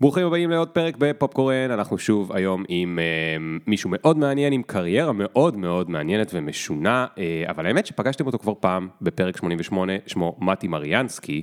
ברוכים 0.00 0.26
הבאים 0.26 0.50
לעוד 0.50 0.68
פרק 0.68 0.96
בפופקורן, 0.98 1.70
אנחנו 1.70 1.98
שוב 1.98 2.32
היום 2.32 2.64
עם 2.68 2.98
uh, 2.98 3.62
מישהו 3.66 3.90
מאוד 3.92 4.18
מעניין, 4.18 4.52
עם 4.52 4.62
קריירה 4.62 5.12
מאוד 5.12 5.56
מאוד 5.56 5.90
מעניינת 5.90 6.30
ומשונה, 6.34 7.06
uh, 7.14 7.50
אבל 7.50 7.66
האמת 7.66 7.86
שפגשתם 7.86 8.26
אותו 8.26 8.38
כבר 8.38 8.52
פעם 8.60 8.88
בפרק 9.02 9.36
88, 9.36 9.92
שמו 10.06 10.36
מתי 10.40 10.68
מריאנסקי, 10.68 11.42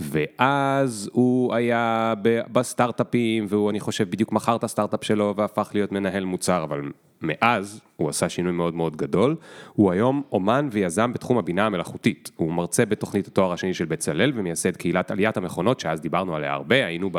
ואז 0.00 1.10
הוא 1.12 1.54
היה 1.54 2.14
בסטארט-אפים, 2.52 3.46
והוא 3.48 3.70
אני 3.70 3.80
חושב 3.80 4.10
בדיוק 4.10 4.32
מכר 4.32 4.56
את 4.56 4.64
הסטארט-אפ 4.64 5.04
שלו 5.04 5.34
והפך 5.36 5.70
להיות 5.74 5.92
מנהל 5.92 6.24
מוצר, 6.24 6.64
אבל 6.64 6.82
מאז 7.22 7.80
הוא 7.96 8.08
עשה 8.08 8.28
שינוי 8.28 8.52
מאוד 8.52 8.74
מאוד 8.74 8.96
גדול, 8.96 9.36
הוא 9.72 9.92
היום 9.92 10.22
אומן 10.32 10.68
ויזם 10.72 11.12
בתחום 11.12 11.38
הבינה 11.38 11.66
המלאכותית, 11.66 12.30
הוא 12.36 12.52
מרצה 12.52 12.86
בתוכנית 12.86 13.26
התואר 13.26 13.52
השני 13.52 13.74
של 13.74 13.84
בצלאל 13.84 14.32
ומייסד 14.34 14.76
קהילת 14.76 15.10
עליית 15.10 15.36
המכונות 15.36 15.80
שאז 15.80 16.00
דיברנו 16.00 16.36
עליה 16.36 16.52
הרבה, 16.52 16.86
היינו 16.86 17.10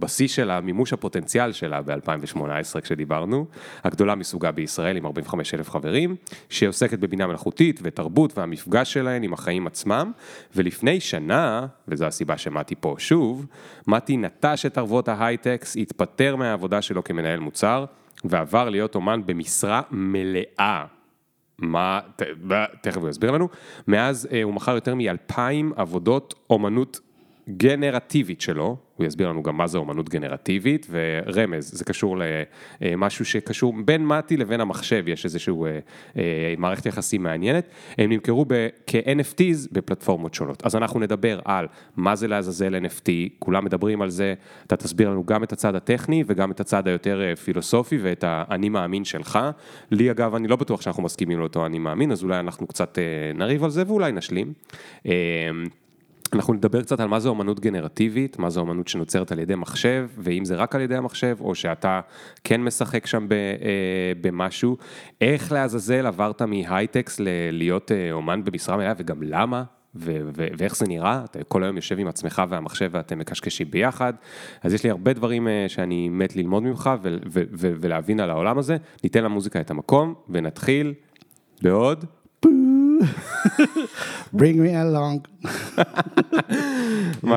בשיא 0.00 0.28
של 0.28 0.50
המימוש 0.50 0.92
הפוטנציאל 0.92 1.52
שלה 1.52 1.82
ב-2018 1.82 2.80
כשדיברנו, 2.80 3.46
הגדולה 3.84 4.14
מסוגה 4.14 4.50
בישראל 4.52 4.96
עם 4.96 5.06
45 5.06 5.54
אלף 5.54 5.70
חברים, 5.70 6.16
שעוסקת 6.48 6.98
בבינה 6.98 7.26
מלאכותית 7.26 7.80
ותרבות 7.82 8.38
והמפגש 8.38 8.92
שלהן 8.92 9.22
עם 9.22 9.32
החיים 9.32 9.66
עצמם, 9.66 10.12
ולפני 10.56 11.00
שנה, 11.00 11.66
וזו 11.88 12.04
הסיבה 12.04 12.38
שמתי 12.38 12.74
פה 12.80 12.94
שוב, 12.98 13.46
מתי 13.86 14.16
נטש 14.16 14.66
את 14.66 14.78
ערבות 14.78 15.08
ההייטקס, 15.08 15.76
התפטר 15.76 16.36
מהעבודה 16.36 16.82
שלו 16.82 17.04
כמנהל 17.04 17.38
מוצר, 17.38 17.84
ועבר 18.24 18.70
להיות 18.70 18.94
אומן 18.94 19.20
במשרה 19.26 19.82
מלאה. 19.90 20.84
מה, 21.58 22.00
ת, 22.16 22.22
תכף 22.82 22.96
הוא 22.96 23.08
יסביר 23.08 23.30
לנו. 23.30 23.48
מאז 23.88 24.28
אה, 24.32 24.42
הוא 24.42 24.54
מכר 24.54 24.74
יותר 24.74 24.94
מאלפיים 24.94 25.72
עבודות 25.76 26.34
אומנות 26.50 27.00
גנרטיבית 27.48 28.40
שלו, 28.40 28.76
הוא 29.00 29.06
יסביר 29.06 29.28
לנו 29.28 29.42
גם 29.42 29.56
מה 29.56 29.66
זה 29.66 29.78
אומנות 29.78 30.08
גנרטיבית, 30.08 30.86
ורמז, 30.90 31.70
זה 31.74 31.84
קשור 31.84 32.16
למשהו 32.80 33.24
שקשור 33.24 33.74
בין 33.84 34.06
מתי 34.06 34.36
לבין 34.36 34.60
המחשב, 34.60 35.04
יש 35.08 35.24
איזושהי 35.24 35.52
אה, 35.52 35.78
אה, 36.16 36.54
מערכת 36.58 36.86
יחסים 36.86 37.22
מעניינת, 37.22 37.68
הם 37.98 38.12
נמכרו 38.12 38.46
כ-NFTs 38.86 39.68
בפלטפורמות 39.72 40.34
שונות. 40.34 40.66
אז 40.66 40.76
אנחנו 40.76 41.00
נדבר 41.00 41.40
על 41.44 41.66
מה 41.96 42.16
זה 42.16 42.28
לעזאזל 42.28 42.74
NFT, 42.86 43.10
כולם 43.38 43.64
מדברים 43.64 44.02
על 44.02 44.10
זה, 44.10 44.34
אתה 44.66 44.76
תסביר 44.76 45.10
לנו 45.10 45.24
גם 45.24 45.42
את 45.42 45.52
הצד 45.52 45.74
הטכני 45.74 46.24
וגם 46.26 46.50
את 46.50 46.60
הצד 46.60 46.88
היותר 46.88 47.22
אה, 47.22 47.36
פילוסופי 47.36 47.98
ואת 48.02 48.24
האני 48.26 48.68
מאמין 48.68 49.04
שלך. 49.04 49.38
לי 49.90 50.10
אגב, 50.10 50.34
אני 50.34 50.48
לא 50.48 50.56
בטוח 50.56 50.80
שאנחנו 50.80 51.02
מסכימים 51.02 51.38
לאותו 51.38 51.66
אני 51.66 51.78
מאמין, 51.78 52.12
אז 52.12 52.22
אולי 52.22 52.38
אנחנו 52.38 52.66
קצת 52.66 52.98
נריב 53.34 53.64
על 53.64 53.70
זה 53.70 53.82
ואולי 53.86 54.12
נשלים. 54.12 54.52
אנחנו 56.32 56.54
נדבר 56.54 56.82
קצת 56.82 57.00
על 57.00 57.08
מה 57.08 57.20
זה 57.20 57.28
אומנות 57.28 57.60
גנרטיבית, 57.60 58.38
מה 58.38 58.50
זה 58.50 58.60
אומנות 58.60 58.88
שנוצרת 58.88 59.32
על 59.32 59.38
ידי 59.38 59.54
מחשב, 59.54 60.08
ואם 60.18 60.44
זה 60.44 60.56
רק 60.56 60.74
על 60.74 60.80
ידי 60.80 60.96
המחשב, 60.96 61.36
או 61.40 61.54
שאתה 61.54 62.00
כן 62.44 62.62
משחק 62.62 63.06
שם 63.06 63.28
ב, 63.28 63.32
אה, 63.32 64.12
במשהו. 64.20 64.76
איך 65.20 65.52
לעזאזל 65.52 66.06
עברת 66.06 66.42
מהייטקס 66.42 67.20
להיות 67.52 67.92
אה, 67.92 68.12
אומן 68.12 68.44
במשרה 68.44 68.76
מלאה, 68.76 68.92
וגם 68.98 69.22
למה? 69.22 69.64
ו- 69.94 70.20
ו- 70.36 70.48
ואיך 70.58 70.76
זה 70.76 70.86
נראה, 70.88 71.24
אתה 71.24 71.44
כל 71.44 71.64
היום 71.64 71.76
יושב 71.76 71.98
עם 71.98 72.06
עצמך 72.08 72.42
והמחשב 72.48 72.90
ואתם 72.92 73.18
מקשקשים 73.18 73.70
ביחד, 73.70 74.12
אז 74.62 74.74
יש 74.74 74.84
לי 74.84 74.90
הרבה 74.90 75.12
דברים 75.12 75.46
uh, 75.46 75.50
שאני 75.68 76.08
מת 76.08 76.36
ללמוד 76.36 76.62
ממך 76.62 76.90
ו- 77.02 77.16
ו- 77.32 77.42
ו- 77.52 77.72
ולהבין 77.80 78.20
על 78.20 78.30
העולם 78.30 78.58
הזה, 78.58 78.76
ניתן 79.04 79.24
למוזיקה 79.24 79.60
את 79.60 79.70
המקום 79.70 80.14
ונתחיל 80.28 80.94
בעוד. 81.62 82.04
bring 84.36 84.56
me 84.56 84.72
along. 84.74 85.18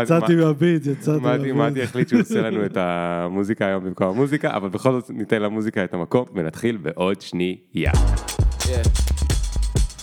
יצאתי 0.03 0.36
מהביט, 0.36 0.86
יצאתי 0.86 1.19
מהביט. 1.23 1.56
מתי 1.56 1.83
החליט 1.83 2.09
שהוא 2.09 2.22
עושה 2.22 2.42
לנו 2.42 2.66
את 2.66 2.78
המוזיקה 2.78 3.66
היום 3.66 3.84
במקום 3.84 4.08
המוזיקה, 4.08 4.56
אבל 4.56 4.69
בכל 4.69 4.91
זאת 4.91 5.09
ניתן 5.09 5.41
למוזיקה 5.41 5.84
את 5.84 5.94
המקום 5.94 6.25
ונתחיל 6.36 6.78
בעוד 6.78 7.22
שנייה. 7.22 7.91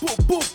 One 0.03 0.50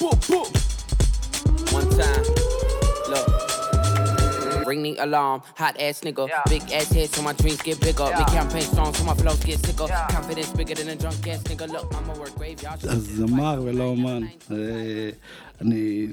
ring 4.68 4.82
the 4.86 4.92
alarm. 5.06 5.38
Hot 5.62 5.74
ass 5.86 6.00
nigga, 6.06 6.24
yeah. 6.28 6.42
big 6.52 6.64
ass 6.78 6.88
head 6.96 7.08
so 7.14 7.20
my 7.28 7.34
dreams 7.40 7.60
get 7.68 7.78
bigger. 7.86 8.08
Yeah. 8.10 8.18
Me 8.18 8.24
campaign 8.38 8.66
strong 8.72 8.90
so 8.96 9.02
my 9.10 9.16
flows 9.20 9.42
get 9.48 9.58
sicker. 9.66 9.88
Yeah. 9.88 10.16
Confidence 10.16 10.50
bigger 10.58 10.76
than 10.80 10.88
a 10.94 10.96
drunk 11.02 11.26
ass 11.32 11.42
nigga. 11.50 11.66
Look, 11.74 11.86
I'ma 11.98 12.14
work 12.20 12.34
graveyard. 12.38 12.88
אז 12.88 13.02
זמר 13.16 13.62
ולא 13.64 13.84
אומן. 13.84 14.22
אני 15.60 16.06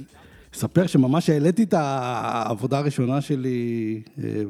אספר 0.55 0.87
שממש 0.87 1.29
העליתי 1.29 1.63
את 1.63 1.73
העבודה 1.77 2.77
הראשונה 2.77 3.21
שלי, 3.21 4.01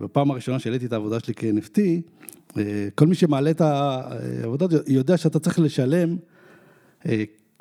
בפעם 0.01 0.31
הראשונה 0.31 0.59
שהעליתי 0.59 0.85
את 0.85 0.93
העבודה 0.93 1.19
שלי 1.19 1.33
כ-NFT, 1.33 1.79
כל 2.95 3.07
מי 3.07 3.15
שמעלה 3.15 3.51
את 3.51 3.61
העבודה 3.61 4.65
יודע 4.87 5.17
שאתה 5.17 5.39
צריך 5.39 5.59
לשלם 5.59 6.17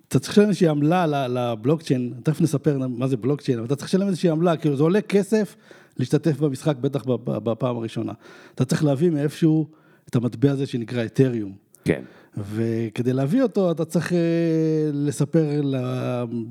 אתה 0.08 0.18
צריך 0.18 0.32
לשלם 0.32 0.48
איזושהי 0.48 0.68
עמלה 0.68 1.28
לבלוקצ'יין, 1.28 2.12
תכף 2.22 2.40
נספר 2.40 2.78
מה 2.88 3.08
זה 3.08 3.16
בלוקצ'יין, 3.16 3.58
אבל 3.58 3.66
אתה 3.66 3.76
צריך 3.76 3.88
לשלם 3.88 4.08
איזושהי 4.08 4.30
עמלה, 4.30 4.56
כאילו 4.56 4.76
זה 4.76 4.82
עולה 4.82 5.00
כסף 5.00 5.56
להשתתף 6.02 6.40
במשחק, 6.40 6.76
בטח 6.76 7.04
בפעם 7.26 7.76
הראשונה. 7.76 8.12
אתה 8.54 8.64
צריך 8.64 8.84
להביא 8.84 9.10
מאיפשהו 9.10 9.66
את 10.08 10.16
המטבע 10.16 10.50
הזה 10.50 10.66
שנקרא 10.66 11.04
אתריום. 11.04 11.52
כן. 11.84 12.02
וכדי 12.36 13.12
להביא 13.12 13.42
אותו, 13.42 13.70
אתה 13.70 13.84
צריך 13.84 14.12
אה, 14.12 14.18
לספר 14.92 15.60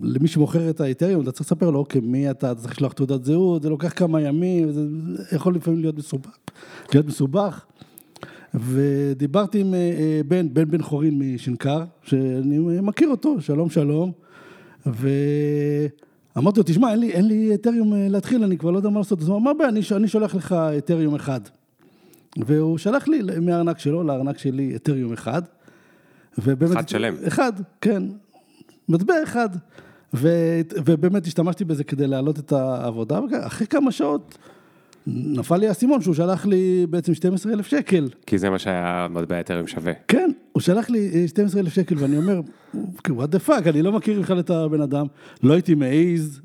למי 0.02 0.28
שמוכר 0.28 0.70
את 0.70 0.82
האתריום, 0.82 1.22
אתה 1.22 1.32
צריך 1.32 1.46
לספר 1.46 1.70
לו, 1.70 1.80
אוקיי, 1.80 2.02
מי 2.02 2.32
אתה, 2.32 2.52
אתה 2.52 2.62
צריך 2.62 2.74
לשלוח 2.74 2.94
תעודת 2.94 3.26
זהות, 3.26 3.64
זה 3.64 3.70
לוקח 3.70 3.94
כמה 3.96 4.22
ימים, 4.22 4.72
זה 4.72 4.82
יכול 5.36 5.56
לפעמים 5.56 5.80
להיות 5.80 5.98
מסובך. 5.98 6.38
להיות 6.94 7.06
מסובך. 7.06 7.66
ודיברתי 8.54 9.60
עם 9.60 9.74
אה, 9.74 9.80
אה, 9.80 10.22
בן, 10.28 10.54
בן 10.54 10.72
בן 10.72 10.82
חורין 10.82 11.20
משנקר, 11.20 11.84
שאני 12.04 12.60
מכיר 12.82 13.10
אותו, 13.10 13.42
שלום 13.42 13.70
שלום, 13.70 14.12
ו... 14.88 15.10
אמרתי 16.38 16.60
לו, 16.60 16.64
תשמע, 16.64 16.92
אין 16.92 17.00
לי, 17.00 17.12
אין 17.12 17.28
לי 17.28 17.56
אתריום 17.56 17.94
אה, 17.94 18.08
להתחיל, 18.10 18.44
אני 18.44 18.58
כבר 18.58 18.72
לא 18.72 18.78
יודע 18.78 18.90
מה 18.90 19.00
לעשות. 19.00 19.22
אז 19.22 19.28
הוא 19.28 19.38
אמר, 19.38 19.54
מה 19.54 19.70
אני, 19.70 19.82
אני 19.96 20.08
שולח 20.08 20.36
לך 20.36 20.56
אתריום 20.78 21.16
אחד. 21.16 21.42
והוא 22.38 22.78
שלח 22.78 23.08
לי 23.08 23.22
מהארנק 23.42 23.80
שלו 23.80 24.04
לארנק 24.04 24.38
שלי 24.38 24.76
אתריום 24.76 25.14
אחד. 25.14 25.42
ובאמת, 26.38 26.78
אחד 26.78 26.90
שלם. 26.90 27.16
אחד, 27.28 27.54
כן. 27.82 28.04
מטבע 28.90 29.14
אחד. 29.24 29.50
ו, 30.14 30.30
ובאמת 30.86 31.28
השתמשתי 31.28 31.66
בזה 31.66 31.84
כדי 31.84 32.08
להעלות 32.08 32.40
את 32.40 32.52
העבודה, 32.52 33.20
ואחרי 33.32 33.68
כמה 33.68 33.92
שעות 33.92 34.38
נפל 35.08 35.58
לי 35.58 35.68
האסימון 35.68 36.02
שהוא 36.02 36.16
שלח 36.16 36.46
לי 36.46 36.86
בעצם 36.90 37.14
12 37.14 37.54
אלף 37.54 37.68
שקל. 37.68 38.10
כי 38.26 38.38
זה 38.38 38.50
מה 38.50 38.60
שהיה 38.60 39.08
מטבע 39.10 39.40
אתרים 39.40 39.68
שווה. 39.68 39.94
כן, 40.08 40.32
הוא 40.52 40.62
שלח 40.62 40.90
לי 40.90 41.28
12 41.28 41.62
אה, 41.62 41.70
שקל 41.70 41.96
ואני 41.98 42.18
אומר, 42.18 42.42
what 43.08 43.36
the 43.36 43.48
fuck, 43.48 43.70
אני 43.70 43.82
לא 43.82 43.92
מכיר 43.92 44.22
בכלל 44.22 44.40
את 44.40 44.50
הבן 44.50 44.82
אדם, 44.82 45.06
לא 45.44 45.54
הייתי 45.54 45.76
מעז. 45.76 46.42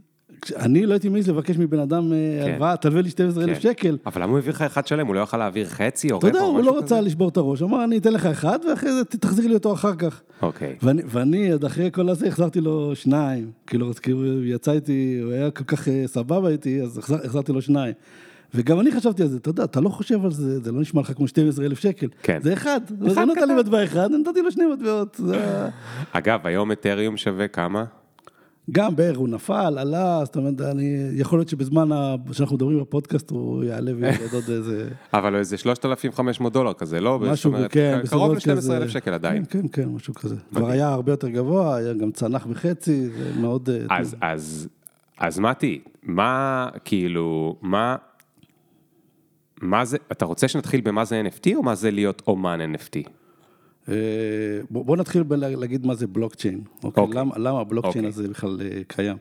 אני 0.57 0.87
לא 0.87 0.93
הייתי 0.93 1.09
מעז 1.09 1.29
לבקש 1.29 1.57
מבן 1.59 1.79
אדם 1.79 2.13
אה, 2.13 2.17
כן. 2.45 2.53
הלוואה, 2.53 2.77
תלווה 2.77 3.03
לי 3.03 3.11
12 3.11 3.45
אלף 3.45 3.55
כן. 3.57 3.61
שקל. 3.61 3.99
אבל 4.07 4.23
למה 4.23 4.31
הוא 4.31 4.39
העביר 4.39 4.53
לך 4.53 4.63
אחד 4.63 4.87
שלם? 4.87 5.07
הוא 5.07 5.15
לא 5.15 5.21
יכל 5.21 5.37
להעביר 5.37 5.67
חצי 5.67 6.13
או 6.13 6.19
רבע 6.19 6.29
או 6.29 6.33
משהו 6.33 6.41
כזה? 6.41 6.49
אתה 6.49 6.57
יודע, 6.57 6.71
הוא 6.71 6.77
לא 6.77 6.79
רצה 6.79 7.01
לשבור 7.01 7.29
את 7.29 7.37
הראש, 7.37 7.63
אמר 7.63 7.85
אני 7.85 7.99
אתן 7.99 8.13
לך 8.13 8.27
אחד 8.27 8.59
ואחרי 8.69 8.93
זה 8.93 9.05
תחזיר 9.05 9.47
לי 9.47 9.55
אותו 9.55 9.73
אחר 9.73 9.95
כך. 9.95 10.21
אוקיי. 10.43 10.77
ואני 10.83 11.53
עד 11.53 11.65
אחרי 11.65 11.91
כל 11.93 12.09
הזה 12.09 12.27
החזרתי 12.27 12.61
לו 12.61 12.95
שניים, 12.95 13.51
כאילו, 13.67 13.91
כאילו 14.03 14.45
יצא 14.45 14.73
איתי, 14.73 15.21
הוא 15.23 15.33
היה 15.33 15.51
כל 15.51 15.65
כך 15.65 15.89
אה, 15.89 16.03
סבבה 16.07 16.49
איתי, 16.49 16.83
אז 16.83 16.99
החזרתי 16.99 17.53
לו 17.53 17.63
שניים. 17.63 17.93
וגם 18.55 18.81
אני 18.81 18.93
חשבתי 18.93 19.23
על 19.23 19.29
זה, 19.29 19.37
אתה 19.37 19.51
יודע, 19.51 19.65
אתה 19.65 19.81
לא 19.81 19.89
חושב 19.89 20.25
על 20.25 20.31
זה, 20.31 20.61
זה 20.61 20.73
לא 20.73 20.81
נשמע 20.81 21.01
לך 21.01 21.13
כמו 21.17 21.29
12 21.29 21.67
אלף 21.67 21.79
שקל. 21.79 22.07
כן. 22.23 22.39
זה 22.43 22.53
אחד. 22.53 22.81
אחד 23.07 23.23
הוא 23.29 23.35
נתן 23.37 23.49
לי 23.49 23.55
מטבע 23.55 23.85
אחד, 23.85 24.11
נתתי 24.11 24.43
לו 24.43 24.51
שני 24.51 24.65
מטבעות. 24.73 25.21
אגב, 26.13 26.41
היום 26.47 26.73
אתריום 26.73 27.17
שווה 27.17 27.49
כמה? 27.49 27.85
גם 28.71 28.97
בערך 28.97 29.17
הוא 29.17 29.29
נפל, 29.29 29.79
עלה, 29.79 30.21
זאת 30.25 30.37
אומרת, 30.37 30.61
אני, 30.61 31.09
יכול 31.13 31.39
להיות 31.39 31.49
שבזמן 31.49 31.89
שאנחנו 32.33 32.57
מדברים 32.57 32.81
בפודקאסט 32.81 33.31
הוא 33.31 33.65
יעלה 33.65 33.93
וירד 33.97 34.33
עוד 34.33 34.45
איזה... 34.49 34.89
אבל 35.15 35.37
איזה 35.37 35.57
3,500 35.57 36.53
דולר 36.53 36.73
כזה, 36.73 37.01
לא? 37.01 37.19
משהו, 37.19 37.53
אומרת, 37.53 37.73
כן, 37.73 38.01
קרוב 38.11 38.33
ל-12,000 38.33 38.89
שקל 38.89 39.13
עדיין. 39.13 39.45
כן, 39.45 39.63
כן, 39.63 39.69
כן, 39.69 39.89
משהו 39.89 40.15
כזה. 40.15 40.37
כבר 40.55 40.71
היה 40.71 40.89
הרבה 40.89 41.13
יותר 41.13 41.29
גבוה, 41.29 41.77
היה 41.77 41.93
גם 41.93 42.11
צנח 42.11 42.47
בחצי, 42.47 43.07
זה 43.07 43.41
מאוד... 43.41 43.71
אה, 43.71 43.99
אז, 43.99 44.17
אז, 44.21 44.69
אז 45.19 45.39
מתי, 45.39 45.81
מה, 46.03 46.69
כאילו, 46.85 47.57
מה... 47.63 47.97
מה 49.61 49.85
זה, 49.85 49.97
אתה 50.13 50.25
רוצה 50.25 50.49
שנתחיל 50.49 50.81
במה 50.81 51.05
זה 51.05 51.23
NFT 51.27 51.57
או 51.57 51.63
מה 51.63 51.75
זה 51.75 51.91
להיות 51.91 52.23
אומן 52.27 52.75
NFT? 52.75 53.09
אה, 53.89 53.95
בוא 54.71 54.97
נתחיל 54.97 55.23
בלהגיד 55.23 55.87
מה 55.87 55.95
זה 55.95 56.07
בלוקצ'יין, 56.07 56.61
אוקיי? 56.85 57.05
אוקיי. 57.05 57.21
למה, 57.21 57.39
למה 57.39 57.61
הבלוקצ'יין 57.61 58.05
אוקיי. 58.05 58.09
הזה 58.09 58.29
בכלל 58.29 58.61
אה, 58.61 58.81
קיים. 58.87 59.17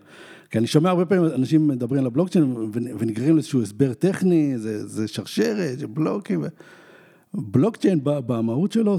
כי 0.51 0.57
אני 0.57 0.67
שומע 0.67 0.89
הרבה 0.89 1.05
פעמים 1.05 1.25
אנשים 1.25 1.67
מדברים 1.67 2.01
על 2.01 2.07
הבלוקצ'יין 2.07 2.55
ונגררים 2.73 3.35
לאיזשהו 3.35 3.61
הסבר 3.61 3.93
טכני, 3.93 4.57
זה, 4.57 4.87
זה 4.87 5.07
שרשרת, 5.07 5.79
זה 5.79 5.87
בלוקים. 5.87 6.43
בלוקצ'יין 7.33 7.99
במהות 8.03 8.71
שלו 8.71 8.97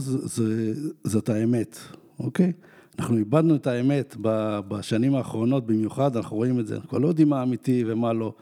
זאת 1.05 1.29
האמת, 1.29 1.79
אוקיי? 2.19 2.53
אנחנו 2.99 3.17
איבדנו 3.17 3.55
את 3.55 3.67
האמת 3.67 4.17
בשנים 4.69 5.15
האחרונות 5.15 5.67
במיוחד, 5.67 6.17
אנחנו 6.17 6.37
רואים 6.37 6.61
את 6.61 6.67
זה, 6.67 6.77
אנחנו 6.77 6.99
לא 6.99 7.09
יודעים 7.09 7.29
מה 7.29 7.43
אמיתי 7.43 7.85
ומה 7.87 8.13
לא. 8.13 8.33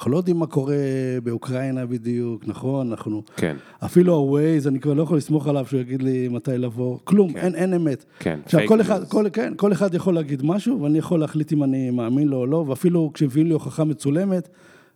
אנחנו 0.00 0.12
לא 0.12 0.16
יודעים 0.16 0.38
מה 0.38 0.46
קורה 0.46 0.76
באוקראינה 1.24 1.86
בדיוק, 1.86 2.42
נכון? 2.46 2.90
אנחנו... 2.90 3.22
כן. 3.36 3.56
אפילו 3.84 4.14
ה-Waze, 4.14 4.68
אני 4.68 4.80
כבר 4.80 4.94
לא 4.94 5.02
יכול 5.02 5.16
לסמוך 5.16 5.48
עליו 5.48 5.66
שהוא 5.66 5.80
יגיד 5.80 6.02
לי 6.02 6.28
מתי 6.28 6.58
לבוא, 6.58 6.98
כלום, 7.04 7.36
אין, 7.36 7.54
אין 7.54 7.74
אמת. 7.74 8.04
כן, 8.18 8.38
עכשיו, 8.44 8.60
כל 8.68 8.80
אחד. 8.80 9.08
כל, 9.08 9.26
כן, 9.32 9.52
כל 9.56 9.72
אחד 9.72 9.94
יכול 9.94 10.14
להגיד 10.14 10.42
משהו, 10.44 10.82
ואני 10.82 10.98
יכול 10.98 11.20
להחליט 11.20 11.52
אם 11.52 11.64
אני 11.64 11.90
מאמין 11.90 12.28
לו 12.28 12.36
או 12.36 12.46
לא, 12.46 12.56
ואפילו 12.56 13.10
כשמביאים 13.14 13.46
לי 13.46 13.52
הוכחה 13.52 13.84
מצולמת, 13.84 14.48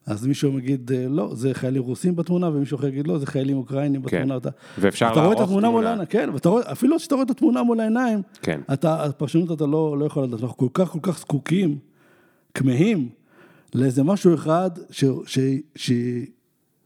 אז 0.06 0.26
מישהו 0.26 0.58
יגיד, 0.58 0.92
אה, 0.94 1.06
לא, 1.08 1.34
זה 1.34 1.54
חיילים 1.54 1.82
רוסים 1.82 2.16
בתמונה, 2.16 2.48
ומישהו 2.48 2.78
אחר 2.78 2.86
יגיד, 2.86 3.06
לא, 3.06 3.18
זה 3.18 3.26
חיילים 3.26 3.56
אוקראינים 3.56 4.02
כן. 4.02 4.16
בתמונה. 4.16 4.36
אתה, 4.36 4.48
ואפשר 4.78 5.08
אתה 5.12 5.20
רואה 5.20 5.32
את 5.32 5.40
התמונה 5.40 5.70
מול. 5.70 5.86
העיניים, 5.86 6.06
כן, 6.06 6.30
ואתה 6.32 6.48
רואה, 6.48 6.72
אפילו 6.72 6.98
כשאתה 6.98 7.14
רואה 7.14 7.24
את 7.24 7.30
התמונה 7.30 7.62
מול 7.62 7.80
העיניים, 7.80 8.22
כן. 8.42 8.60
אתה, 8.72 9.04
הפרשנות 9.04 9.52
אתה 9.52 9.66
לא, 9.66 9.98
לא 9.98 10.04
יכול 10.04 10.24
לדעת, 10.24 10.42
אנחנו 10.42 10.56
כל 10.56 10.68
כך 10.74 10.88
כל 10.88 10.98
כך 11.02 11.18
זקוקים, 11.18 11.78
כמהים, 12.54 13.08
לאיזה 13.74 14.02
משהו 14.02 14.34
אחד, 14.34 14.70
ש, 14.90 15.04
ש, 15.26 15.38
ש, 15.76 15.92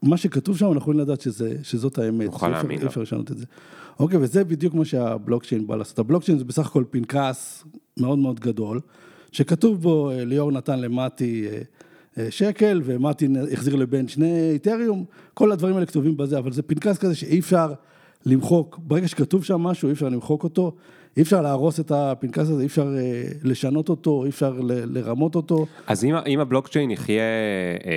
מה 0.03 0.17
שכתוב 0.17 0.57
שם, 0.57 0.65
אנחנו 0.65 0.79
יכולים 0.79 1.01
לדעת 1.01 1.21
שזה, 1.21 1.57
שזאת 1.63 1.99
האמת. 1.99 2.27
נוכל 2.27 2.49
להאמין 2.49 2.81
אי. 2.81 2.87
אפשר 2.87 3.01
לשנות 3.01 3.31
את 3.31 3.39
זה. 3.39 3.45
אוקיי, 3.99 4.19
וזה 4.19 4.45
בדיוק 4.45 4.75
מה 4.75 4.85
שהבלוקצ'יין 4.85 5.67
בא 5.67 5.77
לעשות. 5.77 5.99
הבלוקצ'יין 5.99 6.39
זה 6.39 6.45
בסך 6.45 6.67
הכל 6.67 6.85
פנקס 6.91 7.65
מאוד 7.97 8.19
מאוד 8.19 8.41
גדול, 8.41 8.81
שכתוב 9.33 9.83
בו, 9.83 10.11
אה, 10.11 10.25
ליאור 10.25 10.53
נתן 10.53 10.81
למטי 10.81 11.49
אה, 11.49 11.61
אה, 12.19 12.31
שקל, 12.31 12.81
ומטי 12.85 13.29
החזיר 13.53 13.77
לבן 13.77 14.09
שני 14.09 14.51
איתריום, 14.51 15.05
כל 15.35 15.53
הדברים 15.53 15.75
האלה 15.75 15.87
כתובים 15.87 16.17
בזה, 16.17 16.39
אבל 16.39 16.53
זה 16.53 16.63
פנקס 16.63 16.99
כזה 16.99 17.15
שאי 17.15 17.39
אפשר 17.39 17.73
למחוק, 18.27 18.79
ברגע 18.83 19.09
שכתוב 19.09 19.45
שם 19.45 19.61
משהו, 19.61 19.89
אי 19.89 19.93
אפשר 19.93 20.09
למחוק 20.09 20.45
אותו, 20.45 20.75
אי 21.19 21.23
אפשר 21.23 21.41
להרוס 21.43 21.81
את 21.81 21.93
הפנקס 21.95 22.39
הזה, 22.39 22.61
אי 22.61 22.67
אפשר 22.67 22.95
אה, 22.99 23.23
לשנות 23.43 23.89
אותו, 23.89 24.25
אי 24.25 24.29
אפשר 24.29 24.51
ל- 24.61 24.99
לרמות 24.99 25.35
אותו. 25.35 25.67
אז 25.87 26.05
אם, 26.05 26.15
אם 26.27 26.41
הבלוקצ'יין 26.41 26.91
יחיה 26.91 27.23
אה, 27.87 27.93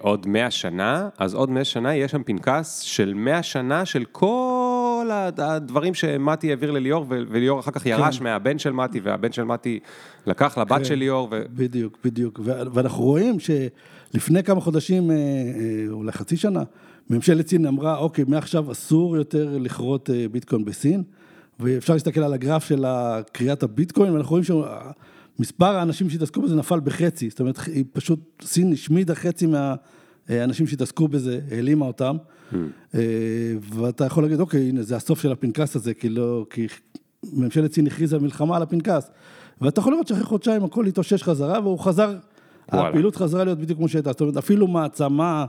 עוד 0.00 0.26
100 0.28 0.50
שנה, 0.50 1.08
אז 1.18 1.34
עוד 1.34 1.50
100 1.50 1.64
שנה 1.64 1.94
יהיה 1.94 2.08
שם 2.08 2.22
פנקס 2.22 2.78
של 2.80 3.14
100 3.14 3.42
שנה 3.42 3.84
של 3.84 4.04
כל 4.12 5.08
הד- 5.12 5.40
הדברים 5.40 5.94
שמתי 5.94 6.50
העביר 6.50 6.70
לליאור, 6.70 7.06
וליאור 7.08 7.60
אחר 7.60 7.70
כך 7.70 7.86
ירש 7.86 8.20
מהבן 8.20 8.58
של 8.58 8.72
מתי, 8.72 9.00
והבן 9.00 9.32
של 9.32 9.44
מתי 9.44 9.78
לקח 10.26 10.58
לבת 10.58 10.78
כן. 10.78 10.84
של 10.84 10.94
ליאור, 10.94 11.28
ו... 11.30 11.42
בדיוק, 11.50 11.98
בדיוק. 12.04 12.40
ואנחנו 12.44 13.04
רואים 13.04 13.36
שלפני 13.40 14.42
כמה 14.42 14.60
חודשים, 14.60 15.10
אה, 15.10 15.16
אה, 15.16 15.20
אולי 15.90 16.12
חצי 16.12 16.36
שנה, 16.36 16.62
ממשלת 17.10 17.48
סין 17.48 17.66
אמרה, 17.66 17.98
אוקיי, 17.98 18.24
מעכשיו 18.28 18.72
אסור 18.72 19.16
יותר 19.16 19.56
לכרות 19.60 20.10
אה, 20.10 20.26
ביטקוין 20.32 20.64
בסין, 20.64 21.02
ואפשר 21.60 21.92
להסתכל 21.92 22.20
על 22.20 22.32
הגרף 22.32 22.64
של 22.64 22.84
קריאת 23.32 23.62
הביטקוין, 23.62 24.12
ואנחנו 24.12 24.30
רואים 24.30 24.44
שמספר 24.44 25.76
האנשים 25.76 26.10
שהתעסקו 26.10 26.42
בזה 26.42 26.56
נפל 26.56 26.80
בחצי, 26.80 27.30
זאת 27.30 27.40
אומרת, 27.40 27.58
היא 27.66 27.84
פשוט, 27.92 28.20
סין 28.42 28.72
השמידה 28.72 29.14
חצי 29.14 29.46
מהאנשים 29.46 30.66
שהתעסקו 30.66 31.08
בזה, 31.08 31.40
העלימה 31.50 31.86
אותם, 31.86 32.16
אה, 32.94 33.00
ואתה 33.60 34.04
יכול 34.04 34.22
להגיד, 34.22 34.40
אוקיי, 34.40 34.68
הנה, 34.68 34.82
זה 34.82 34.96
הסוף 34.96 35.22
של 35.22 35.32
הפנקס 35.32 35.76
הזה, 35.76 35.94
כי 35.94 36.08
לא, 36.08 36.46
כי 36.50 36.66
ממשלת 37.32 37.72
סין 37.72 37.86
הכריזה 37.86 38.18
מלחמה 38.18 38.56
על 38.56 38.62
הפנקס, 38.62 39.10
ואתה 39.60 39.80
יכול 39.80 39.92
לראות 39.92 40.08
שאחרי 40.08 40.24
חודשיים 40.24 40.64
הכל 40.64 40.86
התאושש 40.86 41.22
חזרה, 41.22 41.60
והוא 41.60 41.78
חזר, 41.78 42.14
וואלה. 42.72 42.88
הפעילות 42.88 43.16
חזרה 43.16 43.44
להיות 43.44 43.58
בדיוק 43.58 43.78
כמו 43.78 43.88
שהייתה, 43.88 44.10
זאת 44.10 44.20
אומרת, 44.20 44.36
אפילו 44.36 44.66
מעצמה 44.66 45.46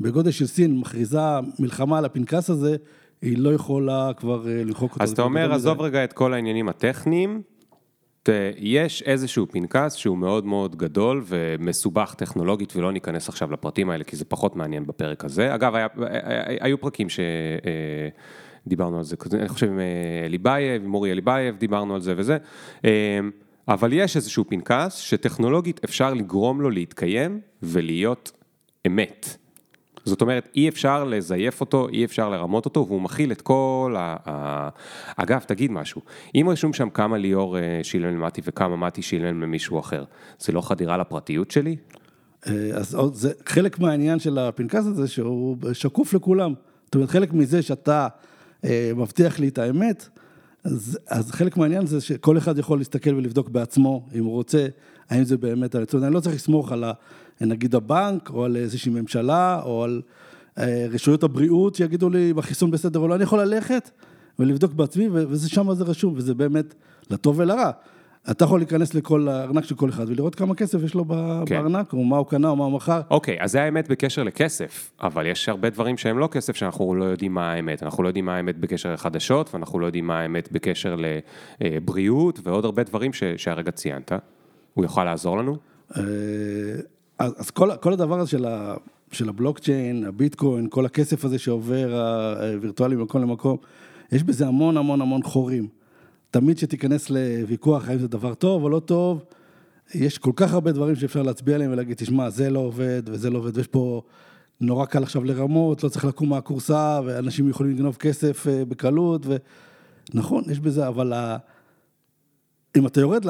בגודל 0.00 0.30
של 0.30 0.46
סין 0.46 0.78
מכריזה 0.78 1.18
מלחמה 1.58 1.98
על 1.98 2.04
הפנקס 2.04 2.50
הזה, 2.50 2.76
היא 3.22 3.38
לא 3.38 3.54
יכולה 3.54 4.10
כבר 4.16 4.48
אה, 4.48 4.64
למחוק 4.64 4.92
אותו. 4.92 5.04
אז 5.04 5.10
אתה 5.12 5.22
אומר, 5.22 5.52
עזוב. 5.52 5.80
רגע 5.80 6.04
את 6.04 6.12
כל 6.12 6.34
העניינים 6.34 6.68
הטכניים, 6.68 7.42
יש 8.56 9.02
איזשהו 9.02 9.46
פנקס 9.50 9.94
שהוא 9.94 10.18
מאוד 10.18 10.46
מאוד 10.46 10.76
גדול 10.76 11.24
ומסובך 11.26 12.14
טכנולוגית, 12.14 12.76
ולא 12.76 12.92
ניכנס 12.92 13.28
עכשיו 13.28 13.52
לפרטים 13.52 13.90
האלה, 13.90 14.04
כי 14.04 14.16
זה 14.16 14.24
פחות 14.24 14.56
מעניין 14.56 14.86
בפרק 14.86 15.24
הזה. 15.24 15.54
אגב, 15.54 15.74
היה, 15.74 15.86
היו 16.60 16.80
פרקים 16.80 17.06
שדיברנו 18.66 18.98
על 18.98 19.04
זה, 19.04 19.16
אני 19.32 19.48
חושב 19.48 19.66
עם 19.66 19.78
אה, 19.78 19.84
אליבייב, 20.24 20.84
עם 20.84 20.94
אורי 20.94 21.12
אליבייב, 21.12 21.56
דיברנו 21.56 21.94
על 21.94 22.00
זה 22.00 22.14
וזה. 22.16 22.38
אה, 22.84 23.20
אבל 23.68 23.92
יש 23.92 24.16
איזשהו 24.16 24.44
פנקס 24.48 24.94
שטכנולוגית 24.94 25.84
אפשר 25.84 26.14
לגרום 26.14 26.60
לו 26.60 26.70
להתקיים 26.70 27.40
ולהיות 27.62 28.32
אמת. 28.86 29.36
זאת 30.08 30.20
אומרת, 30.20 30.48
אי 30.56 30.68
אפשר 30.68 31.04
לזייף 31.04 31.60
אותו, 31.60 31.88
אי 31.88 32.04
אפשר 32.04 32.28
לרמות 32.28 32.64
אותו, 32.64 32.86
והוא 32.88 33.00
מכיל 33.00 33.32
את 33.32 33.42
כל 33.42 33.94
ה... 33.98 34.16
ה... 34.26 34.68
אגב, 35.16 35.40
תגיד 35.40 35.70
משהו, 35.70 36.02
אם 36.34 36.46
רשום 36.50 36.72
שם 36.72 36.90
כמה 36.90 37.18
ליאור 37.18 37.58
אה, 37.58 37.80
שילם 37.82 38.14
למטי 38.14 38.40
וכמה 38.44 38.76
מטי 38.76 39.02
שילם 39.02 39.42
למישהו 39.42 39.80
אחר, 39.80 40.04
זה 40.38 40.52
לא 40.52 40.60
חדירה 40.60 40.96
לפרטיות 40.96 41.50
שלי? 41.50 41.76
אה, 42.46 42.52
אז 42.74 42.94
עוד, 42.94 43.14
זה 43.14 43.32
חלק 43.46 43.78
מהעניין 43.78 44.18
של 44.18 44.38
הפנקס 44.38 44.86
הזה, 44.86 45.08
שהוא 45.08 45.56
שקוף 45.72 46.14
לכולם. 46.14 46.54
זאת 46.84 46.94
אומרת, 46.94 47.10
חלק 47.10 47.32
מזה 47.32 47.62
שאתה 47.62 48.08
אה, 48.64 48.90
מבטיח 48.96 49.38
לי 49.38 49.48
את 49.48 49.58
האמת, 49.58 50.08
אז, 50.64 50.98
אז 51.08 51.30
חלק 51.30 51.56
מהעניין 51.56 51.86
זה 51.86 52.00
שכל 52.00 52.38
אחד 52.38 52.58
יכול 52.58 52.78
להסתכל 52.78 53.14
ולבדוק 53.14 53.48
בעצמו, 53.48 54.06
אם 54.14 54.24
הוא 54.24 54.32
רוצה, 54.32 54.66
האם 55.10 55.24
זה 55.24 55.36
באמת, 55.36 55.74
אומרת, 55.74 55.94
אני 55.94 56.14
לא 56.14 56.20
צריך 56.20 56.34
לסמוך 56.34 56.72
על 56.72 56.84
ה, 56.84 56.92
נגיד 57.46 57.74
הבנק, 57.74 58.30
או 58.30 58.44
על 58.44 58.56
איזושהי 58.56 58.92
ממשלה, 58.92 59.60
או 59.64 59.84
על 59.84 60.02
אה, 60.58 60.86
רשויות 60.90 61.22
הבריאות 61.22 61.74
שיגידו 61.74 62.10
לי 62.10 62.30
אם 62.30 62.38
החיסון 62.38 62.70
בסדר 62.70 63.00
או 63.00 63.08
לא, 63.08 63.14
אני 63.14 63.22
יכול 63.22 63.40
ללכת 63.40 63.90
ולבדוק 64.38 64.72
בעצמי, 64.72 65.08
ו- 65.08 65.24
וזה 65.28 65.48
שם 65.48 65.74
זה 65.74 65.84
רשום, 65.84 66.14
וזה 66.16 66.34
באמת 66.34 66.74
לטוב 67.10 67.38
ולרע. 67.38 67.70
אתה 68.30 68.44
יכול 68.44 68.60
להיכנס 68.60 68.94
לכל 68.94 69.28
הארנק 69.28 69.64
של 69.64 69.74
כל 69.74 69.88
אחד 69.88 70.08
ולראות 70.08 70.34
כמה 70.34 70.54
כסף 70.54 70.78
יש 70.84 70.94
לו 70.94 71.04
כן. 71.46 71.54
בארנק, 71.54 71.92
או 71.92 72.04
מה 72.04 72.16
הוא 72.16 72.26
קנה 72.26 72.48
או 72.48 72.56
מה 72.56 72.64
הוא 72.64 72.72
מכר. 72.72 73.00
אוקיי, 73.10 73.36
אז 73.40 73.52
זה 73.52 73.62
האמת 73.62 73.88
בקשר 73.88 74.22
לכסף, 74.22 74.90
אבל 75.00 75.26
יש 75.26 75.48
הרבה 75.48 75.70
דברים 75.70 75.96
שהם 75.96 76.18
לא 76.18 76.28
כסף 76.32 76.56
שאנחנו 76.56 76.94
לא 76.94 77.04
יודעים 77.04 77.34
מה 77.34 77.52
האמת. 77.52 77.82
אנחנו 77.82 78.02
לא 78.02 78.08
יודעים 78.08 78.24
מה 78.24 78.36
האמת 78.36 78.58
בקשר 78.58 78.92
לחדשות, 78.92 79.54
ואנחנו 79.54 79.80
לא 79.80 79.86
יודעים 79.86 80.06
מה 80.06 80.20
האמת 80.20 80.52
בקשר 80.52 80.96
לבריאות, 81.60 82.40
ועוד 82.42 82.64
הרבה 82.64 82.82
דברים 82.82 83.12
ש... 83.12 83.24
שהרגע 83.36 83.70
ציינת. 83.70 84.12
הוא 84.74 84.84
יוכל 84.84 85.04
לעזור 85.04 85.38
לנו? 85.38 85.56
אז, 87.18 87.34
אז 87.38 87.50
כל, 87.50 87.70
כל 87.80 87.92
הדבר 87.92 88.20
הזה 88.20 88.30
של, 88.30 88.44
ה, 88.44 88.74
של 89.12 89.28
הבלוקצ'יין, 89.28 90.04
הביטקוין, 90.04 90.66
כל 90.70 90.86
הכסף 90.86 91.24
הזה 91.24 91.38
שעובר 91.38 91.94
הווירטואלי 92.54 92.96
ממקום 92.96 93.22
למקום, 93.22 93.56
יש 94.12 94.22
בזה 94.22 94.46
המון 94.46 94.76
המון 94.76 95.00
המון 95.00 95.22
חורים. 95.22 95.68
תמיד 96.30 96.58
שתיכנס 96.58 97.10
לוויכוח 97.10 97.88
האם 97.88 97.98
זה 97.98 98.08
דבר 98.08 98.34
טוב 98.34 98.62
או 98.62 98.68
לא 98.68 98.80
טוב, 98.80 99.24
יש 99.94 100.18
כל 100.18 100.32
כך 100.36 100.52
הרבה 100.52 100.72
דברים 100.72 100.96
שאפשר 100.96 101.22
להצביע 101.22 101.54
עליהם 101.54 101.72
ולהגיד, 101.72 101.96
תשמע, 101.96 102.30
זה 102.30 102.50
לא 102.50 102.58
עובד 102.58 103.02
וזה 103.06 103.30
לא 103.30 103.38
עובד, 103.38 103.56
ויש 103.56 103.66
פה 103.66 104.02
נורא 104.60 104.86
קל 104.86 105.02
עכשיו 105.02 105.24
לרמות, 105.24 105.84
לא 105.84 105.88
צריך 105.88 106.04
לקום 106.04 106.28
מהכורסה, 106.28 107.00
ואנשים 107.04 107.48
יכולים 107.48 107.72
לגנוב 107.72 107.96
כסף 107.96 108.46
אה, 108.46 108.64
בקלות, 108.64 109.26
ונכון, 110.14 110.44
יש 110.50 110.60
בזה, 110.60 110.88
אבל 110.88 111.12
ה... 111.12 111.36
אם 112.76 112.86
אתה 112.86 113.00
יורד 113.00 113.24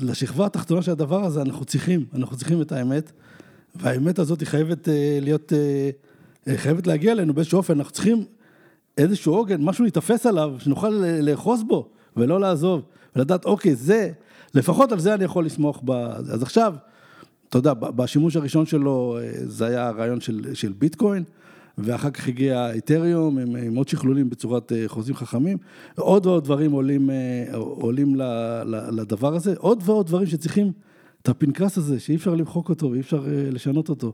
לשכבה 0.00 0.46
התחתונה 0.46 0.82
של 0.82 0.90
הדבר 0.90 1.24
הזה, 1.24 1.42
אנחנו 1.42 1.64
צריכים, 1.64 2.04
אנחנו 2.14 2.36
צריכים 2.36 2.62
את 2.62 2.72
האמת, 2.72 3.12
והאמת 3.74 4.18
הזאת 4.18 4.40
היא 4.40 4.48
חייבת 4.48 4.88
אה, 4.88 5.18
להיות, 5.22 5.52
אה, 5.52 5.90
אה, 6.48 6.58
חייבת 6.58 6.86
להגיע 6.86 7.12
אלינו 7.12 7.34
באיזשהו 7.34 7.56
אופן, 7.56 7.78
אנחנו 7.78 7.92
צריכים 7.92 8.24
איזשהו 8.98 9.34
עוגן, 9.34 9.62
משהו 9.62 9.84
להיתפס 9.84 10.26
עליו, 10.26 10.54
שנוכל 10.58 10.88
לאחוז 11.20 11.62
בו, 11.62 11.88
ולא 12.16 12.40
לעזוב, 12.40 12.82
ולדעת, 13.16 13.44
אוקיי, 13.44 13.74
זה, 13.74 14.10
לפחות 14.54 14.92
על 14.92 15.00
זה 15.00 15.14
אני 15.14 15.24
יכול 15.24 15.46
לסמוך 15.46 15.82
ב... 15.84 15.90
אז 15.90 16.42
עכשיו, 16.42 16.74
אתה 17.48 17.58
יודע, 17.58 17.74
בשימוש 17.74 18.36
הראשון 18.36 18.66
שלו, 18.66 19.18
זה 19.46 19.66
היה 19.66 19.88
הרעיון 19.88 20.20
של, 20.20 20.54
של 20.54 20.72
ביטקוין, 20.72 21.24
ואחר 21.78 22.10
כך 22.10 22.28
הגיע 22.28 22.70
איתריום 22.70 23.38
עם, 23.38 23.56
עם 23.56 23.76
עוד 23.76 23.88
שכלולים 23.88 24.30
בצורת 24.30 24.72
אה, 24.72 24.84
חוזים 24.86 25.14
חכמים, 25.14 25.58
עוד 25.96 26.26
ועוד 26.26 26.44
דברים 26.44 26.72
עולים, 26.72 27.10
אה, 27.10 27.44
עולים 27.54 28.16
לדבר 28.92 29.34
הזה, 29.34 29.54
עוד 29.58 29.82
ועוד 29.84 30.06
דברים 30.06 30.26
שצריכים 30.26 30.72
את 31.22 31.28
הפנקס 31.28 31.78
הזה, 31.78 32.00
שאי 32.00 32.16
אפשר 32.16 32.34
למחוק 32.34 32.68
אותו 32.68 32.90
ואי 32.90 33.00
אפשר 33.00 33.26
אה, 33.28 33.50
לשנות 33.50 33.88
אותו. 33.88 34.12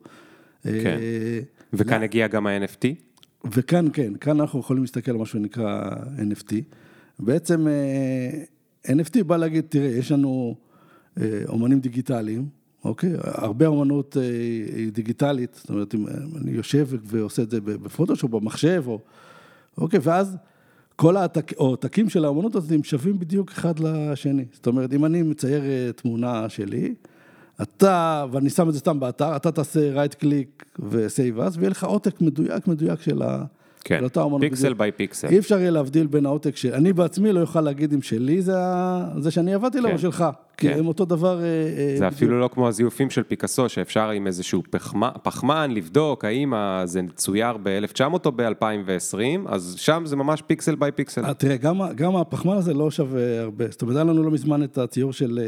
כן. 0.62 0.71
אה, 1.00 1.40
וכאן 1.73 2.02
הגיע 2.02 2.28
גם 2.28 2.47
ה-NFT? 2.47 2.87
וכאן 3.52 3.87
כן, 3.92 4.14
כאן 4.14 4.40
אנחנו 4.40 4.61
יכולים 4.61 4.83
להסתכל 4.83 5.11
על 5.11 5.16
מה 5.16 5.26
שנקרא 5.26 5.90
NFT. 6.19 6.54
בעצם 7.19 7.66
NFT 8.87 9.25
בא 9.26 9.37
להגיד, 9.37 9.64
תראה, 9.69 9.88
יש 9.88 10.12
לנו 10.12 10.57
אומנים 11.49 11.81
דיגיטליים, 11.81 12.47
אוקיי? 12.84 13.12
הרבה 13.24 13.66
אומנות 13.66 14.16
אה, 14.16 14.22
היא 14.76 14.92
דיגיטלית, 14.92 15.54
זאת 15.54 15.70
אומרת, 15.70 15.94
אם 15.94 16.06
אני 16.36 16.50
יושב 16.50 16.88
ועושה 17.04 17.42
את 17.42 17.50
זה 17.50 17.60
בפוטושופ, 17.60 18.30
במחשב, 18.30 18.84
או... 18.86 18.98
אוקיי, 19.78 20.00
ואז 20.02 20.36
כל 20.96 21.16
העותקים 21.16 22.08
של 22.08 22.24
האומנות 22.24 22.54
הזאת 22.54 22.70
הם 22.70 22.84
שווים 22.84 23.18
בדיוק 23.18 23.50
אחד 23.50 23.78
לשני. 23.78 24.44
זאת 24.52 24.66
אומרת, 24.66 24.92
אם 24.92 25.04
אני 25.04 25.22
מצייר 25.22 25.62
אה, 25.64 25.90
תמונה 25.96 26.48
שלי, 26.48 26.94
אתה, 27.62 28.26
ואני 28.30 28.50
שם 28.50 28.68
את 28.68 28.72
זה 28.72 28.78
סתם 28.78 29.00
באתר, 29.00 29.36
אתה 29.36 29.52
תעשה 29.52 29.92
right 29.92 30.14
click 30.14 30.64
ו 30.90 31.00
save 31.00 31.40
as, 31.40 31.56
ויהיה 31.56 31.70
לך 31.70 31.84
עותק 31.84 32.20
מדויק 32.20 32.66
מדויק 32.66 33.00
של, 33.00 33.22
ה, 33.22 33.44
כן, 33.84 34.04
אותה 34.04 34.22
אומנות 34.22 34.40
פיקסל. 34.40 34.72
ביי 34.74 34.92
פיקסל. 34.92 35.28
אי 35.28 35.38
אפשר 35.38 35.58
יהיה 35.58 35.70
להבדיל 35.70 36.06
בין 36.06 36.26
העותק 36.26 36.56
של... 36.56 36.74
אני 36.74 36.92
בעצמי 36.92 37.32
לא 37.32 37.40
אוכל 37.40 37.60
להגיד 37.60 37.92
אם 37.92 38.02
שלי 38.02 38.42
זה. 38.42 38.52
זה 39.18 39.30
שאני 39.30 39.54
עבדתי 39.54 39.78
עליו 39.78 39.90
כן. 39.90 39.96
או 39.96 40.00
שלך. 40.00 40.24
כי 40.56 40.68
כן. 40.68 40.78
הם 40.78 40.86
אותו 40.86 41.04
דבר... 41.04 41.40
אה, 41.40 41.44
אה, 41.44 41.86
זה 41.88 41.94
בדיוק. 41.94 42.12
אפילו 42.12 42.40
לא 42.40 42.48
כמו 42.48 42.68
הזיופים 42.68 43.10
של 43.10 43.22
פיקאסו, 43.22 43.68
שאפשר 43.68 44.10
עם 44.10 44.26
איזשהו 44.26 44.62
פחמן, 44.70 45.08
פחמן 45.22 45.70
לבדוק 45.70 46.24
האם 46.24 46.52
זה 46.84 47.00
צויר 47.14 47.56
ב-1900 47.62 48.24
או 48.24 48.32
ב-2020, 48.32 49.18
אז 49.46 49.74
שם 49.78 50.02
זה 50.06 50.16
ממש 50.16 50.42
pixel 50.47 50.75
by 50.75 50.92
pixel. 50.92 51.25
אה, 51.24 51.34
תראה, 51.34 51.56
גם, 51.56 51.80
גם 51.94 52.16
הפחמן 52.16 52.56
הזה 52.56 52.74
לא 52.74 52.90
שווה 52.90 53.40
הרבה. 53.40 53.64
זאת 53.70 53.82
אומרת, 53.82 53.96
היה 53.96 54.04
לנו 54.04 54.22
לא 54.22 54.30
מזמן 54.30 54.62
את 54.62 54.78
הציור 54.78 55.12
של 55.12 55.40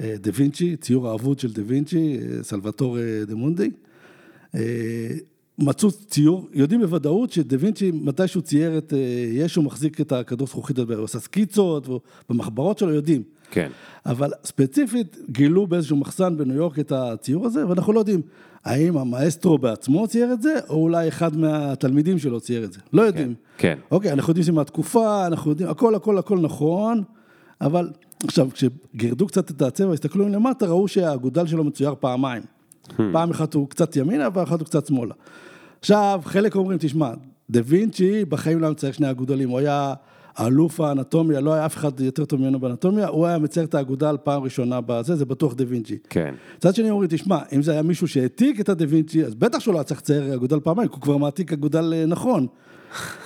דה 0.00 0.30
וינצ'י, 0.34 0.76
ציור 0.76 1.08
האבוד 1.08 1.38
של 1.38 1.52
דה 1.52 1.62
וינצ'י, 1.66 2.18
סלווטור 2.42 2.98
דה 3.26 3.34
מונדי. 3.34 3.70
מצאו 5.58 5.90
ציור, 5.92 6.48
יודעים 6.52 6.80
בוודאות 6.80 7.32
שדה 7.32 7.56
וינצ'י, 7.60 7.90
מתי 7.94 8.28
שהוא 8.28 8.42
צייר 8.42 8.78
את 8.78 8.92
אה, 8.92 8.98
ישו, 9.32 9.62
מחזיק 9.62 10.00
את 10.00 10.12
הכדור 10.12 10.46
זכוכית, 10.46 10.78
הוא 10.78 11.04
עשה 11.04 11.20
סקיצות, 11.20 11.88
ובמחברות 11.88 12.78
שלו 12.78 12.94
יודעים. 12.94 13.22
כן, 13.50 13.70
אבל 14.06 14.30
ספציפית 14.44 15.16
גילו 15.30 15.66
באיזשהו 15.66 15.96
מחסן 15.96 16.36
בניו 16.36 16.56
יורק 16.56 16.78
את 16.78 16.92
הציור 16.92 17.46
הזה, 17.46 17.68
ואנחנו 17.68 17.92
לא 17.92 17.98
יודעים 17.98 18.22
האם 18.64 18.98
המאסטרו 18.98 19.58
בעצמו 19.58 20.08
צייר 20.08 20.32
את 20.32 20.42
זה, 20.42 20.54
או 20.68 20.74
אולי 20.74 21.08
אחד 21.08 21.36
מהתלמידים 21.36 22.18
שלו 22.18 22.40
צייר 22.40 22.64
את 22.64 22.72
זה. 22.72 22.80
לא 22.92 23.02
יודעים. 23.02 23.34
כן. 23.58 23.78
אוקיי, 23.90 24.12
אנחנו 24.12 24.30
יודעים 24.30 24.42
שזה 24.42 24.52
מהתקופה, 24.52 25.26
אנחנו 25.26 25.50
יודעים, 25.50 25.70
הכל, 25.70 25.94
הכל, 25.94 26.18
הכל 26.18 26.38
נכון, 26.38 27.02
אבל 27.60 27.90
עכשיו, 28.26 28.48
כשגירדו 28.52 29.26
קצת 29.26 29.50
את 29.50 29.62
הצבע, 29.62 29.92
הסתכלו 29.92 30.28
למטה, 30.28 30.66
ראו 30.66 30.88
שהאגודל 30.88 31.46
שלו 31.46 31.64
מצויר 31.64 31.94
פעמיים. 32.00 32.42
פעם 33.12 33.30
אחת 33.30 33.54
הוא 33.54 33.68
קצת 33.68 33.96
ימינה, 33.96 34.30
פעם 34.30 34.42
אחת 34.42 34.58
הוא 34.60 34.66
קצת 34.66 34.86
שמאלה. 34.86 35.14
עכשיו, 35.80 36.20
חלק 36.24 36.56
אומרים, 36.56 36.78
תשמע, 36.80 37.10
דה 37.50 37.60
וינצ'י 37.64 38.24
בחיים 38.24 38.60
לא 38.60 38.66
היה 38.66 38.72
מצייר 38.72 38.92
שני 38.92 39.10
אגודלים, 39.10 39.48
הוא 39.48 39.58
היה 39.58 39.94
אלוף 40.40 40.80
האנטומיה, 40.80 41.40
לא 41.40 41.54
היה 41.54 41.66
אף 41.66 41.76
אחד 41.76 42.00
יותר 42.00 42.24
טוב 42.24 42.40
ממנו 42.40 42.60
באנטומיה, 42.60 43.08
הוא 43.08 43.26
היה 43.26 43.38
מצייר 43.38 43.66
את 43.66 43.74
האגודל 43.74 44.16
פעם 44.24 44.42
ראשונה 44.42 44.80
בזה, 44.80 45.16
זה 45.16 45.24
בטוח 45.24 45.54
דה 45.54 45.64
וינצ'י. 45.68 45.98
כן. 46.10 46.34
מצד 46.56 46.74
שני 46.74 46.90
אומרים, 46.90 47.08
תשמע, 47.12 47.38
אם 47.52 47.62
זה 47.62 47.72
היה 47.72 47.82
מישהו 47.82 48.08
שהעתיק 48.08 48.60
את 48.60 48.68
הדה 48.68 48.84
וינצ'י, 48.88 49.24
אז 49.24 49.34
בטח 49.34 49.58
שהוא 49.58 49.74
לא 49.74 49.78
היה 49.78 49.84
צריך 49.84 50.00
לצייר 50.00 50.34
אגודל 50.34 50.60
פעמיים, 50.60 50.88
כי 50.88 50.94
הוא 50.94 51.02
כבר 51.02 51.16
מעתיק 51.16 51.52
אגודל 51.52 51.92
אה, 51.96 52.06
נכון. 52.06 52.46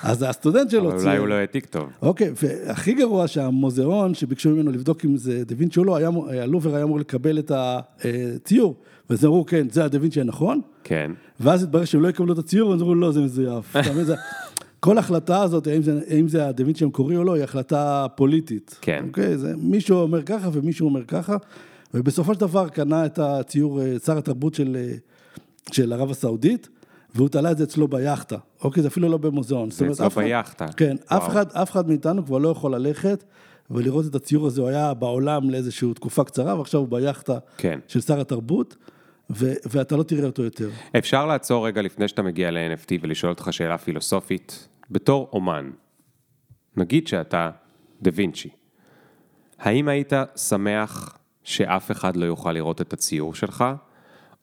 אז 0.02 0.24
הסטודנט 0.28 0.70
שלו 0.70 0.90
אבל 0.90 0.98
צייר. 0.98 1.08
אולי 1.08 1.18
הוא 1.18 1.28
לא 1.28 1.34
העתיק 1.34 1.66
טוב. 1.66 1.88
אוקיי, 2.02 2.32
והכי 2.42 2.92
גרוע 2.92 3.28
שהמוזיאון 3.28 4.14
שביקשו 4.14 4.50
ממנו 4.50 4.72
לבדוק 4.72 5.04
אם 5.04 5.16
זה 5.16 5.44
דה 5.44 5.54
וינצ'י 5.58 5.80
או 5.80 5.84
לא, 5.84 5.98
הלובר 6.28 6.74
היה 6.74 6.84
אמור 6.84 7.00
לקבל 7.00 7.38
את 7.38 7.52
הציור, 7.54 8.74
ואז 9.10 9.24
אמרו, 9.24 9.46
כן, 9.46 9.70
זה 9.70 9.84
הדה 9.84 9.98
וינצ'י 10.00 10.20
הנכון, 10.20 10.60
כן. 10.84 11.10
ואז 11.40 11.62
התברר 11.62 11.84
שהם 11.84 12.02
לא 12.02 12.08
יקבלו 12.08 12.32
את 12.32 12.38
הציור, 12.38 12.70
ואז 12.70 12.82
אמרו, 12.82 12.94
לא, 12.94 13.12
זה 13.12 13.20
מזויף. 13.20 13.76
כל 14.80 14.98
החלטה 14.98 15.42
הזאת, 15.42 15.66
האם 15.66 15.82
זה, 15.82 16.00
האם 16.08 16.28
זה 16.28 16.48
הדה 16.48 16.64
וינצ'י 16.64 16.84
המקורי 16.84 17.16
או 17.16 17.24
לא, 17.24 17.34
היא 17.34 17.44
החלטה 17.44 18.06
פוליטית. 18.14 18.78
כן. 18.80 19.04
אוקיי? 19.06 19.38
זה, 19.38 19.54
מישהו 19.56 19.96
אומר 19.96 20.22
ככה 20.22 20.48
ומישהו 20.52 20.88
אומר 20.88 21.04
ככה, 21.04 21.36
ובסופו 21.94 22.34
של 22.34 22.40
דבר 22.40 22.68
קנה 22.68 23.06
את 23.06 23.18
הציור 23.18 23.82
אה, 23.82 23.98
שר 24.04 24.18
התרבות 24.18 24.54
של, 24.54 24.76
אה, 24.80 24.94
של 25.72 25.92
ערב 25.92 26.10
הסעודית, 26.10 26.68
והוא 27.14 27.28
תלה 27.28 27.50
את 27.50 27.58
זה 27.58 27.64
אצלו 27.64 27.88
ביאכטה. 27.88 28.36
אוקיי? 28.64 28.82
זה 28.82 28.88
אפילו 28.88 29.08
לא 29.08 29.16
במוזיאון. 29.16 29.70
זה 29.70 29.88
אצלו 29.90 30.06
אף 30.06 30.18
ביאכטה. 30.18 30.66
כן, 30.76 30.96
אף 31.06 31.22
וואו. 31.22 31.30
אחד, 31.30 31.46
אף 31.52 31.70
אחד 31.70 31.88
מאיתנו 31.88 32.26
כבר 32.26 32.38
לא 32.38 32.48
יכול 32.48 32.74
ללכת 32.74 33.24
ולראות 33.70 34.06
את 34.06 34.14
הציור 34.14 34.46
הזה, 34.46 34.60
הוא 34.60 34.68
היה 34.68 34.94
בעולם 34.94 35.50
לאיזושהי 35.50 35.94
תקופה 35.94 36.24
קצרה, 36.24 36.58
ועכשיו 36.58 36.80
הוא 36.80 36.88
ביאכטה 36.88 37.38
כן. 37.56 37.78
של 37.88 38.00
שר 38.00 38.20
התרבות, 38.20 38.76
ו- 39.30 39.54
ואתה 39.70 39.96
לא 39.96 40.02
תראה 40.02 40.26
אותו 40.26 40.42
יותר. 40.42 40.70
אפשר 40.98 41.26
לעצור 41.26 41.66
רגע 41.66 41.82
לפני 41.82 42.08
שאתה 42.08 42.22
מגיע 42.22 42.50
ל-NFT 42.50 42.98
ולשאול 43.00 43.32
אותך 43.32 43.48
שאלה 43.50 43.78
פילוסופית. 43.78 44.68
בתור 44.90 45.30
אומן, 45.32 45.70
נגיד 46.76 47.06
שאתה 47.08 47.50
דה 48.02 48.10
וינצ'י, 48.14 48.48
האם 49.58 49.88
היית 49.88 50.12
שמח 50.36 51.18
שאף 51.44 51.90
אחד 51.90 52.16
לא 52.16 52.24
יוכל 52.24 52.52
לראות 52.52 52.80
את 52.80 52.92
הציור 52.92 53.34
שלך? 53.34 53.64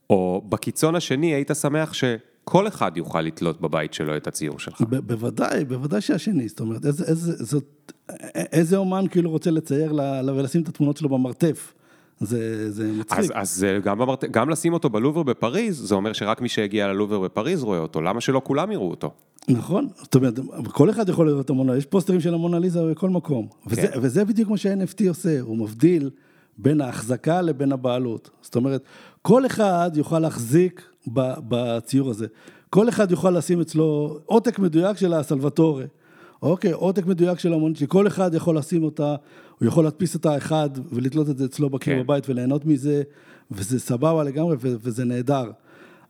או 0.10 0.42
בקיצון 0.50 0.96
השני 0.96 1.34
היית 1.34 1.52
שמח 1.62 1.94
שכל 1.94 2.68
אחד 2.68 2.98
יוכל 2.98 3.22
לתלות 3.22 3.62
בבית 3.62 3.94
שלו 3.94 4.18
את 4.18 4.28
הציור 4.28 4.60
שלך? 4.60 4.82
ב- 4.82 4.96
בוודאי, 4.96 5.66
בוודאי 5.66 6.02
שהשני, 6.02 6.48
זאת 6.48 6.60
אומרת, 6.60 6.86
איזה, 6.86 7.06
איזה, 7.06 7.44
זאת, 7.46 7.94
איזה 8.36 8.78
אומן 8.78 9.08
כאילו 9.08 9.30
רוצה 9.32 9.52
לצייר 9.52 9.92
לה, 9.92 10.22
לה, 10.22 10.34
ולשים 10.34 10.62
את 10.62 10.68
התמונות 10.68 10.98
שלו 10.98 11.10
במרתף? 11.10 11.74
זה, 12.20 12.72
זה 12.72 12.92
מצחיק. 13.00 13.20
אז, 13.20 13.32
אז 13.34 13.56
זה 13.56 13.80
גם, 13.84 14.00
במרט... 14.00 14.24
גם 14.24 14.50
לשים 14.50 14.74
אותו 14.74 14.90
בלובר 14.90 15.24
בפריז, 15.24 15.80
זה 15.80 15.96
אומר 15.96 16.14
שרק 16.14 16.42
מי 16.42 16.50
שהגיע 16.50 16.88
ללובר 16.88 17.20
בפריז 17.20 17.64
רואה 17.64 17.80
אותו, 17.80 18.02
למה 18.02 18.22
שלא 18.22 18.42
כולם 18.44 18.72
יראו 18.72 18.90
אותו? 18.90 19.12
נכון, 19.48 19.88
זאת 20.02 20.16
אומרת, 20.16 20.40
כל 20.72 20.90
אחד 20.90 21.10
יכול 21.10 21.28
לראות 21.28 21.46
את 21.46 21.50
המונה, 21.50 21.78
יש 21.78 21.86
פוסטרים 21.86 22.22
של 22.22 22.34
המונליזה 22.34 22.92
בכל 22.92 23.10
מקום. 23.10 23.48
וזה, 23.68 23.82
כן. 23.82 24.00
וזה 24.02 24.26
בדיוק 24.26 24.50
מה 24.50 24.58
שה-NFT 24.58 25.10
עושה, 25.10 25.42
הוא 25.42 25.58
מבדיל 25.58 26.10
בין 26.58 26.82
ההחזקה 26.82 27.42
לבין 27.42 27.72
הבעלות. 27.72 28.30
זאת 28.42 28.56
אומרת, 28.56 28.84
כל 29.22 29.46
אחד 29.46 29.92
יוכל 29.96 30.20
להחזיק 30.20 30.82
בציור 31.48 32.10
הזה. 32.10 32.28
כל 32.70 32.90
אחד 32.90 33.12
יוכל 33.12 33.30
לשים 33.30 33.62
אצלו 33.62 34.20
עותק 34.26 34.60
מדויק 34.60 34.98
של 34.98 35.14
הסלווטורי. 35.14 35.86
אוקיי, 36.42 36.72
עותק 36.72 37.06
מדויק 37.06 37.40
של 37.40 37.54
המונית, 37.54 37.78
שכל 37.78 38.08
אחד 38.08 38.34
יכול 38.34 38.58
לשים 38.58 38.84
אותה, 38.84 39.16
הוא 39.60 39.68
יכול 39.68 39.84
להדפיס 39.84 40.16
אותה 40.16 40.38
אחד 40.38 40.70
ולתלות 40.92 41.30
את 41.30 41.38
זה 41.38 41.46
אצלו 41.46 41.70
בקיר 41.70 41.96
כן. 41.96 42.04
בבית 42.04 42.30
וליהנות 42.30 42.66
מזה, 42.66 43.04
וזה 43.52 43.80
סבבה 43.80 44.24
לגמרי 44.24 44.56
ו- 44.60 44.76
וזה 44.82 45.06
נהדר. 45.06 45.52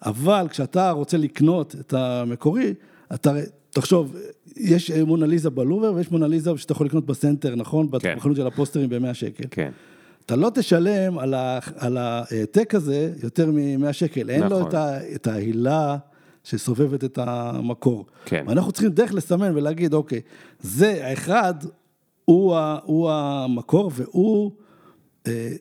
אבל 0.05 0.47
כשאתה 0.49 0.91
רוצה 0.91 1.17
לקנות 1.17 1.75
את 1.79 1.93
המקורי, 1.93 2.73
אתה, 3.13 3.33
תחשוב, 3.69 4.15
יש 4.57 4.91
מונליזה 4.91 5.49
בלובר 5.49 5.93
ויש 5.93 6.11
מונליזה 6.11 6.51
שאתה 6.57 6.71
יכול 6.71 6.87
לקנות 6.87 7.05
בסנטר, 7.05 7.55
נכון? 7.55 7.89
כן. 7.99 8.15
בחנות 8.17 8.37
של 8.37 8.47
הפוסטרים 8.47 8.89
ב-100 8.89 9.13
שקל. 9.13 9.43
כן. 9.51 9.71
אתה 10.25 10.35
לא 10.35 10.51
תשלם 10.53 11.19
על, 11.19 11.33
ה, 11.33 11.59
על 11.77 11.97
העתק 11.97 12.75
הזה 12.75 13.13
יותר 13.23 13.51
מ-100 13.51 13.93
שקל, 13.93 14.29
אין 14.29 14.43
לו 14.43 14.47
נכון. 14.47 14.69
את, 14.69 14.73
ה, 14.73 15.15
את 15.15 15.27
ההילה 15.27 15.97
שסובבת 16.43 17.03
את 17.03 17.19
המקור. 17.21 18.05
כן. 18.25 18.45
ואנחנו 18.47 18.71
צריכים 18.71 18.91
דרך 18.91 19.13
לסמן 19.13 19.51
ולהגיד, 19.55 19.93
אוקיי, 19.93 20.21
זה 20.59 21.05
האחד, 21.05 21.53
הוא, 22.25 22.55
ה, 22.55 22.77
הוא 22.83 23.11
המקור 23.11 23.91
והוא, 23.95 24.51
אה, 25.27 25.51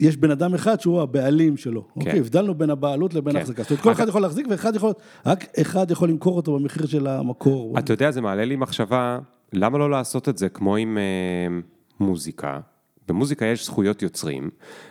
יש 0.00 0.16
בן 0.16 0.30
אדם 0.30 0.54
אחד 0.54 0.80
שהוא 0.80 1.02
הבעלים 1.02 1.56
שלו. 1.56 1.88
כן. 1.88 2.00
אוקיי, 2.00 2.18
הבדלנו 2.18 2.54
בין 2.54 2.70
הבעלות 2.70 3.14
לבין 3.14 3.32
כן. 3.32 3.38
ההחזקה. 3.38 3.62
זאת 3.62 3.70
אומרת, 3.70 3.82
כל 3.82 3.92
אחד 3.92 4.08
יכול 4.08 4.22
להחזיק 4.22 4.46
ואחד 4.50 4.76
יכול, 4.76 4.92
רק 5.26 5.46
אחד 5.60 5.90
יכול 5.90 6.08
למכור 6.08 6.36
אותו 6.36 6.58
במחיר 6.58 6.86
של 6.86 7.06
המקור. 7.06 7.78
אתה 7.78 7.92
יודע, 7.92 8.10
זה 8.10 8.20
מעלה 8.20 8.44
לי 8.44 8.56
מחשבה, 8.56 9.18
למה 9.52 9.78
לא 9.78 9.90
לעשות 9.90 10.28
את 10.28 10.38
זה 10.38 10.48
כמו 10.48 10.76
עם 10.76 10.98
אה, 10.98 11.58
מוזיקה? 12.00 12.60
במוזיקה 13.08 13.46
יש 13.46 13.66
זכויות 13.66 14.02
יוצרים, 14.02 14.50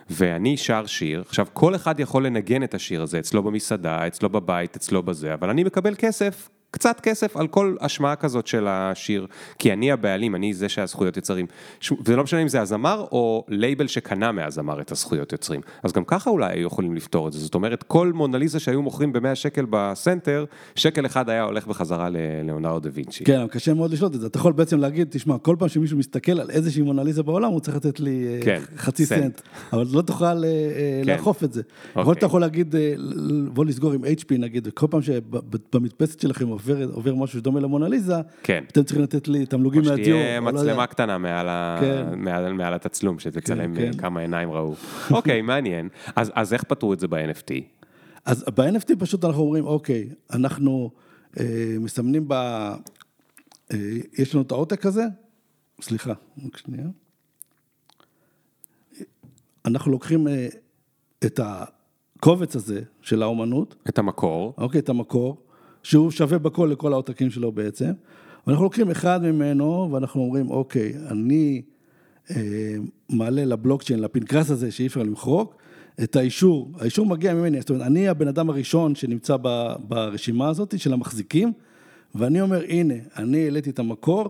ואני 0.10 0.58
שר 0.58 0.86
שיר, 0.86 1.22
עכשיו 1.22 1.48
כל 1.54 1.76
אחד 1.76 2.00
יכול 2.00 2.26
לנגן 2.26 2.64
את 2.64 2.74
השיר 2.74 3.02
הזה, 3.02 3.20
אצלו 3.20 3.44
במסעדה, 3.44 4.08
אצלו 4.08 4.30
בבית, 4.30 4.76
אצלו 4.76 5.04
בזה, 5.04 5.34
אבל 5.34 5.50
אני 5.50 5.64
מקבל 5.64 5.96
כסף, 5.98 6.50
קצת 6.76 7.00
כסף 7.00 7.38
על 7.38 7.48
כל 7.48 7.76
השמעה 7.82 8.16
כזאת 8.16 8.48
של 8.48 8.68
השיר, 8.68 9.28
כי 9.60 9.74
אני 9.74 9.92
הבעלים, 9.92 10.36
אני 10.36 10.54
זה 10.54 10.70
שהזכויות 10.70 11.18
יוצרים. 11.18 11.46
ש- 11.80 11.92
וזה 12.06 12.16
לא 12.16 12.24
משנה 12.24 12.42
אם 12.42 12.48
זה 12.48 12.62
הזמר 12.62 13.06
או 13.12 13.46
לייבל 13.48 13.88
שקנה 13.88 14.32
מהזמר 14.32 14.82
את 14.82 14.92
הזכויות 14.92 15.32
יוצרים. 15.32 15.62
אז 15.84 15.92
גם 15.92 16.04
ככה 16.06 16.30
אולי 16.30 16.54
היו 16.54 16.68
יכולים 16.68 16.96
לפתור 16.96 17.28
את 17.28 17.34
זה, 17.34 17.40
זאת 17.40 17.56
אומרת, 17.56 17.84
כל 17.84 18.12
מונליזה 18.14 18.60
שהיו 18.60 18.82
מוכרים 18.82 19.14
ב-100 19.14 19.36
שקל 19.36 19.66
בסנטר, 19.70 20.46
שקל 20.76 21.06
אחד 21.06 21.30
היה 21.30 21.44
הולך 21.44 21.68
בחזרה 21.68 22.10
ללאונרדו 22.10 22.80
דה 22.80 22.90
וינצ'י. 22.94 23.24
כן, 23.24 23.48
קשה 23.48 23.74
מאוד 23.74 23.92
לשלוט 23.92 24.16
את 24.16 24.22
זה. 24.22 24.28
אתה 24.28 24.38
יכול 24.38 24.54
בעצם 24.54 24.80
להגיד, 24.80 25.08
תשמע, 25.12 25.38
כל 25.38 25.56
פעם 25.60 25.70
שמישהו 25.70 25.98
מסתכל 25.98 26.40
על 26.40 26.50
איזושהי 26.50 26.82
מונליזה 26.82 27.24
בעולם, 27.24 27.52
הוא 27.52 27.60
צריך 27.60 27.78
לתת 27.78 28.00
לי 28.00 28.28
אה, 28.28 28.40
כן, 28.44 28.62
חצי 28.78 29.06
סנט. 29.06 29.22
סנט. 29.22 29.42
אבל 29.74 29.86
לא 29.92 30.02
תוכל 30.02 30.26
אה, 30.26 30.32
אה, 30.44 31.02
כן. 31.06 31.12
לאכוף 31.12 31.44
את 31.44 31.54
זה. 31.54 31.62
אוקיי. 31.90 32.02
יכול 32.02 32.14
שאתה 32.16 32.26
יכול 32.26 32.42
להגיד, 32.42 32.76
בוא 33.54 33.66
נסגור 33.66 33.92
עם 33.94 34.04
HP 34.04 34.38
נגיד, 34.40 34.68
כל 34.74 34.88
פעם 34.90 35.02
שבמדפסת 35.02 36.20
שלכם 36.20 36.50
עובר 36.70 36.90
עובר 36.94 37.16
משהו 37.16 37.40
שדומה 37.40 37.60
למונליזה, 37.60 38.16
כן. 38.44 38.64
אתם 38.68 38.84
צריכים 38.84 39.04
לתת 39.04 39.28
לי 39.28 39.46
תמלוגים 39.46 39.82
או 39.82 39.90
מהדיור. 39.90 40.20
שתהיה 40.20 40.40
או 40.40 40.44
לא 40.44 40.50
יודע. 40.50 40.62
מצלמה 40.62 40.88
קטנה 40.88 41.18
מעל, 41.18 41.50
ה... 41.50 41.78
כן. 41.82 42.06
מעל, 42.18 42.54
מעל 42.54 42.74
התצלום, 42.74 43.20
שתצלם 43.20 43.76
כן, 43.76 43.92
כן. 43.92 43.98
כמה 43.98 44.20
עיניים 44.20 44.52
ראו. 44.52 44.76
אוקיי, 45.12 45.42
מעניין. 45.42 45.90
אז, 46.16 46.32
אז 46.36 46.54
איך 46.54 46.64
פתרו 46.64 46.94
את 46.94 47.00
זה 47.00 47.08
ב-NFT? 47.08 47.54
אז 48.26 48.46
ב-NFT 48.56 48.96
פשוט 49.00 49.26
אנחנו 49.26 49.42
אומרים, 49.42 49.66
אוקיי, 49.66 50.10
אנחנו 50.34 50.92
אה, 51.40 51.76
מסמנים 51.80 52.28
ב... 52.28 52.34
אה, 52.34 53.98
יש 54.18 54.36
לנו 54.36 54.44
את 54.44 54.52
העותק 54.52 54.86
הזה, 54.86 55.04
סליחה, 55.82 56.14
רק 56.46 56.58
שנייה. 56.58 56.88
אנחנו 59.66 59.92
לוקחים 59.92 60.28
אה, 60.28 60.48
את 61.26 61.40
הקובץ 61.44 62.56
הזה 62.56 62.82
של 63.02 63.24
האומנות, 63.24 63.76
את 63.90 64.00
המקור, 64.00 64.54
אוקיי, 64.58 64.80
את 64.80 64.90
המקור, 64.90 65.45
שהוא 65.86 66.12
שווה 66.12 66.40
בכל 66.40 66.70
לכל 66.72 66.94
העותקים 66.94 67.30
שלו 67.30 67.52
בעצם, 67.52 67.92
ואנחנו 68.48 68.64
לוקחים 68.64 68.92
אחד 68.92 69.24
ממנו, 69.24 69.90
ואנחנו 69.92 70.22
אומרים, 70.22 70.50
אוקיי, 70.50 70.94
אני 71.08 71.62
אה, 72.32 72.76
מעלה 73.10 73.46
לבלוקצ'יין, 73.46 74.00
לפנקס 74.00 74.52
הזה 74.52 74.72
שאי 74.72 74.88
אפשר 74.88 75.04
למחוק, 75.04 75.56
את 76.04 76.16
האישור, 76.16 76.72
האישור 76.80 77.06
מגיע 77.06 77.34
ממני, 77.34 77.60
זאת 77.60 77.70
אומרת, 77.70 77.86
אני 77.86 78.08
הבן 78.08 78.28
אדם 78.28 78.50
הראשון 78.50 78.96
שנמצא 78.96 79.36
ב, 79.42 79.74
ברשימה 79.88 80.50
הזאת 80.50 80.80
של 80.80 80.94
המחזיקים, 80.94 81.54
ואני 82.16 82.42
אומר, 82.42 82.62
הנה, 82.68 82.94
אני 83.18 83.44
העליתי 83.44 83.70
את 83.70 83.80
המקור, 83.80 84.30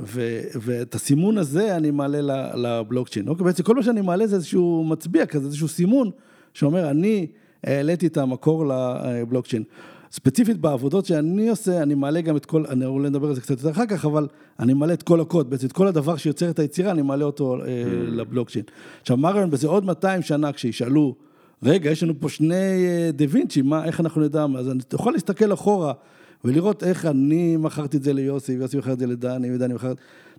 ו, 0.00 0.40
ואת 0.60 0.94
הסימון 0.94 1.38
הזה 1.38 1.76
אני 1.76 1.90
מעלה 1.90 2.52
לבלוקצ'יין. 2.54 3.28
אוקיי, 3.28 3.44
בעצם 3.44 3.62
כל 3.62 3.74
מה 3.74 3.82
שאני 3.82 4.00
מעלה 4.00 4.26
זה 4.26 4.36
איזשהו 4.36 4.84
מצביע 4.84 5.26
כזה, 5.26 5.46
איזשהו 5.46 5.68
סימון, 5.68 6.10
שאומר, 6.54 6.90
אני 6.90 7.26
העליתי 7.64 8.06
את 8.06 8.16
המקור 8.16 8.66
לבלוקצ'יין. 8.66 9.64
ספציפית 10.12 10.58
בעבודות 10.58 11.06
שאני 11.06 11.48
עושה, 11.48 11.82
אני 11.82 11.94
מעלה 11.94 12.20
גם 12.20 12.36
את 12.36 12.46
כל, 12.46 12.66
אני 12.66 12.84
אולי 12.84 13.10
נדבר 13.10 13.28
על 13.28 13.34
זה 13.34 13.40
קצת 13.40 13.50
יותר 13.50 13.70
אחר 13.70 13.86
כך, 13.86 14.04
אבל 14.04 14.26
אני 14.58 14.74
מעלה 14.74 14.92
את 14.92 15.02
כל 15.02 15.20
הקוד, 15.20 15.50
בעצם 15.50 15.66
את 15.66 15.72
כל 15.72 15.86
הדבר 15.86 16.16
שיוצר 16.16 16.50
את 16.50 16.58
היצירה, 16.58 16.90
אני 16.90 17.02
מעלה 17.02 17.24
אותו 17.24 17.56
mm. 17.56 17.64
לבלוקצ'יין. 18.06 18.64
עכשיו, 19.00 19.16
מה 19.16 19.28
הרעיון 19.28 19.50
בזה? 19.50 19.68
עוד 19.68 19.84
200 19.84 20.22
שנה 20.22 20.52
כשישאלו, 20.52 21.14
רגע, 21.62 21.90
יש 21.90 22.02
לנו 22.02 22.20
פה 22.20 22.28
שני 22.28 22.54
אה, 22.54 23.10
דה 23.12 23.24
וינצ'י, 23.28 23.62
מה, 23.62 23.84
איך 23.84 24.00
אנחנו 24.00 24.20
נדע? 24.20 24.46
אז 24.58 24.70
אני 24.70 24.80
יכול 24.92 25.12
להסתכל 25.12 25.52
אחורה 25.52 25.92
ולראות 26.44 26.84
איך 26.84 27.06
אני 27.06 27.56
מכרתי 27.56 27.96
את 27.96 28.02
זה 28.02 28.12
ליוסי, 28.12 28.58
ויוסי 28.58 28.76
מכר 28.76 28.92
את 28.92 28.98
זה 28.98 29.06
לדני, 29.06 29.54
ודני 29.54 29.74
מכר... 29.74 29.92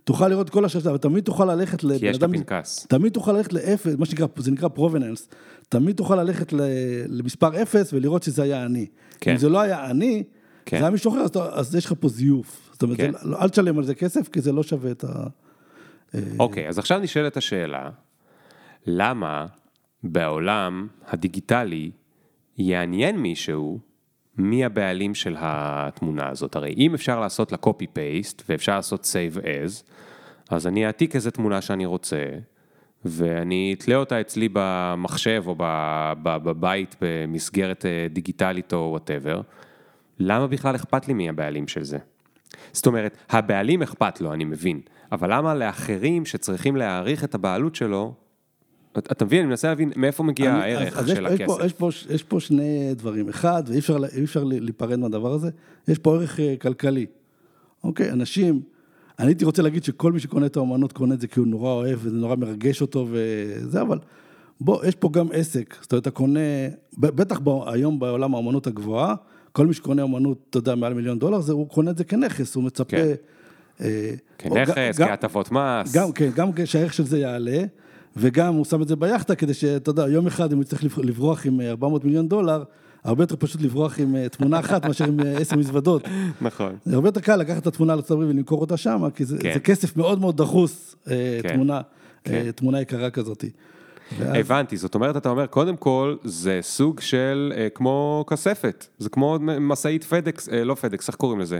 תוכל 0.08 0.28
לראות 0.28 0.50
כל 0.50 0.64
השאלה, 0.64 0.94
ותמיד 0.94 1.24
תוכל 1.24 1.54
ללכת 1.54 1.84
לבן 1.84 1.94
אדם... 1.94 2.00
כי 2.00 2.06
יש 2.06 2.16
את 2.16 2.22
הפנקס. 2.22 2.86
תמיד 2.86 3.12
תוכל 3.12 3.32
ללכת 3.32 3.52
לאפס, 3.52 3.94
מה 3.98 4.06
שנקרא, 4.06 4.26
זה 4.36 4.50
נקרא 4.50 4.68
provenance. 4.68 5.28
תמיד 5.68 5.96
תוכל 5.96 6.22
ללכת 6.22 6.52
למספר 7.08 7.62
אפס 7.62 7.92
ולראות 7.92 8.22
שזה 8.22 8.42
היה 8.42 8.64
אני. 8.64 8.86
כן. 9.20 9.30
אם 9.30 9.36
זה 9.36 9.48
לא 9.48 9.60
היה 9.60 9.90
אני, 9.90 10.24
כן. 10.66 10.78
זה 10.78 10.84
היה 10.84 10.90
מישהו 10.90 11.12
אחר, 11.12 11.20
אז, 11.20 11.30
אז 11.52 11.74
יש 11.74 11.86
לך 11.86 11.94
פה 12.00 12.08
זיוף. 12.08 12.70
זאת 12.72 12.82
אומרת, 12.82 12.96
כן. 12.96 13.12
זה, 13.12 13.36
אל 13.40 13.48
תשלם 13.48 13.78
על 13.78 13.84
זה 13.84 13.94
כסף, 13.94 14.28
כי 14.28 14.40
זה 14.40 14.52
לא 14.52 14.62
שווה 14.62 14.90
את 14.90 15.04
ה... 15.04 15.26
אה, 16.14 16.20
אוקיי, 16.38 16.68
אז 16.68 16.78
עכשיו 16.78 16.98
נשאלת 16.98 17.36
השאלה, 17.36 17.90
למה 18.86 19.46
בעולם 20.04 20.86
הדיגיטלי 21.08 21.90
יעניין 22.58 23.16
מישהו 23.16 23.78
מי 24.38 24.64
הבעלים 24.64 25.14
של 25.14 25.36
התמונה 25.38 26.28
הזאת. 26.28 26.56
הרי 26.56 26.74
אם 26.76 26.94
אפשר 26.94 27.20
לעשות 27.20 27.52
לה 27.52 27.58
copy 27.66 27.84
paste 27.84 28.42
ואפשר 28.48 28.76
לעשות 28.76 29.04
save 29.04 29.36
as, 29.36 29.90
אז 30.48 30.66
אני 30.66 30.86
אעתיק 30.86 31.14
איזה 31.14 31.30
תמונה 31.30 31.60
שאני 31.60 31.86
רוצה, 31.86 32.24
ואני 33.04 33.74
אתלה 33.78 33.96
אותה 33.96 34.20
אצלי 34.20 34.48
במחשב 34.52 35.42
או 35.46 35.54
בבית 36.22 36.96
במסגרת 37.00 37.86
אה, 37.86 38.06
דיגיטלית 38.10 38.72
או 38.72 38.88
וואטאבר. 38.90 39.40
למה 40.18 40.46
בכלל 40.46 40.76
אכפת 40.76 41.08
לי 41.08 41.14
מי 41.14 41.28
הבעלים 41.28 41.68
של 41.68 41.84
זה? 41.84 41.98
זאת 42.72 42.86
אומרת, 42.86 43.16
הבעלים 43.30 43.82
אכפת 43.82 44.20
לו, 44.20 44.32
אני 44.32 44.44
מבין, 44.44 44.80
אבל 45.12 45.34
למה 45.34 45.54
לאחרים 45.54 46.26
שצריכים 46.26 46.76
להעריך 46.76 47.24
את 47.24 47.34
הבעלות 47.34 47.74
שלו, 47.74 48.14
אתה 48.98 49.24
מבין, 49.24 49.40
אני 49.40 49.48
מנסה 49.48 49.68
להבין 49.68 49.92
מאיפה 49.96 50.22
מגיע 50.22 50.50
אני, 50.50 50.60
הערך 50.62 50.98
אז, 50.98 51.08
של 51.08 51.26
יש, 51.26 51.32
הכסף. 51.32 51.40
יש 51.40 51.46
פה, 51.46 51.64
יש, 51.64 51.72
פה, 51.72 52.14
יש 52.14 52.22
פה 52.22 52.40
שני 52.40 52.94
דברים. 52.94 53.28
אחד, 53.28 53.62
ואי 53.66 53.78
אפשר, 53.78 53.96
אפשר 54.24 54.44
להיפרד 54.44 54.96
מהדבר 54.96 55.32
הזה, 55.32 55.50
יש 55.88 55.98
פה 55.98 56.14
ערך 56.14 56.40
אה, 56.40 56.54
כלכלי. 56.60 57.06
אוקיי, 57.84 58.10
אנשים, 58.10 58.60
אני 59.18 59.28
הייתי 59.28 59.44
רוצה 59.44 59.62
להגיד 59.62 59.84
שכל 59.84 60.12
מי 60.12 60.20
שקונה 60.20 60.46
את 60.46 60.56
האומנות 60.56 60.92
קונה 60.92 61.14
את 61.14 61.20
זה 61.20 61.26
כי 61.26 61.40
הוא 61.40 61.46
נורא 61.46 61.70
אוהב 61.70 61.98
וזה 62.02 62.16
נורא 62.16 62.36
מרגש 62.36 62.80
אותו 62.80 63.06
וזה, 63.10 63.80
אבל 63.80 63.98
בוא, 64.60 64.84
יש 64.84 64.94
פה 64.94 65.10
גם 65.12 65.28
עסק. 65.32 65.76
זאת 65.80 65.92
אומרת, 65.92 66.02
אתה 66.02 66.10
קונה, 66.10 66.40
בטח 66.98 67.40
היום 67.66 67.98
בעולם 67.98 68.34
האומנות 68.34 68.66
הגבוהה, 68.66 69.14
כל 69.52 69.66
מי 69.66 69.74
שקונה 69.74 70.02
אומנות, 70.02 70.38
אתה 70.50 70.58
יודע, 70.58 70.74
מעל 70.74 70.94
מיליון 70.94 71.18
דולר, 71.18 71.40
זה, 71.40 71.52
הוא 71.52 71.68
קונה 71.68 71.90
את 71.90 71.98
זה 71.98 72.04
כנכס, 72.04 72.54
הוא 72.54 72.64
מצפה... 72.64 72.96
כן. 72.96 73.14
אה, 73.80 74.14
כנכס, 74.38 74.98
כהטבות 74.98 75.52
מס. 75.52 75.96
גם, 75.96 76.12
כן, 76.12 76.30
גם 76.34 76.50
שהערך 76.64 76.94
של 76.94 77.04
זה 77.04 77.18
יעלה. 77.18 77.64
וגם 78.16 78.54
הוא 78.54 78.64
שם 78.64 78.82
את 78.82 78.88
זה 78.88 78.96
ביאכטה 78.96 79.34
כדי 79.34 79.54
שאתה 79.54 79.90
יודע, 79.90 80.08
יום 80.08 80.26
אחד 80.26 80.52
אם 80.52 80.56
הוא 80.56 80.62
יצטרך 80.62 80.98
לברוח 80.98 81.46
עם 81.46 81.60
400 81.60 82.02
אה, 82.02 82.06
מיליון 82.06 82.28
דולר, 82.28 82.62
הרבה 83.04 83.22
יותר 83.22 83.36
פשוט 83.38 83.62
לברוח 83.62 83.98
עם 83.98 84.16
אה, 84.16 84.28
תמונה 84.28 84.58
אחת 84.58 84.86
מאשר 84.86 85.04
עם 85.04 85.20
אה, 85.20 85.38
עשר 85.38 85.56
מזוודות. 85.56 86.02
נכון. 86.40 86.76
זה 86.84 86.94
הרבה 86.94 87.08
יותר 87.08 87.20
קל 87.20 87.36
לקחת 87.36 87.62
את 87.62 87.66
התמונה 87.66 87.94
לארצות 87.94 88.10
הברית 88.10 88.30
ולמכור 88.30 88.60
אותה 88.60 88.76
שם, 88.76 89.02
כי 89.14 89.24
זה, 89.24 89.38
כן. 89.38 89.54
זה 89.54 89.60
כסף 89.60 89.96
מאוד 89.96 90.20
מאוד 90.20 90.36
דחוס, 90.36 90.96
כן. 91.04 91.54
תמונה, 91.54 91.80
כן. 92.24 92.50
תמונה 92.50 92.80
יקרה 92.80 93.10
כזאת. 93.10 93.44
הבנתי, 94.20 94.76
זאת 94.76 94.94
אומרת, 94.94 95.16
אתה 95.16 95.28
אומר, 95.28 95.46
קודם 95.46 95.76
כל, 95.76 96.16
זה 96.24 96.58
סוג 96.62 97.00
של, 97.00 97.52
אה, 97.56 97.68
כמו 97.74 98.24
כספת, 98.30 98.86
זה 98.98 99.08
כמו 99.08 99.38
משאית 99.60 100.04
פדקס, 100.04 100.48
אה, 100.48 100.64
לא 100.64 100.74
פדקס, 100.74 101.08
איך 101.08 101.16
קוראים 101.16 101.40
לזה? 101.40 101.58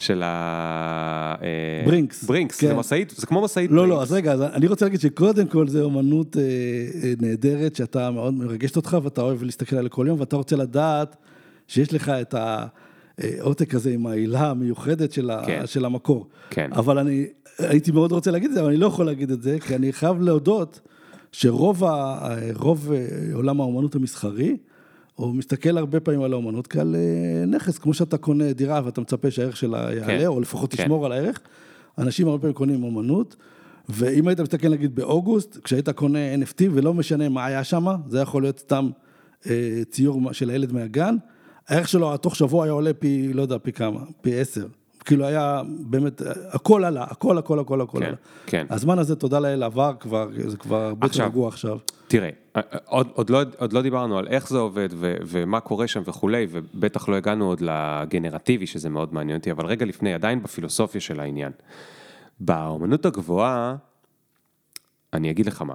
של 0.00 0.22
ה... 0.24 1.34
אה, 1.42 1.82
ברינקס. 1.86 2.24
ברינקס, 2.24 2.60
כן. 2.60 2.66
זה 2.66 2.74
משאית, 2.74 3.10
זה 3.16 3.26
כמו 3.26 3.42
משאית 3.42 3.70
לא, 3.70 3.76
לא 3.76 3.82
ברינקס. 3.82 3.92
לא, 3.92 3.98
לא, 3.98 4.02
אז 4.02 4.12
רגע, 4.12 4.32
אז 4.32 4.42
אני 4.42 4.66
רוצה 4.66 4.84
להגיד 4.84 5.00
שקודם 5.00 5.46
כל 5.46 5.68
זה 5.68 5.82
אומנות 5.82 6.36
אה, 6.36 6.42
אה, 6.42 7.12
נהדרת, 7.20 7.76
שאתה 7.76 8.10
מאוד 8.10 8.34
מרגשת 8.34 8.76
אותך, 8.76 8.96
ואתה 9.02 9.20
אוהב 9.20 9.42
להסתכל 9.42 9.76
עליה 9.76 9.88
כל 9.88 10.06
יום, 10.08 10.20
ואתה 10.20 10.36
רוצה 10.36 10.56
לדעת 10.56 11.16
שיש 11.68 11.92
לך 11.94 12.08
את 12.08 12.34
העותק 12.34 13.74
הזה 13.74 13.90
עם 13.90 14.06
העילה 14.06 14.50
המיוחדת 14.50 15.12
של, 15.12 15.30
כן. 15.46 15.60
ה, 15.62 15.66
של 15.66 15.84
המקור. 15.84 16.26
כן. 16.50 16.70
אבל 16.72 16.98
אני 16.98 17.26
הייתי 17.58 17.92
מאוד 17.92 18.12
רוצה 18.12 18.30
להגיד 18.30 18.48
את 18.48 18.54
זה, 18.54 18.60
אבל 18.60 18.68
אני 18.68 18.76
לא 18.76 18.86
יכול 18.86 19.06
להגיד 19.06 19.30
את 19.30 19.42
זה, 19.42 19.58
כי 19.60 19.74
אני 19.74 19.92
חייב 19.92 20.20
להודות. 20.20 20.80
שרוב 21.32 21.84
ה, 21.84 22.18
רוב 22.54 22.92
אה, 22.92 23.34
עולם 23.34 23.60
האומנות 23.60 23.94
המסחרי, 23.94 24.56
הוא 25.14 25.34
מסתכל 25.34 25.78
הרבה 25.78 26.00
פעמים 26.00 26.22
על 26.22 26.32
האומנות 26.32 26.66
כעל 26.66 26.96
אה, 26.96 27.46
נכס, 27.46 27.78
כמו 27.78 27.94
שאתה 27.94 28.18
קונה 28.18 28.52
דירה 28.52 28.80
ואתה 28.84 29.00
מצפה 29.00 29.30
שהערך 29.30 29.56
שלה 29.56 29.94
יעלה, 29.94 30.06
כן, 30.06 30.26
או 30.26 30.40
לפחות 30.40 30.74
כן. 30.74 30.82
תשמור 30.82 31.06
על 31.06 31.12
הערך, 31.12 31.40
אנשים 31.98 32.28
הרבה 32.28 32.40
פעמים 32.40 32.54
קונים 32.54 32.84
אומנות, 32.84 33.36
ואם 33.88 34.28
היית 34.28 34.40
מסתכל 34.40 34.68
נגיד 34.68 34.94
באוגוסט, 34.94 35.58
כשהיית 35.64 35.88
קונה 35.88 36.34
NFT 36.34 36.62
ולא 36.72 36.94
משנה 36.94 37.28
מה 37.28 37.46
היה 37.46 37.64
שם, 37.64 37.86
זה 38.08 38.20
יכול 38.20 38.42
להיות 38.42 38.58
סתם 38.58 38.90
אה, 39.46 39.82
ציור 39.90 40.32
של 40.32 40.50
הילד 40.50 40.72
מהגן, 40.72 41.16
הערך 41.68 41.88
שלו 41.88 42.16
תוך 42.16 42.36
שבוע 42.36 42.64
היה 42.64 42.72
עולה 42.72 42.92
פי, 42.92 43.32
לא 43.32 43.42
יודע, 43.42 43.58
פי 43.58 43.72
כמה, 43.72 44.00
פי 44.20 44.40
עשר. 44.40 44.66
כאילו 45.04 45.26
היה 45.26 45.62
באמת, 45.66 46.22
הכל 46.50 46.84
עלה, 46.84 47.04
הכל, 47.04 47.38
הכל, 47.38 47.58
הכל, 47.58 47.80
הכל 47.80 47.98
כן, 47.98 48.06
עלה. 48.06 48.16
כן. 48.46 48.66
הזמן 48.70 48.98
הזה, 48.98 49.16
תודה 49.16 49.38
לאל, 49.40 49.62
עבר 49.62 49.92
כבר, 50.00 50.28
זה 50.46 50.56
כבר 50.56 50.76
הרבה 50.76 51.06
יותר 51.06 51.24
רגוע 51.24 51.48
עכשיו. 51.48 51.78
תראה, 52.08 52.30
עוד, 52.84 53.08
עוד, 53.14 53.30
לא, 53.30 53.42
עוד 53.58 53.72
לא 53.72 53.82
דיברנו 53.82 54.18
על 54.18 54.28
איך 54.28 54.48
זה 54.48 54.58
עובד 54.58 54.88
ו, 54.92 55.14
ומה 55.26 55.60
קורה 55.60 55.86
שם 55.86 56.02
וכולי, 56.06 56.46
ובטח 56.50 57.08
לא 57.08 57.16
הגענו 57.16 57.46
עוד 57.46 57.60
לגנרטיבי, 57.60 58.66
שזה 58.66 58.88
מאוד 58.88 59.14
מעניין 59.14 59.38
אותי, 59.38 59.50
אבל 59.50 59.66
רגע 59.66 59.86
לפני, 59.86 60.14
עדיין 60.14 60.42
בפילוסופיה 60.42 61.00
של 61.00 61.20
העניין. 61.20 61.52
באמנות 62.40 63.06
הגבוהה, 63.06 63.76
אני 65.12 65.30
אגיד 65.30 65.46
לך 65.46 65.62
מה, 65.62 65.74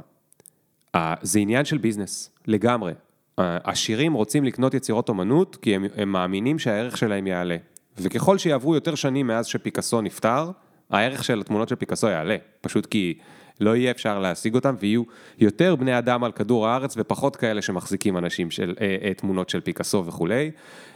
זה 1.21 1.39
עניין 1.39 1.65
של 1.65 1.77
ביזנס, 1.77 2.31
לגמרי. 2.47 2.93
עשירים 3.37 4.13
רוצים 4.13 4.43
לקנות 4.43 4.73
יצירות 4.73 5.09
אומנות 5.09 5.55
כי 5.55 5.75
הם, 5.75 5.85
הם 5.95 6.11
מאמינים 6.11 6.59
שהערך 6.59 6.97
שלהם 6.97 7.27
יעלה. 7.27 7.57
וככל 7.97 8.37
שיעברו 8.37 8.75
יותר 8.75 8.95
שנים 8.95 9.27
מאז 9.27 9.45
שפיקאסו 9.45 10.01
נפטר, 10.01 10.51
הערך 10.89 11.23
של 11.23 11.41
התמונות 11.41 11.69
של 11.69 11.75
פיקאסו 11.75 12.07
יעלה, 12.07 12.37
פשוט 12.61 12.85
כי 12.85 13.17
לא 13.59 13.75
יהיה 13.75 13.91
אפשר 13.91 14.19
להשיג 14.19 14.55
אותם 14.55 14.75
ויהיו 14.79 15.03
יותר 15.37 15.75
בני 15.75 15.97
אדם 15.97 16.23
על 16.23 16.31
כדור 16.31 16.67
הארץ 16.67 16.93
ופחות 16.97 17.35
כאלה 17.35 17.61
שמחזיקים 17.61 18.17
אנשים 18.17 18.51
של, 18.51 18.75
אה, 18.81 18.97
אה, 19.03 19.13
תמונות 19.13 19.49
של 19.49 19.61
פיקאסו 19.61 20.05
וכולי, 20.05 20.51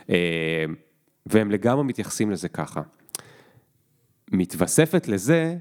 אה, 0.09 0.15
והם 1.25 1.51
לגמרי 1.51 1.83
מתייחסים 1.83 2.31
לזה 2.31 2.49
ככה. 2.49 2.81
מתווספת 4.31 5.07
לזה 5.07 5.57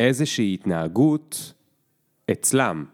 איזושהי 0.00 0.54
התנהגות 0.54 1.52
אצלם, 2.30 2.84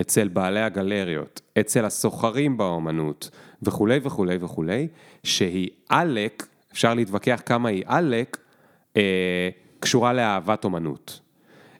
אצל 0.00 0.28
בעלי 0.28 0.60
הגלריות, 0.60 1.40
אצל 1.60 1.84
הסוחרים 1.84 2.56
באומנות 2.56 3.30
וכולי 3.62 3.98
וכולי 4.02 4.36
וכולי, 4.40 4.88
שהיא 5.24 5.70
עלק 5.88 6.46
אפשר 6.74 6.94
להתווכח 6.94 7.42
כמה 7.46 7.68
היא 7.68 7.82
עלק, 7.86 8.36
אה, 8.96 9.48
קשורה 9.80 10.12
לאהבת 10.12 10.64
אומנות. 10.64 11.20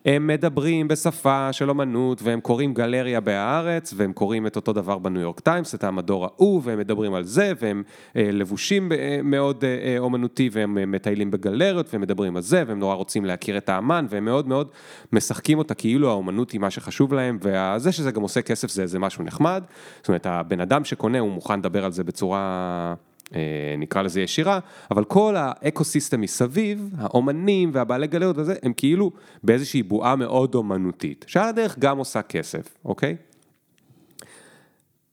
הם 0.07 0.27
מדברים 0.27 0.89
בשפה 0.89 1.53
של 1.53 1.71
אומנות 1.71 2.23
והם 2.23 2.41
קוראים 2.41 2.75
גלריה 2.75 3.21
בהארץ 3.21 3.95
והם 3.97 4.13
קוראים 4.13 4.47
את 4.47 4.57
אותו 4.57 4.73
דבר 4.73 4.99
בניו 4.99 5.23
יורק 5.23 5.41
טיימס, 5.41 5.75
את 5.75 5.85
המדור 5.85 6.25
ההוא 6.25 6.61
והם 6.65 6.79
מדברים 6.79 7.15
על 7.15 7.25
זה 7.25 7.53
והם 7.61 7.83
אה, 8.17 8.29
לבושים 8.33 8.93
אה, 8.93 9.21
מאוד 9.23 9.65
אה, 9.65 9.79
אה 9.85 9.99
אומנותי 9.99 10.51
והם 10.53 10.79
אה, 10.79 10.87
מטיילים 10.87 11.31
בגלריות 11.31 11.87
והם 11.93 12.03
מדברים 12.03 12.37
על 12.37 12.43
זה 12.43 12.63
והם 12.67 12.79
נורא 12.79 12.95
רוצים 12.95 13.25
להכיר 13.25 13.57
את 13.57 13.69
האמן 13.69 14.07
והם 14.09 14.25
מאוד 14.25 14.49
מאוד 14.49 14.69
משחקים 15.13 15.59
אותה 15.59 15.75
כאילו 15.75 16.11
האומנות 16.11 16.51
היא 16.51 16.61
מה 16.61 16.71
שחשוב 16.71 17.15
להם 17.15 17.39
וזה 17.41 17.93
שזה 17.93 18.11
גם 18.11 18.23
עושה 18.23 18.43
כסף 18.43 18.71
זה, 18.71 18.87
זה 18.87 18.99
משהו 18.99 19.25
נחמד, 19.25 19.65
זאת 19.97 20.09
אומרת 20.09 20.27
הבן 20.27 20.61
אדם 20.61 20.85
שקונה 20.85 21.19
הוא 21.19 21.31
מוכן 21.31 21.59
לדבר 21.59 21.85
על 21.85 21.93
זה 21.93 22.05
בצורה... 22.05 22.95
אה, 23.35 23.41
נקרא 23.79 24.03
לזה 24.03 24.21
ישירה, 24.21 24.59
אבל 24.91 25.05
כל 25.05 25.35
ה 25.39 25.47
ecosystem 25.47 26.21
מסביב, 26.21 26.91
האומנים 26.99 27.71
והבעלי 27.73 28.07
גלריות 28.07 28.39
וזה, 28.39 28.55
הם 28.63 28.73
כאילו 28.73 29.11
באיזושהי 29.43 29.83
בועה 29.83 30.17
מאוד 30.17 30.55
אומנותית, 30.55 31.25
שעל 31.29 31.49
הדרך 31.49 31.79
גם 31.79 31.99
עושה 31.99 32.23
כסף, 32.23 32.77
אוקיי? 32.85 33.17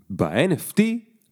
ב-NFT 0.09 0.81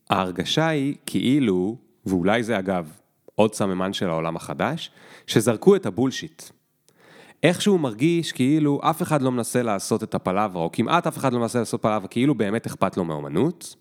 ההרגשה 0.09 0.67
היא 0.67 0.95
כאילו, 1.05 1.77
ואולי 2.05 2.43
זה 2.43 2.59
אגב 2.59 2.91
עוד 3.35 3.55
סממן 3.55 3.93
של 3.93 4.09
העולם 4.09 4.35
החדש, 4.35 4.91
שזרקו 5.27 5.75
את 5.75 5.85
ה 5.85 5.91
bullshit. 5.91 6.43
איכשהו 7.43 7.77
מרגיש 7.77 8.31
כאילו 8.31 8.79
אף 8.83 9.01
אחד 9.01 9.21
לא 9.21 9.31
מנסה 9.31 9.63
לעשות 9.63 10.03
את 10.03 10.15
הפלאברה, 10.15 10.63
או 10.63 10.69
כמעט 10.71 11.07
אף 11.07 11.17
אחד 11.17 11.33
לא 11.33 11.39
מנסה 11.39 11.59
לעשות 11.59 11.81
פלאברה, 11.81 12.07
כאילו 12.07 12.35
באמת 12.35 12.65
אכפת 12.65 12.97
לו 12.97 13.05
מאומנות, 13.05 13.75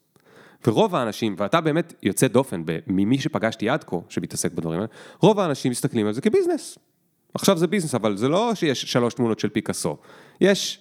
ורוב 0.66 0.94
האנשים, 0.94 1.34
ואתה 1.38 1.60
באמת 1.60 1.94
יוצא 2.02 2.28
דופן 2.28 2.62
ממי 2.86 3.18
שפגשתי 3.18 3.68
עד 3.68 3.84
כה, 3.84 3.96
שמתעסק 4.08 4.52
בדברים 4.52 4.80
האלה, 4.80 4.90
רוב 5.20 5.40
האנשים 5.40 5.70
מסתכלים 5.70 6.06
על 6.06 6.12
זה 6.12 6.20
כ 6.20 6.31
business. 6.31 6.78
עכשיו 7.34 7.58
זה 7.58 7.66
business, 7.66 7.94
אבל 7.94 8.16
זה 8.16 8.28
לא 8.28 8.54
שיש 8.54 8.82
שלוש 8.82 9.14
תמונות 9.14 9.38
של 9.38 9.48
פיקאסו. 9.48 9.96
יש 10.40 10.80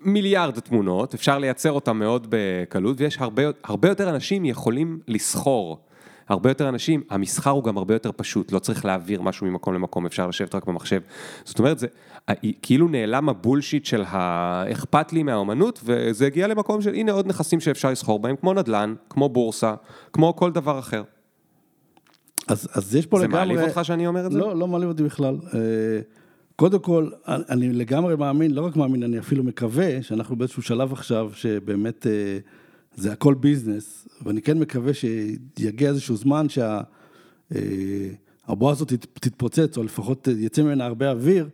מיליארד 0.00 0.60
תמונות, 0.60 1.14
אפשר 1.14 1.38
לייצר 1.38 1.72
אותן 1.72 1.96
מאוד 1.96 2.26
בקלות, 2.30 3.00
ויש 3.00 3.18
הרבה, 3.18 3.42
הרבה 3.64 3.88
יותר 3.88 4.10
אנשים 4.10 4.44
יכולים 4.44 5.00
לסחור. 5.08 5.78
הרבה 6.28 6.50
יותר 6.50 6.68
אנשים, 6.68 7.02
המסחר 7.10 7.50
הוא 7.50 7.64
גם 7.64 7.78
הרבה 7.78 7.94
יותר 7.94 8.10
פשוט, 8.16 8.52
לא 8.52 8.58
צריך 8.58 8.84
להעביר 8.84 9.22
משהו 9.22 9.46
ממקום 9.46 9.74
למקום, 9.74 10.06
אפשר 10.06 10.26
לשבת 10.26 10.54
רק 10.54 10.64
במחשב. 10.64 11.00
זאת 11.44 11.58
אומרת, 11.58 11.78
זה 11.78 11.86
כאילו 12.62 12.88
נעלם 12.88 13.28
ה 13.28 13.34
bullshit 13.34 13.84
של 13.84 14.02
האכפת 14.06 15.12
לי 15.12 15.22
מהאומנות, 15.22 15.80
וזה 15.84 16.26
הגיע 16.26 16.46
למקום 16.46 16.82
של 16.82 16.94
הנה 16.94 17.12
עוד 17.12 17.26
נכסים 17.26 17.60
שאפשר 17.60 17.90
לסחור 17.90 18.18
בהם, 18.18 18.36
כמו 18.36 18.54
נדל"ן, 18.54 18.94
כמו 19.10 19.28
בורסה, 19.28 19.74
כמו 20.12 20.36
כל 20.36 20.52
דבר 20.52 20.78
אחר. 20.78 21.02
אז, 22.48 22.68
אז 22.74 22.94
יש 22.94 23.06
פה 23.06 23.18
זה 23.18 23.24
לגמרי... 23.24 23.38
מעליב 23.38 23.60
אותך 23.60 23.80
שאני 23.82 24.06
אומר 24.06 24.26
את 24.26 24.32
זה? 24.32 24.38
לא, 24.38 24.56
לא 24.56 24.68
מעליב 24.68 24.88
אותי 24.88 25.02
בכלל. 25.02 25.36
אה, 25.54 25.60
קודם 26.56 26.78
כל, 26.78 27.10
אני 27.26 27.72
לגמרי 27.72 28.16
מאמין, 28.16 28.50
לא 28.50 28.66
רק 28.66 28.76
מאמין, 28.76 29.02
אני 29.02 29.18
אפילו 29.18 29.44
מקווה 29.44 30.02
שאנחנו 30.02 30.36
באיזשהו 30.36 30.62
שלב 30.62 30.92
עכשיו, 30.92 31.30
שבאמת 31.34 32.06
אה, 32.06 32.38
זה 32.94 33.12
הכל 33.12 33.34
ביזנס, 33.34 34.08
ואני 34.22 34.42
כן 34.42 34.58
מקווה 34.58 34.92
שיגיע 34.94 35.88
איזשהו 35.88 36.16
זמן 36.16 36.46
שהבועה 36.48 36.86
אה, 38.62 38.70
הזאת 38.70 38.92
תתפוצץ, 39.14 39.76
או 39.76 39.82
לפחות 39.82 40.28
יצא 40.38 40.62
ממנה 40.62 40.86
הרבה 40.86 41.10
אוויר, 41.10 41.48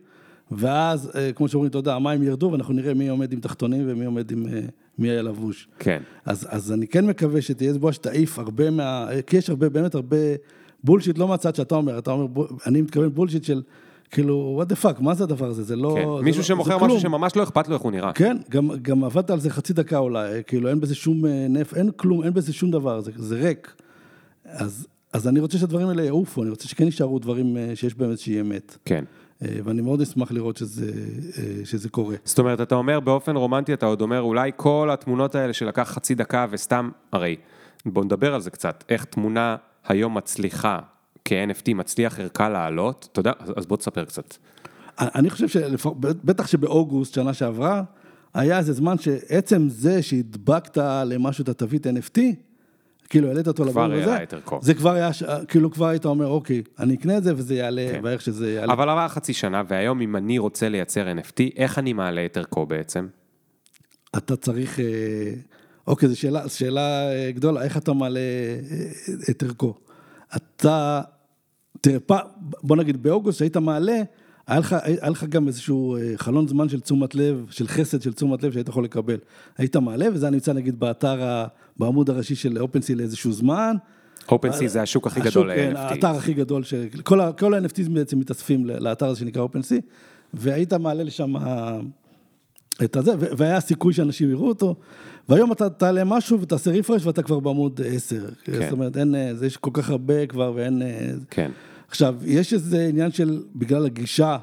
ואז, 0.51 1.11
כמו 1.35 1.47
שאומרים, 1.47 1.69
אתה 1.69 1.77
יודע, 1.77 1.95
המים 1.95 2.23
ירדו, 2.23 2.49
ואנחנו 2.51 2.73
נראה 2.73 2.93
מי 2.93 3.09
עומד 3.09 3.33
עם 3.33 3.39
תחתונים 3.39 3.83
ומי 3.87 4.05
עומד 4.05 4.31
עם... 4.31 4.45
מי 4.99 5.09
היה 5.09 5.21
לבוש. 5.21 5.67
כן. 5.79 6.01
אז, 6.25 6.47
אז 6.49 6.71
אני 6.71 6.87
כן 6.87 7.05
מקווה 7.05 7.41
שתהיה 7.41 7.69
איזו 7.69 7.79
בועה 7.79 7.93
שתעיף 7.93 8.39
הרבה 8.39 8.69
מה... 8.69 9.07
כי 9.27 9.37
יש 9.37 9.49
הרבה, 9.49 9.69
באמת 9.69 9.95
הרבה 9.95 10.17
בולשיט, 10.83 11.17
לא 11.17 11.27
מהצד 11.27 11.55
שאתה 11.55 11.75
אומר, 11.75 11.97
אתה 11.97 12.11
אומר, 12.11 12.45
אני 12.65 12.81
מתכוון 12.81 13.13
בולשיט 13.13 13.43
של... 13.43 13.61
כאילו, 14.11 14.63
what 14.63 14.71
the 14.71 14.83
fuck, 14.83 15.01
מה 15.01 15.13
זה 15.13 15.23
הדבר 15.23 15.45
הזה? 15.45 15.63
זה 15.63 15.75
לא... 15.75 15.95
כן, 15.97 16.05
זה 16.17 16.23
מישהו 16.23 16.39
לא, 16.41 16.45
שמוכר 16.45 16.77
משהו 16.77 16.99
שממש 16.99 17.35
לא 17.35 17.43
אכפת 17.43 17.67
לו 17.67 17.73
איך 17.73 17.81
הוא 17.81 17.91
נראה. 17.91 18.13
כן, 18.13 18.37
גם, 18.49 18.69
גם 18.81 19.03
עבדת 19.03 19.29
על 19.29 19.39
זה 19.39 19.49
חצי 19.49 19.73
דקה 19.73 19.97
אולי, 19.97 20.41
כאילו, 20.47 20.69
אין 20.69 20.79
בזה 20.79 20.95
שום 20.95 21.25
נף, 21.49 21.73
אין 21.73 21.91
כלום, 21.91 22.23
אין 22.23 22.33
בזה 22.33 22.53
שום 22.53 22.71
דבר, 22.71 23.01
זה, 23.01 23.11
זה 23.15 23.35
ריק. 23.35 23.75
אז, 24.45 24.87
אז 25.13 25.27
אני 25.27 25.39
רוצה 25.39 25.57
שהדברים 25.57 25.87
האלה 25.87 26.03
יעופו, 26.03 26.43
אני 26.43 26.49
רוצה 26.49 26.67
שכן 26.67 26.85
יישארו 26.85 27.19
דברים 27.19 27.57
שיש 27.75 27.95
בהם 27.95 28.09
איזושהי 28.09 28.41
אמת. 28.41 28.77
כן. 28.85 29.03
ואני 29.41 29.81
מאוד 29.81 30.01
אשמח 30.01 30.31
לראות 30.31 30.57
שזה, 30.57 30.91
שזה 31.63 31.89
קורה. 31.89 32.15
זאת 32.23 32.39
אומרת, 32.39 32.61
אתה 32.61 32.75
אומר 32.75 32.99
באופן 32.99 33.35
רומנטי, 33.35 33.73
אתה 33.73 33.85
עוד 33.85 34.01
אומר, 34.01 34.21
אולי 34.21 34.51
כל 34.55 34.89
התמונות 34.93 35.35
האלה 35.35 35.53
שלקח 35.53 35.89
חצי 35.93 36.15
דקה 36.15 36.45
וסתם, 36.49 36.89
הרי, 37.11 37.35
בוא 37.85 38.05
נדבר 38.05 38.33
על 38.33 38.41
זה 38.41 38.49
קצת, 38.49 38.83
איך 38.89 39.05
תמונה 39.05 39.55
היום 39.87 40.17
מצליחה 40.17 40.79
כ-NFT 41.25 41.73
מצליח 41.73 42.19
ערכה 42.19 42.49
לעלות, 42.49 43.07
אתה 43.11 43.19
יודע, 43.19 43.31
אז 43.55 43.65
בוא 43.65 43.77
תספר 43.77 44.05
קצת. 44.05 44.35
אני 44.99 45.29
חושב 45.29 45.47
שבטח 45.47 46.47
שבאוגוסט, 46.47 47.13
שנה 47.13 47.33
שעברה, 47.33 47.83
היה 48.33 48.57
איזה 48.57 48.73
זמן 48.73 48.97
שעצם 48.97 49.69
זה 49.69 50.01
שהדבקת 50.01 50.77
למשהו 51.05 51.41
את 51.43 51.49
התווית 51.49 51.87
NFT, 51.87 52.19
כאילו 53.09 53.27
העלית 53.27 53.47
אותו 53.47 53.65
כבר 53.65 53.91
היה 53.91 54.21
יותר 54.21 54.41
קור. 54.41 54.59
זה 54.61 54.73
כבר 54.73 54.91
היה, 54.91 55.09
כאילו 55.47 55.71
כבר 55.71 55.87
היית 55.87 56.05
אומר, 56.05 56.27
אוקיי, 56.27 56.61
אני 56.79 56.95
אקנה 56.95 57.17
את 57.17 57.23
זה 57.23 57.33
וזה 57.35 57.55
יעלה, 57.55 57.87
כן. 57.91 57.99
ואיך 58.03 58.21
שזה 58.21 58.53
יעלה. 58.53 58.73
אבל 58.73 58.89
עברה 58.89 59.09
חצי 59.09 59.33
שנה, 59.33 59.63
והיום 59.67 60.01
אם 60.01 60.15
אני 60.15 60.37
רוצה 60.37 60.69
לייצר 60.69 61.07
NFT, 61.11 61.41
איך 61.55 61.79
אני 61.79 61.93
מעלה 61.93 62.25
את 62.25 62.37
ערכו 62.37 62.65
בעצם? 62.65 63.07
אתה 64.17 64.35
צריך, 64.35 64.79
אוקיי, 65.87 66.09
זו 66.09 66.19
שאלה, 66.19 66.49
שאלה 66.49 67.09
גדולה, 67.31 67.63
איך 67.63 67.77
אתה 67.77 67.93
מעלה 67.93 68.19
את 69.29 69.43
ערכו? 69.43 69.73
אתה, 70.35 71.01
תראה, 71.81 71.97
בוא 72.39 72.75
נגיד 72.75 73.03
באוגוסט 73.03 73.39
שהיית 73.39 73.57
מעלה, 73.57 74.01
היה 74.47 74.59
לך, 74.59 74.75
היה 74.83 75.09
לך 75.09 75.23
גם 75.23 75.47
איזשהו 75.47 75.97
חלון 76.15 76.47
זמן 76.47 76.69
של 76.69 76.79
תשומת 76.79 77.15
לב, 77.15 77.45
של 77.49 77.67
חסד 77.67 78.01
של 78.01 78.13
תשומת 78.13 78.43
לב 78.43 78.51
שהיית 78.51 78.69
יכול 78.69 78.83
לקבל. 78.83 79.17
היית 79.57 79.75
מעלה, 79.75 80.07
וזה 80.13 80.29
נמצא 80.29 80.53
נגיד 80.53 80.79
באתר, 80.79 81.45
בעמוד 81.77 82.09
הראשי 82.09 82.35
של 82.35 82.59
אופנסי 82.59 82.95
לאיזשהו 82.95 83.33
זמן. 83.33 83.75
אופנסי 84.31 84.69
זה 84.69 84.81
השוק 84.81 85.07
הכי 85.07 85.21
גדול 85.21 85.51
ל-NFT. 85.51 85.57
כן, 85.57 85.75
האתר 85.75 86.07
הכי 86.07 86.33
גדול, 86.33 86.63
כל 87.37 87.53
ה-NFT 87.53 87.89
בעצם 87.89 88.19
מתאספים 88.19 88.65
לאתר 88.65 89.05
הזה 89.05 89.19
שנקרא 89.19 89.41
אופנסי, 89.41 89.81
והיית 90.33 90.73
מעלה 90.73 91.03
לשם 91.03 91.33
את 92.83 92.95
הזה, 92.95 93.13
והיה 93.37 93.59
סיכוי 93.59 93.93
שאנשים 93.93 94.31
יראו 94.31 94.47
אותו, 94.47 94.75
והיום 95.29 95.51
אתה 95.51 95.69
תעלה 95.69 96.03
משהו 96.03 96.41
ותעשה 96.41 96.71
רפרש 96.71 97.05
ואתה 97.05 97.23
כבר 97.23 97.39
בעמוד 97.39 97.81
10. 97.85 98.25
כן. 98.43 98.61
זאת 98.63 98.71
אומרת, 98.71 98.97
אין, 98.97 99.15
יש 99.45 99.57
כל 99.57 99.71
כך 99.73 99.89
הרבה 99.89 100.25
כבר 100.25 100.51
ואין... 100.55 100.81
כן. 101.29 101.51
עכשיו, 101.87 102.15
יש 102.25 102.53
איזה 102.53 102.87
עניין 102.87 103.11
של, 103.11 103.43
בגלל 103.55 103.85
הגישה 103.85 104.37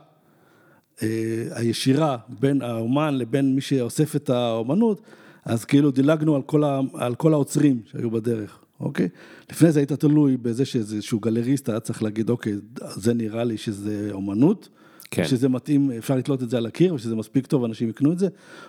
אה, 1.02 1.08
הישירה 1.50 2.16
בין 2.40 2.62
האומן 2.62 3.14
לבין 3.18 3.54
מי 3.54 3.60
שאוסף 3.60 4.16
את 4.16 4.30
האומנות, 4.30 5.00
אז 5.44 5.64
כאילו 5.64 5.90
דילגנו 5.90 6.36
על 6.36 6.42
כל, 6.42 6.64
ה, 6.64 6.80
על 6.94 7.14
כל 7.14 7.32
העוצרים 7.32 7.80
שהיו 7.92 8.10
בדרך, 8.10 8.58
אוקיי? 8.80 9.08
לפני 9.50 9.72
זה 9.72 9.80
היית 9.80 9.92
תלוי 9.92 10.36
בזה 10.36 10.64
שאיזשהו 10.64 11.20
גלריסט 11.20 11.68
היה 11.68 11.80
צריך 11.80 12.02
להגיד, 12.02 12.30
אוקיי, 12.30 12.52
זה 12.80 13.14
נראה 13.14 13.44
לי 13.44 13.56
שזה 13.56 14.08
אומנות. 14.12 14.68
כן. 15.10 15.24
שזה 15.24 15.48
מתאים, 15.48 15.90
אפשר 15.90 16.16
לתלות 16.16 16.42
את 16.42 16.50
זה 16.50 16.56
על 16.56 16.66
הקיר, 16.66 16.94
ושזה 16.94 17.16
מספיק 17.16 17.46
טוב, 17.46 17.64
אנשים 17.64 17.88
יקנו 17.88 18.12
את 18.12 18.18
זה, 18.18 18.28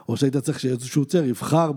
או 0.09 0.17
שהיית 0.17 0.37
צריך 0.37 0.59
שאיזשהו 0.59 1.01
עוצר 1.01 1.25
יבחר 1.25 1.71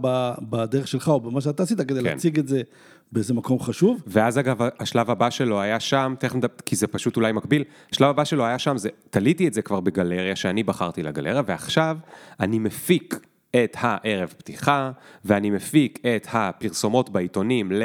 בדרך 0.51 0.89
שלך 0.89 1.09
או 1.09 1.21
במה 1.21 1.41
שאתה 1.41 1.63
עשית, 1.63 1.81
כדי 1.81 2.01
כן. 2.01 2.05
להציג 2.05 2.39
את 2.39 2.49
זה 2.49 2.63
באיזה 3.13 3.35
מקום 3.35 3.61
חשוב. 3.61 4.03
ואז 4.07 4.39
אגב, 4.39 4.59
השלב 4.81 5.11
הבא 5.11 5.31
שלו 5.31 5.61
היה 5.61 5.81
שם, 5.81 6.15
תכף 6.19 6.35
נדבר, 6.35 6.55
כי 6.67 6.77
זה 6.77 6.87
פשוט 6.87 7.17
אולי 7.17 7.33
מקביל, 7.33 7.65
השלב 7.93 8.09
הבא 8.09 8.25
שלו 8.25 8.45
היה 8.45 8.59
שם, 8.59 8.77
זה, 8.77 8.89
תליתי 9.11 9.49
את 9.49 9.55
זה 9.55 9.63
כבר 9.63 9.81
בגלריה, 9.81 10.37
שאני 10.37 10.63
בחרתי 10.63 11.03
לגלריה, 11.03 11.43
ועכשיו 11.47 11.97
אני 12.41 12.59
מפיק 12.59 13.21
את 13.57 13.77
הערב 13.79 14.35
פתיחה, 14.39 14.91
ואני 15.25 15.51
מפיק 15.51 15.99
את 16.17 16.27
הפרסומות 16.33 17.11
בעיתונים 17.11 17.73
ל... 17.73 17.83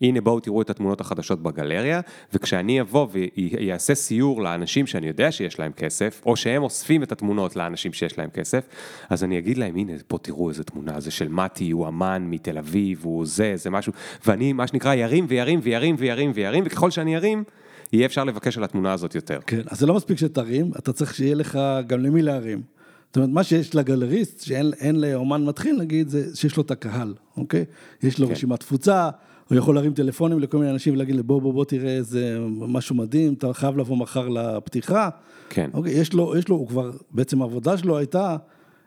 הנה 0.00 0.20
בואו 0.20 0.40
תראו 0.40 0.62
את 0.62 0.70
התמונות 0.70 1.00
החדשות 1.00 1.42
בגלריה, 1.42 2.00
וכשאני 2.32 2.80
אבוא 2.80 3.06
ויעשה 3.36 3.94
סיור 3.94 4.42
לאנשים 4.42 4.86
שאני 4.86 5.06
יודע 5.06 5.32
שיש 5.32 5.58
להם 5.58 5.72
כסף, 5.72 6.22
או 6.26 6.36
שהם 6.36 6.62
אוספים 6.62 7.02
את 7.02 7.12
התמונות 7.12 7.56
לאנשים 7.56 7.92
שיש 7.92 8.18
להם 8.18 8.30
כסף, 8.30 8.68
אז 9.10 9.24
אני 9.24 9.38
אגיד 9.38 9.58
להם, 9.58 9.76
הנה 9.76 9.92
פה 10.06 10.18
תראו 10.22 10.48
איזה 10.48 10.64
תמונה, 10.64 11.00
זה 11.00 11.10
של 11.10 11.28
מתי, 11.28 11.70
הוא 11.70 11.88
אמן 11.88 12.26
מתל 12.30 12.58
אביב, 12.58 13.00
הוא 13.04 13.26
זה, 13.26 13.52
זה 13.56 13.70
משהו, 13.70 13.92
ואני 14.26 14.52
מה 14.52 14.66
שנקרא 14.66 14.94
ירים 14.94 15.26
וירים 15.28 15.60
וירים 15.62 15.94
וירים 15.98 16.30
וירים, 16.34 16.64
וככל 16.66 16.90
שאני 16.90 17.16
ארים, 17.16 17.44
יהיה 17.92 18.06
אפשר 18.06 18.24
לבקש 18.24 18.58
על 18.58 18.64
התמונה 18.64 18.92
הזאת 18.92 19.14
יותר. 19.14 19.38
כן, 19.46 19.60
אז 19.66 19.78
זה 19.78 19.86
לא 19.86 19.94
מספיק 19.94 20.18
שתרים, 20.18 20.70
אתה 20.78 20.92
צריך 20.92 21.14
שיהיה 21.14 21.34
לך 21.34 21.58
גם 21.86 22.00
למי 22.00 22.22
להרים. 22.22 22.79
זאת 23.10 23.16
אומרת, 23.16 23.30
מה 23.30 23.44
שיש 23.44 23.74
לגלריסט, 23.74 24.40
שאין 24.40 25.00
לאומן 25.00 25.44
מתחיל, 25.44 25.76
נגיד, 25.78 26.08
זה 26.08 26.36
שיש 26.36 26.56
לו 26.56 26.62
את 26.62 26.70
הקהל, 26.70 27.14
אוקיי? 27.36 27.64
יש 28.02 28.18
לו 28.18 28.26
כן. 28.26 28.32
רשימת 28.32 28.60
תפוצה, 28.60 29.10
הוא 29.48 29.58
יכול 29.58 29.74
להרים 29.74 29.94
טלפונים 29.94 30.38
לכל 30.38 30.58
מיני 30.58 30.70
אנשים 30.70 30.94
ולהגיד 30.94 31.20
בוא, 31.20 31.42
בוא, 31.42 31.52
בוא 31.52 31.64
תראה 31.64 31.96
איזה 31.96 32.38
משהו 32.50 32.94
מדהים, 32.94 33.32
אתה 33.32 33.52
חייב 33.52 33.76
לבוא 33.76 33.96
מחר 33.96 34.28
לפתיחה. 34.28 35.08
כן. 35.48 35.70
אוקיי, 35.74 35.92
יש 35.92 36.12
לו, 36.12 36.36
יש 36.36 36.48
לו, 36.48 36.56
הוא 36.56 36.68
כבר, 36.68 36.90
בעצם 37.10 37.42
העבודה 37.42 37.78
שלו 37.78 37.98
הייתה... 37.98 38.36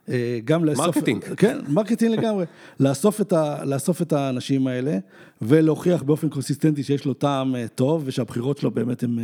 אה, 0.09 0.39
גם 0.45 0.65
לאסוף... 0.65 0.85
marketing. 0.85 1.23
כן, 1.23 1.57
marketing 1.69 2.19
לגמרי. 2.19 2.45
לאסוף 2.79 3.21
את, 3.21 3.33
ה, 3.33 3.65
לאסוף 3.65 4.01
את 4.01 4.13
האנשים 4.13 4.67
האלה, 4.67 4.97
ולהוכיח 5.41 6.03
באופן 6.03 6.29
קונסיסטנטי 6.29 6.83
שיש 6.83 7.05
לו 7.05 7.13
טעם 7.13 7.55
אה, 7.55 7.67
טוב, 7.67 8.03
ושהבחירות 8.05 8.57
שלו 8.57 8.71
באמת 8.71 9.03
הן 9.03 9.19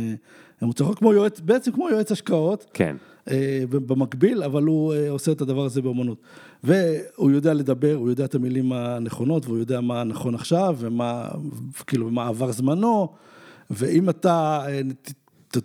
מוצלחות, 0.62 0.98
כמו 0.98 1.12
יועץ, 1.12 1.40
בעצם 1.40 1.72
כמו 1.72 1.90
יועץ 1.90 2.12
השקעות. 2.12 2.66
כן. 2.74 2.96
אה, 3.30 3.62
במקביל, 3.70 4.42
אבל 4.42 4.62
הוא 4.62 4.94
עושה 5.08 5.32
את 5.32 5.40
הדבר 5.40 5.64
הזה 5.64 5.82
באמנות. 5.82 6.18
והוא 6.64 7.30
יודע 7.30 7.54
לדבר, 7.54 7.94
הוא 7.94 8.10
יודע 8.10 8.24
את 8.24 8.34
המילים 8.34 8.72
הנכונות, 8.72 9.46
והוא 9.46 9.58
יודע 9.58 9.80
מה 9.80 10.04
נכון 10.04 10.34
עכשיו, 10.34 10.76
ומה, 10.78 11.28
כאילו, 11.86 12.10
מה 12.10 12.26
עבר 12.26 12.52
זמנו, 12.52 13.08
ואם 13.70 14.10
אתה, 14.10 14.66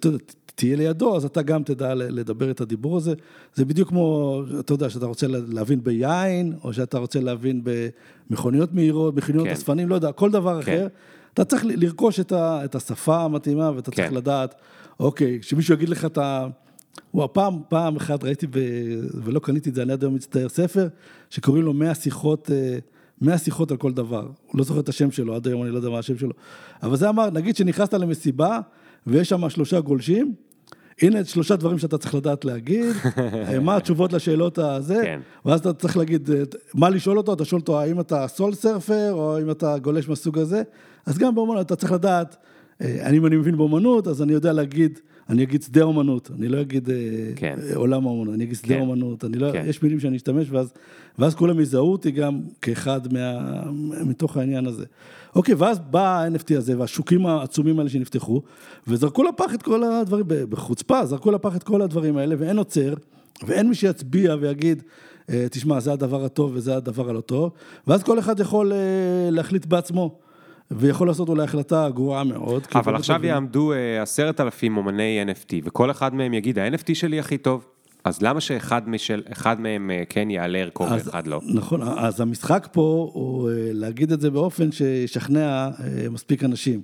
יודע, 0.06 0.18
תהיה 0.56 0.76
לידו, 0.76 1.18
אז 1.18 1.26
אתה 1.26 1.42
גם 1.42 1.64
תדע 1.64 1.94
לדבר 1.96 2.52
את 2.52 2.62
הדיבור 2.62 2.98
הזה. 2.98 3.14
זה 3.54 3.66
בדיוק 3.66 3.90
כמו, 3.90 4.42
אתה 4.60 4.74
יודע, 4.74 4.90
שאתה 4.90 5.06
רוצה 5.06 5.28
להבין 5.28 5.84
ביין, 5.84 6.54
או 6.64 6.74
שאתה 6.74 6.98
רוצה 6.98 7.20
להבין 7.20 7.62
במכוניות 7.64 8.74
מהירות, 8.74 9.16
מכוניות 9.16 9.48
כן. 9.48 9.54
אספנים, 9.54 9.90
לא 9.90 9.96
יודע, 9.96 10.12
כל 10.12 10.32
דבר 10.32 10.62
כן. 10.62 10.72
אחר. 10.72 10.88
אתה 11.34 11.46
צריך 11.46 11.66
לרכוש 11.66 12.20
את 12.34 12.76
השפה 12.76 13.24
המתאימה, 13.24 13.72
ואתה 13.76 13.92
כן. 13.92 14.04
צריך 14.04 14.14
לדעת, 14.14 14.56
אוקיי, 15.00 15.40
שמישהו 15.42 15.74
יגיד 15.74 15.90
לך 15.90 16.06
את 16.06 16.18
ה... 16.18 16.48
וואו, 17.14 17.34
פעם, 17.34 17.60
פעם 17.70 17.96
אחת 17.96 18.24
ראיתי, 18.24 18.48
ב... 18.48 18.60
ולא 19.24 19.40
קניתי 19.40 19.70
את 19.70 19.76
זה, 19.76 19.84
אני 19.84 19.94
עד 19.94 20.04
היום 20.04 20.16
מצטער 20.16 20.50
ספר, 20.50 20.88
שקוראים 21.30 21.64
לו 21.64 21.74
100 21.74 21.96
שיחות, 21.96 22.52
100 23.22 23.34
אה, 23.34 23.38
שיחות 23.38 23.72
על 23.72 23.78
כל 23.78 23.94
דבר. 23.94 24.28
הוא 24.52 24.58
לא 24.60 24.64
זוכר 24.64 24.80
את 24.80 24.90
השם 24.90 25.12
שלו, 25.12 25.36
עד 25.36 25.48
היום 25.48 25.64
אני 25.64 25.72
לא 25.72 25.78
יודע 25.78 25.90
מה 25.90 26.00
השם 26.00 26.18
שלו. 26.18 26.32
אבל 26.84 26.98
זה 26.98 27.10
אמר, 27.10 27.30
נגיד 27.30 27.56
שנכנסת 27.56 27.94
למסיבה, 27.94 28.60
ויש 29.08 29.30
שם 29.30 29.50
שלושה 29.50 29.80
גולשים, 29.80 30.34
הנה 31.02 31.26
שלושה 31.26 31.56
דברים 31.56 31.78
שאתה 31.78 31.98
צריך 31.98 32.16
לדעת 32.16 32.46
להגיד, 32.46 32.96
אה, 33.18 33.60
מה 33.60 33.76
התשובות 33.76 34.14
לשאלות 34.14 34.58
הזה, 34.58 35.02
כן. 35.04 35.20
ואז 35.46 35.60
אתה 35.60 35.74
צריך 35.74 35.98
להגיד, 35.98 36.30
אה, 36.32 36.44
מה 36.74 36.90
לשאול 36.90 37.18
אותו, 37.18 37.34
אתה 37.34 37.46
שואל 37.46 37.60
אותו 37.60 37.80
האם 37.80 38.00
אתה 38.00 38.28
סול 38.28 38.54
סרפר, 38.54 39.14
או 39.14 39.42
אם 39.42 39.52
אתה 39.52 39.78
גולש 39.78 40.10
מהסוג 40.10 40.40
הזה, 40.40 40.62
אז 41.06 41.18
גם 41.18 41.36
באומנות 41.36 41.66
אתה 41.66 41.76
צריך 41.76 41.92
לדעת, 41.92 42.36
אם 42.82 43.26
אני 43.26 43.36
מבין 43.36 43.58
באומנות, 43.58 44.08
אז 44.08 44.22
אני 44.22 44.34
יודע 44.34 44.54
להגיד, 44.54 45.00
אני 45.30 45.44
אגיד 45.44 45.62
שדה 45.62 45.84
אומנות, 45.84 46.32
אני 46.38 46.48
לא 46.48 46.62
אגיד 46.62 46.90
אה, 46.90 46.96
כן. 47.36 47.56
אה, 47.64 47.76
עולם 47.76 48.08
האומנות, 48.08 48.36
אני 48.36 48.44
אגיד 48.44 48.56
שדה 48.56 48.68
כן. 48.68 48.82
אומנות, 48.82 49.26
אני 49.26 49.38
לא, 49.38 49.52
כן. 49.52 49.64
יש 49.68 49.84
מילים 49.84 50.00
שאני 50.00 50.18
אשתמש, 50.18 50.48
ואז, 50.50 50.74
ואז 51.20 51.36
כולם 51.36 51.60
יזהו 51.60 51.92
אותי 51.92 52.12
גם 52.12 52.42
כאחד 52.62 53.14
מה, 53.14 53.64
מתוך 54.06 54.38
העניין 54.38 54.66
הזה. 54.66 54.86
אוקיי, 55.36 55.56
ואז 55.56 55.80
בא 55.80 56.08
ה-NFT 56.08 56.58
הזה, 56.58 56.80
והשוקים 56.80 57.26
העצומים 57.26 57.80
האלה 57.80 57.90
שנפתחו, 57.90 58.42
וזרקו 58.88 59.24
לפח 59.24 59.54
את 59.54 59.62
כל 59.62 59.84
הדברים, 59.84 60.26
בחוצפה, 60.28 61.06
זרקו 61.06 61.32
לפח 61.32 61.56
את 61.56 61.64
כל 61.64 61.82
הדברים 61.82 62.18
האלה, 62.18 62.36
ואין 62.40 62.58
עוצר, 62.58 62.94
ואין 63.48 63.70
מי 63.70 63.76
שיצביע 63.76 64.36
ויגיד, 64.40 64.84
אה, 65.30 65.46
תשמע, 65.52 65.80
זה 65.80 65.94
הדבר 65.94 66.26
הטוב 66.26 66.52
וזה 66.54 66.76
הדבר 66.76 67.10
הלא 67.10 67.22
טוב, 67.22 67.52
ואז 67.88 68.04
כל 68.04 68.20
אחד 68.20 68.40
יכול 68.40 68.72
להחליט 69.32 69.66
בעצמו. 69.66 70.25
ויכול 70.72 71.08
לעשות 71.08 71.30
אולי 71.30 71.44
החלטה 71.44 71.90
גרועה 71.90 72.24
מאוד. 72.24 72.68
אבל 72.76 72.96
עכשיו 72.96 73.26
יעמדו 73.26 73.74
אה, 73.74 74.02
עשרת 74.02 74.40
אלפים 74.40 74.78
אומני 74.78 75.24
NFT, 75.28 75.54
וכל 75.64 75.92
אחד 75.92 76.16
מהם 76.16 76.34
יגיד, 76.34 76.60
ה-NFT 76.60 76.94
שלי 76.94 77.20
הכי 77.20 77.38
טוב. 77.38 77.66
אז 78.04 78.22
למה 78.22 78.42
שאחד 78.42 78.90
משל, 78.90 79.24
אחד 79.32 79.62
מהם 79.62 79.92
אה, 79.92 80.04
כן 80.10 80.30
יעלה 80.30 80.58
ערכו 80.58 80.84
ואחד 80.90 81.28
לא? 81.28 81.42
נכון, 81.48 81.82
אז 81.82 82.22
המשחק 82.22 82.68
פה 82.72 83.10
הוא 83.14 83.50
אה, 83.50 83.56
להגיד 83.72 84.12
את 84.12 84.22
זה 84.22 84.32
באופן 84.32 84.72
שישכנע 84.72 85.70
מספיק 86.12 86.44
אנשים. 86.44 86.82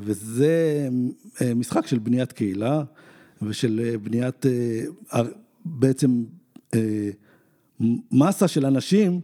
וזה 0.00 0.88
משחק 1.56 1.86
של 1.86 1.98
בניית 1.98 2.32
קהילה 2.32 2.82
ושל 3.42 3.96
בניית 4.02 4.46
בעצם 5.64 6.24
מסה 8.12 8.48
של 8.48 8.66
אנשים 8.66 9.20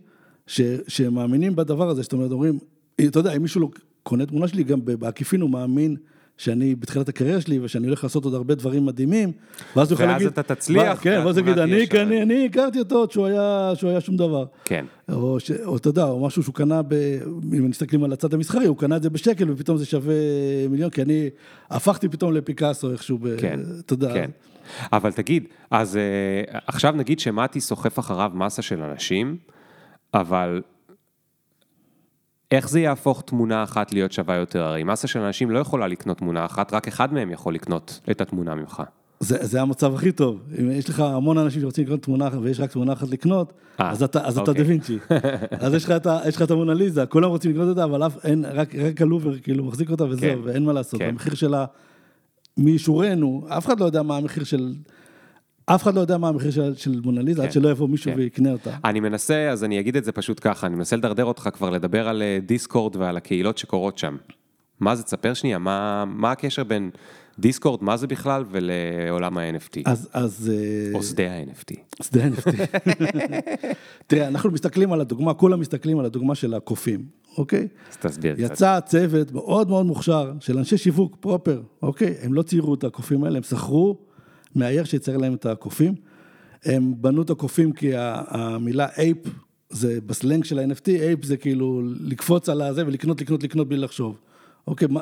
ש, 0.47 0.61
שמאמינים 0.89 1.57
בדבר 1.57 1.89
הזה, 1.89 2.03
זאת 2.03 2.13
אומרת, 2.13 2.31
אומרים, 2.31 2.59
אתה 3.07 3.19
יודע, 3.19 3.37
אם 3.37 3.43
מישהו 3.43 3.61
לא 3.61 3.69
קונה 4.03 4.27
תמונה 4.27 4.49
שלי, 4.49 4.65
גם 4.65 4.81
בעקיפין 4.85 5.41
הוא 5.41 5.51
מאמין 5.51 5.97
שאני 6.39 6.75
בתחילת 6.75 7.09
הקריירה 7.09 7.41
שלי 7.41 7.59
ושאני 7.59 7.87
הולך 7.87 8.05
לעשות 8.05 8.25
עוד 8.25 8.35
הרבה 8.35 8.55
דברים 8.55 8.87
מדהימים, 8.87 9.33
ואז 9.77 9.91
הוא 9.91 9.95
יכול 9.95 10.07
ואז 10.07 10.13
להגיד... 10.13 10.27
אתה 10.39 10.55
תצליח, 10.55 11.03
כן, 11.03 11.23
ואז 11.27 11.39
הוא 11.39 11.43
יגיד, 11.43 11.59
והתמונה 11.59 11.77
אני, 11.77 11.87
תהיה 11.87 12.05
שווה." 12.05 12.17
אני, 12.17 12.23
אני 12.23 12.47
הכרתי 12.47 12.79
אותו 12.79 12.95
עוד 12.95 13.11
שהוא 13.11 13.27
היה, 13.27 14.01
שום 14.01 14.17
דבר. 14.17 14.45
כן. 14.65 14.85
או, 15.13 15.39
אתה 15.77 15.89
יודע, 15.89 16.05
או 16.05 16.27
משהו 16.27 16.43
שהוא 16.43 16.55
קנה, 16.55 16.83
ב, 16.83 16.95
אם 17.53 17.71
מסתכלים 17.71 18.05
על 18.05 18.13
הצד 18.13 18.35
המסחרי, 18.35 18.67
הוא 18.67 18.77
קנה 18.77 18.97
את 18.97 19.03
זה 19.03 19.11
בשקל 19.11 19.51
ופתאום 19.51 19.79
זה 19.79 19.87
שווה 19.87 20.15
מיליון, 20.71 20.91
כי 20.91 21.03
אני 21.03 21.31
הפכתי 21.71 22.09
פתאום 22.09 22.33
לפיקאסו 22.33 22.93
איכשהו, 22.93 23.19
כן, 23.39 23.61
אתה 23.81 23.93
יודע. 23.93 24.15
כן. 24.15 24.31
אבל 24.93 25.13
תגיד, 25.13 25.45
אז 25.71 25.97
אה, 25.97 26.61
עכשיו 26.67 26.93
נגיד 26.97 27.21
שמתי 27.21 27.61
סוחף 27.61 27.99
אחריו 27.99 28.31
מסה 28.35 28.63
של 28.63 28.83
אנשים, 28.83 29.37
אבל 30.15 30.63
איך 32.51 32.69
זה 32.69 32.81
יהפוך 32.81 33.23
תמונה 33.27 33.63
אחת 33.63 33.93
להיות 33.93 34.13
שווה 34.13 34.35
יותר? 34.35 34.63
הרי 34.63 34.85
מסה 34.85 35.09
של 35.09 35.21
אנשים 35.21 35.51
לא 35.51 35.59
יכולה 35.59 35.87
לקנות 35.87 36.19
תמונה 36.19 36.45
אחת, 36.45 36.75
רק 36.75 36.89
אחד 36.89 37.13
מהם 37.13 37.31
יכול 37.31 37.55
לקנות 37.55 38.01
את 38.11 38.21
התמונה 38.21 38.55
ממך. 38.55 38.83
זה, 39.21 39.37
זה 39.41 39.63
המצב 39.63 39.95
הכי 39.95 40.13
טוב. 40.13 40.43
אם 40.61 40.71
יש 40.71 40.89
לך 40.89 41.01
המון 41.01 41.39
אנשים 41.39 41.61
שרוצים 41.61 41.85
לקנות 41.85 42.03
תמונה 42.03 42.29
אחת 42.29 42.39
ויש 42.43 42.61
רק 42.61 42.73
תמונה 42.73 42.93
אחת 42.93 43.09
לקנות, 43.09 43.53
אה, 43.81 43.91
אז 43.91 44.03
אתה, 44.03 44.27
אז 44.27 44.39
אתה 44.39 44.51
אוקיי. 44.51 44.65
דה 44.65 44.69
וינצ'י. 44.71 44.99
אז 45.61 45.75
יש 45.75 45.85
לך 45.85 45.95
יש 46.27 46.37
לך 46.37 46.43
את 46.43 46.51
המונליזה, 46.51 47.07
כולם 47.07 47.29
רוצים 47.29 47.51
לקנות 47.51 47.69
אותה, 47.69 47.85
אבל 47.85 48.07
אף, 48.07 48.25
אין, 48.25 48.45
רק, 48.45 48.75
רק 48.75 49.03
הלובר 49.03 49.39
כאילו 49.39 49.65
מחזיק 49.65 49.91
אותה 49.91 50.05
וזהו, 50.05 50.21
כן, 50.21 50.39
ואין 50.45 50.65
מה 50.65 50.73
לעשות. 50.73 51.01
כן. 51.01 51.09
המחיר 51.09 51.35
שלה, 51.35 51.65
מאישורנו, 52.57 53.47
אף 53.49 53.67
אחד 53.67 53.81
לא 53.81 53.85
יודע 53.85 54.03
מה 54.03 54.17
המחיר 54.17 54.45
של... 54.45 54.75
אף 55.75 55.83
אחד 55.83 55.95
לא 55.95 56.01
יודע 56.01 56.19
מה 56.19 56.29
המחיר 56.29 56.51
של, 56.51 56.75
של 56.75 57.01
מונליזה, 57.05 57.43
עד 57.43 57.49
כן, 57.49 57.53
שלא 57.53 57.69
יבוא 57.69 57.89
מישהו 57.89 58.11
כן. 58.13 58.19
ויקנה 58.19 58.53
אותה. 58.53 58.77
אני 58.85 59.01
מנסה, 59.01 59.51
אז 59.51 59.65
אני 59.65 59.81
אגיד 59.81 59.97
את 59.97 60.05
זה 60.05 60.13
פשוט 60.13 60.41
ככה, 60.43 60.67
אני 60.67 60.77
מנסה 60.77 60.97
לדרדר 60.97 61.25
אותך 61.25 61.49
כבר 61.53 61.71
לדבר 61.71 62.09
על 62.09 62.23
אה, 62.23 62.39
דיסקורד 62.47 62.97
ועל 62.97 63.17
הקהילות 63.17 63.59
שקורות 63.59 63.99
שם. 63.99 64.17
מה 64.81 64.97
זה, 64.97 65.03
תספר 65.03 65.35
שנייה, 65.35 65.59
מה, 65.59 66.05
מה 66.05 66.33
הקשר 66.33 66.65
בין 66.65 66.91
דיסקורד, 67.39 67.85
מה 67.85 67.97
זה 67.97 68.07
בכלל, 68.07 68.45
ולעולם 68.51 69.39
ה-NFT, 69.39 69.81
אז, 69.85 70.09
אז... 70.13 70.53
אה, 70.55 70.99
או 70.99 71.03
שדה 71.03 71.33
ה-NFT. 71.33 72.03
שדה 72.03 72.21
NFT. 72.27 72.51
תראה, 74.07 74.29
אנחנו 74.29 74.51
מסתכלים 74.51 74.93
על 74.93 75.01
הדוגמה, 75.01 75.35
כולם 75.35 75.61
מסתכלים 75.61 75.99
על 75.99 76.05
הדוגמה 76.05 76.35
של 76.35 76.55
הקופים, 76.55 77.05
אוקיי? 77.39 77.69
אז 77.91 77.97
תסביר 77.97 78.35
קצת. 78.35 78.53
יצא 78.53 78.81
צוות 78.81 79.33
מאוד 79.33 79.69
מאוד 79.69 79.87
מוכשר 79.87 80.33
של 80.41 80.59
אנשי 80.59 80.77
שיווק 80.77 81.17
proper, 81.21 81.63
אוקיי? 81.83 82.15
הם 82.23 82.35
לא 82.35 82.43
ציירו 82.43 82.75
את 82.75 82.85
הקופים 82.85 83.25
האלה, 83.25 83.37
הם 83.37 83.43
שכרו 83.43 84.08
מאייר 84.59 84.85
שיצייר 84.85 85.17
להם 85.17 85.35
את 85.35 85.47
הקופים. 85.47 85.95
הם 86.65 86.95
בנו 86.97 87.23
את 87.23 87.31
הקופים 87.31 87.73
כי 87.73 87.91
המילה 87.95 88.87
ape 88.99 89.19
זה 89.71 89.99
בסלנג 90.07 90.45
של 90.45 90.59
ה-NFT, 90.59 90.89
ape 90.89 91.25
זה 91.25 91.37
כאילו 91.37 91.83
לקפוץ 92.01 92.49
על 92.49 92.63
הזה 92.63 92.87
ולקנות, 92.87 93.21
לקנות, 93.21 93.43
לקנות 93.43 93.69
בלי 93.69 93.79
לחשוב. 93.79 94.19
אוקיי, 94.67 94.89
מה- 94.91 95.01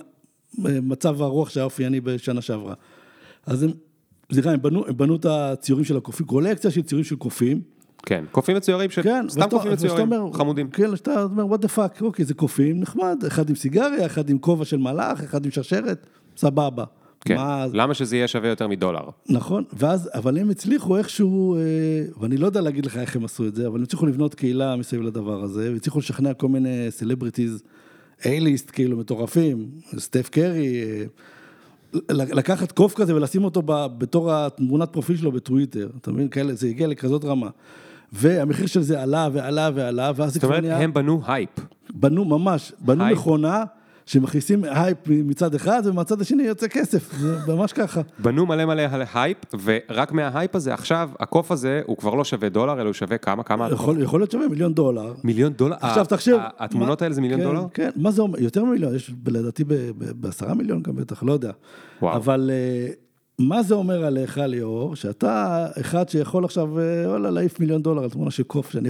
מצב 0.82 1.22
הרוח 1.22 1.50
שהיה 1.50 1.64
אופייני 1.64 2.00
בשנה 2.00 2.40
שעברה. 2.40 2.74
אז 3.46 3.62
הם, 3.62 3.70
סליחה, 4.32 4.50
הם 4.52 4.62
בנו, 4.62 4.86
הם 4.86 4.96
בנו 4.96 5.16
את 5.16 5.26
הציורים 5.28 5.84
של 5.84 5.96
הקופים, 5.96 6.26
קולקציה 6.26 6.70
של 6.70 6.82
ציורים 6.82 7.04
של 7.04 7.16
קופים. 7.16 7.60
כן, 8.06 8.24
קופים 8.30 8.56
מצוירים, 8.56 8.90
של... 8.90 9.02
כן, 9.02 9.26
סתם 9.28 9.48
קופים 9.50 9.72
מצוירים, 9.72 10.10
חמודים. 10.32 10.70
כן, 10.70 10.96
שאתה 10.96 11.22
אומר, 11.22 11.44
what 11.54 11.58
the 11.58 11.68
fuck, 11.76 12.00
אוקיי, 12.04 12.24
זה 12.24 12.34
קופים, 12.34 12.80
נחמד, 12.80 13.24
אחד 13.26 13.50
עם 13.50 13.56
סיגריה, 13.56 14.06
אחד 14.06 14.30
עם 14.30 14.38
כובע 14.38 14.64
של 14.64 14.76
מלאך, 14.76 15.22
אחד 15.22 15.44
עם 15.44 15.50
שרשרת, 15.50 16.06
סבבה. 16.36 16.84
כן, 17.26 17.36
מה, 17.36 17.66
למה 17.72 17.94
שזה 17.94 18.16
יהיה 18.16 18.28
שווה 18.28 18.48
יותר 18.48 18.68
מדולר? 18.68 19.08
נכון, 19.28 19.64
ואז, 19.72 20.10
אבל 20.14 20.38
הם 20.38 20.50
הצליחו 20.50 20.96
איכשהו, 20.96 21.56
אה, 21.56 21.60
ואני 22.20 22.36
לא 22.36 22.46
יודע 22.46 22.60
להגיד 22.60 22.86
לך 22.86 22.96
איך 22.96 23.16
הם 23.16 23.24
עשו 23.24 23.46
את 23.46 23.54
זה, 23.54 23.66
אבל 23.66 23.76
הם 23.76 23.82
הצליחו 23.82 24.06
לבנות 24.06 24.34
קהילה 24.34 24.76
מסביב 24.76 25.02
לדבר 25.02 25.42
הזה, 25.42 25.70
והצליחו 25.72 25.98
לשכנע 25.98 26.34
כל 26.34 26.48
מיני 26.48 26.86
סלבריטיז, 26.90 27.62
A-list 28.20 28.70
כאילו 28.72 28.96
מטורפים, 28.96 29.68
סטף 29.98 30.28
קרי, 30.28 30.82
אה, 30.84 31.04
לקחת 32.10 32.72
קוף 32.72 32.94
כזה 32.94 33.14
ולשים 33.16 33.44
אותו 33.44 33.62
ב- 33.64 33.86
בתור 33.98 34.32
התמונת 34.32 34.92
פרופיל 34.92 35.16
שלו 35.16 35.32
בטוויטר, 35.32 35.88
אתה 36.00 36.12
מבין? 36.12 36.28
כאלה, 36.28 36.54
זה 36.54 36.66
הגיע 36.68 36.86
לכזאת 36.86 37.24
רמה. 37.24 37.48
והמחיר 38.12 38.66
של 38.66 38.82
זה 38.82 39.02
עלה 39.02 39.28
ועלה 39.32 39.70
ועלה, 39.74 40.12
ואז 40.16 40.28
זה 40.28 40.34
זאת 40.34 40.42
כבר 40.42 40.48
אומרת, 40.50 40.62
נהיה, 40.64 40.78
הם 40.78 40.94
בנו 40.94 41.22
הייפ. 41.26 41.48
בנו 41.94 42.24
ממש, 42.24 42.72
בנו. 42.80 43.04
מכונה 43.04 43.64
שמכניסים 44.06 44.64
הייפ 44.64 44.98
מצד 45.08 45.54
אחד, 45.54 45.82
ומהצד 45.84 46.20
השני 46.20 46.42
יוצא 46.42 46.68
כסף, 46.68 47.14
זה 47.18 47.54
ממש 47.54 47.72
ככה. 47.72 48.00
בנו 48.18 48.46
מלא 48.46 48.64
מלא 48.64 48.82
על 48.90 49.02
הייפ, 49.14 49.38
ורק 49.64 50.12
מההייפ 50.12 50.56
הזה, 50.56 50.74
עכשיו, 50.74 51.10
הקוף 51.20 51.52
הזה, 51.52 51.82
הוא 51.86 51.96
כבר 51.96 52.14
לא 52.14 52.24
שווה 52.24 52.48
דולר, 52.48 52.80
אלא 52.80 52.86
הוא 52.86 52.92
שווה 52.92 53.18
כמה? 53.18 53.42
כמה? 53.42 53.68
יכול, 53.72 54.02
יכול 54.02 54.20
להיות 54.20 54.30
שווה 54.30 54.48
מיליון 54.48 54.74
דולר. 54.74 55.14
מיליון 55.24 55.52
דולר? 55.52 55.76
עכשיו 55.80 56.04
תחשב. 56.04 56.38
התמונות 56.58 57.02
האלה 57.02 57.14
זה 57.14 57.20
מיליון 57.20 57.40
כן, 57.40 57.46
דולר? 57.46 57.66
כן, 57.74 57.90
מה 57.96 58.10
זה 58.10 58.22
אומר? 58.22 58.40
יותר 58.40 58.64
ממיליון, 58.64 58.94
יש 58.94 59.12
לדעתי 59.26 59.64
בעשרה 59.96 60.54
מיליון 60.54 60.82
גם 60.82 60.96
בטח, 60.96 61.22
לא 61.22 61.32
יודע. 61.32 61.50
וואו. 62.02 62.16
אבל 62.16 62.50
אה, 62.52 62.92
מה 63.38 63.62
זה 63.62 63.74
אומר 63.74 64.04
עליך, 64.04 64.38
ליאור, 64.38 64.96
שאתה 64.96 65.66
אחד 65.80 66.08
שיכול 66.08 66.44
עכשיו, 66.44 66.78
אה, 66.78 66.84
וואלה, 67.06 67.30
להעיף 67.30 67.60
מיליון 67.60 67.82
דולר 67.82 68.02
על 68.02 68.10
תמונה 68.10 68.30
של 68.30 68.42
קוף, 68.42 68.70
שאני 68.70 68.88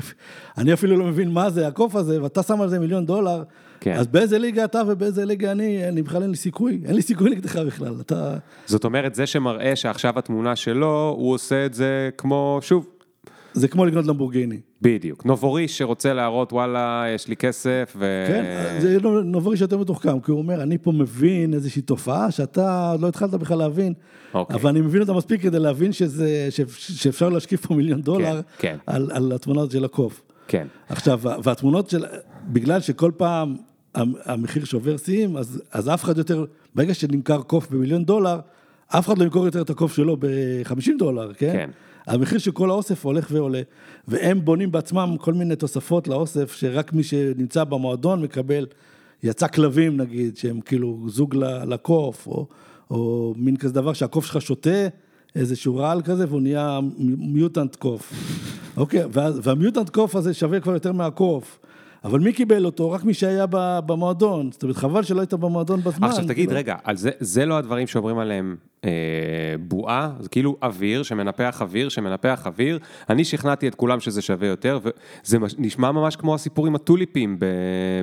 אני 0.59 0.73
אפילו 0.73 0.97
לא 0.97 1.05
מבין 1.05 1.31
מה 1.31 1.51
זה 1.51 1.67
הקוף 1.67 1.97
הזה, 1.97 2.23
ואתה 2.23 2.43
שם 2.43 2.61
על 2.61 2.69
זה 2.69 2.79
מיליון 2.79 3.07
דולר, 3.07 3.43
כן. 3.87 3.96
אז 3.96 4.07
באיזה 4.07 4.38
ליגה 4.38 4.64
אתה 4.64 4.83
ובאיזה 4.87 5.25
ליגה 5.25 5.53
אני, 5.53 5.88
אני 5.88 6.03
בכלל 6.03 6.22
אין 6.22 6.31
לי 6.31 6.37
סיכוי, 6.37 6.81
אין 6.85 6.94
לי 6.94 7.03
סיכוי 7.03 7.31
נגדך 7.31 7.57
בכלל, 7.57 7.94
אתה... 8.01 8.37
זאת 8.66 8.85
אומרת, 8.85 9.14
זה 9.14 9.27
שמראה 9.27 9.77
שעכשיו 9.77 10.18
התמונה 10.18 10.57
שלו, 10.57 11.14
הוא 11.18 11.35
עושה 11.35 11.66
את 11.66 11.75
זה 11.75 12.11
כמו, 12.18 12.59
שוב, 12.62 12.87
זה 13.53 13.68
כמו 13.68 13.85
לקנות 13.87 14.07
למבורגיני. 14.07 14.61
בדיוק. 14.83 15.25
נובוריש 15.27 15.79
שרוצה 15.79 16.12
להראות, 16.12 16.53
וואלה, 16.53 17.05
יש 17.14 17.29
לי 17.29 17.37
כסף, 17.37 17.96
ו... 17.99 18.25
כן, 18.29 18.77
זה 18.81 19.01
לא- 19.01 19.22
נובריש 19.22 19.61
יותר 19.61 19.79
מתוחכם, 19.79 20.20
כי 20.20 20.31
הוא 20.31 20.38
אומר, 20.38 20.62
אני 20.62 20.79
פה 20.79 20.92
מבין 20.92 21.55
איזושהי 21.55 21.83
תופעה 21.83 22.31
שאתה 22.31 22.90
עוד 22.90 23.01
לא 23.01 23.09
התחלת 23.09 23.31
בכלל 23.31 23.59
להבין, 23.59 23.92
אוקיי. 24.35 24.57
אבל 24.57 24.70
אני 24.70 24.81
מבין 24.81 25.01
אותה 25.01 25.12
מספיק 25.12 25.42
כדי 25.42 25.59
להבין 25.59 25.92
שזה, 25.92 26.49
שאפ- 26.51 26.79
שאפשר 26.79 27.29
להשקיף 27.29 27.66
פה 27.66 27.75
מיליון 27.75 28.01
דולר 28.03 28.40
כן. 28.59 28.77
על, 28.87 29.11
על 29.14 29.33
התמונה 29.33 29.61
הזאת 29.61 29.72
של 29.72 29.85
הקוף. 29.85 30.22
כן. 30.49 30.66
עכשיו, 30.88 31.20
והתמונות 31.44 31.90
של, 31.90 32.05
בגלל 32.49 32.81
שכל 32.81 33.11
פעם 33.16 33.57
המחיר 34.25 34.65
שובר 34.65 34.97
שיאים, 34.97 35.37
אז, 35.37 35.63
אז 35.73 35.89
אף 35.89 36.05
אחד 36.05 36.19
יותר, 36.19 36.45
ברגע 36.75 36.95
שנמכר 36.95 37.43
קוף 37.43 37.71
במיליון 37.71 38.05
דולר, 38.05 38.39
אף 38.89 39.07
אחד 39.07 39.19
לא 39.19 39.25
ימכור 39.25 39.45
יותר 39.45 39.63
את 39.63 39.71
הקוף 39.71 39.95
שלו 39.97 40.17
ב-50 40.21 40.91
דולר, 40.99 41.33
כן? 41.35 41.53
כן. 41.53 41.71
המחיר 42.07 42.39
של 42.39 42.51
כל 42.53 42.71
האוסף 42.71 43.05
הולך 43.07 43.29
ועולה, 43.31 43.61
והם 44.09 44.45
בונים 44.45 44.73
בעצמם 44.73 45.17
כל 45.21 45.35
מיני 45.35 45.57
תוספות 45.57 46.09
לאוסף, 46.09 46.53
שרק 46.53 46.93
מי 46.93 47.03
שנמצא 47.03 47.65
במועדון 47.65 48.23
מקבל, 48.23 48.67
יצא 49.23 49.47
כלבים 49.49 49.97
נגיד, 49.97 50.37
שהם 50.37 50.61
כאילו 50.61 50.99
זוג 51.09 51.35
לקוף, 51.67 52.27
או, 52.27 52.47
או 52.91 53.35
מין 53.37 53.57
כזה 53.57 53.75
דבר 53.75 53.93
שהקוף 53.93 54.27
שלך 54.27 54.41
שותה, 54.43 54.87
איזשהו 55.35 55.77
רעל 55.77 56.03
כזה, 56.03 56.25
והוא 56.29 56.41
נהיה 56.41 56.81
מיוטנט 57.19 57.77
קוף. 57.77 58.13
אוקיי, 58.77 59.03
ואז- 59.13 59.41
והמיוטנט 59.43 59.89
קוף 59.91 60.17
הזה 60.17 60.35
שווה 60.35 60.61
כבר 60.61 60.73
יותר 60.73 60.93
מהקוף. 60.93 61.59
אבל 62.07 62.21
מי 62.21 62.33
קיבל 62.33 62.64
אותו? 62.64 62.90
רק 62.90 63.05
מי 63.05 63.14
שהיה 63.14 63.47
במועדון. 63.87 64.53
זאת 64.53 64.62
אומרת, 64.62 64.77
חבל 64.77 65.03
שלא 65.03 65.21
היית 65.21 65.35
במועדון 65.35 65.81
בזמן. 65.81 66.09
עכשיו 66.09 66.25
תגיד, 66.25 66.35
כאילו. 66.35 66.59
רגע, 66.59 66.77
זה, 66.95 67.11
זה 67.21 67.47
לא 67.47 67.59
הדברים 67.59 67.87
שאומרים 67.87 68.19
עליהם 68.19 68.57
אה, 68.85 68.90
בועה, 69.61 70.12
זה 70.21 70.29
כאילו 70.29 70.57
אוויר 70.62 71.03
שמנפח 71.03 71.62
אוויר 71.62 71.88
שמנפח 71.88 72.47
אוויר. 72.47 72.79
אני 73.11 73.25
שכנעתי 73.25 73.69
את 73.69 73.75
כולם 73.75 74.01
שזה 74.01 74.23
שווה 74.23 74.49
יותר, 74.49 74.79
וזה 74.83 75.38
נשמע 75.59 75.92
ממש 75.92 76.16
כמו 76.16 76.35
הסיפור 76.35 76.66
עם 76.66 76.75
הטוליפים, 76.75 77.38
ב- 77.38 77.45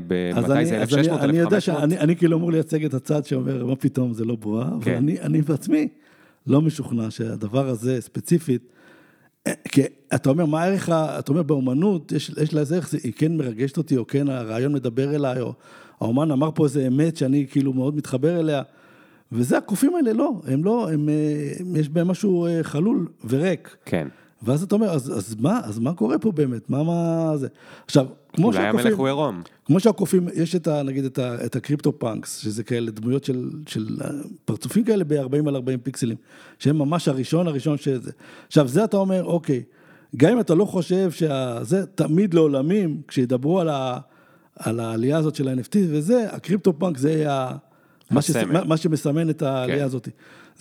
ב- 0.08 0.32
אז 0.36 0.44
מתי 0.44 0.54
אני, 0.54 0.66
זה, 0.66 0.82
אז 0.82 0.94
אני, 0.94 1.00
1600, 1.00 1.22
אני 1.22 1.38
יודע 1.38 1.56
1500? 1.56 1.62
שאני 1.62 2.00
אני 2.00 2.16
כאילו 2.16 2.38
אמור 2.38 2.52
לייצג 2.52 2.86
את 2.86 2.94
הצד 2.94 3.26
שאומר, 3.26 3.66
מה 3.66 3.76
פתאום, 3.76 4.14
זה 4.14 4.26
לא 4.26 4.36
בועה, 4.36 4.68
אבל 4.68 4.84
כן. 4.84 4.96
אני, 4.96 5.22
אני 5.22 5.42
בעצמי 5.42 5.88
לא 6.48 6.62
משוכנע 6.62 7.12
שהדבר 7.12 7.68
הזה 7.68 8.02
ספציפית, 8.02 8.62
כי 9.70 9.82
אתה 10.16 10.30
אומר, 10.30 10.46
מה 10.46 10.64
הערך, 10.64 10.90
אתה 10.90 11.32
אומר, 11.32 11.44
באומנות, 11.44 12.12
יש, 12.12 12.32
יש 12.42 12.54
לה 12.54 12.62
איזה 12.62 12.76
ערך, 12.76 12.94
היא 13.04 13.14
כן 13.16 13.38
מרגשת 13.38 13.78
אותי, 13.78 13.98
או 13.98 14.08
כן 14.08 14.30
הרעיון 14.30 14.74
מדבר 14.74 15.16
אליי, 15.16 15.42
או 15.42 15.54
האומן 16.02 16.32
אמר 16.32 16.50
פה 16.56 16.66
איזה 16.66 16.88
אמת 16.88 17.18
שאני 17.18 17.46
כאילו 17.52 17.74
מאוד 17.74 17.96
מתחבר 17.96 18.40
אליה, 18.40 18.62
וזה 19.32 19.58
הקופים 19.58 19.96
האלה, 19.96 20.14
לא, 20.14 20.32
הם 20.48 20.64
לא, 20.64 20.90
הם, 20.92 21.10
אה, 21.10 21.80
יש 21.80 21.90
בהם 21.90 22.08
משהו 22.08 22.46
אה, 22.46 22.64
חלול 22.64 23.08
וריק. 23.30 23.76
כן. 23.86 24.08
ואז 24.44 24.64
אתה 24.64 24.76
אומר, 24.76 24.90
אז, 24.90 25.18
אז 25.18 25.36
מה, 25.40 25.62
אז 25.64 25.80
מה 25.80 25.94
קורה 25.94 26.20
פה 26.20 26.32
באמת? 26.32 26.70
מה, 26.70 26.84
מה 26.84 27.32
זה? 27.38 27.48
עכשיו, 27.86 28.06
כמו 28.34 28.48
אולי 28.48 28.58
שהקופים... 28.58 28.88
המלך 28.88 29.00
הוא 29.00 29.08
עירום. 29.08 29.42
כמו 29.66 29.80
שהקופים, 29.80 30.28
יש 30.34 30.56
את 30.56 30.68
ה, 30.68 30.84
נגיד 30.84 31.06
את, 31.06 31.20
ה, 31.20 31.46
את 31.46 31.56
הקריפטו 31.56 32.00
פאנקס, 32.00 32.38
שזה 32.38 32.64
כאלה 32.64 32.92
דמויות 32.92 33.24
של, 33.24 33.50
של 33.68 33.98
אה, 34.02 34.10
פרצופים 34.46 34.84
כאלה 34.84 35.04
ב-40 35.04 35.48
על 35.48 35.56
40 35.56 35.80
פיקסלים, 35.80 36.18
שהם 36.60 36.78
ממש 36.78 37.08
הראשון 37.08 37.48
הראשון 37.48 37.78
שזה. 37.78 38.12
עכשיו, 38.48 38.68
זה 38.68 38.84
אתה 38.84 38.98
אומר, 38.98 39.24
אוקיי, 39.24 39.64
גם 40.18 40.32
אם 40.32 40.40
אתה 40.40 40.56
לא 40.56 40.66
חושב 40.66 41.12
שזה 41.12 41.86
תמיד 41.86 42.34
לעולמים, 42.34 43.02
כשידברו 43.08 43.60
על, 43.60 43.70
ה, 43.70 43.98
על 44.56 44.80
העלייה 44.80 45.18
הזאת 45.18 45.36
של 45.36 45.48
ה-NFT 45.48 45.78
וזה, 45.90 46.28
הקריפטו 46.32 46.80
פאנק 46.80 46.98
זה 46.98 47.12
יהיה 47.12 47.52
מה, 48.12 48.22
ש, 48.22 48.30
הסמל. 48.30 48.52
מה, 48.52 48.64
מה 48.64 48.78
שמסמן 48.78 49.30
את 49.30 49.42
העלייה 49.42 49.80
כן. 49.80 49.86
הזאת. 49.86 50.10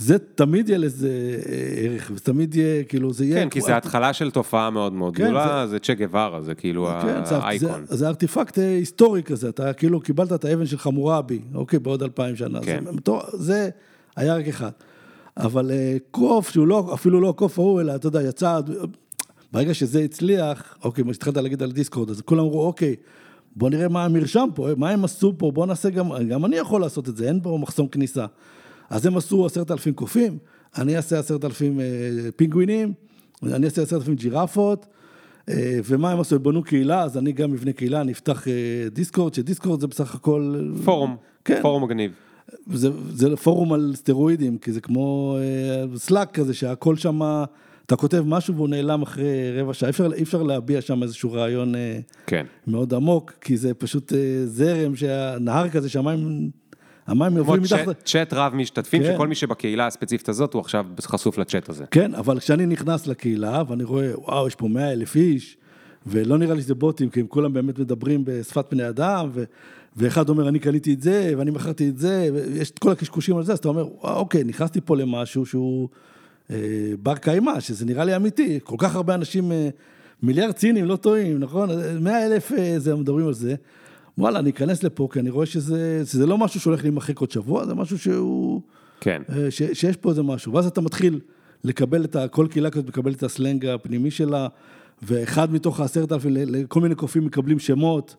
זה 0.03 0.19
תמיד 0.19 0.69
יהיה 0.69 0.79
לזה 0.79 1.37
אה, 1.49 1.53
ערך, 1.77 2.11
וזה 2.11 2.21
תמיד 2.21 2.55
יהיה, 2.55 2.85
כאילו, 2.85 3.12
זה 3.12 3.25
יהיה... 3.25 3.43
כן, 3.43 3.49
כי 3.49 3.61
זה 3.61 3.77
התחלה 3.77 4.12
של 4.12 4.31
תופעה 4.31 4.71
מאוד 4.71 4.93
מאוד 4.93 5.17
כן, 5.17 5.25
גדולה, 5.25 5.67
זה 5.67 5.79
צ'ה 5.79 5.95
גווארה, 5.95 6.43
זה 6.43 6.55
כאילו 6.55 6.88
כן, 7.03 7.23
האייקון. 7.31 7.85
זה, 7.88 7.97
זה 7.97 8.09
ארטיפקט 8.09 8.59
אה, 8.59 8.69
היסטורי 8.69 9.23
כזה, 9.23 9.49
אתה 9.49 9.73
כאילו 9.73 10.01
קיבלת 10.01 10.33
את 10.33 10.45
האבן 10.45 10.67
של 10.67 10.79
חמורבי, 10.79 11.41
אוקיי, 11.55 11.79
בעוד 11.79 12.03
אלפיים 12.03 12.37
שנה. 12.37 12.61
כן. 12.61 12.85
זה, 12.85 13.12
זה 13.33 13.71
היה 14.17 14.37
רק 14.37 14.49
אחד. 14.49 14.71
אבל 15.37 15.71
אה, 15.71 15.97
קוף, 16.11 16.51
שהוא 16.51 16.67
לא, 16.67 16.91
אפילו 16.95 17.21
לא 17.21 17.29
הקוף 17.29 17.59
ההוא, 17.59 17.81
אלא 17.81 17.95
אתה 17.95 18.07
יודע, 18.07 18.23
יצא, 18.23 18.61
ברגע 19.53 19.75
שזה 19.75 20.01
הצליח, 20.01 20.77
אוקיי, 20.85 21.05
מה 21.05 21.12
שהתחלת 21.12 21.37
להגיד 21.37 21.62
על 21.62 21.73
דיסקורד, 21.73 22.11
אז 22.11 22.21
כולם 22.21 22.41
אמרו, 22.41 22.67
אוקיי, 22.67 22.97
בוא 23.57 23.71
נראה 23.71 23.88
מה 23.88 24.05
המרשם 24.05 24.49
פה, 24.55 24.69
מה 24.77 24.91
הם 24.91 25.05
עשו 25.05 25.35
פה, 25.38 25.51
בוא 25.51 25.67
נעשה 25.67 25.91
גם, 25.91 26.09
גם 26.29 26.45
אני 26.45 26.57
יכול 26.57 26.81
לעשות 26.81 27.09
את 27.09 27.17
זה, 27.17 27.29
אין 27.29 27.41
פה 27.43 27.59
מחסום 27.62 27.88
כניסה. 27.88 28.27
אז 28.90 29.07
הם 29.07 29.16
עשו 29.16 29.47
עשרת 29.47 29.71
אלפים 29.71 29.95
קופים, 29.95 30.38
אני 30.79 30.97
אעשה 30.97 31.18
עשרת 31.18 31.45
אלפים 31.45 31.81
אה, 31.81 31.85
פינגווינים, 32.37 32.92
אני 33.42 33.66
אעשה 33.66 33.83
עשרת 33.83 34.01
אלפים 34.01 34.14
ג'ירפות, 34.14 34.87
אה, 35.49 35.81
ומה 35.85 36.11
הם 36.11 36.21
עשו? 36.21 36.37
הם 36.37 36.42
בנו 36.42 36.62
קהילה, 36.62 37.03
אז 37.03 37.18
אני 37.18 37.33
גם 37.33 37.53
אבנה 37.53 37.73
קהילה, 37.73 38.01
אני 38.01 38.12
אפתח 38.12 38.49
אה, 38.49 38.53
דיסקורד, 38.92 39.35
שדיסקורד 39.35 39.81
זה 39.81 39.87
בסך 39.87 40.14
הכל... 40.14 40.71
פורום, 40.85 41.16
כן. 41.45 41.62
פורום 41.62 41.85
מגניב. 41.85 42.12
זה, 42.73 42.90
זה 43.11 43.37
פורום 43.37 43.73
על 43.73 43.92
סטרואידים, 43.95 44.59
כי 44.59 44.73
זה 44.73 44.81
כמו 44.81 45.38
סלאק 45.97 46.31
כזה, 46.35 46.55
שהכל 46.55 46.97
שם, 46.97 47.21
אתה 47.87 47.97
כותב 47.97 48.23
משהו 48.27 48.55
והוא 48.55 48.68
נעלם 48.68 49.03
אחרי 49.03 49.61
רבע 49.61 49.75
שעה, 49.75 49.87
אי 49.87 49.90
אפשר, 49.90 50.12
אי 50.12 50.23
אפשר 50.23 50.42
להביע 50.42 50.81
שם 50.81 51.03
איזשהו 51.03 51.33
רעיון 51.33 51.75
אה, 51.75 51.99
כן. 52.27 52.47
מאוד 52.66 52.95
עמוק, 52.95 53.33
כי 53.40 53.57
זה 53.57 53.75
פשוט 53.75 54.12
אה, 54.12 54.47
זרם, 54.47 54.97
שהנהר 54.97 55.68
כזה, 55.68 55.88
שהמים 55.88 56.51
המים 57.07 57.31
כמו 57.33 57.38
עוברים 57.38 57.62
מתחת... 57.62 57.79
צ'אט- 57.88 58.05
צ'אט 58.05 58.33
רב 58.33 58.55
משתתפים, 58.55 59.03
כן. 59.03 59.12
שכל 59.15 59.29
מי 59.29 59.35
שבקהילה 59.35 59.87
הספציפית 59.87 60.29
הזאת 60.29 60.55
הוא 60.55 60.61
עכשיו 60.61 60.87
חשוף 61.01 61.38
לצ'אט 61.38 61.69
הזה. 61.69 61.85
כן, 61.91 62.15
אבל 62.15 62.38
כשאני 62.38 62.67
נכנס 62.67 63.07
לקהילה 63.07 63.62
ואני 63.69 63.85
רואה, 63.85 64.11
וואו, 64.21 64.47
יש 64.47 64.55
פה 64.55 64.69
מאה 64.69 64.93
אלף 64.93 65.17
איש, 65.17 65.57
ולא 66.07 66.38
נראה 66.38 66.55
לי 66.55 66.62
שזה 66.62 66.75
בוטים, 66.75 67.11
כי 67.11 67.21
הם 67.21 67.27
כולם 67.27 67.53
באמת 67.53 67.79
מדברים 67.79 68.23
בשפת 68.25 68.67
בני 68.71 68.88
אדם, 68.88 69.29
ו... 69.33 69.45
ואחד 69.97 70.29
אומר, 70.29 70.49
אני 70.49 70.59
קניתי 70.59 70.95
את 70.95 71.01
זה, 71.03 71.35
ואני 71.38 71.51
מכרתי 71.51 71.88
את 71.88 71.99
זה, 71.99 72.29
ויש 72.35 72.71
את 72.71 72.79
כל 72.79 72.93
הקשקושים 72.93 73.37
על 73.37 73.45
זה, 73.45 73.53
אז 73.53 73.59
אתה 73.59 73.69
אומר, 73.69 73.87
וואו, 73.87 74.17
אוקיי, 74.17 74.45
נכנסתי 74.45 74.81
פה 74.81 74.97
למשהו 74.97 75.47
שהוא 75.47 75.88
אה, 76.51 76.57
בר 77.03 77.15
קיימא, 77.17 77.61
שזה 77.61 77.85
נראה 77.85 78.05
לי 78.05 78.17
אמיתי, 78.17 78.59
כל 78.65 78.77
כך 78.79 78.97
הרבה 78.97 79.15
אנשים, 79.15 79.53
אה, 79.53 79.69
מיליארד 80.23 80.53
צינים, 80.53 80.85
לא 80.85 80.97
טועים, 80.97 81.38
נכון? 81.38 81.69
מאה 82.01 82.27
אלף 82.27 82.53
אה, 82.53 82.75
זה, 82.79 82.95
מדברים 82.97 83.27
על 83.27 83.35
זה. 83.35 83.55
וואלה, 84.18 84.38
אני 84.38 84.51
אכנס 84.51 84.83
לפה, 84.83 85.09
כי 85.12 85.20
אני 85.20 85.31
רואה 85.31 85.46
שזה, 85.46 86.03
שזה 86.05 86.27
לא 86.27 86.38
משהו 86.38 86.61
שהולך 86.61 86.83
להימחק 86.83 87.18
עוד 87.18 87.31
שבוע, 87.31 87.66
זה 87.66 87.75
משהו 87.75 87.98
שהוא... 87.98 88.61
כן. 89.01 89.22
אה, 89.29 89.51
ש, 89.51 89.62
שיש 89.72 89.96
פה 89.96 90.11
איזה 90.11 90.22
משהו, 90.22 90.53
ואז 90.53 90.66
אתה 90.66 90.81
מתחיל 90.81 91.20
לקבל 91.64 92.05
את 92.05 92.16
ה... 92.16 92.29
כל 92.29 92.46
קהילה 92.51 92.70
כזאת 92.70 92.88
מקבלת 92.88 93.16
את 93.16 93.22
הסלנג 93.22 93.66
הפנימי 93.66 94.11
שלה, 94.11 94.48
ואחד 95.03 95.53
מתוך 95.53 95.81
העשרת 95.81 96.12
אלפים, 96.12 96.31
ל- 96.37 96.57
לכל 96.62 96.81
מיני 96.81 96.94
קופים 96.94 97.25
מקבלים 97.25 97.59
שמות 97.59 98.16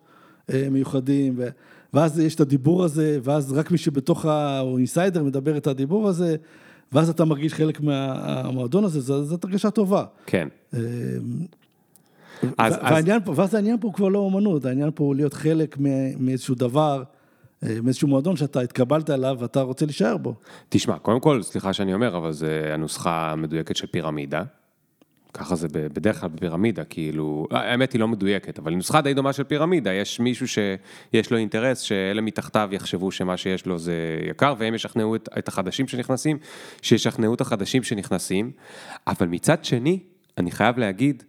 אה, 0.53 0.67
מיוחדים, 0.71 1.33
ו, 1.37 1.47
ואז 1.93 2.19
יש 2.19 2.35
את 2.35 2.39
הדיבור 2.41 2.83
הזה, 2.83 3.19
ואז 3.23 3.51
רק 3.53 3.71
מי 3.71 3.77
שבתוך 3.77 4.25
ה... 4.25 4.59
הוא 4.59 4.77
אינסיידר 4.77 5.23
מדבר 5.23 5.57
את 5.57 5.67
הדיבור 5.67 6.07
הזה, 6.09 6.35
ואז 6.91 7.09
אתה 7.09 7.25
מרגיש 7.25 7.53
חלק 7.53 7.81
מהמועדון 7.81 8.83
הזה, 8.83 8.99
זו- 8.99 9.23
זאת 9.23 9.43
הרגשה 9.43 9.71
טובה. 9.71 10.03
כן. 10.25 10.47
אה, 12.43 12.49
אז- 12.57 12.73
ו- 12.73 12.75
אז- 12.75 12.91
והעניין 12.91 13.19
פה, 13.25 13.33
ואז 13.35 13.53
העניין 13.53 13.77
פה 13.79 13.87
הוא 13.87 13.93
כבר 13.93 14.07
לא 14.07 14.19
אומנות, 14.19 14.65
העניין 14.65 14.91
פה 14.95 15.03
הוא 15.03 15.15
להיות 15.15 15.33
חלק 15.33 15.77
מאיזשהו 16.19 16.55
דבר, 16.55 17.03
אה, 17.63 17.77
מאיזשהו 17.83 18.07
מועדון 18.07 18.35
שאתה 18.35 18.61
התקבלת 18.61 19.09
אליו 19.09 19.37
ואתה 19.39 19.61
רוצה 19.61 19.85
להישאר 19.85 20.17
בו. 20.17 20.35
תשמע, 20.69 20.97
קודם 20.97 21.19
כל, 21.19 21.41
סליחה 21.41 21.73
שאני 21.73 21.93
אומר, 21.93 22.17
אבל 22.17 22.31
זה 22.31 22.71
הנוסחה 22.73 23.31
המדויקת 23.31 23.75
של 23.75 23.87
פירמידה. 23.87 24.43
ככה 25.33 25.55
זה 25.55 25.67
בדרך 25.71 26.19
כלל 26.19 26.29
בפירמידה, 26.29 26.83
כאילו, 26.83 27.47
האמת 27.51 27.93
היא 27.93 27.99
לא 27.99 28.07
מדויקת, 28.07 28.59
אבל 28.59 28.73
נוסחה 28.73 29.01
די 29.01 29.13
דומה 29.13 29.33
של 29.33 29.43
פירמידה, 29.43 29.93
יש 29.93 30.19
מישהו 30.19 30.47
שיש 30.47 31.31
לו 31.31 31.37
אינטרס 31.37 31.79
שאלה 31.79 32.21
מתחתיו 32.21 32.69
יחשבו 32.71 33.11
שמה 33.11 33.37
שיש 33.37 33.65
לו 33.65 33.79
זה 33.79 34.19
יקר, 34.29 34.53
והם 34.57 34.73
ישכנעו 34.73 35.15
את, 35.15 35.29
את 35.37 35.47
החדשים 35.47 35.87
שנכנסים, 35.87 36.37
שישכנעו 36.81 37.33
את 37.33 37.41
החדשים 37.41 37.83
שנכנסים, 37.83 38.51
אבל 39.07 39.27
מצד 39.27 39.65
שני, 39.65 39.99
אני 40.37 40.51
חייב 40.51 40.77
להגיד, 40.77 41.23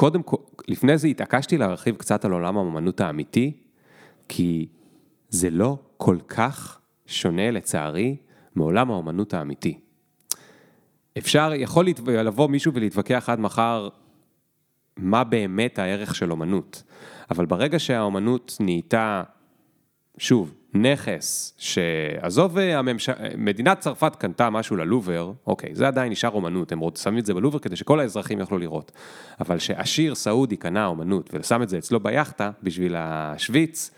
שקודם 0.00 0.22
כל, 0.22 0.36
לפני 0.68 0.98
זה 0.98 1.08
התעקשתי 1.08 1.58
להרחיב 1.58 1.96
קצת 1.96 2.24
על 2.24 2.32
עולם 2.32 2.58
האמנות 2.58 3.00
האמיתי, 3.00 3.52
כי 4.28 4.68
זה 5.28 5.50
לא 5.50 5.78
כל 5.96 6.16
כך 6.28 6.80
שונה 7.06 7.50
לצערי 7.50 8.16
מעולם 8.54 8.90
האומנות 8.90 9.34
האמיתי. 9.34 9.78
אפשר, 11.18 11.52
יכול 11.54 11.84
להת- 11.84 12.00
לבוא 12.00 12.48
מישהו 12.48 12.72
ולהתווכח 12.74 13.28
עד 13.28 13.40
מחר 13.40 13.88
מה 14.96 15.24
באמת 15.24 15.78
הערך 15.78 16.14
של 16.14 16.30
אומנות, 16.30 16.82
אבל 17.30 17.46
ברגע 17.46 17.78
שהאומנות 17.78 18.56
נהייתה, 18.60 19.22
שוב, 20.18 20.54
נכס, 20.74 21.54
שעזוב, 21.58 22.58
אה, 22.58 22.78
הממש... 22.78 23.10
מדינת 23.38 23.80
צרפת 23.80 24.16
קנתה 24.16 24.50
משהו 24.50 24.76
ללובר, 24.76 25.32
אוקיי, 25.46 25.74
זה 25.74 25.88
עדיין 25.88 26.12
נשאר 26.12 26.30
אומנות, 26.30 26.72
הם 26.72 26.80
שמים 27.02 27.18
את 27.18 27.26
זה 27.26 27.34
בלובר 27.34 27.58
כדי 27.58 27.76
שכל 27.76 28.00
האזרחים 28.00 28.38
יוכלו 28.38 28.58
לראות. 28.58 28.92
אבל 29.40 29.58
שעשיר 29.58 30.14
סעודי 30.14 30.56
קנה 30.56 30.86
אומנות 30.86 31.30
ושם 31.32 31.62
את 31.62 31.68
זה 31.68 31.78
אצלו 31.78 32.00
ביאכטה 32.00 32.50
בשביל 32.62 32.94
השוויץ, 32.98 33.90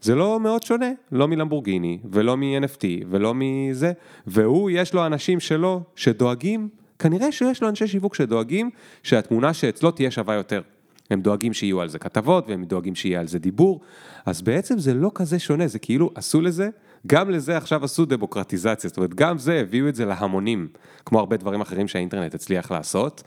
זה 0.00 0.14
לא 0.14 0.40
מאוד 0.40 0.62
שונה, 0.62 0.90
לא 1.12 1.28
מלמבורגיני, 1.28 1.98
ולא 2.10 2.36
מ-NFT, 2.36 2.84
ולא 3.10 3.34
מזה, 3.36 3.92
והוא, 4.26 4.70
יש 4.70 4.94
לו 4.94 5.06
אנשים 5.06 5.40
שלו 5.40 5.82
שדואגים, 5.96 6.68
כנראה 6.98 7.32
שיש 7.32 7.62
לו 7.62 7.68
אנשי 7.68 7.86
שיווק 7.86 8.14
שדואגים 8.14 8.70
שהתמונה 9.02 9.54
שאצלו 9.54 9.90
תהיה 9.90 10.10
שווה 10.10 10.34
יותר. 10.34 10.62
הם 11.10 11.20
דואגים 11.20 11.52
שיהיו 11.52 11.80
על 11.80 11.88
זה 11.88 11.98
כתבות, 11.98 12.48
והם 12.48 12.64
דואגים 12.64 12.94
שיהיה 12.94 13.20
על 13.20 13.26
זה 13.26 13.38
דיבור, 13.38 13.80
אז 14.26 14.42
בעצם 14.42 14.78
זה 14.78 14.94
לא 14.94 15.10
כזה 15.14 15.38
שונה, 15.38 15.66
זה 15.66 15.78
כאילו 15.78 16.10
עשו 16.14 16.40
לזה, 16.40 16.68
גם 17.06 17.30
לזה 17.30 17.56
עכשיו 17.56 17.84
עשו 17.84 18.04
דמוקרטיזציה, 18.04 18.88
זאת 18.88 18.96
אומרת, 18.96 19.14
גם 19.14 19.38
זה 19.38 19.60
הביאו 19.60 19.88
את 19.88 19.94
זה 19.94 20.04
להמונים, 20.04 20.68
כמו 21.04 21.18
הרבה 21.18 21.36
דברים 21.36 21.60
אחרים 21.60 21.88
שהאינטרנט 21.88 22.34
הצליח 22.34 22.70
לעשות, 22.70 23.22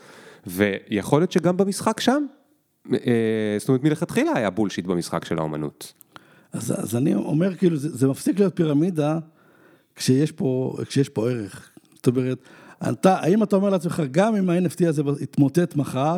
ויכול 0.48 1.22
להיות 1.22 1.32
שגם 1.32 1.58
במשחק 1.58 2.00
שם, 2.00 2.26
אה, 2.94 3.56
זאת 3.60 3.70
אומרת, 3.70 3.84
מלכתחילה 3.84 4.32
היה 4.36 4.50
בולשיט 4.50 4.86
במשחק 4.86 5.26
של 5.26 5.39
האומנות. 5.39 5.94
אז, 6.54 6.84
אז 6.84 6.96
אני 6.96 7.13
אומר, 7.15 7.56
כאילו, 7.56 7.78
זה, 7.78 7.89
זה 7.89 8.08
מפסיק 8.08 8.39
להיות 8.39 8.56
פירמידה 8.56 9.20
כשיש 9.96 10.32
פה, 10.32 10.78
כשיש 10.86 11.10
פה 11.10 11.30
ערך. 11.30 11.70
זאת 11.96 12.08
אומרת, 12.08 12.38
אתה, 12.89 13.20
האם 13.20 13.44
אתה 13.44 13.56
אומר 13.56 13.70
לעצמך, 13.70 14.02
גם 14.12 14.36
אם 14.36 14.50
ה-NFT 14.50 14.88
הזה 14.88 15.04
יתמוטט 15.20 15.76
מחר, 15.76 16.17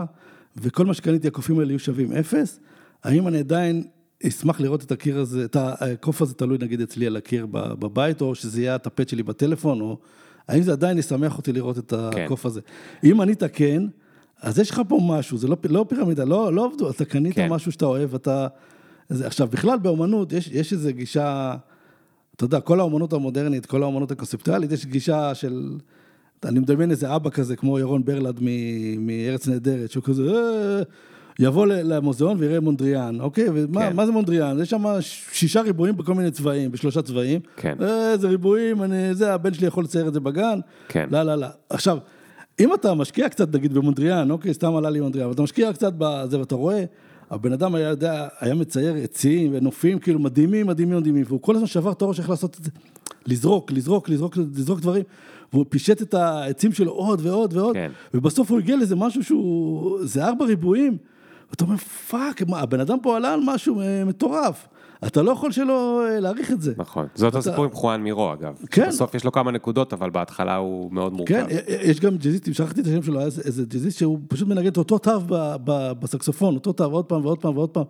וכל 0.57 0.85
מה 0.85 0.93
שקניתי, 0.93 1.27
הקופים 1.27 1.59
האלה 1.59 1.71
יהיו 1.71 1.79
שווים 1.79 2.11
אפס, 2.11 2.59
האם 3.03 3.27
אני 3.27 3.37
עדיין 3.37 3.83
אשמח 4.27 4.59
לראות 4.59 4.83
את 4.83 4.91
הקיר 4.91 5.19
הזה, 5.19 5.45
את 5.45 5.57
הקוף 5.59 6.21
הזה 6.21 6.33
תלוי 6.33 6.57
נגיד 6.61 6.81
אצלי 6.81 7.07
על 7.07 7.15
הקיר 7.15 7.45
בבית, 7.51 8.21
או 8.21 8.35
שזה 8.35 8.61
יהיה 8.61 8.75
הטפט 8.75 9.09
שלי 9.09 9.23
בטלפון, 9.23 9.81
או 9.81 9.97
האם 10.47 10.61
זה 10.61 10.71
עדיין 10.71 10.97
ישמח 10.97 11.37
אותי 11.37 11.53
לראות 11.53 11.77
את 11.77 11.93
כן. 12.11 12.23
הקוף 12.23 12.45
הזה. 12.45 12.61
אם 13.03 13.21
ענית 13.21 13.43
כן, 13.53 13.83
אז 14.41 14.59
יש 14.59 14.71
לך 14.71 14.81
פה 14.87 14.99
משהו, 15.03 15.37
זה 15.37 15.47
לא, 15.47 15.57
לא 15.69 15.85
פירמידה, 15.89 16.23
לא, 16.23 16.53
לא 16.53 16.65
עבדו, 16.65 16.89
אתה 16.89 17.05
קנית 17.05 17.35
כן. 17.35 17.49
משהו 17.49 17.71
שאתה 17.71 17.85
אוהב, 17.85 18.15
אתה... 18.15 18.47
זה, 19.09 19.27
עכשיו, 19.27 19.47
בכלל 19.47 19.79
באומנות 19.79 20.33
יש, 20.33 20.47
יש 20.47 20.73
איזו 20.73 20.89
גישה, 20.93 21.55
אתה 22.35 22.43
יודע, 22.43 22.59
כל 22.59 22.79
האומנות 22.79 23.13
המודרנית, 23.13 23.65
כל 23.65 23.83
האומנות 23.83 24.11
הקונספטואלית, 24.11 24.71
יש 24.71 24.85
גישה 24.85 25.35
של... 25.35 25.77
אני 26.45 26.59
מדמיין 26.59 26.91
איזה 26.91 27.15
אבא 27.15 27.29
כזה, 27.29 27.55
כמו 27.55 27.79
ירון 27.79 28.05
ברלד 28.05 28.37
מ- 28.41 29.07
מארץ 29.07 29.47
נהדרת, 29.47 29.91
שהוא 29.91 30.03
כזה, 30.03 30.23
"אה, 30.31 30.81
יבוא 31.39 31.65
למוזיאון 31.65 32.37
ויראה 32.39 32.59
מונדריאן, 32.59 33.21
אוקיי? 33.21 33.45
ומה 33.53 33.81
כן. 33.89 33.95
מה 33.95 34.05
זה 34.05 34.11
מונדריאן? 34.11 34.61
יש 34.61 34.69
שם 34.69 34.83
שישה 35.31 35.61
ריבועים 35.61 35.97
בכל 35.97 36.13
מיני 36.13 36.31
צבעים, 36.31 36.71
בשלושה 36.71 37.01
צבעים. 37.01 37.39
כן. 37.57 37.75
אה, 37.81 38.17
זה 38.17 38.27
ריבועים, 38.27 38.83
אני, 38.83 39.15
זה, 39.15 39.33
הבן 39.33 39.53
שלי 39.53 39.67
יכול 39.67 39.83
לצייר 39.83 40.07
את 40.07 40.13
זה 40.13 40.19
בגן. 40.19 40.59
כן. 40.87 41.07
לא, 41.11 41.23
לא, 41.23 41.35
לא. 41.35 41.47
עכשיו, 41.69 41.97
אם 42.59 42.73
אתה 42.73 42.93
משקיע 42.93 43.29
קצת, 43.29 43.55
נגיד, 43.55 43.73
במונדריאן, 43.73 44.31
אוקיי, 44.31 44.53
סתם 44.53 44.75
עלה 44.75 44.89
לי 44.89 44.99
מונדריאן, 45.01 45.25
אבל 45.25 45.33
אתה 45.33 45.41
משקיע 45.43 45.73
קצת 45.73 45.93
בזה, 45.97 46.39
ואתה 46.39 46.55
רואה, 46.55 46.83
הבן 47.31 47.53
אדם 47.53 47.75
היה 47.75 47.89
יודע, 47.89 48.27
היה 48.39 48.55
מצייר 48.55 48.95
עצים 48.95 49.51
ונופים, 49.55 49.99
כאילו, 49.99 50.19
מדהימים, 50.19 50.67
מדהימים, 50.67 50.97
מדהימים, 50.97 51.23
והוא 51.27 51.41
כל 51.41 51.55
הזמן 51.55 51.67
שבר 51.67 51.91
את 51.91 52.01
הראש 52.01 52.19
איך 52.19 52.29
לעשות 52.29 52.57
את 52.59 52.63
זה. 52.63 52.71
לזרוק, 53.25 53.71
לזרוק, 53.71 54.09
לזרוק, 54.09 54.37
לזרוק 54.37 54.79
דברים, 54.79 55.03
והוא 55.53 55.65
פישט 55.69 56.01
את 56.01 56.13
העצים 56.13 56.71
שלו 56.71 56.91
עוד 56.91 57.25
ועוד 57.25 57.53
ועוד, 57.53 57.73
כן. 57.75 57.91
ובסוף 58.13 58.51
הוא 58.51 58.59
הגיע 58.59 58.75
לאיזה 58.75 58.95
משהו 58.95 59.23
שהוא, 59.23 59.99
זה 60.03 60.25
ארבע 60.25 60.45
ריבועים, 60.45 60.97
ואתה 61.49 61.63
אומר, 61.65 61.77
fuck, 61.77 62.41
מה, 62.47 62.59
הבן 62.59 62.79
אדם 62.79 62.97
פה 63.01 63.17
עלה 63.17 63.33
על 63.33 63.39
משהו 63.45 63.81
אה, 63.81 64.05
מטורף. 64.05 64.67
אתה 65.07 65.21
לא 65.21 65.31
יכול 65.31 65.51
שלא 65.51 66.03
אה, 66.07 66.19
להעריך 66.19 66.51
את 66.51 66.61
זה. 66.61 66.73
נכון. 66.77 67.07
זה 67.15 67.25
אותו 67.25 67.41
סיפור 67.41 67.65
עם 67.65 67.71
חואן 67.71 68.01
מירו, 68.01 68.33
אגב. 68.33 68.53
כן. 68.71 68.87
בסוף 68.87 69.15
יש 69.15 69.23
לו 69.25 69.31
כמה 69.31 69.51
נקודות, 69.51 69.93
אבל 69.93 70.09
בהתחלה 70.09 70.55
הוא 70.55 70.91
מאוד 70.91 71.13
מורכב. 71.13 71.33
כן, 71.33 71.45
יש 71.81 71.99
גם 71.99 72.17
ג'אזיסטים, 72.17 72.53
שכחתי 72.53 72.81
את 72.81 72.85
השם 72.85 73.03
שלו, 73.03 73.17
היה 73.19 73.25
איזה- 73.25 73.65
ג'אזיסט 73.65 73.99
שהוא 73.99 74.19
פשוט 74.27 74.47
מנגן 74.47 74.67
את 74.67 74.77
אותו 74.77 74.97
תו 74.97 75.11
בסקסופון, 75.99 76.55
אותו 76.55 76.73
תו 76.73 76.83
עוד 76.83 77.05
פעם 77.05 77.25
ועוד 77.25 77.39
פעם 77.39 77.57
ועוד 77.57 77.69
פעם. 77.69 77.83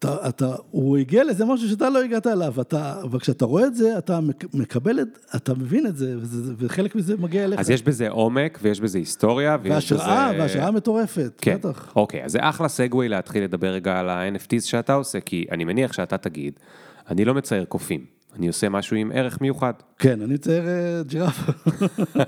אתה, 0.00 0.28
אתה, 0.28 0.54
הוא 0.70 0.96
הגיע 0.98 1.24
לאיזה 1.24 1.44
משהו 1.44 1.68
שאתה 1.68 1.90
לא 1.90 2.02
הגעת 2.02 2.26
אליו, 2.26 2.60
אתה, 2.60 2.94
וכשאתה 3.10 3.44
רואה 3.44 3.66
את 3.66 3.74
זה, 3.74 3.98
אתה 3.98 4.20
מק- 4.20 4.54
מקבל 4.54 5.00
את, 5.00 5.18
אתה 5.36 5.54
מבין 5.54 5.86
את 5.86 5.96
זה, 5.96 6.14
וזה, 6.18 6.52
וחלק 6.58 6.94
מזה 6.96 7.16
מגיע 7.16 7.44
אליך. 7.44 7.60
אז 7.60 7.70
יש 7.70 7.82
בזה 7.82 8.08
עומק, 8.08 8.58
ויש 8.62 8.80
בזה 8.80 8.98
היסטוריה, 8.98 9.56
ויש 9.62 9.72
והשראה, 9.92 10.28
בזה... 10.32 10.42
והשראה 10.42 10.70
מטורפת, 10.70 11.32
כן, 11.40 11.56
בטח. 11.56 11.92
אוקיי, 11.96 12.24
אז 12.24 12.32
זה 12.32 12.38
אחלה 12.42 12.68
סגווי 12.68 13.08
להתחיל 13.08 13.44
לדבר 13.44 13.68
רגע 13.68 14.00
על 14.00 14.08
ה-NFTs 14.08 14.60
שאתה 14.60 14.94
עושה, 14.94 15.20
כי 15.20 15.46
אני 15.50 15.64
מניח 15.64 15.92
שאתה 15.92 16.18
תגיד, 16.18 16.52
אני 17.10 17.24
לא 17.24 17.34
מצייר 17.34 17.64
קופים, 17.64 18.04
אני 18.36 18.46
עושה 18.48 18.68
משהו 18.68 18.96
עם 18.96 19.12
ערך 19.14 19.40
מיוחד. 19.40 19.72
כן, 19.98 20.22
אני 20.22 20.34
מצייר 20.34 20.68
אה, 20.68 21.02
ג'ירפה. 21.06 21.52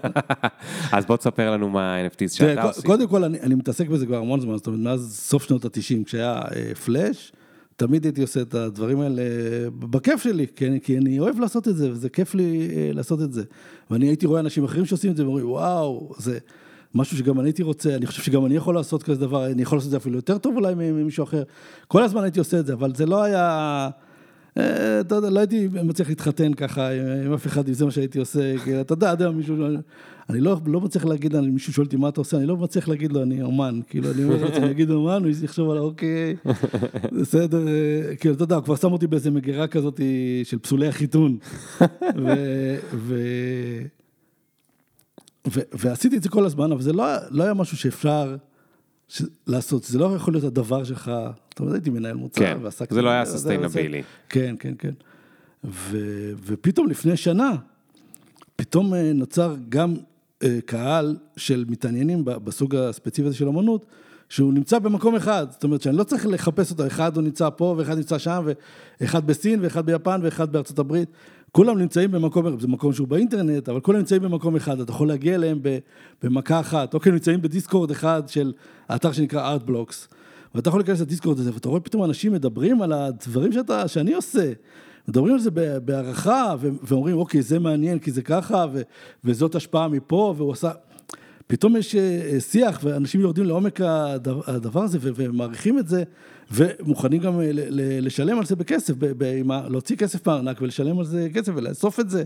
אז 0.92 1.06
בוא 1.06 1.16
תספר 1.16 1.50
לנו 1.50 1.68
מה 1.68 1.94
ה-NFTs 1.96 2.28
שאתה 2.36 2.62
עושה. 2.62 2.82
קודם 2.82 3.08
כל, 3.08 3.24
אני, 3.24 3.40
אני 3.40 3.54
מתעסק 3.54 3.88
בזה 3.88 4.06
כבר 4.06 4.16
המון 4.16 4.40
זמן, 4.40 4.56
זאת 4.56 4.66
אומרת, 4.66 4.80
מאז 4.80 5.16
סוף 5.28 5.42
שנות 5.42 5.64
ה-90, 5.64 6.04
כשהיה 6.04 6.40
אה, 6.56 6.74
פלאש, 6.74 7.32
תמיד 7.76 8.04
הייתי 8.04 8.22
עושה 8.22 8.42
את 8.42 8.54
הדברים 8.54 9.00
האלה 9.00 9.22
בכיף 9.70 10.22
שלי, 10.22 10.46
כי 10.56 10.66
אני, 10.66 10.80
כי 10.80 10.98
אני 10.98 11.18
אוהב 11.18 11.40
לעשות 11.40 11.68
את 11.68 11.76
זה, 11.76 11.90
וזה 11.90 12.08
כיף 12.08 12.34
לי 12.34 12.68
אה, 12.76 12.90
לעשות 12.92 13.22
את 13.22 13.32
זה. 13.32 13.42
ואני 13.90 14.06
הייתי 14.06 14.26
רואה 14.26 14.40
אנשים 14.40 14.64
אחרים 14.64 14.86
שעושים 14.86 15.10
את 15.10 15.16
זה, 15.16 15.24
ואומרים, 15.24 15.50
וואו, 15.50 16.12
זה 16.18 16.38
משהו 16.94 17.16
שגם 17.16 17.40
אני 17.40 17.48
הייתי 17.48 17.62
רוצה, 17.62 17.96
אני 17.96 18.06
חושב 18.06 18.22
שגם 18.22 18.46
אני 18.46 18.56
יכול 18.56 18.74
לעשות 18.74 19.02
כזה 19.02 19.20
דבר, 19.20 19.46
אני 19.46 19.62
יכול 19.62 19.78
לעשות 19.78 19.86
את 19.86 19.90
זה 19.90 19.96
אפילו 19.96 20.16
יותר 20.16 20.38
טוב 20.38 20.56
אולי 20.56 20.74
ממישהו 20.74 21.24
אחר. 21.24 21.42
כל 21.88 22.02
הזמן 22.02 22.22
הייתי 22.22 22.38
עושה 22.38 22.60
את 22.60 22.66
זה, 22.66 22.72
אבל 22.72 22.94
זה 22.94 23.06
לא 23.06 23.22
היה... 23.22 23.88
אה, 24.58 25.00
אתה 25.00 25.14
יודע, 25.14 25.30
לא 25.30 25.40
הייתי 25.40 25.68
מצליח 25.84 26.08
להתחתן 26.08 26.54
ככה 26.54 26.88
עם 27.26 27.32
אף 27.32 27.46
אחד, 27.46 27.68
אם 27.68 27.74
זה 27.74 27.84
מה 27.84 27.90
שהייתי 27.90 28.18
עושה, 28.18 28.54
כי 28.64 28.80
אתה 28.80 28.92
יודע, 28.92 29.12
אתה 29.12 29.24
יודע, 29.24 29.36
מישהו, 29.36 29.56
אני 30.30 30.40
לא, 30.40 30.56
לא 30.66 30.80
מצליח 30.80 31.04
להגיד, 31.04 31.34
אני- 31.36 31.50
מישהו 31.50 31.72
שואל 31.72 31.86
אותי 31.86 31.96
מה 31.96 32.08
אתה 32.08 32.20
עושה, 32.20 32.36
אני 32.36 32.46
לא 32.46 32.56
מצליח 32.56 32.88
להגיד 32.88 33.12
לו, 33.12 33.22
אני 33.22 33.42
אומן, 33.42 33.80
כאילו, 33.88 34.10
אני 34.12 34.24
אומר 34.24 34.44
לעצמי, 34.44 34.56
אני 34.64 34.70
אגיד 34.70 34.90
אומן, 34.90 35.24
הוא 35.24 35.32
יחשוב 35.44 35.70
על 35.70 35.78
אוקיי, 35.78 36.36
בסדר, 37.20 37.64
כאילו, 38.20 38.34
אתה 38.34 38.42
יודע, 38.44 38.56
הוא 38.56 38.64
כבר 38.64 38.76
שם 38.76 38.92
אותי 38.92 39.06
באיזה 39.06 39.30
מגירה 39.30 39.66
כזאת 39.66 40.00
של 40.44 40.58
פסולי 40.58 40.88
החיתון, 40.88 41.38
ו- 41.80 41.86
ו- 42.94 43.82
ו- 45.52 45.60
ועשיתי 45.72 46.16
את 46.16 46.22
זה 46.22 46.28
כל 46.28 46.44
הזמן, 46.46 46.72
אבל 46.72 46.82
זה 46.82 46.92
לא, 46.92 47.04
לא 47.30 47.44
היה 47.44 47.54
משהו 47.54 47.76
שאפשר 47.76 48.36
ש- 49.08 49.22
לעשות, 49.46 49.84
זה 49.84 49.98
לא 49.98 50.14
יכול 50.16 50.34
להיות 50.34 50.44
הדבר 50.44 50.84
שלך, 50.84 51.10
זאת 51.50 51.60
אומרת, 51.60 51.74
הייתי 51.74 51.90
מנהל 51.90 52.14
מוצר, 52.16 52.40
כן, 52.40 52.58
ועסקתי 52.62 52.94
זה 52.94 53.02
לא 53.02 53.10
היה 53.10 53.24
סוסטיינבילי. 53.24 54.02
כן, 54.28 54.54
כן, 54.58 54.74
כן. 54.78 54.92
ו, 55.64 55.98
ופתאום 56.46 56.88
לפני 56.88 57.16
שנה, 57.16 57.50
פתאום 58.56 58.94
אה, 58.94 59.12
נוצר 59.12 59.54
גם 59.68 59.94
קהל 60.66 61.16
של 61.36 61.64
מתעניינים 61.68 62.24
בסוג 62.24 62.76
הספציפי 62.76 63.28
הזה 63.28 63.36
של 63.36 63.48
אמנות, 63.48 63.86
שהוא 64.28 64.52
נמצא 64.52 64.78
במקום 64.78 65.14
אחד, 65.14 65.46
זאת 65.50 65.64
אומרת 65.64 65.82
שאני 65.82 65.96
לא 65.96 66.04
צריך 66.04 66.26
לחפש 66.26 66.70
אותו, 66.70 66.86
אחד 66.86 67.16
הוא 67.16 67.24
נמצא 67.24 67.48
פה 67.50 67.74
ואחד 67.78 67.96
נמצא 67.96 68.18
שם, 68.18 68.46
ואחד 69.00 69.26
בסין 69.26 69.60
ואחד 69.62 69.86
ביפן 69.86 70.20
ואחד 70.22 70.52
בארצות 70.52 70.78
הברית, 70.78 71.08
כולם 71.52 71.78
נמצאים 71.78 72.10
במקום, 72.10 72.60
זה 72.60 72.68
מקום 72.68 72.92
שהוא 72.92 73.08
באינטרנט, 73.08 73.68
אבל 73.68 73.80
כולם 73.80 73.98
נמצאים 73.98 74.22
במקום 74.22 74.56
אחד, 74.56 74.80
אתה 74.80 74.92
יכול 74.92 75.08
להגיע 75.08 75.34
אליהם 75.34 75.60
במכה 76.22 76.60
אחת, 76.60 76.94
אוקיי, 76.94 77.12
נמצאים 77.12 77.42
בדיסקורד 77.42 77.90
אחד 77.90 78.22
של 78.26 78.52
האתר 78.88 79.12
שנקרא 79.12 79.48
ארטבלוקס, 79.48 80.08
ואתה 80.54 80.68
יכול 80.68 80.80
להיכנס 80.80 81.00
לדיסקורד 81.00 81.38
הזה, 81.38 81.50
ואתה 81.54 81.68
רואה 81.68 81.80
פתאום 81.80 82.04
אנשים 82.04 82.32
מדברים 82.32 82.82
על 82.82 82.92
הדברים 82.92 83.52
שאתה, 83.52 83.88
שאני 83.88 84.14
עושה. 84.14 84.52
מדברים 85.08 85.34
על 85.34 85.40
זה 85.40 85.50
בהערכה, 85.84 86.54
ואומרים, 86.82 87.16
אוקיי, 87.16 87.42
זה 87.42 87.58
מעניין 87.58 87.98
כי 87.98 88.12
זה 88.12 88.22
ככה, 88.22 88.66
ו- 88.72 88.82
וזאת 89.24 89.54
השפעה 89.54 89.88
מפה, 89.88 90.34
והוא 90.36 90.52
עשה... 90.52 90.70
פתאום 91.46 91.76
יש 91.76 91.94
אה, 91.94 92.40
שיח, 92.40 92.80
ואנשים 92.82 93.20
יורדים 93.20 93.44
לעומק 93.44 93.80
הדבר, 94.46 94.82
הזה, 94.82 94.98
ומעריכים 95.02 95.78
את 95.78 95.88
זה, 95.88 96.02
ומוכנים 96.50 97.20
גם 97.20 97.40
אה, 97.40 97.50
לשלם 97.76 98.38
על 98.38 98.44
זה 98.44 98.56
בכסף, 98.56 98.94
להוציא 99.68 99.96
כסף 99.96 100.26
מהארנק 100.26 100.62
ולשלם 100.62 100.98
על 100.98 101.04
זה 101.04 101.28
כסף 101.34 101.52
ולאסוף 101.56 102.00
את 102.00 102.10
זה. 102.10 102.24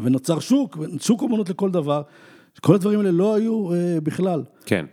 ונוצר 0.00 0.38
שוק, 0.38 0.78
שוק 1.00 1.22
אומנות 1.22 1.50
לכל 1.50 1.70
דבר. 1.70 2.02
כל 2.60 2.74
הדברים 2.74 2.98
האלה 2.98 3.10
לא 3.10 3.34
היו 3.34 3.72
אה, 3.72 3.98
בכלל. 4.02 4.42
כן. 4.66 4.84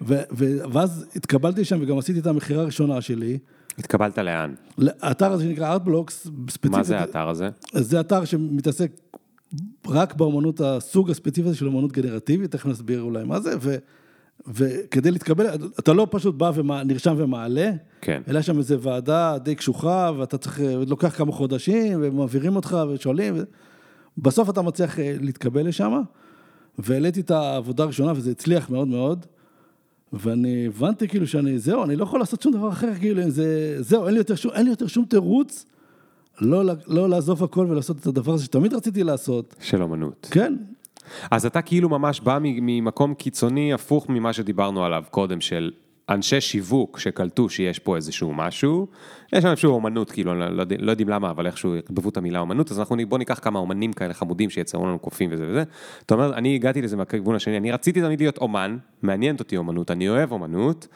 ואז 0.71 1.05
התקבלתי 1.15 1.65
שם 1.65 1.79
וגם 1.81 1.97
עשיתי 1.97 2.19
את 2.19 2.27
המכירה 2.27 2.61
הראשונה 2.61 3.01
שלי. 3.01 3.37
התקבלת 3.79 4.17
לאן? 4.17 4.53
לאתר 4.77 5.31
הזה 5.31 5.43
שנקרא 5.43 5.71
ארטבלוקס, 5.71 6.27
ספציפית. 6.49 6.71
מה 6.71 6.83
זה 6.83 6.99
האתר 6.99 7.29
הזה? 7.29 7.49
זה 7.73 7.99
אתר 7.99 8.25
שמתעסק 8.25 8.91
רק 9.87 10.15
באמנות, 10.15 10.61
הסוג 10.61 11.09
הספציפי 11.09 11.47
הזה 11.47 11.57
של 11.57 11.67
אמנות 11.67 11.91
גנרטיבית, 11.91 12.51
תכף 12.51 12.65
נסביר 12.65 13.01
אולי 13.01 13.23
מה 13.23 13.39
זה, 13.39 13.53
ו, 13.61 13.75
וכדי 14.47 15.11
להתקבל, 15.11 15.45
אתה 15.79 15.93
לא 15.93 16.07
פשוט 16.11 16.35
בא 16.35 16.51
ונרשם 16.55 17.15
ומעלה, 17.17 17.71
כן. 18.01 18.21
אלא 18.27 18.41
שם 18.41 18.57
איזו 18.57 18.81
ועדה 18.81 19.37
די 19.37 19.55
קשוחה, 19.55 20.11
ואתה 20.17 20.37
צריך, 20.37 20.59
לוקח 20.87 21.17
כמה 21.17 21.31
חודשים, 21.31 21.99
ומעבירים 22.01 22.55
אותך 22.55 22.77
ושואלים. 22.89 23.35
בסוף 24.17 24.49
אתה 24.49 24.61
מצליח 24.61 24.99
אה, 24.99 25.15
להתקבל 25.19 25.67
לשם, 25.67 26.01
והעליתי 26.79 27.21
את 27.21 27.31
העבודה 27.31 27.83
הראשונה, 27.83 28.11
וזה 28.15 28.31
הצליח 28.31 28.69
מאוד 28.69 28.87
מאוד. 28.87 29.25
ואני 30.15 30.67
הבנתי 30.67 31.07
כאילו 31.07 31.27
שאני, 31.27 31.59
זהו, 31.59 31.83
אני 31.83 31.95
לא 31.95 32.03
יכול 32.03 32.19
לעשות 32.19 32.41
שום 32.41 32.53
דבר 32.53 32.69
אחר, 32.69 32.95
כאילו, 32.99 33.29
זה, 33.29 33.77
זהו, 33.79 34.05
אין 34.05 34.13
לי 34.13 34.19
יותר 34.19 34.35
שום, 34.35 34.51
אין 34.51 34.63
לי 34.63 34.69
יותר 34.69 34.87
שום 34.87 35.05
תירוץ 35.05 35.65
לא, 36.41 36.63
לא 36.87 37.09
לעזוב 37.09 37.43
הכל 37.43 37.67
ולעשות 37.69 37.97
את 37.97 38.07
הדבר 38.07 38.33
הזה 38.33 38.45
שתמיד 38.45 38.73
רציתי 38.73 39.03
לעשות. 39.03 39.55
של 39.61 39.81
אומנות. 39.81 40.27
כן, 40.31 40.55
אז 41.31 41.45
אתה 41.45 41.61
כאילו 41.61 41.89
ממש 41.89 42.19
בא 42.19 42.39
ממקום 42.41 43.13
קיצוני 43.13 43.73
הפוך 43.73 44.09
ממה 44.09 44.33
שדיברנו 44.33 44.85
עליו 44.85 45.03
קודם, 45.11 45.41
של 45.41 45.71
אנשי 46.09 46.41
שיווק 46.41 46.99
שקלטו 46.99 47.49
שיש 47.49 47.79
פה 47.79 47.95
איזשהו 47.95 48.33
משהו, 48.33 48.87
יש 49.33 49.43
שם 49.43 49.49
איזשהו 49.49 49.71
אומנות, 49.73 50.11
כאילו, 50.11 50.35
לא, 50.35 50.61
יודע- 50.61 50.75
לא 50.79 50.91
יודעים 50.91 51.09
למה, 51.09 51.29
אבל 51.29 51.45
איכשהו 51.47 51.73
ערבבו 51.89 52.09
את 52.09 52.17
המילה 52.17 52.39
אומנות, 52.39 52.71
אז 52.71 52.79
אנחנו, 52.79 52.97
בוא 53.09 53.17
ניקח 53.17 53.39
כמה 53.43 53.59
אומנים 53.59 53.93
כאלה 53.93 54.13
חמודים 54.13 54.49
שיצרו 54.49 54.85
לנו 54.85 54.99
קופים 54.99 55.29
וזה 55.33 55.45
וזה. 55.49 55.63
אתה 56.05 56.13
אומר, 56.13 56.33
אני 56.33 56.55
הגעתי 56.55 56.81
לזה 56.81 56.97
מהכיוון 56.97 57.35
השני, 57.35 57.57
אני 57.57 57.71
רציתי 57.71 58.01
תמיד 58.01 58.19
להיות 58.19 58.37
אומן, 58.37 58.77
מעניינת 59.01 59.39
אותי 59.39 59.57
אומנות, 59.57 59.91
אני 59.91 60.09
אוהב 60.09 60.31
אומנות, 60.31 60.87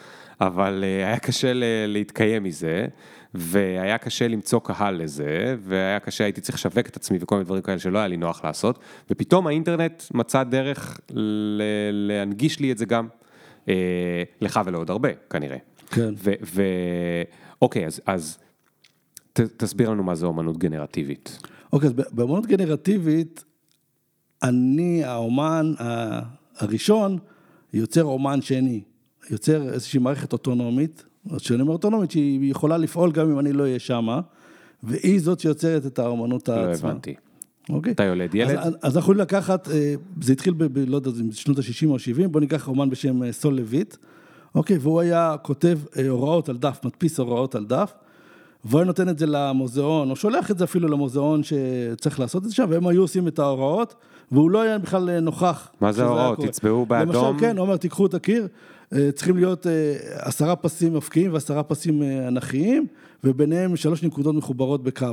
אבל 0.42 0.84
אה, 0.84 1.08
היה 1.08 1.20
קשה 1.20 1.54
ל- 1.54 1.64
להתקיים 1.88 2.44
מזה, 2.44 2.88
והיה 3.34 3.98
קשה 3.98 4.28
למצוא 4.28 4.60
קהל 4.60 5.04
לזה, 5.04 5.56
והיה 5.64 6.00
קשה, 6.00 6.24
הייתי 6.24 6.42
צריך 6.42 6.58
לשווק 6.58 6.88
את 6.88 6.96
עצמי 6.96 7.18
וכל 7.22 7.36
מיני 7.36 7.46
דברים 7.46 7.62
כאלה 7.62 7.80
שלא 7.80 7.98
היה 7.98 8.08
לי 8.08 8.18
נוח 8.18 8.46
לעשות, 8.46 8.80
ופתאום 9.12 9.48
האינטרנט 9.48 10.04
מצא 10.14 10.44
דרך 10.44 11.00
ל- 11.12 11.62
להנגיש 12.08 12.60
לי 12.60 12.72
את 12.72 12.78
זה 12.78 12.86
גם, 12.86 13.08
לך 14.42 14.60
ולעוד 14.66 14.90
הרבה, 14.90 15.10
כנראה. 15.30 15.58
כן. 15.90 16.14
ו... 16.18 16.32
ו... 16.44 16.64
אוקיי, 17.62 17.86
אז, 17.86 18.02
אז 18.06 18.38
ת, 19.34 19.40
תסביר 19.40 19.90
לנו 19.90 20.04
מה 20.04 20.16
זה 20.16 20.26
אומנות 20.26 20.58
גנרטיבית. 20.58 21.40
אוקיי, 21.74 21.88
אז 21.88 21.94
באמנות 22.12 22.46
גנרטיבית, 22.46 23.44
אני 24.44 25.04
האומן 25.04 25.74
הראשון 26.58 27.18
יוצר 27.74 28.04
אומן 28.04 28.42
שני, 28.42 28.82
יוצר 29.30 29.74
איזושהי 29.74 30.00
מערכת 30.00 30.34
אוטונומית, 30.34 31.06
אז 31.32 31.42
כשאני 31.42 31.62
אומר 31.62 31.72
אוטונומית, 31.74 32.12
שהיא 32.12 32.52
יכולה 32.52 32.78
לפעול 32.78 33.12
גם 33.12 33.32
אם 33.32 33.40
אני 33.40 33.54
לא 33.54 33.64
אהיה 33.64 33.80
שמה, 33.80 34.22
והיא 34.84 35.20
זאת 35.22 35.40
שיוצרת 35.40 35.86
את 35.86 36.00
האומנות 36.00 36.50
לא 36.50 36.54
עצמה. 36.54 36.90
הבנתי. 36.90 37.16
אוקיי. 37.70 37.94
אתה 37.94 38.04
יולד 38.04 38.36
ילד? 38.36 38.58
אז, 38.58 38.74
אז 38.82 38.98
אנחנו 38.98 39.00
יכולים 39.00 39.22
לקחת, 39.22 39.70
אה, 39.70 39.94
זה 40.22 40.34
התחיל 40.34 40.54
ב... 40.54 40.64
ב 40.64 40.84
לא 40.88 40.96
יודע, 40.96 41.12
בשנות 41.30 41.58
ה-60 41.58 41.88
או 41.88 41.96
ה-70, 41.96 42.28
בוא 42.28 42.42
ניקח 42.42 42.68
אומן 42.68 42.90
בשם 42.90 43.24
אה, 43.24 43.32
סול 43.32 43.56
לויט, 43.56 43.96
אוקיי, 44.56 44.78
והוא 44.78 45.00
היה 45.00 45.36
כותב 45.42 45.80
אה, 45.98 46.10
הוראות 46.10 46.50
על 46.50 46.58
דף, 46.58 46.80
מדפיס 46.86 47.20
הוראות 47.20 47.56
על 47.56 47.66
דף, 47.66 47.94
והוא 48.66 48.80
היה 48.80 48.86
נותן 48.86 49.10
את 49.10 49.20
זה 49.20 49.26
למוזיאון, 49.26 50.10
או 50.10 50.16
שולח 50.16 50.52
את 50.52 50.58
זה 50.58 50.64
אפילו 50.64 50.88
למוזיאון 50.88 51.42
שצריך 51.44 52.20
לעשות 52.20 52.44
את 52.44 52.50
זה 52.50 52.56
שם, 52.56 52.66
והם 52.70 52.88
היו 52.88 53.02
עושים 53.02 53.28
את 53.28 53.40
ההוראות, 53.40 53.96
והוא 54.32 54.52
לא 54.52 54.62
היה 54.62 54.78
בכלל 54.78 55.20
נוכח. 55.20 55.70
מה 55.82 55.92
זה 55.92 56.04
ההוראות? 56.04 56.40
תצבעו 56.40 56.86
באדום? 56.86 57.16
למשל, 57.16 57.40
כן, 57.40 57.58
הוא 57.58 57.66
אומר, 57.66 57.78
תיקחו 57.78 58.06
את 58.06 58.14
הקיר, 58.14 58.48
צריכים 59.16 59.36
להיות 59.36 59.68
עשרה 60.16 60.56
פסים 60.56 60.96
אופקיים 60.96 61.34
ועשרה 61.34 61.64
פסים 61.64 62.04
אנכיים, 62.28 62.88
וביניהם 63.24 63.76
שלוש 63.76 64.04
נקודות 64.04 64.36
מחוברות 64.36 64.84
בקו. 64.84 65.08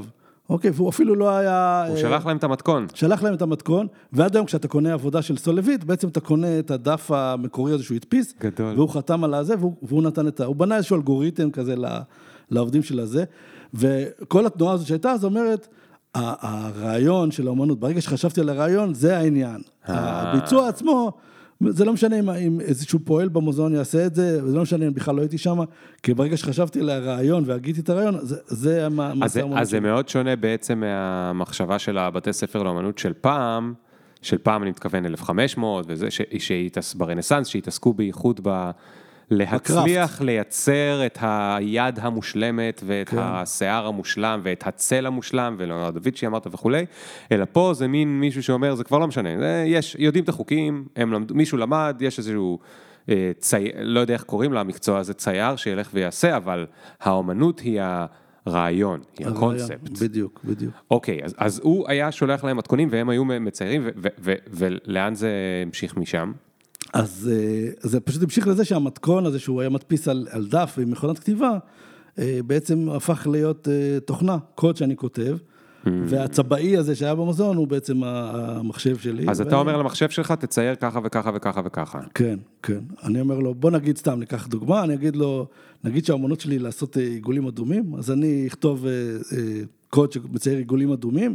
אוקיי, 0.50 0.70
והוא 0.74 0.88
אפילו 0.88 1.14
לא 1.14 1.30
היה... 1.30 1.84
הוא 1.88 1.96
אה, 1.96 2.00
שלח 2.00 2.26
להם 2.26 2.36
את 2.36 2.44
המתכון. 2.44 2.86
שלח 2.94 3.22
להם 3.22 3.34
את 3.34 3.42
המתכון, 3.42 3.86
ועד 4.12 4.36
היום 4.36 4.46
כשאתה 4.46 4.68
קונה 4.68 4.92
עבודה 4.92 5.22
של 5.22 5.36
סולבית, 5.36 5.84
בעצם 5.84 6.08
אתה 6.08 6.20
קונה 6.20 6.58
את 6.58 6.70
הדף 6.70 7.10
המקורי 7.10 7.72
הזה 7.72 7.84
שהוא 7.84 7.96
הדפיס, 7.96 8.34
גדול. 8.40 8.74
והוא 8.76 8.88
חתם 8.88 9.24
על 9.24 9.34
הזה, 9.34 9.54
והוא, 9.58 9.74
והוא 9.82 10.02
נתן 10.02 10.28
את 10.28 10.40
ה... 10.40 10.44
הוא 10.44 10.56
בנה 10.56 10.76
איזשהו 10.76 10.96
אלגוריתם 10.96 11.50
כזה 11.50 11.74
לעובדים 12.50 12.82
של 12.82 13.00
הזה, 13.00 13.24
וכל 13.74 14.46
התנועה 14.46 14.74
הזאת 14.74 14.86
שהייתה, 14.86 15.10
אז 15.10 15.24
אומרת, 15.24 15.68
הרעיון 16.14 17.30
של 17.30 17.46
האומנות, 17.46 17.80
ברגע 17.80 18.00
שחשבתי 18.00 18.40
על 18.40 18.48
הרעיון, 18.48 18.94
זה 18.94 19.18
העניין. 19.18 19.60
אה. 19.88 19.94
הביצוע 20.32 20.68
עצמו, 20.68 21.12
זה 21.68 21.84
לא 21.84 21.92
משנה 21.92 22.18
אם, 22.18 22.30
אם 22.30 22.60
איזשהו 22.60 22.98
פועל 23.04 23.28
במוזיאון 23.28 23.74
יעשה 23.74 24.06
את 24.06 24.14
זה, 24.14 24.40
וזה 24.44 24.56
לא 24.56 24.62
משנה 24.62 24.86
אם 24.86 24.94
בכלל 24.94 25.14
לא 25.14 25.20
הייתי 25.20 25.38
שם, 25.38 25.58
כי 26.02 26.14
ברגע 26.14 26.36
שחשבתי 26.36 26.80
על 26.80 26.90
הרעיון 26.90 27.42
והגיתי 27.46 27.80
את 27.80 27.88
הרעיון, 27.90 28.14
זה, 28.22 28.36
זה 28.46 28.86
המ- 28.86 29.22
אז 29.22 29.36
האומנות 29.36 29.60
אז 29.60 29.70
זה. 29.70 29.80
מאוד 29.80 30.08
שונה 30.08 30.36
בעצם 30.36 30.80
מהמחשבה 30.80 31.78
של 31.78 31.98
הבתי 31.98 32.32
ספר 32.32 32.62
לאמנות 32.62 32.98
של 32.98 33.12
פעם, 33.20 33.74
של 34.22 34.38
פעם 34.38 34.62
אני 34.62 34.70
מתכוון 34.70 35.06
1500, 35.06 35.84
וזה, 35.88 36.10
ש, 36.10 36.20
שהתעס, 36.38 36.94
ברנסאנס, 36.94 37.46
שהתעסקו 37.46 37.94
בייחוד 37.94 38.40
ב... 38.42 38.70
להצליח 39.30 40.20
לייצר 40.20 41.06
את 41.06 41.18
היד 41.20 41.98
המושלמת 41.98 42.82
ואת 42.86 43.08
כן. 43.08 43.16
השיער 43.20 43.86
המושלם 43.86 44.40
ואת 44.42 44.66
הצל 44.66 45.06
המושלם 45.06 45.54
ולאונרדו 45.58 46.00
ויצ'י 46.02 46.26
אמרת 46.26 46.46
וכולי, 46.46 46.86
אלא 47.32 47.44
פה 47.52 47.72
זה 47.74 47.88
מין 47.88 48.20
מישהו 48.20 48.42
שאומר 48.42 48.74
זה 48.74 48.84
כבר 48.84 48.98
לא 48.98 49.06
משנה, 49.06 49.38
זה, 49.38 49.64
יש, 49.66 49.96
יודעים 49.98 50.24
את 50.24 50.28
החוקים, 50.28 50.84
הם 50.96 51.12
למד, 51.12 51.32
מישהו 51.32 51.58
למד, 51.58 51.96
יש 52.00 52.18
איזשהו 52.18 52.58
אה, 53.08 53.30
צי... 53.38 53.68
לא 53.78 54.00
יודע 54.00 54.14
איך 54.14 54.22
קוראים 54.22 54.52
למקצוע 54.52 54.98
הזה, 54.98 55.14
צייר 55.14 55.56
שילך 55.56 55.90
ויעשה, 55.94 56.36
אבל 56.36 56.66
האומנות 57.00 57.60
היא 57.60 57.80
הרעיון, 58.46 59.00
היא 59.18 59.26
הקונספט. 59.26 59.98
בדיוק, 60.00 60.40
בדיוק. 60.44 60.74
אוקיי, 60.90 61.24
אז, 61.24 61.34
אז 61.38 61.60
הוא 61.62 61.84
היה 61.88 62.12
שולח 62.12 62.44
להם 62.44 62.56
מתכונים 62.56 62.88
והם 62.92 63.08
היו 63.08 63.24
מציירים, 63.24 63.88
ולאן 64.50 65.14
זה 65.14 65.30
המשיך 65.66 65.96
משם? 65.96 66.32
אז 66.92 67.30
אה, 67.32 67.68
זה 67.80 68.00
פשוט 68.00 68.22
המשיך 68.22 68.48
לזה 68.48 68.64
שהמתכון 68.64 69.26
הזה 69.26 69.38
שהוא 69.38 69.60
היה 69.60 69.70
מדפיס 69.70 70.08
על, 70.08 70.26
על 70.30 70.46
דף 70.46 70.78
עם 70.82 70.90
מכונת 70.90 71.18
כתיבה, 71.18 71.58
אה, 72.18 72.40
בעצם 72.46 72.88
הפך 72.90 73.26
להיות 73.30 73.68
אה, 73.68 74.00
תוכנה, 74.00 74.38
קוד 74.54 74.76
שאני 74.76 74.96
כותב, 74.96 75.36
Mm. 75.86 75.88
והצבעי 76.06 76.76
הזה 76.76 76.94
שהיה 76.94 77.14
במוזיאון 77.14 77.56
הוא 77.56 77.68
בעצם 77.68 78.04
המחשב 78.04 78.98
שלי. 78.98 79.24
אז 79.28 79.40
ו- 79.40 79.42
אתה 79.42 79.56
אומר 79.56 79.76
למחשב 79.76 80.08
שלך, 80.08 80.32
תצייר 80.32 80.74
ככה 80.74 81.00
וככה 81.04 81.30
וככה 81.34 81.60
וככה. 81.64 82.00
כן, 82.14 82.38
כן. 82.62 82.80
אני 83.02 83.20
אומר 83.20 83.38
לו, 83.38 83.54
בוא 83.54 83.70
נגיד 83.70 83.96
סתם, 83.96 84.18
ניקח 84.20 84.46
דוגמה, 84.46 84.84
אני 84.84 84.94
אגיד 84.94 85.16
לו, 85.16 85.46
נגיד 85.84 86.04
שהאמנות 86.04 86.40
שלי 86.40 86.58
לעשות 86.58 86.96
עיגולים 86.96 87.46
אדומים, 87.46 87.94
אז 87.98 88.10
אני 88.10 88.44
אכתוב 88.46 88.86
אה, 88.86 88.92
אה, 88.92 89.60
קוד 89.90 90.12
שמצייר 90.12 90.58
עיגולים 90.58 90.92
אדומים, 90.92 91.34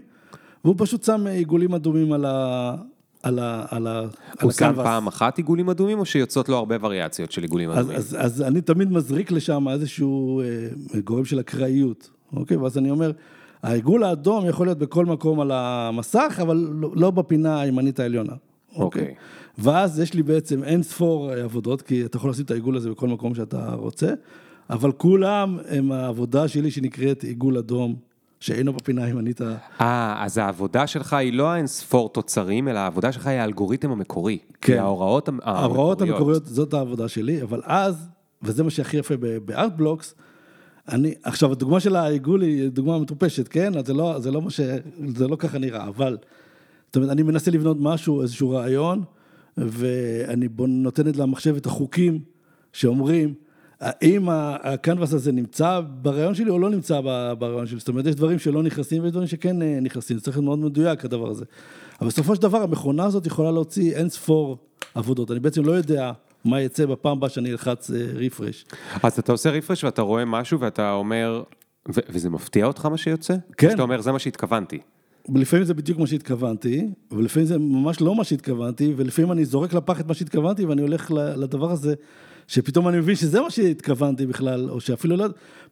והוא 0.65 0.75
פשוט 0.77 1.03
שם 1.03 1.27
עיגולים 1.27 1.73
אדומים 1.73 2.13
על 2.13 2.25
ה... 2.25 2.75
על 3.23 3.39
ה... 3.39 3.65
על 3.69 3.87
ה... 3.87 3.99
על 3.99 4.07
הוא 4.41 4.51
שם 4.51 4.65
הקנבס. 4.65 4.83
פעם 4.83 5.07
אחת 5.07 5.37
עיגולים 5.37 5.69
אדומים, 5.69 5.99
או 5.99 6.05
שיוצאות 6.05 6.49
לו 6.49 6.57
הרבה 6.57 6.75
וריאציות 6.81 7.31
של 7.31 7.41
עיגולים 7.41 7.69
אז, 7.69 7.77
אדומים? 7.77 7.97
אז, 7.97 8.17
אז 8.19 8.41
אני 8.41 8.61
תמיד 8.61 8.91
מזריק 8.91 9.31
לשם 9.31 9.67
איזשהו 9.67 10.41
אה, 10.41 10.99
גורם 11.03 11.25
של 11.25 11.39
אקראיות, 11.39 12.09
אוקיי? 12.35 12.57
ואז 12.57 12.77
אני 12.77 12.91
אומר, 12.91 13.11
העיגול 13.63 14.03
האדום 14.03 14.49
יכול 14.49 14.67
להיות 14.67 14.77
בכל 14.77 15.05
מקום 15.05 15.39
על 15.39 15.51
המסך, 15.53 16.39
אבל 16.41 16.67
לא, 16.71 16.89
לא 16.95 17.11
בפינה 17.11 17.61
הימנית 17.61 17.99
העליונה. 17.99 18.33
אוקיי. 18.75 19.15
ואז 19.57 19.99
יש 19.99 20.13
לי 20.13 20.23
בעצם 20.23 20.63
אין 20.63 20.83
ספור 20.83 21.31
עבודות, 21.31 21.81
כי 21.81 22.05
אתה 22.05 22.17
יכול 22.17 22.29
לשים 22.29 22.45
את 22.45 22.51
העיגול 22.51 22.75
הזה 22.75 22.89
בכל 22.89 23.07
מקום 23.07 23.35
שאתה 23.35 23.73
רוצה, 23.73 24.13
אבל 24.69 24.91
כולם 24.91 25.57
הם 25.67 25.91
העבודה 25.91 26.47
שלי 26.47 26.71
שנקראת 26.71 27.23
עיגול 27.23 27.57
אדום, 27.57 27.95
שאינו 28.41 28.73
בפינה 28.73 29.03
הימנית 29.03 29.41
ה... 29.41 29.55
אה, 29.81 30.23
אז 30.25 30.37
העבודה 30.37 30.87
שלך 30.87 31.13
היא 31.13 31.33
לא 31.33 31.47
האין 31.51 31.67
ספור 31.67 32.09
תוצרים, 32.09 32.67
אלא 32.67 32.79
העבודה 32.79 33.11
שלך 33.11 33.27
היא 33.27 33.39
האלגוריתם 33.39 33.91
המקורי. 33.91 34.37
כן. 34.61 34.77
ההוראות 34.79 35.27
המ- 35.27 35.39
ההוראות 35.43 36.01
המקוריות, 36.01 36.45
זאת 36.45 36.73
העבודה 36.73 37.07
שלי, 37.07 37.41
אבל 37.41 37.61
אז, 37.63 38.07
וזה 38.43 38.63
מה 38.63 38.69
שהכי 38.69 38.97
יפה 38.97 39.13
בארטבלוקס, 39.45 40.15
אני, 40.89 41.13
עכשיו 41.23 41.51
הדוגמה 41.51 41.79
של 41.79 41.95
העיגול 41.95 42.41
היא 42.41 42.69
דוגמה 42.69 42.99
מטופשת, 42.99 43.47
כן? 43.47 43.77
אז 43.77 43.85
זה 43.85 43.93
לא, 43.93 44.19
זה 44.19 44.31
לא 44.31 44.41
מה 44.41 44.49
ש... 44.49 44.59
זה 45.15 45.27
לא 45.27 45.35
ככה 45.35 45.57
נראה, 45.57 45.87
אבל, 45.87 46.17
זאת 46.87 46.95
אומרת, 46.95 47.09
אני 47.11 47.23
מנסה 47.23 47.51
לבנות 47.51 47.77
משהו, 47.79 48.21
איזשהו 48.21 48.49
רעיון, 48.49 49.03
ואני 49.57 50.47
בוא 50.47 50.67
נותנת 50.67 51.17
למחשב 51.17 51.55
את 51.55 51.65
החוקים 51.65 52.19
שאומרים, 52.73 53.33
האם 53.81 54.29
הקנבס 54.63 55.13
הזה 55.13 55.31
נמצא 55.31 55.81
ברעיון 56.01 56.35
שלי 56.35 56.49
או 56.49 56.59
לא 56.59 56.69
נמצא 56.69 57.01
ברעיון 57.39 57.67
שלי, 57.67 57.79
זאת 57.79 57.87
אומרת, 57.87 58.05
יש 58.05 58.15
דברים 58.15 58.39
שלא 58.39 58.63
נכנסים 58.63 59.03
ויש 59.03 59.11
דברים 59.11 59.27
שכן 59.27 59.61
אה, 59.61 59.79
נכנסים, 59.81 60.17
זה 60.17 60.23
צריך 60.23 60.37
להיות 60.37 60.45
מאוד 60.45 60.59
מדויק 60.59 61.05
הדבר 61.05 61.29
הזה. 61.29 61.45
אבל 62.01 62.07
בסופו 62.07 62.35
של 62.35 62.41
דבר 62.41 62.61
המכונה 62.63 63.05
הזאת 63.05 63.25
יכולה 63.25 63.51
להוציא 63.51 63.95
אין 63.95 64.09
ספור 64.09 64.57
עבודות, 64.95 65.31
אני 65.31 65.39
בעצם 65.39 65.65
לא 65.65 65.71
יודע 65.71 66.11
מה 66.45 66.61
יצא 66.61 66.85
בפעם 66.85 67.17
הבאה 67.17 67.29
שאני 67.29 67.51
אלחץ 67.51 67.91
רפרש. 68.15 68.65
אז 69.03 69.19
אתה 69.19 69.31
עושה 69.31 69.49
רפרש 69.49 69.83
ואתה 69.83 70.01
רואה 70.01 70.25
משהו 70.25 70.59
ואתה 70.59 70.91
אומר, 70.91 71.43
ו- 71.89 71.99
וזה 72.09 72.29
מפתיע 72.29 72.65
אותך 72.65 72.85
מה 72.85 72.97
שיוצא? 72.97 73.35
כן. 73.57 73.69
שאתה 73.69 73.81
אומר, 73.81 74.01
זה 74.01 74.11
מה 74.11 74.19
שהתכוונתי. 74.19 74.79
לפעמים 75.35 75.65
זה 75.65 75.73
בדיוק 75.73 75.99
מה 75.99 76.07
שהתכוונתי, 76.07 76.89
ולפעמים 77.11 77.47
זה 77.47 77.57
ממש 77.57 78.01
לא 78.01 78.15
מה 78.15 78.23
שהתכוונתי, 78.23 78.93
ולפעמים 78.97 79.31
אני 79.31 79.45
זורק 79.45 79.73
לפח 79.73 79.99
את 79.99 80.07
מה 80.07 80.13
שהתכוונתי, 80.13 80.65
ואני 80.65 80.81
הולך 80.81 81.11
לדבר 81.11 81.71
הזה, 81.71 81.93
שפתאום 82.47 82.87
אני 82.87 82.97
מבין 82.97 83.15
שזה 83.15 83.41
מה 83.41 83.49
שהתכוונתי 83.49 84.25
בכלל, 84.25 84.69
או 84.69 84.81
שאפילו 84.81 85.17
לא, 85.17 85.25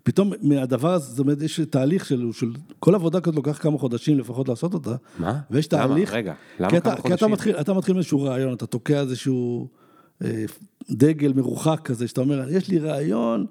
פתאום 0.03 0.33
מהדבר 0.41 0.93
הזה, 0.93 1.05
זאת 1.05 1.19
אומרת, 1.19 1.41
יש 1.41 1.59
תהליך 1.59 2.05
של, 2.05 2.29
של 2.31 2.51
כל 2.79 2.95
עבודה 2.95 3.21
כזאת 3.21 3.35
לוקח 3.35 3.57
כמה 3.61 3.77
חודשים 3.77 4.19
לפחות 4.19 4.49
לעשות 4.49 4.73
אותה. 4.73 4.95
מה? 5.19 5.39
ויש 5.51 5.73
למה? 5.73 5.87
תהליך. 5.87 6.13
רגע, 6.13 6.33
למה 6.59 6.69
כי 6.69 6.77
אתה, 6.77 6.89
כמה 6.89 6.95
כי 6.95 7.01
אתה 7.01 7.09
חודשים? 7.09 7.31
מתחיל, 7.31 7.55
אתה 7.55 7.73
מתחיל 7.73 7.93
מאיזשהו 7.95 8.21
רעיון, 8.21 8.53
אתה 8.53 8.65
תוקע 8.65 8.99
איזשהו 8.99 9.67
אה, 10.23 10.45
דגל 10.89 11.33
מרוחק 11.33 11.81
כזה, 11.83 12.07
שאתה 12.07 12.21
אומר, 12.21 12.49
יש 12.49 12.67
לי 12.67 12.79
רעיון, 12.79 13.45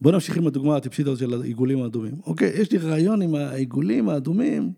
בוא 0.00 0.12
נמשיך 0.12 0.36
עם 0.36 0.46
הדוגמה 0.46 0.76
הטיפשית 0.76 1.06
הזאת 1.06 1.18
של 1.18 1.42
העיגולים 1.42 1.82
האדומים. 1.82 2.14
אוקיי, 2.26 2.52
יש 2.54 2.72
לי 2.72 2.78
רעיון 2.78 3.22
עם 3.22 3.34
העיגולים 3.34 4.08
האדומים, 4.08 4.72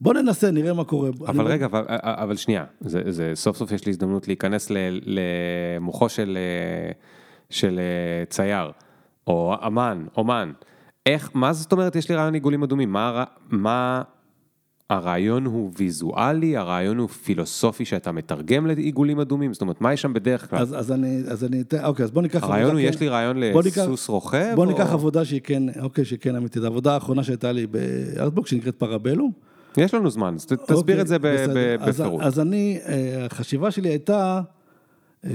בוא 0.00 0.14
ננסה, 0.14 0.50
נראה 0.50 0.72
מה 0.74 0.84
קורה. 0.84 1.08
אבל 1.26 1.40
אני- 1.40 1.50
רגע, 1.54 1.66
אבל, 1.66 1.84
אבל 2.02 2.36
שנייה, 2.36 2.64
זה, 2.80 3.02
זה, 3.08 3.32
סוף 3.34 3.56
סוף 3.56 3.72
יש 3.72 3.86
לי 3.86 3.90
הזדמנות 3.90 4.28
להיכנס 4.28 4.70
ל, 4.70 4.76
למוחו 5.02 6.08
של, 6.08 6.38
אה, 6.40 6.92
של 7.50 7.78
אה, 7.78 8.24
צייר, 8.26 8.70
או 9.26 9.54
אמן, 9.66 10.04
אומן. 10.16 10.52
איך, 11.06 11.30
מה 11.34 11.52
זאת 11.52 11.72
אומרת 11.72 11.96
יש 11.96 12.08
לי 12.08 12.14
רעיון 12.14 12.34
עיגולים 12.34 12.62
אדומים? 12.62 12.92
מה, 12.92 13.24
מה 13.50 14.02
הרעיון 14.90 15.44
הוא 15.44 15.72
ויזואלי, 15.78 16.56
הרעיון 16.56 16.98
הוא 16.98 17.08
פילוסופי 17.08 17.84
שאתה 17.84 18.12
מתרגם 18.12 18.66
לעיגולים 18.66 19.20
אדומים? 19.20 19.52
זאת 19.52 19.60
אומרת, 19.62 19.80
מה 19.80 19.92
יש 19.92 20.02
שם 20.02 20.12
בדרך 20.12 20.50
כלל? 20.50 20.58
אז, 20.58 20.78
אז 20.78 20.92
אני, 20.92 21.22
אז 21.28 21.44
אני 21.44 21.62
אוקיי, 21.84 22.04
אז 22.04 22.10
בוא 22.10 22.22
ניקח... 22.22 22.42
הרעיון 22.42 22.70
הוא, 22.70 22.78
עבודה, 22.80 22.88
יש 22.88 22.96
כן. 22.96 23.04
לי 23.04 23.08
רעיון 23.10 23.36
בוא 23.52 23.62
ניקח- 23.62 23.78
לסוס 23.82 24.08
רוכב? 24.08 24.52
בוא 24.54 24.64
או- 24.64 24.70
ניקח 24.70 24.92
עבודה 24.92 25.24
שהיא 25.24 25.40
כן, 25.44 25.62
אוקיי, 25.80 26.04
שהיא 26.04 26.18
כן 26.18 26.36
אמיתית. 26.36 26.62
העבודה 26.62 26.94
האחרונה 26.94 27.24
שהייתה 27.24 27.52
לי 27.52 27.66
בארטבוק, 27.66 28.46
שנקראת 28.46 28.74
פרבלום. 28.74 29.32
יש 29.76 29.94
לנו 29.94 30.10
זמן, 30.10 30.34
אז 30.34 30.46
ת- 30.46 30.52
תסביר 30.52 30.76
אוקיי, 30.76 31.00
את 31.00 31.06
זה 31.06 31.18
ב- 31.18 31.26
בסדר. 31.26 31.54
ב- 31.54 31.82
אז- 31.82 32.00
בפירוט. 32.00 32.22
אז 32.22 32.40
אני, 32.40 32.78
אה, 32.86 33.24
החשיבה 33.26 33.70
שלי 33.70 33.88
הייתה 33.88 34.40
אה, 35.24 35.30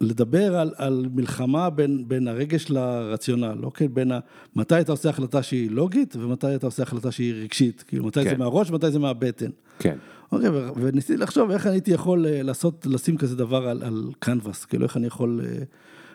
לדבר 0.00 0.56
על, 0.56 0.70
על 0.76 1.06
מלחמה 1.14 1.70
בין, 1.70 2.04
בין 2.08 2.28
הרגש 2.28 2.70
לרציונל, 2.70 3.58
אוקיי? 3.62 3.88
בין 3.88 4.12
ה, 4.12 4.18
מתי 4.56 4.80
אתה 4.80 4.92
עושה 4.92 5.08
החלטה 5.10 5.42
שהיא 5.42 5.70
לוגית 5.70 6.16
ומתי 6.16 6.54
אתה 6.54 6.66
עושה 6.66 6.82
החלטה 6.82 7.10
שהיא 7.10 7.34
רגשית. 7.34 7.84
כאילו, 7.88 8.04
מתי 8.06 8.24
כן. 8.24 8.30
זה 8.30 8.36
מהראש 8.36 8.70
ומתי 8.70 8.90
זה 8.90 8.98
מהבטן. 8.98 9.50
כן. 9.78 9.96
אוקיי, 10.32 10.48
וניסיתי 10.76 11.16
לחשוב 11.16 11.50
איך 11.50 11.66
אני 11.66 11.74
הייתי 11.74 11.90
יכול 11.90 12.26
אה, 12.26 12.42
לעשות, 12.42 12.86
לשים 12.90 13.16
כזה 13.16 13.36
דבר 13.36 13.68
על, 13.68 13.82
על 13.82 14.04
קנבס, 14.18 14.64
כאילו 14.64 14.84
איך 14.84 14.96
אני 14.96 15.06
יכול 15.06 15.40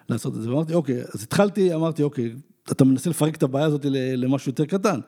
לעשות 0.10 0.36
את 0.36 0.42
זה. 0.42 0.50
ואמרתי, 0.50 0.74
אוקיי, 0.74 1.02
אז 1.14 1.24
התחלתי, 1.24 1.74
אמרתי, 1.74 2.04
אוקיי, 2.04 2.34
אתה 2.72 2.86
מנסה 2.86 3.10
לפרק 3.10 3.36
את 3.36 3.44
הבעיה 3.44 3.66
הזאת 3.66 3.86
למשהו 4.18 4.50
יותר 4.50 4.66
קטן. 4.66 5.00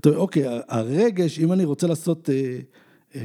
אתה 0.00 0.08
אומר, 0.08 0.20
אוקיי, 0.20 0.44
הרגש, 0.68 1.38
אם 1.38 1.52
אני 1.52 1.64
רוצה 1.64 1.86
לעשות 1.86 2.30
אה, 2.30 2.58
אה, 3.14 3.20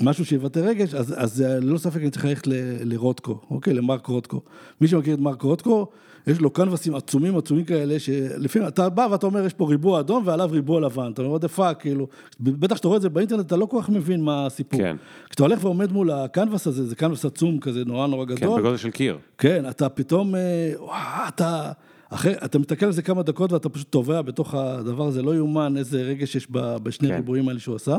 משהו 0.00 0.24
שיבטא 0.24 0.58
רגש, 0.58 0.94
אז, 0.94 1.14
אז 1.16 1.40
ללא 1.40 1.78
ספק 1.78 2.00
אני 2.00 2.10
צריך 2.10 2.24
ללכת 2.24 2.46
ל- 2.46 2.52
לרוטקו, 2.92 3.38
אוקיי? 3.50 3.74
למרק 3.74 4.06
רוטקו. 4.06 4.40
מי 4.80 4.88
שמכיר 4.88 5.14
את 5.14 5.20
מרק 5.20 5.42
רוטקו, 5.42 5.86
יש 6.26 6.40
לו 6.40 6.50
קנבסים 6.50 6.94
עצומים 6.94 7.36
עצומים 7.36 7.64
כאלה, 7.64 7.98
שלפעמים 7.98 8.68
אתה 8.68 8.88
בא 8.88 9.08
ואתה 9.10 9.26
אומר, 9.26 9.44
יש 9.44 9.54
פה 9.54 9.68
ריבוע 9.68 10.00
אדום 10.00 10.22
ועליו 10.26 10.48
ריבוע 10.52 10.80
לבן. 10.80 11.10
אתה 11.12 11.22
אומר, 11.22 11.36
what 11.36 11.40
the 11.40 11.58
fuck, 11.58 11.74
כאילו, 11.74 12.08
בטח 12.40 12.74
כשאתה 12.74 12.88
רואה 12.88 12.96
את 12.96 13.02
זה 13.02 13.08
באינטרנט, 13.08 13.46
אתה 13.46 13.56
לא 13.56 13.66
כל 13.66 13.78
כך 13.82 13.88
מבין 13.88 14.20
מה 14.20 14.46
הסיפור. 14.46 14.80
כן. 14.80 14.96
כשאתה 15.28 15.42
הולך 15.42 15.64
ועומד 15.64 15.92
מול 15.92 16.10
הקנבס 16.10 16.66
הזה, 16.66 16.86
זה 16.86 16.96
קנבס 16.96 17.24
עצום 17.24 17.58
כזה, 17.60 17.84
נורא 17.84 18.06
נורא 18.06 18.26
כן, 18.26 18.34
גדול. 18.34 18.60
בגודל 18.60 18.76
של 18.76 18.90
קיר. 18.90 19.18
כן, 19.38 19.68
אתה 19.68 19.88
פתאום, 19.88 20.34
אה, 20.34 20.72
וואו, 20.78 21.28
אתה, 21.28 21.72
אחרי, 22.10 22.34
אתה 22.44 22.58
מסתכל 22.58 22.86
על 22.86 22.92
זה 22.92 23.02
כמה 23.02 23.22
דקות 23.22 23.52
ואתה 23.52 23.68
פשוט 23.68 23.90
טובע 23.90 24.22
בתוך 24.22 24.54
הדבר 24.54 25.06
הזה, 25.06 25.22
לא 25.22 25.34
יאומן 25.36 25.76
איזה 25.76 26.02
רגש 26.02 26.34
יש 26.34 26.46
בשני 26.50 27.08
כן. 27.08 27.14
ריבועים 27.14 27.48
האלה 27.48 27.60
שהוא 27.60 27.76
עשה. 27.76 27.98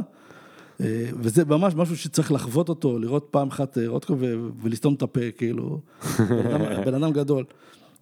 אה, 0.81 1.09
וזה 1.19 1.45
ממש 1.45 1.75
משהו 1.75 1.97
שצריך 1.97 2.31
לחוות 2.31 2.69
אותו, 2.69 2.99
לראות 2.99 3.27
פעם 3.31 3.47
אחת 3.47 3.77
אה, 3.77 3.87
רודקו 3.87 4.15
ו- 4.19 4.35
ולסתום 4.61 4.93
את 4.93 5.01
הפה, 5.01 5.31
כאילו, 5.37 5.79
בן 6.85 6.93
אדם- 6.93 7.11
גדול. 7.11 7.43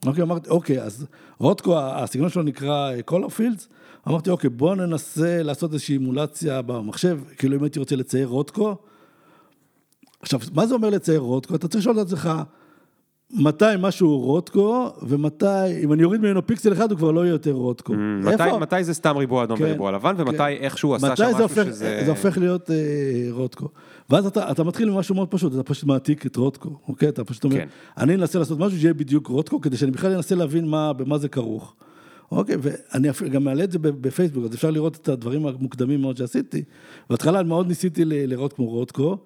אוקיי, 0.05 0.24
אמרתי, 0.24 0.49
אוקיי, 0.49 0.82
אז 0.82 1.05
רודקו, 1.38 1.80
הסגנון 1.80 2.30
שלו 2.30 2.43
נקרא 2.43 2.91
קולר 3.05 3.30
פילדס, 3.30 3.70
אמרתי, 4.08 4.30
אוקיי, 4.30 4.49
בוא 4.49 4.76
ננסה 4.76 5.43
לעשות 5.43 5.74
איזושהי 5.74 5.93
אימולציה 5.93 6.62
במחשב, 6.62 7.20
כאילו 7.38 7.55
אם 7.58 7.64
הייתי 7.64 7.80
רוצה 7.80 7.95
לצייר 7.95 8.28
רודקו, 8.28 8.76
עכשיו, 10.22 10.39
מה 10.53 10.68
זה 10.68 10.74
אומר 10.74 10.89
לצייר 10.89 11.20
רודקו? 11.20 11.55
אתה 11.55 11.68
צריך 11.68 11.82
לשאול 11.84 12.01
את 12.01 12.05
עצמך, 12.05 12.30
מתי 13.32 13.65
משהו 13.80 14.19
רודקו, 14.19 14.89
ומתי, 15.01 15.84
אם 15.84 15.93
אני 15.93 16.03
אוריד 16.03 16.21
ממנו 16.21 16.47
פיקסל 16.47 16.73
אחד, 16.73 16.91
הוא 16.91 16.97
כבר 16.97 17.11
לא 17.11 17.21
יהיה 17.21 17.32
יותר 17.32 17.51
רודקו. 17.51 17.93
מתי, 17.93 18.43
איפה? 18.43 18.57
מתי 18.57 18.84
זה 18.84 18.93
סתם 18.93 19.17
ריבוע 19.17 19.43
אדום 19.43 19.57
כן, 19.57 19.63
וריבוע 19.63 19.91
לבן, 19.91 20.15
ומתי 20.17 20.38
כן. 20.38 20.45
איכשהו 20.59 20.95
עשה 20.95 21.07
מתי 21.07 21.15
שם 21.17 21.23
זה 21.23 21.32
משהו 21.32 21.43
הופך, 21.43 21.65
שזה... 21.65 22.01
זה 22.05 22.11
הופך 22.11 22.38
להיות 22.38 22.71
אה, 22.71 22.75
רודקו. 23.32 23.67
ואז 24.09 24.25
אתה, 24.25 24.51
אתה 24.51 24.63
מתחיל 24.63 24.89
ממשהו 24.89 25.15
מאוד 25.15 25.28
פשוט, 25.28 25.53
אתה 25.53 25.63
פשוט 25.63 25.84
מעתיק 25.84 26.25
את 26.25 26.36
רודקו, 26.36 26.69
אוקיי? 26.88 27.09
אתה 27.09 27.23
פשוט 27.23 27.43
אומר, 27.43 27.55
כן. 27.55 27.67
אני 27.97 28.15
אנסה 28.15 28.39
לעשות 28.39 28.59
משהו 28.59 28.80
שיהיה 28.80 28.93
בדיוק 28.93 29.28
רודקו, 29.28 29.61
כדי 29.61 29.78
שאני 29.78 29.91
בכלל 29.91 30.11
אנסה 30.11 30.36
להבין 30.36 30.65
מה, 30.65 30.93
במה 30.93 31.17
זה 31.17 31.30
כרוך. 31.30 31.75
אוקיי, 32.32 32.55
ואני 32.61 33.07
גם 33.32 33.43
מעלה 33.43 33.63
את 33.63 33.71
זה 33.71 33.80
בפייסבוק, 33.80 34.45
אז 34.45 34.55
אפשר 34.55 34.71
לראות 34.71 34.95
את 34.95 35.09
הדברים 35.09 35.45
המוקדמים 35.45 36.01
מאוד 36.01 36.17
שעשיתי. 36.17 36.63
בהתחלה 37.09 37.43
מאוד 37.43 37.67
ניסיתי 37.67 38.05
לראות 38.05 38.53
כמו 38.53 38.65
רודקו, 38.65 39.17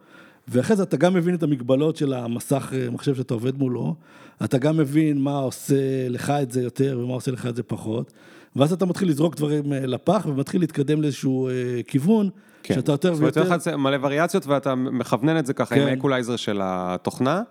ואחרי 0.48 0.76
זה 0.76 0.84
אתה 0.84 0.98
גם 0.98 1.14
מבין 1.14 1.36
את 1.36 1.44
המגבלות 1.44 1.96
של 1.96 2.14
המסך 2.14 2.74
אה, 2.76 2.90
מחשב 2.90 3.16
שאתה 3.16 3.34
עובד 3.34 3.58
מולו, 3.58 3.96
אתה 4.44 4.58
גם 4.58 4.78
מבין 4.78 5.18
מה 5.18 5.38
עושה 5.38 6.10
לך 6.10 6.30
את 6.30 6.52
זה 6.52 6.62
יותר 6.62 7.00
ומה 7.04 7.14
עושה 7.14 7.32
לך 7.32 7.46
את 7.46 7.56
זה 7.56 7.64
פחות, 7.64 8.12
ואז 8.56 8.74
אתה 8.74 8.86
מתחיל 8.86 9.10
לזרוק 9.10 9.36
דברים 9.36 9.74
אה, 9.74 9.86
לפח 9.86 10.26
ומתחיל 10.30 10.62
להתקדם 10.62 11.02
לאיזשהו 11.02 11.48
אה, 11.48 11.54
כיוון, 11.88 12.30
כן. 12.64 12.74
שאתה 12.74 12.92
יותר 12.92 13.14
זאת 13.14 13.20
אומרת, 13.20 13.38
ויותר... 13.38 13.54
יוצא 13.54 13.72
לך 13.72 13.78
מלא 13.78 13.98
וריאציות 14.02 14.48
ואתה 14.48 14.76
מכוונן 14.76 15.38
את 15.38 15.46
זה 15.46 15.54
ככה 15.54 15.76
עם 15.76 15.82
כן. 15.82 15.88
האקולייזר 15.88 16.36
של 16.36 16.60
התוכנה, 16.64 17.42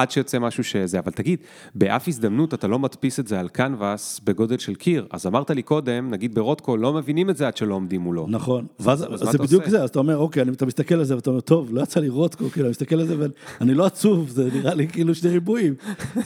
עד 0.00 0.10
שיוצא 0.10 0.38
משהו 0.38 0.64
שזה, 0.64 0.98
אבל 0.98 1.12
תגיד, 1.12 1.38
באף 1.74 2.08
הזדמנות 2.08 2.54
אתה 2.54 2.68
לא 2.68 2.78
מדפיס 2.78 3.20
את 3.20 3.26
זה 3.26 3.40
על 3.40 3.48
קנבס 3.48 4.20
בגודל 4.24 4.58
של 4.58 4.74
קיר, 4.74 5.06
אז 5.10 5.26
אמרת 5.26 5.50
לי 5.50 5.62
קודם, 5.62 6.10
נגיד 6.10 6.34
ברותקו, 6.34 6.76
לא 6.76 6.92
מבינים 6.92 7.30
את 7.30 7.36
זה 7.36 7.46
עד 7.46 7.56
שלא 7.56 7.74
עומדים 7.74 8.00
מולו. 8.00 8.26
נכון, 8.30 8.66
ואז 8.80 8.98
זה 9.14 9.38
בדיוק? 9.38 9.68
זה, 9.68 9.82
אז 9.82 9.88
אתה 9.90 9.98
אומר, 9.98 10.16
אוקיי, 10.16 10.42
אתה 10.52 10.66
מסתכל 10.66 10.94
על 10.94 11.04
זה 11.04 11.16
ואתה 11.16 11.30
אומר, 11.30 11.40
טוב, 11.40 11.68
לא 11.74 11.80
יצא 11.82 12.00
לי 12.00 12.08
רודקו, 12.08 12.50
כאילו, 12.50 12.66
אני 12.66 12.70
מסתכל 12.70 13.00
על 13.00 13.06
זה 13.06 13.16
ואני 13.60 13.74
לא 13.74 13.86
עצוב, 13.86 14.28
זה 14.28 14.48
נראה 14.54 14.74
לי 14.74 14.88
כאילו 14.88 15.14
שני 15.14 15.30
ריבועים, 15.30 15.74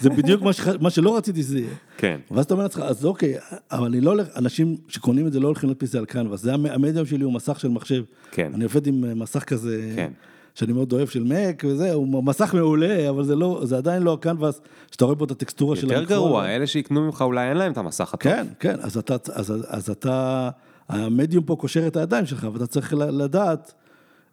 זה 0.01 0.11
בדיוק 0.11 0.43
מה 0.81 0.91
שלא 0.91 1.17
רציתי 1.17 1.43
שזה 1.43 1.59
יהיה. 1.59 1.71
כן. 1.97 2.21
ואז 2.31 2.45
אתה 2.45 2.55
אומר 2.55 2.63
לעצמך, 2.63 2.83
אז 2.83 3.05
אוקיי, 3.05 3.35
אבל 3.73 3.87
אני 3.87 4.01
לא 4.01 4.11
הולך, 4.11 4.27
אנשים 4.37 4.77
שקונים 4.89 5.27
את 5.27 5.33
זה 5.33 5.41
לא 5.41 5.47
הולכים 5.47 5.69
להדפיס 5.69 5.89
את 5.89 5.93
זה 5.93 5.99
על 5.99 6.05
קנבס, 6.05 6.41
זה 6.43 6.55
המ- 6.55 6.67
המדיום 6.67 7.07
שלי 7.07 7.25
הוא 7.25 7.33
מסך 7.33 7.61
של 7.61 7.69
מחשב. 7.69 8.03
כן. 8.31 8.51
אני 8.55 8.65
עובד 8.65 8.87
עם 8.87 9.05
אה, 9.05 9.15
מסך 9.15 9.45
כזה, 9.45 9.93
כן. 9.97 10.11
שאני 10.55 10.73
מאוד 10.73 10.93
אוהב, 10.93 11.09
של 11.09 11.25
מק 11.25 11.65
וזה, 11.67 11.93
הוא 11.93 12.25
מסך 12.25 12.55
מעולה, 12.55 13.11
אבל 13.11 13.25
זה 13.25 13.37
לא, 13.37 13.61
זה 13.63 13.77
עדיין 13.77 14.03
לא 14.03 14.13
הקנבס, 14.13 14.61
שאתה 14.91 15.05
רואה 15.05 15.17
פה 15.17 15.25
את 15.25 15.31
הטקסטורה 15.31 15.77
של 15.77 15.83
יותר 15.83 15.99
המיקרון. 15.99 16.29
גרוע, 16.29 16.47
אלה 16.47 16.67
שיקנו 16.67 17.01
ממך 17.01 17.23
אולי 17.23 17.49
אין 17.49 17.57
להם 17.57 17.73
את 17.73 17.79
המסך 17.79 18.15
הטוב. 18.15 18.33
כן, 18.33 18.47
כן, 18.61 18.77
אז 18.81 18.99
אתה, 18.99 19.17
אז, 19.33 19.55
אז 19.69 19.91
אתה, 19.91 20.51
המדיום 20.89 21.45
פה 21.45 21.57
קושר 21.57 21.87
את 21.87 21.97
הידיים 21.97 22.27
שלך, 22.27 22.47
ואתה 22.53 22.67
צריך 22.67 22.95
לדעת 22.97 23.73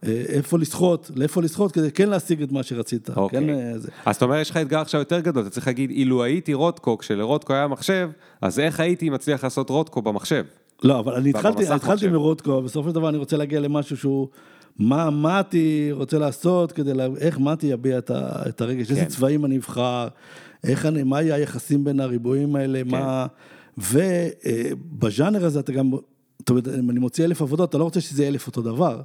אה, 0.06 0.24
איפה 0.28 0.60
לסחוט, 0.60 1.12
לאיפה 1.16 1.42
לסחוט, 1.42 1.72
כדי 1.74 1.92
כן 1.92 2.10
להשיג 2.10 2.42
את 2.42 2.52
מה 2.52 2.64
שרצית. 2.64 3.10
אוקיי. 3.10 3.40
כן, 3.40 3.50
אה, 3.50 3.78
זה. 3.80 3.90
אז 4.06 4.16
אתה 4.16 4.26
אומר, 4.26 4.38
יש 4.38 4.50
לך 4.50 4.58
אתגר 4.58 4.80
עכשיו 4.80 5.02
יותר 5.02 5.20
גדול, 5.20 5.44
אתה 5.44 5.50
צריך 5.50 5.68
להגיד, 5.68 5.90
אילו 5.90 6.24
הייתי 6.24 6.54
רודקו, 6.54 6.98
כשלרודקו 6.98 7.54
היה 7.54 7.68
מחשב, 7.68 8.10
אז 8.42 8.60
איך 8.60 8.80
הייתי 8.80 9.10
מצליח 9.10 9.44
לעשות 9.44 9.70
רודקו 9.70 10.02
במחשב? 10.02 10.46
לא, 10.84 11.00
אבל 11.00 11.14
אני 11.14 11.30
התחלתי, 11.30 11.68
התחלתי. 11.68 12.08
מרודקו, 12.08 12.62
בסופו 12.62 12.90
של 12.90 12.96
דבר 12.96 13.10
אני 13.10 13.18
רוצה 13.18 13.38
להגיע 13.38 13.60
למשהו 13.60 13.98
שהוא, 13.98 14.28
מה 14.80 15.10
מתי 15.10 15.90
רוצה 15.92 16.20
לעשות, 16.20 16.72
כדי, 16.72 16.94
לה, 16.94 17.08
איך 17.18 17.40
מתי 17.40 17.68
יביע 17.68 17.98
את, 17.98 18.10
ה, 18.10 18.50
את 18.50 18.62
הרגש, 18.62 18.88
כן. 18.88 18.96
איזה 18.96 19.06
צבעים 19.06 19.46
אני 19.46 19.58
אבחר, 19.58 20.08
איך 20.64 20.86
אני, 20.86 21.04
מה 21.04 21.22
יהיה 21.22 21.36
היחסים 21.36 21.84
בין 21.84 22.00
הריבועים 22.00 22.56
האלה, 22.56 22.82
כן. 22.84 22.90
מה... 22.90 23.26
ובז'אנר 23.78 25.46
הזה 25.46 25.60
אתה 25.60 25.72
גם, 25.72 25.92
זאת 26.40 26.50
אומרת, 26.50 26.68
אם 26.68 26.90
אני 26.90 27.00
מוציא 27.00 27.26
אלף 27.26 27.42
עבודות, 27.42 27.70
אתה 27.70 27.78
לא 27.78 27.84
רוצה 27.84 28.02
שזה 28.02 28.24
יהיה 28.24 28.32
אלף 28.32 28.48
אותו 28.48 28.62
דבר. 28.62 29.02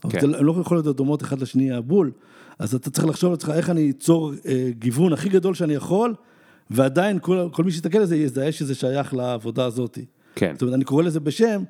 כן. 0.00 0.08
כן. 0.08 0.34
הן 0.34 0.44
לא 0.44 0.54
יכולות 0.60 0.84
להיות 0.84 0.96
דומות 0.96 1.22
אחד 1.22 1.40
לשני 1.40 1.72
הבול, 1.72 2.12
אז 2.58 2.74
אתה 2.74 2.90
צריך 2.90 3.06
לחשוב 3.06 3.30
לעצמך 3.30 3.50
איך 3.50 3.70
אני 3.70 3.90
אצור 3.90 4.32
אה, 4.46 4.70
גיוון 4.78 5.12
הכי 5.12 5.28
גדול 5.28 5.54
שאני 5.54 5.74
יכול, 5.74 6.14
ועדיין 6.70 7.18
כל, 7.18 7.48
כל 7.52 7.64
מי 7.64 7.70
שיסתכל 7.70 7.98
על 7.98 8.04
זה 8.04 8.16
יזהה 8.16 8.52
שזה 8.52 8.74
שייך 8.74 9.14
לעבודה 9.14 9.64
הזאת. 9.64 9.98
כן. 10.34 10.52
זאת 10.52 10.62
אומרת, 10.62 10.74
אני 10.74 10.84
קורא 10.84 11.02
לזה 11.02 11.20
בשם, 11.20 11.62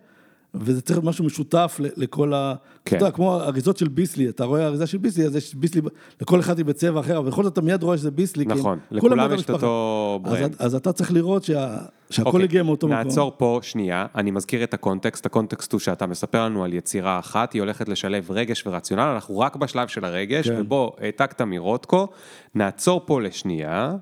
וזה 0.61 0.81
צריך 0.81 0.99
להיות 0.99 1.05
משהו 1.05 1.25
משותף 1.25 1.81
לכל 1.97 2.35
ה... 2.35 2.55
כן. 2.85 2.97
אתה 2.97 3.05
יודע, 3.05 3.17
כמו 3.17 3.41
אריזות 3.41 3.77
של 3.77 3.89
ביסלי, 3.89 4.29
אתה 4.29 4.45
רואה 4.45 4.67
אריזה 4.67 4.87
של 4.87 4.99
ביסלי, 4.99 5.27
אז 5.27 5.37
יש 5.37 5.55
ביסלי, 5.55 5.81
לכל 6.21 6.41
אחד 6.41 6.59
היא 6.59 6.67
בצבע 6.67 7.01
אחר, 7.01 7.19
אבל 7.19 7.31
בכל 7.31 7.45
זאת 7.45 7.53
אתה 7.53 7.61
מיד 7.61 7.83
רואה 7.83 7.99
שזה 7.99 8.11
ביסלי. 8.11 8.45
נכון, 8.45 8.79
כולם 9.01 9.19
לכולם 9.19 9.35
יש 9.35 9.45
את. 9.45 9.51
אותו 9.51 10.21
אז, 10.25 10.33
ברנד. 10.33 10.57
אז 10.59 10.75
אתה 10.75 10.93
צריך 10.93 11.13
לראות 11.13 11.45
שה, 11.45 11.79
שהכל 12.11 12.29
אוקיי, 12.29 12.43
הגיע 12.43 12.63
מאותו 12.63 12.89
מקום. 12.89 12.99
נעצור 12.99 13.33
פה 13.37 13.59
שנייה, 13.63 14.07
אני 14.15 14.31
מזכיר 14.31 14.65
את 14.65 14.75
הקונטקסט, 14.75 15.27
הקונטקסט 15.27 15.73
הוא 15.73 15.81
שאתה 15.81 16.07
מספר 16.07 16.45
לנו 16.45 16.65
על 16.65 16.73
יצירה 16.73 17.19
אחת, 17.19 17.53
היא 17.53 17.63
הולכת 17.63 17.89
לשלב 17.89 18.31
רגש 18.31 18.67
ורציונל, 18.67 19.03
אנחנו 19.03 19.39
רק 19.39 19.57
בשלב 19.57 19.89
של 19.89 20.05
הרגש, 20.05 20.49
כן. 20.49 20.61
ובוא, 20.61 20.91
העתקת 21.01 21.41
מרודקו, 21.41 22.09
נעצור 22.55 23.03
פה 23.07 23.21
לשנייה, 23.21 23.97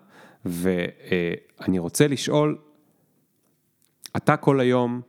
ואני 0.44 1.78
רוצה 1.78 2.08
לשאול, 2.08 2.56
אתה 4.16 4.36
כל 4.36 4.60
היום, 4.60 5.00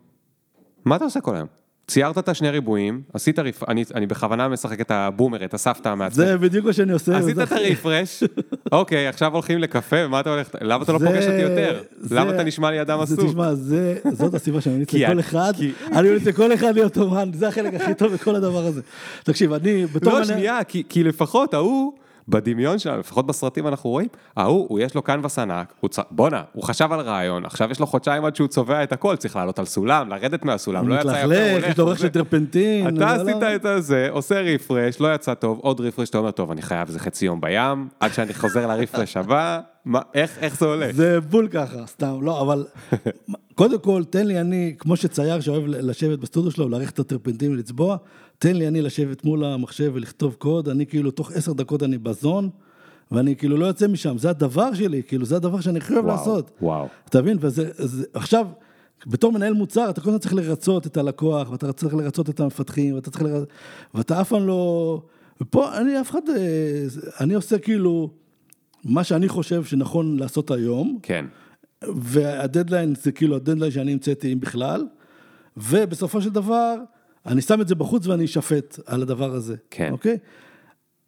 מה 0.85 0.95
אתה 0.95 1.03
עושה 1.05 1.21
כל 1.21 1.35
היום? 1.35 1.47
ציירת 1.87 2.17
את 2.17 2.29
השני 2.29 2.49
ריבועים, 2.49 3.01
עשית 3.13 3.39
ריפ... 3.39 3.69
אני, 3.69 3.83
אני 3.95 4.05
בכוונה 4.05 4.47
משחק 4.47 4.81
את 4.81 4.91
הבומר, 4.91 5.45
את 5.45 5.53
הסבתא 5.53 5.95
מעצמך. 5.95 6.15
זה 6.15 6.37
בדיוק 6.37 6.65
מה 6.65 6.73
שאני 6.73 6.93
עושה. 6.93 7.17
עשית 7.17 7.39
את 7.39 7.51
הרפרש, 7.51 8.23
אוקיי, 8.71 9.07
עכשיו 9.07 9.33
הולכים 9.33 9.59
לקפה, 9.59 9.95
ומה 10.05 10.19
אתה 10.19 10.29
הולך, 10.29 10.49
למה 10.61 10.83
אתה 10.83 10.93
לא 10.93 10.97
פוגש 10.97 11.23
אותי 11.23 11.41
יותר? 11.41 11.83
למה 12.11 12.35
אתה 12.35 12.43
נשמע 12.43 12.71
לי 12.71 12.81
אדם 12.81 12.99
עסוק? 12.99 13.19
תשמע, 13.29 13.53
זה, 13.53 13.95
זאת 14.11 14.33
הסיבה 14.33 14.61
שאני 14.61 14.75
ממליץ 14.75 14.93
לכל 15.03 15.19
אחד, 15.19 15.53
אני 15.91 16.07
ממליץ 16.07 16.27
לכל 16.27 16.53
אחד 16.53 16.75
להיות 16.75 16.97
אומן, 16.97 17.29
זה 17.33 17.47
החלק 17.47 17.73
הכי 17.73 17.93
טוב 17.93 18.13
בכל 18.13 18.35
הדבר 18.35 18.65
הזה. 18.65 18.81
תקשיב, 19.23 19.53
אני, 19.53 19.85
בתור... 19.85 20.13
לא, 20.13 20.25
שנייה, 20.25 20.63
כי, 20.63 20.83
כי 20.89 21.03
לפחות 21.03 21.53
ההוא, 21.53 21.93
בדמיון 22.27 22.79
שלנו, 22.79 22.99
לפחות 22.99 23.27
בסרטים 23.27 23.67
אנחנו 23.67 23.89
רואים, 23.89 24.07
ההוא, 24.37 24.65
הוא 24.69 24.79
יש 24.79 24.95
לו 24.95 25.01
קנבס 25.01 25.39
ענק, 25.39 25.73
צ... 25.89 25.99
בואנה, 26.11 26.43
הוא 26.53 26.63
חשב 26.63 26.91
על 26.91 26.99
רעיון, 26.99 27.45
עכשיו 27.45 27.71
יש 27.71 27.79
לו 27.79 27.85
חודשיים 27.87 28.25
עד 28.25 28.35
שהוא 28.35 28.47
צובע 28.47 28.83
את 28.83 28.91
הכל, 28.91 29.15
צריך 29.15 29.35
לעלות 29.35 29.59
על 29.59 29.65
סולם, 29.65 30.09
לרדת 30.09 30.45
מהסולם, 30.45 30.87
לא 30.87 30.95
יצא 30.95 31.07
יפה, 31.07 31.23
הוא 31.25 31.51
הולך, 31.51 31.69
יש 31.69 31.77
לו 31.77 31.87
וזה. 31.87 31.99
של 31.99 32.09
טרפנטין. 32.09 32.87
אתה 32.87 32.95
זה 32.95 33.21
עשית 33.21 33.41
לא- 33.41 33.55
את 33.55 33.65
הזה, 33.65 34.07
עושה 34.11 34.41
רפרש, 34.41 34.99
לא 34.99 35.15
יצא 35.15 35.33
טוב, 35.33 35.59
עוד 35.59 35.81
רפרש, 35.81 36.09
אתה 36.09 36.17
אומר, 36.17 36.31
טוב, 36.31 36.51
אני 36.51 36.61
חייב 36.61 36.87
איזה 36.87 36.99
חצי 36.99 37.25
יום 37.25 37.41
בים, 37.41 37.87
עד 37.99 38.13
שאני 38.13 38.33
חוזר 38.33 38.67
לרפרש 38.67 39.17
הבא, 39.17 39.59
מה, 39.85 39.99
איך, 40.13 40.37
איך 40.41 40.59
זה 40.59 40.65
הולך? 40.65 40.95
זה 40.95 41.21
בול 41.21 41.47
ככה, 41.47 41.85
סתם, 41.87 42.17
לא, 42.21 42.41
אבל 42.41 42.65
קודם 43.55 43.79
כל, 43.79 44.03
תן 44.09 44.27
לי 44.27 44.41
אני, 44.41 44.75
כמו 44.79 44.95
שצייר 44.95 45.39
שאוהב 45.39 45.63
לשבת 45.67 46.19
בסטודיו 46.19 46.51
שלו, 46.51 46.69
להעריך 46.69 46.91
את 46.91 46.99
הטרפנטין 46.99 47.51
ולצבוע, 47.51 47.97
תן 48.39 48.55
לי 48.55 48.67
אני 48.67 48.81
לשבת 48.81 49.25
מול 49.25 49.45
המחשב 49.45 49.91
ולכתוב 49.93 50.33
קוד, 50.33 50.69
אני 50.69 50.85
כאילו 50.85 51.11
תוך 51.11 51.31
עשר 51.31 51.53
דקות 51.53 51.83
אני 51.83 51.97
בזון, 51.97 52.49
ואני 53.11 53.35
כאילו 53.35 53.57
לא 53.57 53.65
יוצא 53.65 53.87
משם, 53.87 54.17
זה 54.17 54.29
הדבר 54.29 54.73
שלי, 54.73 55.03
כאילו 55.03 55.25
זה 55.25 55.35
הדבר 55.35 55.61
שאני 55.61 55.77
הכי 55.77 55.93
אוהב 55.93 56.05
לעשות. 56.05 56.51
וואו. 56.61 56.87
אתה 57.09 57.21
מבין? 57.21 57.37
וזה, 57.41 57.69
זה, 57.77 58.05
עכשיו, 58.13 58.47
בתור 59.07 59.31
מנהל 59.31 59.53
מוצר, 59.53 59.89
אתה 59.89 60.01
כל 60.01 60.09
הזמן 60.09 60.19
צריך 60.19 60.33
לרצות 60.33 60.87
את 60.87 60.97
הלקוח, 60.97 61.51
ואתה 61.51 61.73
צריך 61.73 61.93
לרצות 61.93 62.29
את 62.29 62.39
המפתחים, 62.39 62.95
ואתה 62.95 63.11
צריך 63.11 63.23
לרצות, 63.23 63.49
ואתה 63.93 64.21
אף 64.21 64.29
פעם 64.29 64.47
לא... 64.47 65.01
ופה 65.41 65.77
אני 65.77 66.01
אף 66.01 66.11
אחד, 66.11 66.21
אה, 66.29 66.85
אני 67.19 67.33
עושה 67.33 67.57
כאילו 67.57 68.09
מה 68.83 69.03
שאני 69.03 69.27
חושב 69.27 69.63
שנכון 69.63 70.19
לעשות 70.19 70.51
היום, 70.51 70.99
כן, 71.03 71.25
והדדליין 71.83 72.95
זה 72.95 73.11
כאילו 73.11 73.35
הדדליין 73.35 73.71
שאני 73.71 73.93
המצאתי 73.93 74.33
אם 74.33 74.39
בכלל, 74.39 74.87
ובסופו 75.57 76.21
של 76.21 76.29
דבר, 76.29 76.75
אני 77.25 77.41
שם 77.41 77.61
את 77.61 77.67
זה 77.67 77.75
בחוץ 77.75 78.07
ואני 78.07 78.25
אשפט 78.25 78.79
על 78.85 79.01
הדבר 79.01 79.33
הזה, 79.33 79.55
כן. 79.71 79.91
אוקיי? 79.91 80.17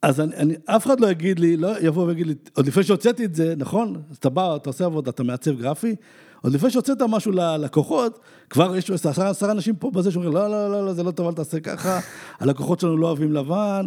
אז 0.01 0.21
אני, 0.21 0.35
אני, 0.35 0.55
אף 0.65 0.85
אחד 0.85 0.99
לא 0.99 1.11
יגיד 1.11 1.39
לי, 1.39 1.57
לא 1.57 1.79
יבוא 1.81 2.07
ויגיד 2.07 2.27
לי, 2.27 2.35
עוד 2.53 2.67
לפני 2.67 2.83
שהוצאתי 2.83 3.25
את 3.25 3.35
זה, 3.35 3.53
נכון? 3.57 4.01
אז 4.11 4.17
אתה 4.17 4.29
בא, 4.29 4.55
אתה 4.55 4.69
עושה 4.69 4.85
עבודה, 4.85 5.09
אתה 5.09 5.23
מעצב 5.23 5.61
גרפי, 5.61 5.95
עוד 6.41 6.53
לפני 6.53 6.69
שהוצאת 6.69 7.01
משהו 7.01 7.31
ללקוחות, 7.31 8.19
כבר 8.49 8.75
יש 8.75 8.91
עשרה 8.91 9.29
עשרה 9.29 9.51
אנשים 9.51 9.75
פה 9.75 9.91
בזה 9.91 10.11
שאומרים, 10.11 10.33
לא, 10.33 10.49
לא, 10.49 10.71
לא, 10.71 10.85
לא, 10.85 10.93
זה 10.93 11.03
לא 11.03 11.11
טוב, 11.11 11.27
אל 11.27 11.33
תעשה 11.33 11.59
ככה, 11.59 11.99
הלקוחות 12.39 12.79
שלנו 12.79 12.97
לא 12.97 13.07
אוהבים 13.07 13.33
לבן, 13.33 13.85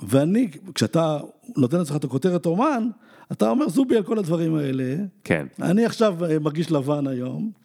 ואני, 0.00 0.50
כשאתה 0.74 1.18
נותן 1.56 1.78
לעצמך 1.78 1.96
את 1.96 2.04
הכותרת 2.04 2.46
אומן, 2.46 2.88
אתה 3.32 3.50
אומר 3.50 3.68
זובי 3.68 3.96
על 3.96 4.02
כל 4.02 4.18
הדברים 4.18 4.54
האלה. 4.54 4.96
כן. 5.24 5.46
אני 5.62 5.84
עכשיו 5.84 6.24
אה, 6.24 6.38
מרגיש 6.38 6.72
לבן 6.72 7.06
היום. 7.06 7.61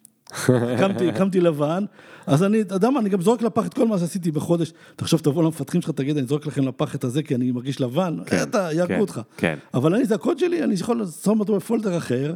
קמתי, 0.78 1.12
קמתי 1.12 1.40
לבן, 1.40 1.84
אז 2.26 2.42
אני, 2.42 2.60
אתה 2.60 2.74
יודע 2.74 2.90
מה, 2.90 3.00
אני 3.00 3.08
גם 3.08 3.20
זורק 3.20 3.42
לפח 3.42 3.66
את 3.66 3.74
כל 3.74 3.86
מה 3.86 3.98
שעשיתי 3.98 4.30
בחודש. 4.30 4.72
תחשוב, 4.96 5.20
תבוא 5.20 5.42
למפתחים 5.42 5.82
שלך, 5.82 5.90
תגיד, 5.90 6.16
אני 6.16 6.26
זורק 6.26 6.46
לכם 6.46 6.68
לפח 6.68 6.94
את 6.94 7.04
הזה 7.04 7.22
כי 7.22 7.34
אני 7.34 7.50
מרגיש 7.50 7.80
לבן, 7.80 8.16
כן, 8.26 8.42
אתה, 8.42 8.68
יהרגו 8.72 8.94
כן, 8.94 9.00
אותך. 9.00 9.20
כן. 9.36 9.58
אבל 9.74 9.94
אני, 9.94 10.04
זה 10.04 10.14
הקוד 10.14 10.38
שלי, 10.38 10.64
אני 10.64 10.74
יכול 10.74 11.00
לשים 11.02 11.40
אותו 11.40 11.56
בפולדר 11.56 11.96
אחר. 11.96 12.34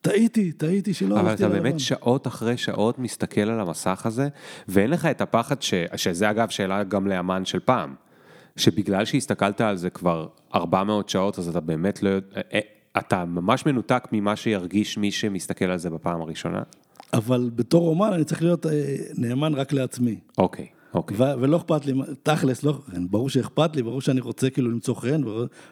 טעיתי, 0.00 0.52
טעיתי 0.52 0.94
שלא 0.94 1.20
אבל 1.20 1.34
אתה. 1.34 1.48
באמת 1.48 1.80
שעות 1.80 2.26
אחרי 2.26 2.56
שעות 2.56 2.98
מסתכל 2.98 3.40
על 3.40 3.60
המסך 3.60 4.06
הזה, 4.06 4.28
ואין 4.68 4.90
לך 4.90 5.06
את 5.06 5.20
הפחד, 5.20 5.62
ש... 5.62 5.74
שזה 5.96 6.30
אגב 6.30 6.48
שאלה 6.48 6.84
גם 6.84 7.06
לאמן 7.06 7.44
של 7.44 7.60
פעם, 7.60 7.94
שבגלל 8.56 9.04
שהסתכלת 9.04 9.60
על 9.60 9.76
זה 9.76 9.90
כבר 9.90 10.26
400 10.54 11.08
שעות, 11.08 11.38
אז 11.38 11.48
אתה 11.48 11.60
באמת 11.60 12.02
לא 12.02 12.08
יודע, 12.08 12.40
אה, 12.54 12.60
אתה 12.98 13.24
ממש 13.24 13.66
מנותק 13.66 14.04
ממה 14.12 14.36
שירגיש 14.36 14.98
מי 14.98 15.10
שמסתכל 15.10 15.64
על 15.64 15.78
זה 15.78 15.90
בפעם 15.90 16.20
הראשונה? 16.20 16.62
אבל 17.12 17.50
בתור 17.54 17.88
אומן 17.88 18.12
אני 18.12 18.24
צריך 18.24 18.42
להיות 18.42 18.66
אה, 18.66 18.96
נאמן 19.18 19.54
רק 19.54 19.72
לעצמי. 19.72 20.18
אוקיי, 20.38 20.66
אוקיי. 20.94 21.16
ו- 21.16 21.40
ולא 21.40 21.56
אכפת 21.56 21.86
לי, 21.86 21.92
תכלס, 22.22 22.62
לא, 22.62 22.78
ברור 23.10 23.30
שאכפת 23.30 23.76
לי, 23.76 23.82
ברור 23.82 24.00
שאני 24.00 24.20
רוצה 24.20 24.50
כאילו 24.50 24.70
למצוא 24.70 24.94
חן, 24.94 25.20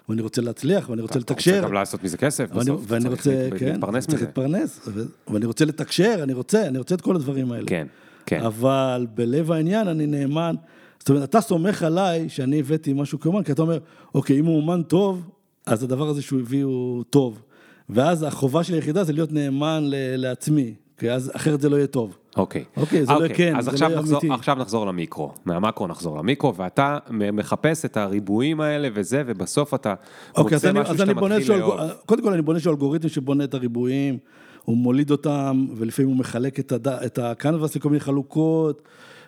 ואני 0.08 0.22
רוצה 0.22 0.42
להצליח, 0.42 0.90
ואני 0.90 1.02
רוצה 1.02 1.12
אתה 1.12 1.18
לתקשר. 1.18 1.54
רוצה 1.54 1.66
גם 1.66 1.72
לעשות 1.72 2.04
מזה 2.04 2.16
כסף 2.16 2.48
ואני, 2.50 2.60
בסוף, 2.60 2.84
אתה 2.86 2.94
ואני 2.94 3.08
רוצה, 3.08 3.48
כן, 3.58 3.66
להתפרנס 3.72 4.04
צריך 4.06 4.14
מזה. 4.18 4.26
להתפרנס, 4.26 4.88
ואני 5.28 5.46
רוצה 5.46 5.64
לתקשר, 5.64 6.20
אני 6.22 6.32
רוצה, 6.32 6.66
אני 6.66 6.78
רוצה 6.78 6.94
את 6.94 7.00
כל 7.00 7.16
הדברים 7.16 7.52
האלה. 7.52 7.66
כן, 7.66 7.86
כן. 8.26 8.40
אבל 8.42 9.06
בלב 9.14 9.52
העניין 9.52 9.88
אני 9.88 10.06
נאמן, 10.06 10.54
זאת 10.98 11.08
אומרת, 11.08 11.28
אתה 11.30 11.40
סומך 11.40 11.82
עליי 11.82 12.28
שאני 12.28 12.60
הבאתי 12.60 12.92
משהו 12.92 13.20
כאומן, 13.20 13.42
כי 13.42 13.52
אתה 13.52 13.62
אומר, 13.62 13.78
אוקיי, 14.14 14.38
אם 14.38 14.44
הוא 14.44 14.56
אומן 14.56 14.82
טוב, 14.82 15.22
אז 15.66 15.82
הדבר 15.82 16.08
הזה 16.08 16.22
שהוא 16.22 16.40
הביא 16.40 16.64
הוא 16.64 17.04
טוב. 17.10 17.42
ואז 17.90 18.22
החובה 18.22 18.64
של 18.64 18.74
היחידה 18.74 19.04
זה 19.04 19.12
להיות 19.12 19.32
נאמן 19.32 19.84
לעצמי, 20.16 20.74
כי 20.98 21.10
אז 21.10 21.30
אחרת 21.34 21.60
זה 21.60 21.68
לא 21.68 21.76
יהיה 21.76 21.86
טוב. 21.86 22.16
אוקיי. 22.36 22.64
אוקיי, 22.76 23.06
זה 23.06 23.12
לא 23.12 23.16
אוקיי, 23.16 23.34
כן, 23.36 23.56
אז 23.56 23.64
זה 23.64 23.70
עכשיו, 23.70 23.88
לא 23.88 23.92
יהיה 23.92 24.02
נחזור, 24.02 24.20
אמיתי. 24.20 24.34
עכשיו 24.34 24.56
נחזור 24.56 24.86
למיקרו, 24.86 25.32
מהמקרו 25.44 25.86
נחזור 25.86 26.18
למיקרו, 26.18 26.54
ואתה 26.54 26.98
מחפש 27.10 27.84
את 27.84 27.96
הריבועים 27.96 28.60
האלה 28.60 28.88
וזה, 28.94 29.22
ובסוף 29.26 29.74
אתה 29.74 29.94
אוקיי, 30.36 30.56
אז 30.56 30.64
מוצא 30.64 30.70
אני, 30.70 30.80
משהו 30.80 30.94
אז 30.94 30.98
שאתה 30.98 31.14
מתחיל 31.14 31.56
לאהוב. 31.56 31.80
קודם 32.06 32.22
כל 32.22 32.32
אני 32.32 32.42
בונה 32.42 32.56
איזשהו 32.56 32.72
אלגוריתם 32.72 33.08
שבונה 33.08 33.44
את 33.44 33.54
הריבועים, 33.54 34.18
הוא 34.64 34.76
מוליד 34.76 35.10
אותם, 35.10 35.66
ולפעמים 35.76 36.10
הוא 36.10 36.18
מחלק 36.18 36.60
את, 36.60 36.72
הד... 36.72 36.88
את 36.88 37.18
הקנבס 37.18 37.76
לכל 37.76 37.88
מיני 37.88 38.00
חלוקות, 38.00 38.82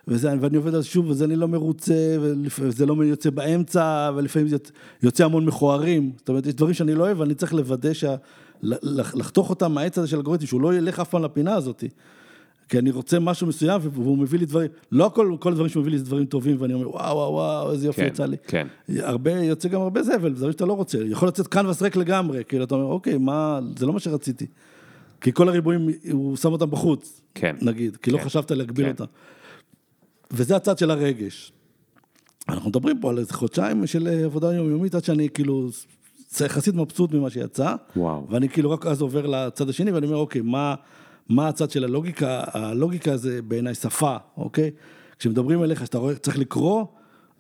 וזה, 0.09 0.35
ואני 0.41 0.57
עובד 0.57 0.75
על 0.75 0.83
שוב, 0.83 1.11
וזה 1.11 1.25
אני 1.25 1.37
לא 1.37 1.49
מרוצה, 1.49 2.17
וזה 2.59 2.87
לא 2.87 3.05
יוצא 3.05 3.31
באמצע, 3.31 4.11
ולפעמים 4.17 4.49
זה 4.49 4.57
יוצא 5.03 5.25
המון 5.25 5.45
מכוערים, 5.45 6.13
זאת 6.17 6.29
אומרת, 6.29 6.47
יש 6.47 6.55
דברים 6.55 6.75
שאני 6.75 6.95
לא 6.95 7.05
אוהב, 7.05 7.21
ואני 7.21 7.35
צריך 7.35 7.55
לוודא, 7.55 7.93
שה... 7.93 8.15
לחתוך 8.63 9.51
אותם 9.51 9.73
מהעץ 9.73 9.99
הזה 9.99 10.09
של 10.09 10.17
האלגוריתם, 10.17 10.47
שהוא 10.47 10.61
לא 10.61 10.75
ילך 10.75 11.01
אף 11.01 11.09
פעם 11.11 11.23
לפינה 11.23 11.55
הזאת. 11.55 11.85
כי 12.69 12.79
אני 12.79 12.91
רוצה 12.91 13.19
משהו 13.19 13.47
מסוים, 13.47 13.81
והוא 13.93 14.19
מביא 14.19 14.39
לי 14.39 14.47
דברים, 14.47 14.71
לא 14.93 15.11
כל, 15.15 15.37
כל 15.41 15.51
הדברים 15.51 15.69
שהוא 15.69 15.81
מביא 15.81 15.93
לי 15.93 15.99
זה 15.99 16.05
דברים 16.05 16.27
טובים, 16.27 16.57
ואני 16.59 16.75
אומר, 16.75 16.91
וואו, 16.91 17.17
וואו, 17.17 17.33
וואו, 17.33 17.73
איזה 17.73 17.87
יופי 17.87 18.01
כן, 18.01 18.07
יצא 18.07 18.27
לי. 18.27 18.37
כן. 18.47 18.67
הרבה, 18.99 19.33
יוצא 19.33 19.69
גם 19.69 19.81
הרבה 19.81 20.03
זבל, 20.03 20.33
דברים 20.33 20.53
שאתה 20.53 20.67
לא 20.67 20.73
רוצה. 20.73 20.99
יכול 20.99 21.29
לצאת 21.29 21.47
קנבס 21.47 21.83
ריק 21.83 21.97
לגמרי, 21.97 22.45
כאילו, 22.49 22.65
אתה 22.65 22.75
אומר, 22.75 22.87
אוקיי, 22.87 23.19
מה, 23.19 23.61
זה 23.79 23.87
לא 23.87 23.93
מה 23.93 24.01
שרציתי. 24.01 24.47
כי 25.21 25.33
כל 25.33 25.49
הריבועים, 25.49 25.89
הוא 26.13 26.37
שם 26.37 26.53
אותם 26.53 26.71
בחוץ, 26.71 27.21
כן. 27.35 27.57
נגיד, 27.63 27.97
כי 27.97 28.11
לא 28.11 28.19
כן. 28.19 28.25
חשבת 28.25 28.51
להגביל 28.51 28.87
כן. 28.87 28.93
אותם. 28.93 29.05
וזה 30.31 30.57
הצד 30.57 30.79
של 30.79 30.91
הרגש. 30.91 31.53
אנחנו 32.49 32.71
מדברים 32.71 33.01
פה 33.01 33.11
על 33.11 33.19
איזה 33.19 33.35
חודשיים 33.35 33.87
של 33.87 34.09
אה, 34.09 34.25
עבודה 34.25 34.53
יומיומית, 34.53 34.95
עד 34.95 35.05
שאני 35.05 35.29
כאילו, 35.35 35.69
יחסית 36.45 36.75
מבסוט 36.75 37.13
ממה 37.15 37.31
שיצא. 37.31 37.75
וואו. 37.97 38.27
ואני 38.31 38.49
כאילו 38.49 38.71
רק 38.71 38.87
אז 38.87 39.01
עובר 39.01 39.27
לצד 39.27 39.69
השני, 39.69 39.93
ואני 39.93 40.07
אומר, 40.07 40.17
אוקיי, 40.17 40.43
מה, 40.43 40.75
מה 41.29 41.49
הצד 41.49 41.71
של 41.71 41.85
הלוגיקה? 41.85 42.45
הלוגיקה 42.53 43.17
זה 43.17 43.43
בעיניי 43.43 43.75
שפה, 43.75 44.17
אוקיי? 44.37 44.71
כשמדברים 45.19 45.63
אליך, 45.65 45.87
שאתה 45.87 45.99
רואה, 45.99 46.15
צריך 46.15 46.39
לקרוא, 46.39 46.85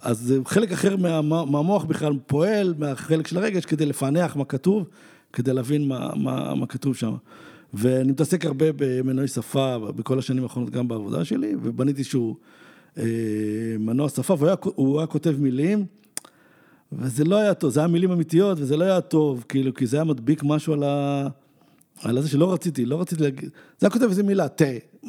אז 0.01 0.19
זה 0.19 0.39
חלק 0.45 0.73
אחר 0.73 0.97
מה, 0.97 1.23
מהמוח 1.23 1.85
בכלל 1.85 2.13
פועל, 2.27 2.75
מהחלק 2.79 3.27
של 3.27 3.39
הרגש, 3.39 3.65
כדי 3.65 3.87
לפענח 3.87 4.37
מה 4.37 4.45
כתוב, 4.45 4.89
כדי 5.33 5.53
להבין 5.53 5.89
מה, 5.89 6.11
מה, 6.17 6.55
מה 6.55 6.67
כתוב 6.67 6.97
שם. 6.97 7.15
ואני 7.75 8.13
מתעסק 8.13 8.45
הרבה 8.45 8.67
במנועי 8.77 9.29
שפה 9.29 9.79
בכל 9.79 10.19
השנים 10.19 10.43
האחרונות, 10.43 10.71
גם 10.71 10.89
בעבודה 10.89 11.25
שלי, 11.25 11.55
ובניתי 11.63 12.05
שהוא 12.05 12.37
אה, 12.99 13.05
מנוע 13.79 14.09
שפה, 14.09 14.37
והוא 14.39 14.49
היה, 14.49 15.01
היה 15.01 15.07
כותב 15.07 15.35
מילים. 15.39 15.87
וזה 16.93 17.25
לא 17.25 17.37
היה 17.37 17.55
טוב, 17.55 17.71
זה 17.71 17.81
היה 17.81 17.87
מילים 17.87 18.11
אמיתיות, 18.11 18.59
וזה 18.61 18.77
לא 18.77 18.85
היה 18.85 19.01
טוב, 19.01 19.45
כאילו, 19.49 19.75
כי 19.75 19.87
זה 19.87 19.97
היה 19.97 20.05
מדביק 20.05 20.43
משהו 20.45 20.73
על 20.73 20.83
ה... 20.83 21.27
על 22.03 22.21
זה 22.21 22.29
שלא 22.29 22.53
רציתי, 22.53 22.87
לא 22.87 23.01
רציתי 23.01 23.23
להגיד, 23.23 23.51
זה 23.79 23.87
היה 23.87 23.91
כותב 23.91 24.05
איזה 24.05 24.23
מילה, 24.23 24.49
תה, 24.49 24.65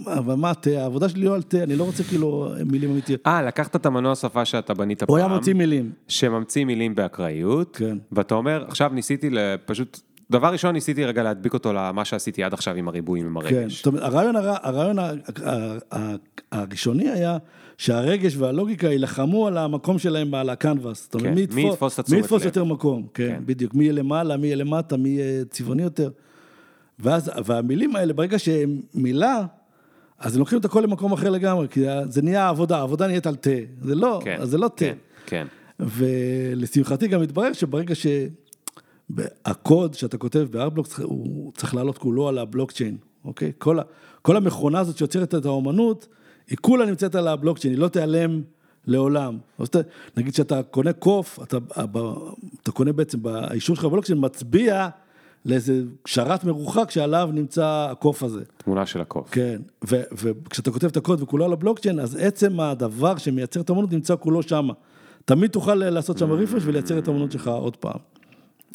אבל 0.07 0.33
מה 0.35 0.53
תה, 0.53 0.69
העבודה 0.69 1.09
שלי 1.09 1.21
לא 1.21 1.35
על 1.35 1.41
תה, 1.41 1.63
אני 1.63 1.75
לא 1.75 1.83
רוצה 1.83 2.03
כאילו 2.03 2.49
מילים 2.65 2.91
אמיתיות. 2.91 3.21
אה, 3.27 3.41
לקחת 3.41 3.75
את 3.75 3.85
המנוע 3.85 4.15
שפה 4.15 4.45
שאתה 4.45 4.73
בנית 4.73 4.99
פעם, 4.99 5.07
הוא 5.09 5.17
היה 5.17 5.27
מוציא 5.27 5.53
מילים, 5.53 5.91
שממציא 6.07 6.65
מילים 6.65 6.95
באקראיות, 6.95 7.75
כן. 7.75 7.97
ואתה 8.11 8.35
אומר, 8.35 8.65
עכשיו 8.67 8.91
ניסיתי 8.93 9.29
פשוט, 9.65 9.99
דבר 10.31 10.47
ראשון 10.47 10.73
ניסיתי 10.73 11.05
רגע 11.05 11.23
להדביק 11.23 11.53
אותו 11.53 11.73
למה 11.73 12.05
שעשיתי 12.05 12.43
עד 12.43 12.53
עכשיו 12.53 12.75
עם 12.75 12.87
הריבועים, 12.87 13.25
עם 13.25 13.41
כן, 13.41 13.55
הרגש. 13.55 13.77
זאת 13.77 13.87
אומרת, 13.87 14.03
הרעיון, 14.03 14.35
הר- 14.35 14.57
הרעיון 14.63 14.97
הראשוני 16.51 17.09
היה 17.09 17.37
שהרגש 17.79 18.35
והלוגיקה 18.37 18.87
יילחמו 18.87 19.47
על 19.47 19.57
המקום 19.57 19.99
שלהם 19.99 20.33
על 20.33 20.49
הקנבס, 20.49 21.03
זאת 21.03 21.13
אומרת, 21.15 21.27
כן, 21.27 21.33
מי 21.35 21.41
יתפוס- 21.41 21.99
את 21.99 22.09
מי 22.09 22.17
יתפוס. 22.19 22.45
יותר 22.45 22.63
מקום, 22.63 23.07
כן, 23.13 23.27
כן. 23.27 23.43
בדיוק, 23.45 23.73
מי 23.73 23.83
יהיה 23.83 23.93
למעלה, 23.93 24.37
מי 24.37 24.47
יהיה 24.47 24.55
למטה, 24.55 24.97
מי 24.97 25.09
יהיה 25.09 25.45
צבעוני 25.45 25.83
יותר. 25.83 26.09
ואז, 26.99 27.31
והמילים 27.45 27.95
האלה, 27.95 28.13
ברגע 28.13 28.39
שהם 28.39 28.81
מילה, 28.93 29.45
אז 30.19 30.33
הם 30.35 30.39
לוקחים 30.39 30.59
את 30.59 30.65
הכל 30.65 30.81
למקום 30.81 31.11
אחר 31.11 31.29
לגמרי, 31.29 31.67
כי 31.67 31.83
זה 32.09 32.21
נהיה 32.21 32.49
עבודה, 32.49 32.77
העבודה 32.77 33.07
נהיית 33.07 33.27
על 33.27 33.35
תה, 33.35 33.49
זה 33.81 33.95
לא, 33.95 34.21
כן, 34.23 34.37
זה 34.45 34.57
לא 34.57 34.67
תה. 34.67 34.75
כן, 34.75 34.95
כן. 35.25 35.47
ולשמחתי 35.79 37.07
גם 37.07 37.21
התברר 37.21 37.53
שברגע 37.53 37.93
שהקוד 37.95 39.93
שאתה 39.93 40.17
כותב 40.17 40.47
בארבלוקס, 40.51 40.99
הוא 40.99 41.51
צריך 41.57 41.75
לעלות 41.75 41.97
כולו 41.97 42.27
על 42.27 42.37
הבלוקצ'יין, 42.37 42.97
אוקיי? 43.25 43.51
כל, 43.57 43.79
ה, 43.79 43.83
כל 44.21 44.37
המכונה 44.37 44.79
הזאת 44.79 44.97
שיוצרת 44.97 45.35
את 45.35 45.45
האומנות, 45.45 46.07
היא 46.49 46.57
כולה 46.61 46.85
נמצאת 46.85 47.15
על 47.15 47.27
הבלוקצ'יין, 47.27 47.73
היא 47.73 47.81
לא 47.81 47.87
תיעלם 47.87 48.41
לעולם. 48.87 49.37
אז 49.59 49.67
אתה, 49.67 49.79
נגיד 50.17 50.35
שאתה 50.35 50.63
קונה 50.63 50.93
קוף, 50.93 51.39
אתה, 51.43 51.57
אתה 52.63 52.71
קונה 52.71 52.93
בעצם, 52.93 53.27
האישור 53.27 53.75
שלך 53.75 53.85
בבלוקצ'יין 53.85 54.17
מצביע 54.21 54.87
לאיזה 55.45 55.81
שרת 56.05 56.43
מרוחק 56.43 56.91
שעליו 56.91 57.29
נמצא 57.33 57.87
הקוף 57.91 58.23
הזה. 58.23 58.43
תמונה 58.57 58.85
של 58.85 59.01
הקוף. 59.01 59.29
כן, 59.31 59.61
ו- 59.89 60.01
וכשאתה 60.11 60.71
כותב 60.71 60.87
את 60.87 60.97
הקוד 60.97 61.21
וכולו 61.21 61.45
על 61.45 61.53
הבלוקצ'יין, 61.53 61.99
אז 61.99 62.15
עצם 62.21 62.59
הדבר 62.59 63.17
שמייצר 63.17 63.61
את 63.61 63.69
האמנות 63.69 63.91
נמצא 63.91 64.15
כולו 64.19 64.43
שמה. 64.43 64.73
תמיד 65.25 65.51
תוכל 65.51 65.75
לעשות 65.75 66.17
שם 66.17 66.31
רפרש 66.31 66.63
ולייצר 66.65 66.97
את 66.99 67.07
האמנות 67.07 67.31
שלך 67.31 67.47
עוד 67.47 67.75
פעם. 67.75 67.99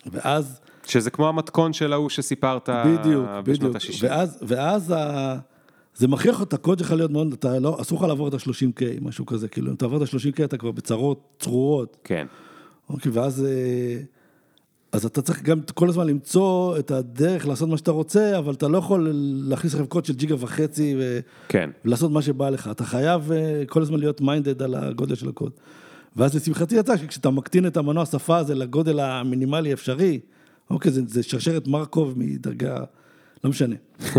ואז, 0.06 0.60
שזה 0.86 1.10
כמו 1.10 1.28
המתכון 1.28 1.72
של 1.72 1.92
ההוא 1.92 2.08
שסיפרת 2.08 2.68
בדיוק, 2.68 3.26
בשנות 3.44 3.44
בדיוק, 3.44 3.76
ה-60. 3.76 3.98
ואז, 4.00 4.38
ואז 4.42 4.94
ה... 4.96 5.36
זה 5.94 6.08
מכריח 6.08 6.42
את 6.42 6.52
הקוד 6.52 6.78
שלך 6.78 6.92
להיות 6.92 7.10
מאוד, 7.10 7.32
אתה 7.32 7.58
לא, 7.58 7.80
אסור 7.80 7.98
לך 7.98 8.04
לעבור 8.04 8.28
את 8.28 8.34
ה-30K, 8.34 8.82
משהו 9.00 9.26
כזה, 9.26 9.48
כאילו, 9.48 9.68
אם 9.68 9.74
אתה 9.74 9.84
עובר 9.84 9.96
את 9.96 10.02
ה-30K 10.02 10.44
אתה 10.44 10.56
כבר 10.56 10.70
בצרות 10.70 11.20
צרורות. 11.38 11.96
כן, 12.04 12.26
אוקיי, 12.90 13.12
ואז... 13.12 13.44
אה, 13.44 14.00
אז 14.92 15.04
אתה 15.04 15.22
צריך 15.22 15.42
גם 15.42 15.60
כל 15.74 15.88
הזמן 15.88 16.06
למצוא 16.06 16.78
את 16.78 16.90
הדרך 16.90 17.46
לעשות 17.46 17.68
מה 17.68 17.76
שאתה 17.76 17.90
רוצה, 17.90 18.38
אבל 18.38 18.52
אתה 18.52 18.68
לא 18.68 18.78
יכול 18.78 19.10
להכניס 19.48 19.74
לכם 19.74 19.86
קוד 19.86 20.04
של 20.04 20.14
ג'יגה 20.14 20.34
וחצי 20.38 20.94
ו... 20.98 21.20
כן. 21.48 21.70
ולעשות 21.84 22.10
מה 22.10 22.22
שבא 22.22 22.50
לך. 22.50 22.68
אתה 22.70 22.84
חייב 22.84 23.32
אה, 23.32 23.62
כל 23.68 23.82
הזמן 23.82 23.98
להיות 23.98 24.20
מיינדד 24.20 24.62
על 24.62 24.74
הגודל 24.74 25.14
של 25.14 25.28
הקוד. 25.28 25.52
ואז 26.16 26.36
לשמחתי 26.36 26.76
יצא 26.76 26.96
שכשאתה 26.96 27.30
מקטין 27.30 27.66
את 27.66 27.76
המנוע 27.76 28.06
שפה 28.06 28.36
הזה 28.36 28.54
לגודל 28.54 29.00
המינימלי 29.00 29.72
אפשרי, 29.72 30.20
אוקיי, 30.70 30.92
זה, 30.92 31.02
זה 31.06 31.22
שרשרת 31.22 31.66
מרקוב 31.66 32.14
מדרגה, 32.16 32.84
לא 33.44 33.50
משנה. 33.50 33.74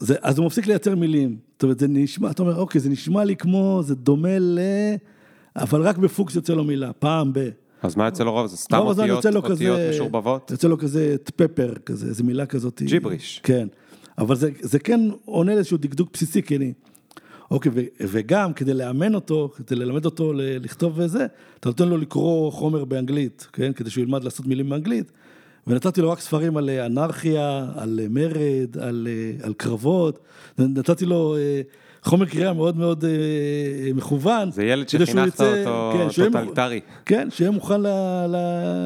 זה, 0.00 0.14
אז 0.22 0.38
הוא 0.38 0.46
מפסיק 0.46 0.66
לייצר 0.66 0.94
מילים. 0.96 1.36
זאת 1.52 1.62
אומרת, 1.62 1.78
זה 1.78 1.86
נשמע, 1.88 2.30
אתה 2.30 2.42
אומר, 2.42 2.56
אוקיי, 2.56 2.80
זה 2.80 2.88
נשמע 2.88 3.24
לי 3.24 3.36
כמו, 3.36 3.80
זה 3.84 3.94
דומה 3.94 4.38
ל... 4.38 4.58
אבל 5.56 5.82
רק 5.82 5.98
בפוקס 5.98 6.34
יוצא 6.36 6.52
לו 6.54 6.64
מילה, 6.64 6.92
פעם 6.92 7.32
ב... 7.32 7.48
אז 7.82 7.96
מה 7.96 8.06
יוצא 8.06 8.24
לו 8.24 8.32
רוב? 8.32 8.46
זה 8.46 8.56
סתם 8.56 8.86
הזמן 8.86 9.10
אותיות, 9.10 9.36
אותיות 9.36 9.44
כזה- 9.44 9.90
משורבבות? 9.94 10.50
יוצא 10.50 10.68
לו 10.68 10.78
כזה 10.78 11.16
פפר, 11.36 11.74
כזה, 11.86 12.06
איזה 12.06 12.24
מילה 12.24 12.46
כזאת. 12.46 12.82
ג'יבריש. 12.86 13.40
כן. 13.42 13.68
אבל 14.18 14.36
זה, 14.36 14.50
זה 14.60 14.78
כן 14.78 15.00
עונה 15.24 15.54
לאיזשהו 15.54 15.76
דקדוק 15.78 16.08
בסיסי, 16.12 16.42
כי 16.42 16.56
אני... 16.56 16.72
אוקיי, 17.50 17.72
ו, 17.74 17.80
וגם 18.00 18.52
כדי 18.52 18.74
לאמן 18.74 19.14
אותו, 19.14 19.50
כדי 19.56 19.76
ללמד 19.76 20.04
אותו 20.04 20.32
לכתוב 20.36 20.92
וזה, 20.96 21.26
אתה 21.60 21.68
נותן 21.68 21.88
לו 21.88 21.96
לקרוא 21.96 22.52
חומר 22.52 22.84
באנגלית, 22.84 23.46
כן? 23.52 23.72
כדי 23.72 23.90
שהוא 23.90 24.02
ילמד 24.02 24.24
לעשות 24.24 24.46
מילים 24.46 24.68
באנגלית, 24.68 25.12
ונתתי 25.70 26.00
לו 26.00 26.10
רק 26.10 26.20
ספרים 26.20 26.56
על 26.56 26.68
אה, 26.70 26.86
אנרכיה, 26.86 27.66
על 27.76 28.00
אה, 28.02 28.06
מרד, 28.10 28.78
על, 28.80 29.08
אה, 29.10 29.46
על 29.46 29.54
קרבות, 29.54 30.18
נתתי 30.58 31.06
לו 31.06 31.36
חומר 32.02 32.26
קריאה 32.26 32.52
מאוד 32.52 32.76
מאוד 32.76 33.04
מכוון. 33.94 34.50
זה 34.50 34.64
ילד 34.64 34.88
שחינכת 34.88 35.34
יצא- 35.34 35.44
אותו 35.66 35.92
כן, 36.16 36.30
טוטליטרי. 36.32 36.80
כן, 37.06 37.28
שיהיה 37.30 37.50
מוכן 37.50 37.80
ל, 37.80 37.86
ל, 38.26 38.36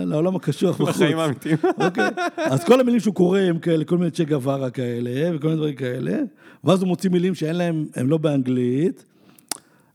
לעולם 0.06 0.36
הקשוח 0.36 0.76
בחוץ. 0.80 0.88
לחיים 0.88 1.18
האמיתיים. 1.18 1.56
אוקיי, 1.84 2.08
אז 2.36 2.64
כל 2.64 2.80
המילים 2.80 3.00
שהוא 3.00 3.14
קורא 3.14 3.38
הם 3.38 3.58
כאלה, 3.58 3.84
כל 3.84 3.98
מיני 3.98 4.10
צ'ה 4.10 4.24
גווארה 4.24 4.70
כאלה, 4.70 5.36
וכל 5.36 5.46
מיני 5.46 5.56
דברים 5.56 5.74
כאלה, 5.74 6.18
ואז 6.64 6.80
הוא 6.80 6.88
מוציא 6.88 7.10
מילים 7.10 7.34
שאין 7.34 7.56
להם, 7.56 7.86
הם 7.94 8.08
לא 8.10 8.18
באנגלית, 8.18 9.04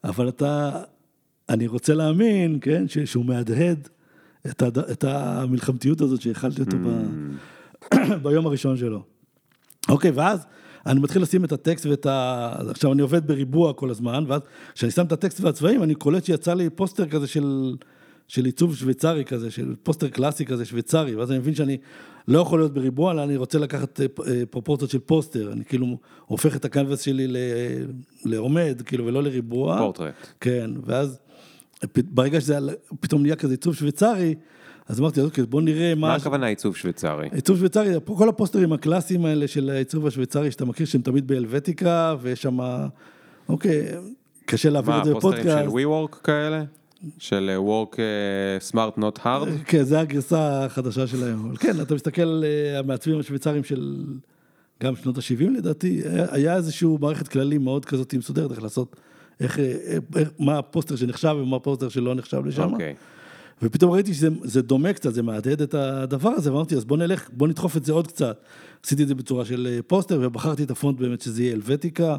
אבל 0.04 0.30
אתה, 0.30 0.72
אני 1.50 1.68
רוצה 1.68 1.94
להאמין, 1.94 2.58
כן, 2.62 2.84
שהוא 3.06 3.26
מהדהד 3.26 3.88
את, 4.48 4.62
הד, 4.62 4.78
את 4.78 5.04
המלחמתיות 5.04 6.02
הזאת 6.02 6.22
שהאכלתי 6.22 6.62
אותו 6.62 6.78
ב, 6.78 7.04
ביום 8.24 8.46
הראשון 8.46 8.78
שלו. 8.78 9.04
אוקיי, 9.90 10.12
ואז 10.12 10.46
אני 10.86 11.00
מתחיל 11.00 11.22
לשים 11.22 11.46
את 11.46 11.52
הטקסט 11.52 11.86
ואת 11.86 12.06
ה... 12.06 12.52
עכשיו 12.70 12.94
אני 12.94 13.02
עובד 13.02 13.28
בריבוע 13.28 13.74
כל 13.74 13.90
הזמן, 13.90 14.24
ואז 14.28 14.42
כשאני 14.76 14.92
שם 14.92 15.06
את 15.06 15.12
הטקסט 15.12 15.42
והצבעים, 15.42 15.84
אני 15.84 15.96
קולט 15.96 16.26
שיצא 16.26 16.54
לי 16.54 16.70
פוסטר 16.70 17.08
כזה 17.08 17.28
של, 17.28 17.76
של 18.28 18.46
עיצוב 18.46 18.76
שוויצרי 18.76 19.26
כזה, 19.26 19.52
של 19.52 19.76
פוסטר 19.84 20.10
קלאסי 20.10 20.46
כזה 20.46 20.66
שוויצרי, 20.66 21.16
ואז 21.16 21.32
אני 21.32 21.40
מבין 21.40 21.56
שאני 21.56 21.78
לא 22.28 22.40
יכול 22.40 22.60
להיות 22.60 22.74
בריבוע, 22.74 23.12
אלא 23.12 23.24
אני 23.24 23.38
רוצה 23.38 23.60
לקחת 23.60 24.02
אה, 24.02 24.06
אה, 24.28 24.46
פרופורציות 24.50 24.92
של 24.92 25.00
פוסטר, 25.00 25.52
אני 25.52 25.66
כאילו 25.66 25.98
הופך 26.26 26.56
את 26.56 26.66
הקנבס 26.66 27.02
שלי 27.02 27.28
ל... 27.28 27.38
לעומד, 28.26 28.82
כאילו, 28.86 29.06
ולא 29.06 29.24
לריבוע. 29.24 29.78
פורטרט. 29.78 30.14
כן, 30.40 30.72
ואז 30.86 31.20
ברגע 31.96 32.42
שזה 32.42 32.58
פתאום 33.00 33.22
נהיה 33.22 33.36
כזה 33.36 33.54
עיצוב 33.54 33.76
שוויצרי, 33.76 34.36
אז 34.88 35.00
אמרתי, 35.00 35.22
אוקיי, 35.22 35.46
בוא 35.46 35.62
נראה 35.62 35.96
מה... 35.96 36.08
מה 36.08 36.16
הכוונה 36.16 36.48
עיצוב 36.48 36.76
שוויצרי? 36.76 37.30
עיצוב 37.32 37.58
שוויצרי, 37.58 37.94
כל 38.06 38.30
הפוסטרים 38.30 38.74
הקלאסיים 38.74 39.26
האלה 39.26 39.48
של 39.48 39.70
העיצוב 39.70 40.08
השוויצרי 40.08 40.52
שאתה 40.52 40.66
מכיר, 40.66 40.86
שהם 40.86 41.02
תמיד 41.02 41.28
בהלווטיקה, 41.28 42.16
ויש 42.22 42.42
שם, 42.42 42.60
אוקיי, 43.50 43.86
קשה 44.46 44.70
להעביר 44.70 44.94
מה, 44.94 45.00
את 45.00 45.06
זה 45.06 45.14
פוסטרים 45.14 45.44
של 45.44 45.66
בפודקאסט. 45.66 45.76
WeWork 45.76 46.24
כאלה? 46.24 46.64
של 47.18 47.50
אה, 47.50 47.58
Work 47.58 47.96
אה, 48.00 48.58
Smart 48.72 49.00
Not 49.00 49.20
Hard? 49.24 49.66
כן, 49.66 49.84
זה 49.84 50.00
הגרסה 50.00 50.66
החדשה 50.66 51.08
שלהם. 51.08 51.46
אבל 51.46 51.58
כן, 51.58 51.82
אתה 51.82 51.96
מסתכל 51.96 52.22
על 52.22 52.46
אה, 52.48 52.80
המעצבים 52.80 53.20
השוויצרים 53.20 53.64
של 53.64 54.06
גם 54.84 54.96
שנות 54.96 55.18
ה-70 55.18 55.50
לדעתי, 55.58 56.02
היה 56.32 56.56
איזושהי 56.56 56.88
מערכת 57.02 57.28
כללים 57.28 57.64
מאוד 57.64 57.86
כזאת 57.86 58.14
מסודרת, 58.14 58.52
איך 58.52 58.64
לעשות, 58.64 58.96
איך, 59.40 59.60
איך, 60.16 60.30
מה 60.40 60.58
הפוסטר 60.58 60.96
שנחשב 60.96 61.36
ומה 61.42 61.56
הפוסטר 61.56 61.90
שלא 61.90 62.16
נחשב 62.16 62.46
לשם. 62.46 62.74
אוקיי. 62.74 62.96
ופתאום 63.62 63.92
ראיתי 63.92 64.14
שזה 64.14 64.30
זה 64.44 64.62
דומה 64.62 64.94
קצת, 64.94 65.14
זה 65.14 65.22
מהדהד 65.22 65.62
את 65.62 65.74
הדבר 65.74 66.30
הזה, 66.30 66.54
ואמרתי, 66.54 66.76
אז 66.76 66.86
בוא 66.86 66.98
נלך, 66.98 67.30
בוא 67.34 67.48
נדחוף 67.48 67.78
את 67.78 67.86
זה 67.86 67.94
עוד 67.94 68.08
קצת. 68.08 68.44
עשיתי 68.86 69.04
את 69.04 69.08
זה 69.08 69.16
בצורה 69.16 69.46
של 69.46 69.68
אה, 69.72 69.80
פוסטר, 69.88 70.20
ובחרתי 70.24 70.64
את 70.64 70.72
הפונט 70.72 71.00
באמת 71.00 71.22
שזה 71.22 71.44
יהיה 71.44 71.54
Helvetica. 71.54 72.18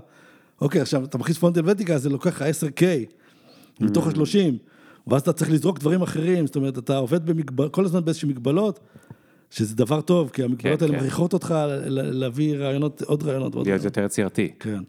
אוקיי, 0.61 0.81
עכשיו, 0.81 1.05
אתה 1.05 1.19
מכניס 1.19 1.39
פונט 1.39 1.57
Helvetica, 1.57 1.99
זה 1.99 2.09
לוקח 2.09 2.43
לך 2.43 2.43
10K, 2.43 2.83
מתוך 3.81 4.07
Mm. 4.07 4.11
ה-30, 4.11 4.53
ואז 5.07 5.23
אתה 5.23 5.33
צריך 5.33 5.51
לזרוק 5.51 5.79
דברים 5.79 6.03
אחרים, 6.03 6.47
זאת 6.47 6.57
אומרת, 6.57 6.79
אתה 6.79 6.97
עובד 6.97 7.27
במגבל, 7.27 7.69
כל 7.69 7.85
הזמן 7.85 8.05
באיזשהם 8.05 8.31
מגבלות, 8.31 8.81
שזה 9.51 9.77
דבר 9.77 10.01
טוב, 10.01 10.31
כי 10.33 10.43
המגבלות 10.43 10.79
כן, 10.79 10.85
האלה 10.85 10.95
כן. 10.99 11.01
מכריחות 11.01 11.33
אותך 11.33 11.55
להביא 11.91 12.57
רעיונות, 12.57 13.03
עוד 13.03 13.23
רעיונות 13.23 13.55
להיות. 13.55 13.85
יותר 13.85 14.05
יצירתי. 14.05 14.53
כן. 14.61 14.83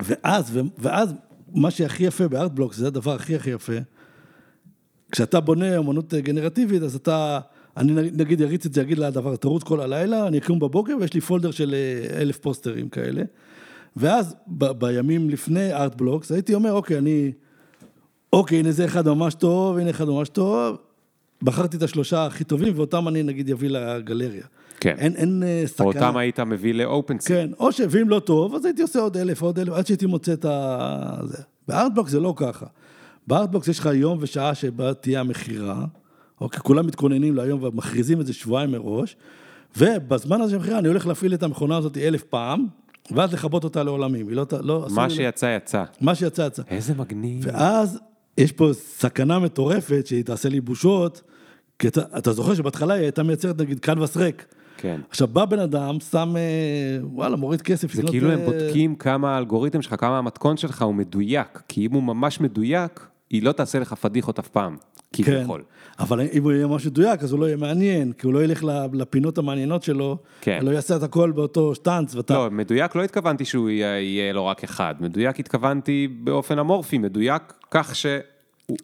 ואז, 0.00 0.58
ואז, 0.78 1.14
מה 1.54 1.70
שהכי 1.70 2.04
יפה 2.04 2.28
בארטבלוק, 2.28 2.74
זה 2.74 2.86
הדבר 2.86 3.14
הכי 3.14 3.36
הכי 3.36 3.50
יפה, 3.50 3.72
כשאתה 5.12 5.40
בונה 5.40 5.78
אמנות 5.78 6.14
גנרטיבית, 6.14 6.82
אז 6.82 6.94
אתה, 6.94 7.40
אני 7.76 7.92
נגיד 7.92 8.42
אריץ 8.42 8.66
את 8.66 8.72
זה, 8.72 8.82
אגיד 8.82 8.98
לדבר, 8.98 9.36
תרוץ 9.36 9.62
כל 9.62 9.80
הלילה, 9.80 10.26
אני 10.26 10.38
אקום 10.38 10.58
בבוקר 10.58 10.96
ויש 11.00 11.14
לי 11.14 11.20
פולדר 11.20 11.50
של 11.50 11.74
אה, 11.74 12.20
אלף 12.20 12.38
פוסטרים 12.38 12.88
כאלה. 12.88 13.22
ואז 13.96 14.34
ב, 14.46 14.64
בימים 14.64 15.30
לפני 15.30 15.72
ארטבלוקס, 15.72 16.32
הייתי 16.32 16.54
אומר, 16.54 16.72
אוקיי, 16.72 16.98
אני, 16.98 17.32
אוקיי, 18.32 18.58
הנה 18.58 18.72
זה 18.72 18.84
אחד 18.84 19.08
ממש 19.08 19.34
טוב, 19.34 19.78
הנה 19.78 19.90
אחד 19.90 20.08
ממש 20.08 20.28
טוב, 20.28 20.76
בחרתי 21.42 21.76
את 21.76 21.82
השלושה 21.82 22.26
הכי 22.26 22.44
טובים, 22.44 22.72
ואותם 22.76 23.08
אני 23.08 23.22
נגיד 23.22 23.50
אביא 23.50 23.68
לגלריה. 23.68 24.44
כן. 24.82 24.94
אין, 24.98 25.16
אין 25.16 25.42
אה, 25.42 25.62
סכנה. 25.66 25.86
או 25.86 25.92
אותם 25.92 26.16
היית 26.16 26.40
מביא 26.40 26.74
לאופנסי. 26.74 27.28
כן, 27.28 27.50
או 27.58 27.72
ש... 27.72 27.80
ואם 27.90 28.08
לא 28.08 28.18
טוב, 28.18 28.54
אז 28.54 28.64
הייתי 28.64 28.82
עושה 28.82 29.00
עוד 29.00 29.16
אלף, 29.16 29.42
עוד 29.42 29.58
אלף, 29.58 29.72
עד 29.72 29.86
שהייתי 29.86 30.06
מוצא 30.06 30.32
את 30.32 30.44
ה... 30.44 31.18
זה. 31.24 31.42
בארטבלוק 31.68 32.08
זה 32.08 32.20
לא 32.20 32.34
ככה. 32.36 32.66
בארטבלוקס 33.26 33.68
יש 33.68 33.78
לך 33.78 33.88
יום 33.94 34.18
ושעה 34.20 34.54
שבה 34.54 34.94
תהיה 34.94 35.20
המכירה, 35.20 35.84
אוקיי, 36.40 36.60
כולם 36.60 36.86
מתכוננים 36.86 37.36
להיום 37.36 37.62
ומכריזים 37.62 38.20
את 38.20 38.26
זה 38.26 38.32
שבועיים 38.32 38.70
מראש, 38.70 39.16
ובזמן 39.76 40.40
הזה 40.40 40.50
של 40.50 40.56
המכירה 40.56 40.78
אני 40.78 40.88
הולך 40.88 41.06
להפעיל 41.06 41.34
את 41.34 41.42
המכונה 41.42 41.76
הזאת 41.76 41.98
אלף 41.98 42.22
פעם, 42.22 42.66
ואז 43.10 43.32
לכבות 43.32 43.64
אותה 43.64 43.82
לעולמים. 43.82 44.28
היא 44.28 44.36
לא... 44.36 44.46
לא 44.60 44.86
מה 44.90 45.10
שיצא 45.10 45.56
יצא. 45.56 45.84
מה 46.00 46.14
שיצא 46.14 46.42
יצא. 46.42 46.62
איזה 46.70 46.94
מגניב. 46.94 47.44
ואז 47.46 47.98
יש 48.38 48.52
פה 48.52 48.70
סכנה 48.72 49.38
מטורפת 49.38 50.06
שהיא 50.06 50.24
תעשה 50.24 50.48
לי 50.48 50.60
בושות, 50.60 51.22
כי 51.78 51.88
אתה, 51.88 52.00
אתה 52.18 52.32
זוכר 52.32 52.54
שבהתחלה 52.54 52.94
היא 52.94 53.02
הייתה 53.02 53.22
מייצרת 53.22 53.60
נגיד 53.60 53.80
קנבס 53.80 54.16
ריק. 54.16 54.46
כן. 54.82 55.00
עכשיו 55.10 55.28
בא 55.28 55.44
בן 55.44 55.58
אדם, 55.58 56.00
שם, 56.10 56.34
אה, 56.36 56.42
וואלה, 57.02 57.36
מוריד 57.36 57.62
כסף. 57.62 57.94
זה 57.94 58.02
כאילו 58.02 58.30
הם 58.30 58.38
אה, 58.38 58.44
בודקים 58.44 58.94
כמה 58.94 59.34
האלגוריתם 59.34 59.82
שלך, 59.82 59.94
כמה 60.00 60.18
המתכון 60.18 60.56
שלך 60.56 60.82
הוא 60.82 60.94
מדויק, 60.94 61.62
כי 61.68 61.86
אם 61.86 61.92
הוא 61.92 62.02
ממש 62.02 62.40
מדויק, 62.40 63.06
היא 63.30 63.42
לא 63.42 63.52
תעשה 63.52 63.78
לך 63.78 63.94
פדיחות 63.94 64.38
אף 64.38 64.48
פעם, 64.48 64.76
כן, 65.12 65.22
כביכול. 65.22 65.62
אבל 65.98 66.20
אם 66.32 66.42
הוא 66.42 66.52
יהיה 66.52 66.66
ממש 66.66 66.86
מדויק, 66.86 67.22
אז 67.22 67.32
הוא 67.32 67.40
לא 67.40 67.46
יהיה 67.46 67.56
מעניין, 67.56 68.12
כי 68.12 68.26
הוא 68.26 68.34
לא 68.34 68.44
ילך 68.44 68.64
לפינות 68.92 69.38
המעניינות 69.38 69.82
שלו, 69.82 70.16
כן. 70.40 70.58
הוא 70.62 70.72
יעשה 70.72 70.96
את 70.96 71.02
הכל 71.02 71.30
באותו 71.30 71.74
שטאנץ, 71.74 72.14
ואתה... 72.14 72.34
לא, 72.34 72.50
מדויק 72.50 72.96
לא 72.96 73.02
התכוונתי 73.04 73.44
שהוא 73.44 73.70
יהיה, 73.70 74.32
לו 74.32 74.46
רק 74.46 74.64
אחד, 74.64 74.94
מדויק 75.00 75.40
התכוונתי 75.40 76.08
באופן 76.24 76.58
אמורפי, 76.58 76.98
מדויק 76.98 77.42
כך 77.70 77.96
שהוא 77.96 78.20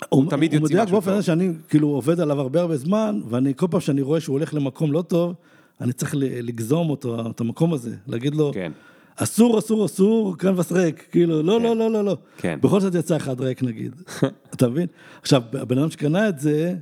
הוא 0.09 0.31
תמיד 0.31 0.55
הוא 0.55 0.61
יוציא 0.61 0.75
מדויק 0.75 0.85
משהו 0.85 0.93
באופן 0.93 1.11
טוב. 1.11 1.19
הזה 1.19 1.27
שאני 1.27 1.53
כאילו 1.69 1.89
עובד 1.89 2.21
עליו 2.21 2.41
הרבה 2.41 2.61
הרבה 2.61 2.77
זמן, 2.77 3.21
ואני 3.29 3.53
כל 3.57 3.67
פעם 3.71 3.81
שאני 3.81 4.03
רואה 4.03 4.21
שהוא 4.21 4.35
הולך 4.35 4.55
למקום 4.55 4.93
לא 4.93 5.03
טוב, 5.03 5.35
אני 5.81 5.93
צריך 5.93 6.15
לגזום 6.19 6.91
אותו, 6.91 7.31
את 7.31 7.41
המקום 7.41 7.73
הזה, 7.73 7.97
להגיד 8.07 8.35
לו, 8.35 8.51
כן. 8.55 8.73
אסור, 9.17 9.59
אסור, 9.59 9.87
אסור, 9.87 10.39
קנבס 10.39 10.73
ריק, 10.73 11.09
כאילו, 11.11 11.43
לא, 11.43 11.61
לא, 11.61 11.77
לא, 11.77 11.91
לא, 11.91 12.05
לא. 12.05 12.17
כן. 12.37 12.59
בכל 12.63 12.81
זאת 12.81 12.95
יצא 12.95 13.17
אחד 13.17 13.41
ריק 13.41 13.63
נגיד, 13.63 13.95
אתה 14.55 14.69
מבין? 14.69 14.87
עכשיו, 15.23 15.43
הבן 15.53 15.79
אדם 15.79 15.91
שקנה 15.91 16.29
את 16.29 16.39
זה, 16.39 16.75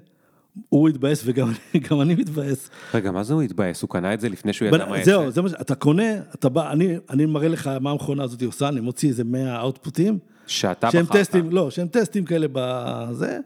הוא 0.68 0.88
התבאס 0.88 1.22
וגם 1.24 1.52
גם 1.90 2.00
אני 2.00 2.14
מתבאס. 2.14 2.70
רגע, 2.94 3.10
מה 3.10 3.22
זה 3.22 3.34
הוא 3.34 3.42
התבאס? 3.42 3.82
הוא 3.82 3.90
קנה 3.90 4.14
את 4.14 4.20
זה 4.20 4.28
לפני 4.28 4.52
שהוא 4.52 4.68
ידע 4.68 4.86
מה? 4.86 5.04
זהו, 5.04 5.30
זה 5.30 5.42
מה 5.42 5.48
ש... 5.48 5.52
אתה 5.60 5.74
קונה, 5.74 6.12
אתה 6.34 6.48
בא, 6.48 6.72
אני, 6.72 6.96
אני 7.10 7.26
מראה 7.26 7.48
לך 7.48 7.70
מה 7.80 7.90
המכונה 7.90 8.22
הזאת 8.22 8.42
עושה, 8.42 8.68
אני 8.68 8.80
מוציא 8.80 9.08
איזה 9.08 9.24
100 9.24 9.60
אאוטפוטים. 9.60 10.18
שאתה 10.46 10.88
בחרת. 10.88 11.12
טסטים, 11.12 11.50
לא, 11.50 11.70
שהם 11.70 11.88
טסטים 11.88 12.24
כאלה 12.24 12.46
בזה. 12.52 13.38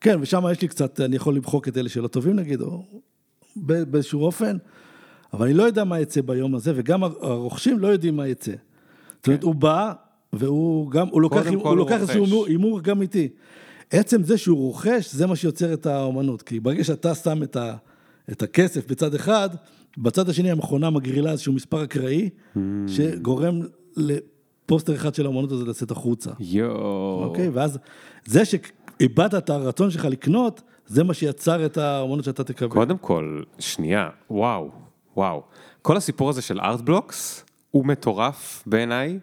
כן, 0.00 0.18
ושם 0.20 0.44
יש 0.52 0.62
לי 0.62 0.68
קצת, 0.68 1.00
אני 1.00 1.16
יכול 1.16 1.34
למחוק 1.34 1.68
את 1.68 1.76
אלה 1.76 1.88
שלא 1.88 2.08
טובים 2.08 2.36
נגיד, 2.36 2.60
או 2.60 2.84
באיזשהו 3.56 4.24
אופן, 4.24 4.56
אבל 5.34 5.46
אני 5.46 5.54
לא 5.54 5.62
יודע 5.62 5.84
מה 5.84 6.00
יצא 6.00 6.20
ביום 6.20 6.54
הזה, 6.54 6.72
וגם 6.76 7.04
הרוכשים 7.04 7.78
לא 7.78 7.88
יודעים 7.88 8.16
מה 8.16 8.28
יצא. 8.28 8.52
זאת 9.16 9.26
אומרת, 9.26 9.42
הוא 9.42 9.54
בא, 9.54 9.92
והוא 10.32 10.90
גם, 10.90 11.08
הוא 11.08 11.22
לוקח, 11.22 11.46
הוא 11.46 11.68
הוא 11.68 11.76
לוקח 11.76 12.00
איזשהו. 12.00 12.46
הימור- 12.46 12.80
גם 12.80 13.02
איתי. 13.02 13.28
עצם 13.90 14.22
זה 14.22 14.38
שהוא 14.38 14.58
רוכש, 14.58 15.12
זה 15.14 15.26
מה 15.26 15.36
שיוצר 15.36 15.72
את 15.72 15.86
האומנות, 15.86 16.42
כי 16.42 16.60
ברגע 16.60 16.84
שאתה 16.84 17.14
שם 17.14 17.42
את, 17.42 17.56
ה, 17.56 17.74
את 18.32 18.42
הכסף 18.42 18.90
בצד 18.90 19.14
אחד, 19.14 19.48
בצד 19.98 20.28
השני 20.28 20.50
המכונה 20.50 20.90
מגרילה 20.90 21.30
איזשהו 21.30 21.52
מספר 21.52 21.84
אקראי, 21.84 22.28
Hmm. 22.54 22.58
שגורם 22.86 23.60
לפוסטר 23.96 24.94
אחד 24.94 25.14
של 25.14 25.24
האומנות 25.24 25.52
הזה 25.52 25.64
לצאת 25.64 25.90
החוצה. 25.90 26.30
יואו. 26.40 27.24
אוקיי, 27.24 27.48
ואז 27.48 27.78
זה 28.24 28.42
שאיבדת 28.44 29.34
את 29.34 29.50
הרצון 29.50 29.90
שלך 29.90 30.04
לקנות, 30.04 30.62
זה 30.86 31.04
מה 31.04 31.14
שיצר 31.14 31.66
את 31.66 31.76
האומנות 31.78 32.24
שאתה 32.24 32.44
תקבל. 32.44 32.68
קודם 32.68 32.98
כל, 32.98 33.42
שנייה, 33.58 34.08
וואו, 34.30 34.70
וואו. 35.16 35.42
כל 35.82 35.96
הסיפור 35.96 36.30
הזה 36.30 36.42
של 36.42 36.60
ארטבלוקס 36.60 37.44
הוא 37.70 37.86
מטורף 37.86 38.62
בעיניי. 38.66 39.18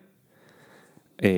אה, 1.24 1.30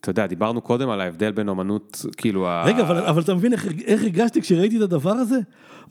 אתה 0.00 0.10
יודע, 0.10 0.26
דיברנו 0.26 0.60
קודם 0.60 0.90
על 0.90 1.00
ההבדל 1.00 1.32
בין 1.32 1.48
אומנות, 1.48 2.04
כאילו... 2.16 2.48
ה- 2.48 2.64
רגע, 2.66 2.82
אבל, 2.82 3.04
אבל 3.04 3.22
אתה 3.22 3.34
מבין 3.34 3.52
איך, 3.52 3.66
איך 3.84 4.02
הרגשתי 4.02 4.40
כשראיתי 4.40 4.76
את 4.76 4.82
הדבר 4.82 5.10
הזה? 5.10 5.38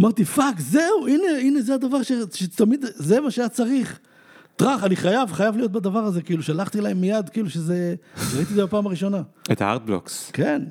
אמרתי, 0.02 0.26
fuck, 0.26 0.60
זהו, 0.60 1.08
הנה, 1.08 1.24
הנה 1.42 1.62
זה 1.62 1.74
הדבר 1.74 2.04
ש, 2.04 2.12
שתמיד, 2.34 2.86
זה 2.96 3.22
מה 3.22 3.32
שהיה 3.32 3.50
צריך. 3.50 4.00
טראח, 4.56 4.84
אני 4.84 4.96
חייב, 4.96 5.32
חייב 5.32 5.58
להיות 5.58 5.72
בדבר 5.72 6.00
הזה, 6.00 6.22
כאילו, 6.22 6.44
שלחתי 6.44 6.82
להם 6.82 7.02
מיד, 7.02 7.30
כאילו 7.30 7.50
שזה, 7.50 7.96
ראיתי 8.36 8.52
את 8.52 8.56
זה 8.56 8.66
בפעם 8.66 8.86
הראשונה. 8.88 9.22
את 9.52 9.62
ה 9.62 9.68
Art 9.68 9.87
Blocks. 9.87 10.32
כן, 10.32 10.62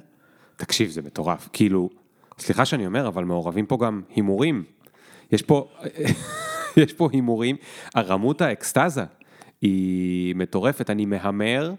תקשיב, 0.56 0.90
זה 0.90 1.02
מטורף. 1.02 1.48
כאילו, 1.52 1.90
סליחה 2.38 2.64
שאני 2.64 2.86
אומר, 2.86 3.08
אבל 3.08 3.24
מעורבים 3.24 3.66
פה 3.66 3.78
גם 3.80 4.02
הימורים. 4.14 4.64
יש 5.32 5.42
פה, 5.42 5.68
יש 6.82 6.92
פה 6.92 7.08
הימורים, 7.12 7.56
הרמות 7.94 8.40
האקסטזה 8.40 9.04
היא 9.62 10.34
מטורפת, 10.34 10.90
אני 10.90 11.06
מהמר, 11.06 11.72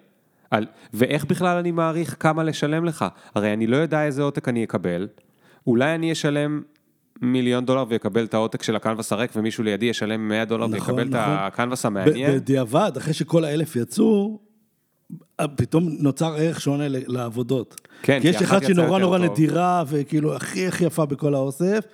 על, 0.52 0.66
ואיך 0.94 1.26
בכלל 1.26 1.58
אני 1.58 1.72
מעריך 1.72 2.16
כמה 2.20 2.44
לשלם 2.44 2.86
לך? 2.86 3.06
הרי 3.36 3.54
אני 3.54 3.68
לא 3.68 3.78
יודע 3.78 4.06
איזה 4.06 4.24
עותק 4.24 4.48
אני 4.48 4.64
אקבל, 4.64 5.08
אולי 5.68 5.96
אני 5.96 6.12
אשלם 6.12 6.62
מיליון 7.22 7.66
דולר 7.66 7.86
ויקבל 7.90 8.26
את 8.26 8.34
העותק 8.34 8.64
של 8.64 8.76
הקנבס 8.76 9.12
הריק, 9.12 9.32
ומישהו 9.36 9.64
לידי 9.64 9.86
ישלם 9.86 10.28
100 10.28 10.46
דולר 10.46 10.68
נכון, 10.68 10.96
ויקבל 10.96 11.02
את 11.02 11.22
נכון. 11.22 11.36
הקנבס 11.38 11.86
ב- 11.86 11.88
המעניין. 11.88 12.36
בדיעבד, 12.36 12.92
אחרי 12.98 13.14
שכל 13.14 13.44
האלף 13.44 13.76
יצאו, 13.76 14.40
פתאום 15.56 15.90
נוצר 16.00 16.36
ערך 16.38 16.62
שונה 16.62 16.84
לעבודות. 16.88 17.82
כן, 18.02 18.20
כי 18.22 18.28
יש 18.28 18.36
אחת 18.36 18.64
שנורא 18.64 19.00
נורא 19.00 19.18
טוב. 19.18 19.32
נדירה, 19.32 19.84
וכאילו 19.88 20.36
הכי 20.36 20.68
הכי 20.68 20.86
יפה 20.86 21.06
בכל 21.06 21.34
האוסף. 21.34 21.86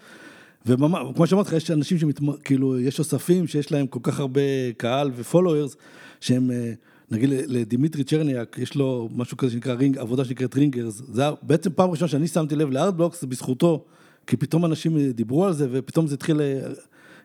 וכמו 0.65 1.27
שאמרתי 1.27 1.47
לך, 1.49 1.53
יש 1.53 1.71
אנשים 1.71 1.97
שכאילו, 1.97 2.79
יש 2.79 2.99
אוספים 2.99 3.47
שיש 3.47 3.71
להם 3.71 3.87
כל 3.87 3.99
כך 4.03 4.19
הרבה 4.19 4.41
קהל 4.77 5.11
ופולוורס, 5.15 5.75
שהם, 6.19 6.51
אה, 6.51 6.73
נגיד 7.11 7.29
לדימיטרי 7.29 8.03
צ'רניאק, 8.03 8.57
יש 8.59 8.75
לו 8.75 9.09
משהו 9.15 9.37
כזה 9.37 9.51
שנקרא 9.51 9.73
Ring, 9.73 9.97
עבודה 9.97 10.25
שנקראת 10.25 10.55
Ringers. 10.55 11.01
זה 11.11 11.23
בעצם 11.41 11.69
פעם 11.75 11.89
ראשונה 11.89 12.07
שאני 12.09 12.27
שמתי 12.27 12.55
לב 12.55 12.69
ל 12.69 12.74
Art 12.74 12.88
Blocks, 12.88 13.21
זה 13.21 13.27
בזכותו, 13.27 13.85
כי 14.27 14.37
פתאום 14.37 14.65
אנשים 14.65 14.97
אה, 14.97 15.11
דיברו 15.11 15.45
על 15.45 15.53
זה, 15.53 15.67
ופתאום 15.71 16.07
זה 16.07 16.13
התחיל, 16.15 16.41
אה, 16.41 16.61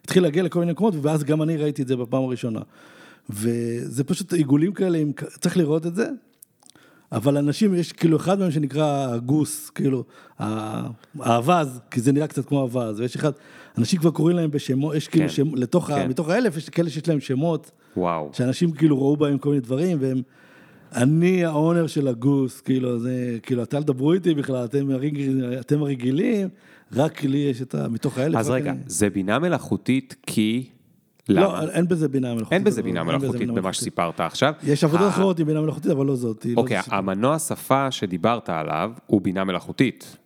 התחיל 0.04 0.22
להגיע 0.22 0.42
לכל 0.42 0.58
מיני 0.60 0.72
מקומות, 0.72 0.94
ואז 1.02 1.24
גם 1.24 1.42
אני 1.42 1.56
ראיתי 1.56 1.82
את 1.82 1.88
זה 1.88 1.96
בפעם 1.96 2.22
הראשונה. 2.24 2.60
וזה 3.30 4.04
פשוט 4.04 4.32
עיגולים 4.32 4.72
כאלה, 4.72 4.98
עם- 4.98 5.12
צריך 5.40 5.56
לראות 5.56 5.86
את 5.86 5.94
זה. 5.94 6.08
אבל 7.12 7.36
אנשים, 7.36 7.74
יש 7.74 7.92
כאילו 7.92 8.16
אחד 8.16 8.38
מהם 8.38 8.50
שנקרא 8.50 9.16
Goose, 9.16 9.70
כאילו, 9.70 10.04
האווז, 11.18 11.80
כי 11.90 12.00
זה 12.00 12.12
נראה 12.12 12.26
קצת 12.26 12.44
כמו 12.46 12.60
אווז, 12.60 13.00
ויש 13.00 13.16
אחד, 13.16 13.30
אנשים 13.78 14.00
כבר 14.00 14.10
קוראים 14.10 14.36
להם 14.36 14.50
בשמות, 14.50 14.94
יש 14.94 15.08
כאילו, 15.08 15.24
כן, 15.28 15.30
שם, 15.34 15.54
לתוך, 15.54 15.86
כן. 15.86 16.08
מתוך 16.08 16.28
האלף, 16.28 16.56
יש 16.56 16.68
כאלה 16.68 16.90
שיש 16.90 17.08
להם 17.08 17.20
שמות, 17.20 17.70
וואו. 17.96 18.30
שאנשים 18.32 18.72
כאילו 18.72 18.98
ראו 18.98 19.16
בהם 19.16 19.38
כל 19.38 19.48
מיני 19.48 19.60
דברים, 19.60 19.98
והם, 20.00 20.22
אני 20.94 21.44
האונר 21.44 21.86
של 21.86 22.08
הגוס, 22.08 22.60
כאילו, 22.60 22.98
זה, 22.98 23.38
כאילו, 23.42 23.60
אל 23.60 23.82
תדברו 23.82 24.12
איתי 24.12 24.34
בכלל, 24.34 24.64
אתם, 24.64 24.90
הרגיל, 24.90 25.54
אתם 25.60 25.82
הרגילים, 25.82 26.48
רק 26.92 27.24
לי 27.24 27.38
יש 27.38 27.62
את 27.62 27.74
ה... 27.74 27.88
מתוך 27.88 28.18
האלף. 28.18 28.36
אז 28.38 28.50
רגע, 28.50 28.70
אני- 28.70 28.78
זה 28.86 29.10
בינה 29.10 29.38
מלאכותית 29.38 30.16
כי... 30.26 30.66
לא? 31.28 31.60
אין 31.70 31.88
בזה 31.88 32.08
בינה 32.08 32.28
מלאכותית. 32.34 32.52
אין 32.52 32.64
בזה 32.64 32.82
בינה 32.82 33.02
מלאכותית 33.04 33.42
במה 33.42 33.52
מלאכותית. 33.52 33.74
שסיפרת 33.74 34.20
עכשיו. 34.20 34.52
יש 34.62 34.84
עבודות 34.84 35.06
ה- 35.06 35.08
אחרות 35.08 35.38
עם 35.38 35.46
בינה 35.46 35.60
מלאכותית, 35.60 35.90
אבל 35.90 36.06
לא 36.06 36.16
זאת. 36.16 36.46
לא 36.46 36.60
אוקיי. 36.60 36.80
המנוע 36.86 37.38
שפה 37.38 37.90
שדיברת 37.90 38.48
עליו 38.48 38.90
הוא 39.06 39.20
בינה 39.20 39.44
מלאכותית. 39.44 40.16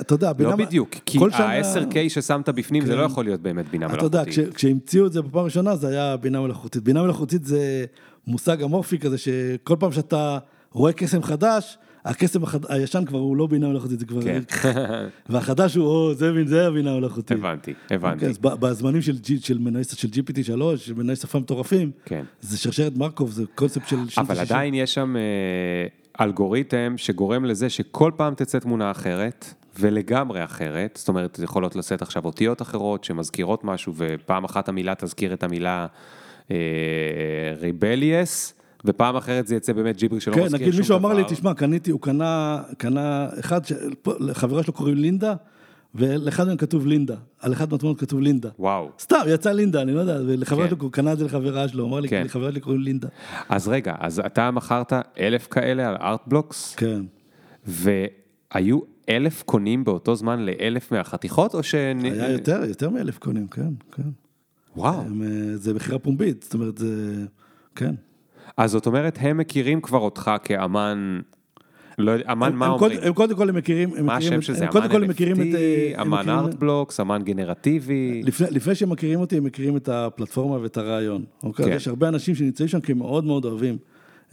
אתה 0.00 0.14
יודע, 0.14 0.32
בינה... 0.32 0.50
לא 0.50 0.56
בדיוק, 0.56 0.90
כי 1.06 1.18
כל 1.18 1.30
שנה- 1.30 1.46
ה-10K 1.46 1.94
ששמת 2.08 2.48
בפנים 2.48 2.86
זה 2.86 2.96
לא 2.96 3.02
יכול 3.02 3.24
להיות 3.24 3.40
באמת 3.40 3.68
בינה 3.68 3.86
אתה 3.86 4.04
יודע, 4.04 4.22
מלאכותית. 4.22 4.48
כש- 4.48 4.54
כשהמציאו 4.54 5.06
את 5.06 5.12
זה 5.12 5.22
בפעם 5.22 5.40
הראשונה 5.40 5.76
זה 5.76 5.88
היה 5.88 6.16
בינה 6.16 6.40
מלאכותית. 6.40 6.82
בינה 6.82 7.02
מלאכותית 7.02 7.44
זה 7.44 7.84
מושג 8.26 8.62
אמורפי 8.62 8.98
כזה 8.98 9.18
שכל 9.18 9.76
פעם 9.78 9.92
שאתה 9.92 10.38
רואה 10.72 10.92
קסם 10.92 11.22
חדש, 11.22 11.78
הקסם 12.06 12.42
החד... 12.42 12.58
הישן 12.68 13.04
כבר 13.04 13.18
הוא 13.18 13.36
לא 13.36 13.46
בינה 13.46 13.68
מלאכותית, 13.68 14.00
זה 14.00 14.06
כבר... 14.06 14.22
כן. 14.22 14.42
והחדש 15.28 15.74
הוא, 15.74 15.86
או, 15.86 16.14
זה, 16.14 16.32
זה 16.46 16.66
הבינה 16.66 16.92
המלאכותית. 16.92 17.38
הבנתי, 17.38 17.74
הבנתי. 17.90 18.14
אוקיי, 18.14 18.28
אז 18.28 18.38
בזמנים 18.38 19.02
של, 19.02 19.16
של 19.40 19.58
מנועי 19.58 19.84
של 19.84 20.08
GPT-3, 20.08 20.76
של 20.76 20.94
מנועי 20.94 21.16
שפה 21.16 21.38
מטורפים, 21.38 21.90
כן. 22.04 22.24
זה 22.40 22.58
שרשרת 22.58 22.96
מרקוב, 22.96 23.30
זה 23.30 23.44
קונספט 23.54 23.88
של 23.88 23.96
אבל. 24.18 24.38
עדיין 24.38 24.74
יש 24.74 24.94
שם 24.94 25.16
אה, 25.16 26.24
אלגוריתם 26.24 26.94
שגורם 26.96 27.44
לזה 27.44 27.70
שכל 27.70 28.10
פעם 28.16 28.34
תצא 28.34 28.58
תמונה 28.58 28.90
אחרת, 28.90 29.54
ולגמרי 29.78 30.44
אחרת, 30.44 30.96
זאת 30.98 31.08
אומרת, 31.08 31.40
יכולות 31.42 31.76
לשאת 31.76 32.02
עכשיו 32.02 32.24
אותיות 32.24 32.62
אחרות 32.62 33.04
שמזכירות 33.04 33.64
משהו, 33.64 33.92
ופעם 33.96 34.44
אחת 34.44 34.68
המילה 34.68 34.94
תזכיר 34.94 35.34
את 35.34 35.42
המילה 35.42 35.86
ריבליאס, 37.60 38.54
ופעם 38.84 39.16
אחרת 39.16 39.46
זה 39.46 39.56
יצא 39.56 39.72
באמת 39.72 39.96
ג'יברי 39.96 40.20
שלא 40.20 40.34
כן, 40.34 40.42
מזכיר 40.44 40.58
שום 40.58 40.66
נגיד 40.66 40.80
מישהו 40.80 40.96
אמר 40.96 41.14
לי, 41.14 41.22
דבר. 41.22 41.30
תשמע, 41.32 41.54
קניתי, 41.54 41.90
הוא 41.90 42.00
קנה, 42.00 42.62
קנה 42.78 43.28
אחד, 43.40 43.64
ש- 43.64 43.72
פה, 44.02 44.12
לחברה 44.20 44.62
שלו 44.62 44.72
קוראים 44.72 44.96
לינדה, 44.96 45.34
ולאחד 45.94 46.46
מהם 46.46 46.56
כתוב 46.56 46.86
לינדה, 46.86 47.16
על 47.40 47.52
אחד 47.52 47.72
מהתמונות 47.72 48.00
כתוב 48.00 48.20
לינדה. 48.20 48.48
וואו. 48.58 48.90
סתם, 48.98 49.20
יצא 49.28 49.52
לינדה, 49.52 49.82
אני 49.82 49.92
לא 49.92 50.00
יודע, 50.00 50.18
ולחברה 50.26 50.64
כן. 50.64 50.70
שלו, 50.70 50.82
הוא 50.82 50.92
קנה 50.92 51.12
את 51.12 51.18
זה 51.18 51.24
לחברה 51.24 51.68
שלו, 51.68 51.82
הוא 51.84 51.90
אמר 51.90 52.00
לי, 52.00 52.08
כן. 52.08 52.22
לחברה 52.24 52.50
שלי 52.50 52.60
קוראים 52.60 52.80
לינדה. 52.80 53.08
אז 53.48 53.68
רגע, 53.68 53.94
אז 53.98 54.22
אתה 54.26 54.50
מכרת 54.50 54.92
אלף 55.20 55.46
כאלה 55.50 55.88
על 55.88 55.96
ארטבלוקס, 56.00 56.74
כן. 56.74 57.02
והיו 57.66 58.80
אלף 59.08 59.42
קונים 59.42 59.84
באותו 59.84 60.14
זמן 60.14 60.46
לאלף 60.46 60.92
מהחתיכות, 60.92 61.54
או 61.54 61.62
ש... 61.62 61.74
היה 61.74 62.30
יותר, 62.30 62.64
יותר 62.68 62.90
מאלף 62.90 63.18
קונים, 63.18 63.48
כן, 63.48 63.70
כן. 63.92 64.02
וואו. 64.76 65.00
הם, 65.00 65.22
אה, 65.22 65.56
זה 65.56 65.74
מכירה 65.74 65.98
פומבית, 65.98 66.42
זאת 66.42 66.54
אומרת, 66.54 66.78
זה, 66.78 67.24
כן. 67.74 67.94
אז 68.56 68.70
זאת 68.70 68.86
אומרת, 68.86 69.18
הם 69.20 69.36
מכירים 69.38 69.80
כבר 69.80 69.98
אותך 69.98 70.30
כאמן, 70.44 71.20
לא 71.98 72.10
יודע, 72.10 72.32
אמן 72.32 72.46
הם- 72.52 72.58
מה 72.58 72.66
הם 72.66 72.72
אומרים? 72.72 72.98
הם 73.02 73.12
קודם 73.14 73.36
כל 73.36 73.48
הם 73.48 73.54
מכירים, 73.56 73.90
הם 73.96 74.06
מה 74.06 74.16
השם 74.16 74.38
את- 74.38 74.42
של 74.42 74.52
זה? 74.54 74.64
הם 74.66 74.72
קודם 74.72 74.88
כל 74.88 74.94
אמן 74.94 75.04
הם 75.04 75.10
מכירים 75.10 75.36
את... 75.40 75.54
אה, 75.54 75.92
NFT, 75.96 76.00
הם 76.00 76.14
אמן 76.14 76.28
ארטבלוקס, 76.28 77.00
אמן 77.00 77.22
גנרטיבי. 77.24 78.22
לפני, 78.24 78.46
לפני 78.50 78.74
שהם 78.74 78.90
מכירים 78.90 79.20
אותי, 79.20 79.36
הם 79.36 79.44
מכירים 79.44 79.76
את 79.76 79.88
הפלטפורמה 79.88 80.58
ואת 80.62 80.76
הרעיון. 80.76 81.24
אוקיי? 81.42 81.64
כן. 81.64 81.70
כן. 81.70 81.76
יש 81.76 81.88
הרבה 81.88 82.08
אנשים 82.08 82.34
שנמצאים 82.34 82.68
שם 82.68 82.80
כי 82.80 82.92
הם 82.92 82.98
מאוד 82.98 83.24
מאוד 83.24 83.44
אוהבים 83.44 83.78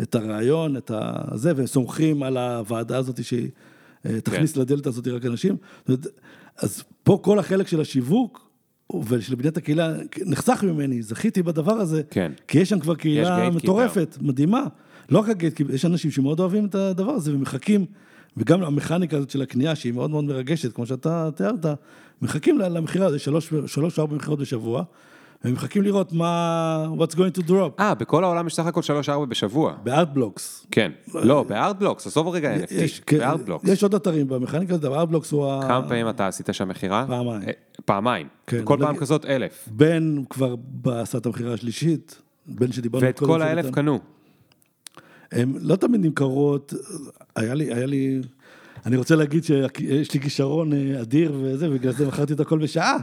את 0.01 0.15
הרעיון, 0.15 0.77
את 0.77 0.91
הזה, 0.95 1.51
וסומכים 1.55 2.23
על 2.23 2.37
הוועדה 2.37 2.97
הזאת 2.97 3.23
שהיא 3.23 3.49
אה, 4.05 4.21
תכניס 4.21 4.53
כן. 4.55 4.61
לדלת 4.61 4.87
הזאת 4.87 5.07
רק 5.07 5.25
אנשים. 5.25 5.55
אז 6.57 6.83
פה 7.03 7.19
כל 7.21 7.39
החלק 7.39 7.67
של 7.67 7.81
השיווק 7.81 8.49
ושל 9.07 9.35
בניית 9.35 9.57
הקהילה 9.57 9.93
נחסך 10.25 10.63
ממני, 10.63 11.01
זכיתי 11.01 11.43
בדבר 11.43 11.73
הזה, 11.73 12.01
כן. 12.09 12.31
כי 12.47 12.59
יש 12.59 12.69
שם 12.69 12.79
כבר 12.79 12.95
קהילה. 12.95 13.49
מטורפת, 13.49 14.17
מדהימה. 14.21 14.63
לא 15.09 15.19
רק 15.19 15.29
הגייטקיפר, 15.29 15.73
יש 15.73 15.85
אנשים 15.85 16.11
שמאוד 16.11 16.39
אוהבים 16.39 16.65
את 16.65 16.75
הדבר 16.75 17.11
הזה 17.11 17.33
ומחכים, 17.33 17.85
וגם 18.37 18.63
המכניקה 18.63 19.17
הזאת 19.17 19.29
של 19.29 19.41
הקנייה, 19.41 19.75
שהיא 19.75 19.93
מאוד 19.93 20.09
מאוד 20.09 20.23
מרגשת, 20.23 20.73
כמו 20.73 20.85
שאתה 20.85 21.29
תיארת, 21.35 21.65
מחכים 22.21 22.59
למכירה, 22.59 23.11
זה 23.11 23.19
שלוש, 23.19 23.53
שלוש 23.67 23.99
או 23.99 24.03
ארבע 24.03 24.15
מכירות 24.15 24.39
בשבוע, 24.39 24.83
והם 25.43 25.53
מחכים 25.53 25.83
לראות 25.83 26.13
מה, 26.13 26.85
what's 26.97 27.13
going 27.13 27.39
to 27.39 27.49
drop, 27.49 27.79
אה, 27.79 27.93
בכל 27.95 28.23
העולם 28.23 28.47
יש 28.47 28.55
סך 28.55 28.65
הכל 28.65 28.81
3-4 29.07 29.25
בשבוע. 29.25 29.75
בארטבלוקס. 29.83 30.67
כן. 30.71 30.91
לא, 31.13 31.43
בארטבלוקס, 31.43 32.07
עזוב 32.07 32.27
רגע 32.27 32.55
NFT, 32.55 32.73
יש, 32.73 32.99
כן, 32.99 33.17
בארטבלוקס. 33.17 33.69
יש 33.69 33.83
עוד 33.83 33.95
אתרים 33.95 34.27
במכניקה 34.27 34.73
הזאת, 34.73 34.85
אבל 34.85 34.97
ארטבלוקס 34.97 35.31
הוא 35.31 35.51
ה... 35.51 35.61
כמה 35.61 35.87
פעמים 35.87 36.09
אתה 36.09 36.27
עשית 36.27 36.49
שם 36.51 36.67
מכירה? 36.67 37.05
פעמיים. 37.07 37.41
אה, 37.41 37.51
פעמיים. 37.85 38.27
כן, 38.47 38.61
כל 38.63 38.77
פעם 38.79 38.97
כזאת 38.97 39.25
אלף. 39.25 39.69
בן 39.71 40.23
כבר 40.29 40.55
עשה 40.85 41.17
את 41.17 41.25
המכירה 41.25 41.53
השלישית, 41.53 42.21
בן 42.45 42.71
שדיברנו 42.71 43.05
ואת 43.05 43.19
כל 43.19 43.41
האלף. 43.41 43.71
קנו. 43.71 43.99
הן 45.31 45.53
לא 45.61 45.75
תמיד 45.75 46.05
נמכרות, 46.05 46.73
היה 47.35 47.53
לי, 47.53 47.73
היה 47.73 47.85
לי, 47.85 48.21
אני 48.85 48.97
רוצה 48.97 49.15
להגיד 49.15 49.43
שיש 49.43 50.13
לי 50.13 50.19
כישרון 50.19 50.73
אה, 50.73 51.01
אדיר 51.01 51.33
וזה, 51.41 51.69
ובגלל 51.69 51.93
זה 51.93 52.07
מכרתי 52.07 52.33
את 52.33 52.39
הכל 52.39 52.59
בשעה. 52.59 52.97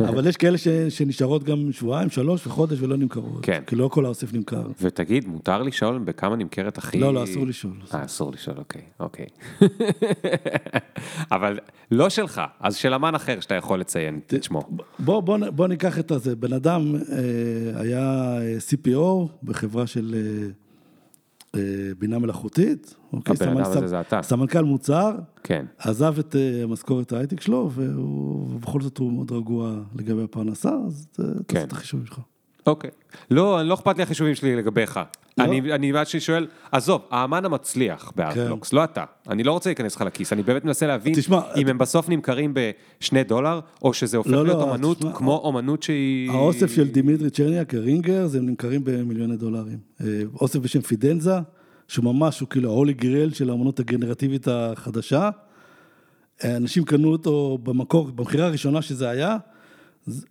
אבל 0.10 0.26
יש 0.26 0.36
כאלה 0.36 0.58
ש, 0.58 0.68
שנשארות 0.68 1.44
גם 1.44 1.72
שבועיים, 1.72 2.10
שלוש 2.10 2.46
וחודש 2.46 2.80
ולא 2.80 2.96
נמכרות. 2.96 3.38
כן. 3.42 3.62
כי 3.66 3.76
לא 3.76 3.88
כל 3.88 4.04
האוסף 4.04 4.32
נמכר. 4.32 4.66
ותגיד, 4.80 5.28
מותר 5.28 5.62
לשאול 5.62 5.98
בכמה 5.98 6.36
נמכרת 6.36 6.78
הכי... 6.78 6.98
לא, 6.98 7.14
לא, 7.14 7.24
אסור 7.24 7.46
לשאול. 7.46 7.72
אה, 7.94 8.04
אסור 8.04 8.32
לשאול, 8.32 8.56
אוקיי, 8.58 8.82
אוקיי. 9.00 9.26
אבל 11.32 11.58
לא 11.90 12.08
שלך, 12.08 12.40
אז 12.60 12.76
של 12.76 12.94
אמן 12.94 13.14
אחר 13.14 13.40
שאתה 13.40 13.54
יכול 13.54 13.80
לציין 13.80 14.20
את 14.26 14.44
שמו. 14.44 14.62
בוא, 14.98 15.20
בוא, 15.20 15.38
בוא 15.50 15.68
ניקח 15.68 15.98
את 15.98 16.10
הזה. 16.10 16.36
בן 16.36 16.52
אדם 16.52 16.94
אה, 16.94 17.80
היה 17.80 18.38
אה, 18.40 18.56
CPO 18.70 19.28
בחברה 19.42 19.86
של 19.86 20.14
אה, 20.14 20.48
בינה 21.98 22.18
מלאכותית. 22.18 22.94
אוקיי, 23.12 23.34
הבן 23.40 23.48
אדם 23.48 23.60
הזה 23.60 23.86
זה 23.86 24.00
אתה. 24.00 24.22
סמנכ"ל 24.22 24.62
מוצר, 24.62 25.10
כן. 25.42 25.66
עזב 25.78 26.18
את 26.18 26.36
אה, 26.36 26.66
משכורת 26.66 27.12
ההייטק 27.12 27.40
שלו, 27.40 27.70
ובכל 27.74 28.80
זאת 28.80 28.98
הוא 28.98 29.12
מאוד 29.12 29.32
רגוע 29.32 29.74
לגבי 29.94 30.22
הפרנסה, 30.22 30.70
אז 30.86 31.06
אה, 31.20 31.24
תעשה 31.24 31.42
כן. 31.48 31.64
את 31.66 31.72
החישובים 31.72 32.06
שלך. 32.06 32.18
אוקיי. 32.66 32.90
לא, 33.30 33.62
לא 33.62 33.74
אכפת 33.74 33.96
לי 33.96 34.02
החישובים 34.02 34.34
שלי 34.34 34.56
לגביך. 34.56 35.00
לא? 35.38 35.44
אני, 35.44 35.92
בעד 35.92 36.06
שאני 36.06 36.20
שואל, 36.20 36.46
עזוב, 36.72 37.02
האמן 37.10 37.44
המצליח 37.44 38.12
ב 38.16 38.21
Art 38.21 38.36
Blocks, 38.36 38.72
לא 38.72 38.84
אתה. 38.84 39.04
אני 39.28 39.42
לא 39.42 39.52
רוצה 39.52 39.70
להיכנס 39.70 39.96
לך 39.96 40.02
לכיס, 40.02 40.32
אני 40.32 40.42
באמת 40.42 40.64
מנסה 40.64 40.86
להבין 40.86 41.14
אם 41.56 41.68
הם 41.68 41.78
בסוף 41.78 42.08
נמכרים 42.08 42.54
בשני 42.54 43.24
דולר, 43.24 43.60
או 43.82 43.94
שזה 43.94 44.16
הופך 44.16 44.30
לא, 44.30 44.44
להיות 44.44 44.58
לא, 44.58 44.62
אומנות 44.62 44.98
כמו 45.14 45.40
אומנות 45.44 45.82
שהיא... 45.82 46.30
האוסף 46.30 46.74
של 46.74 46.88
דימיטרי 46.88 47.30
צ'רניאק, 47.30 47.74
ה 47.74 47.81
Ringers, 47.81 48.34
הם 48.34 48.46
נמכרים 48.46 48.80
במיליוני 48.84 49.36
דולרים. 49.36 49.78
אה, 50.00 50.06
אוסף 50.40 50.58
בשם 50.58 50.80
Fidenza, 50.80 51.34
שהוא 51.88 52.04
ממש, 52.04 52.40
הוא 52.40 52.48
כאילו 52.48 52.70
ה 52.70 52.74
Holy 52.74 52.92
Grail 52.92 53.32
של 53.32 53.50
האמנות 53.50 53.80
הגנרטיבית 53.80 54.48
החדשה. 54.48 55.30
אנשים 56.44 56.84
קנו 56.84 57.12
אותו 57.12 57.58
במקור, 57.62 58.10
במכירה 58.10 58.46
הראשונה 58.46 58.82
שזה 58.82 59.08
היה, 59.08 59.36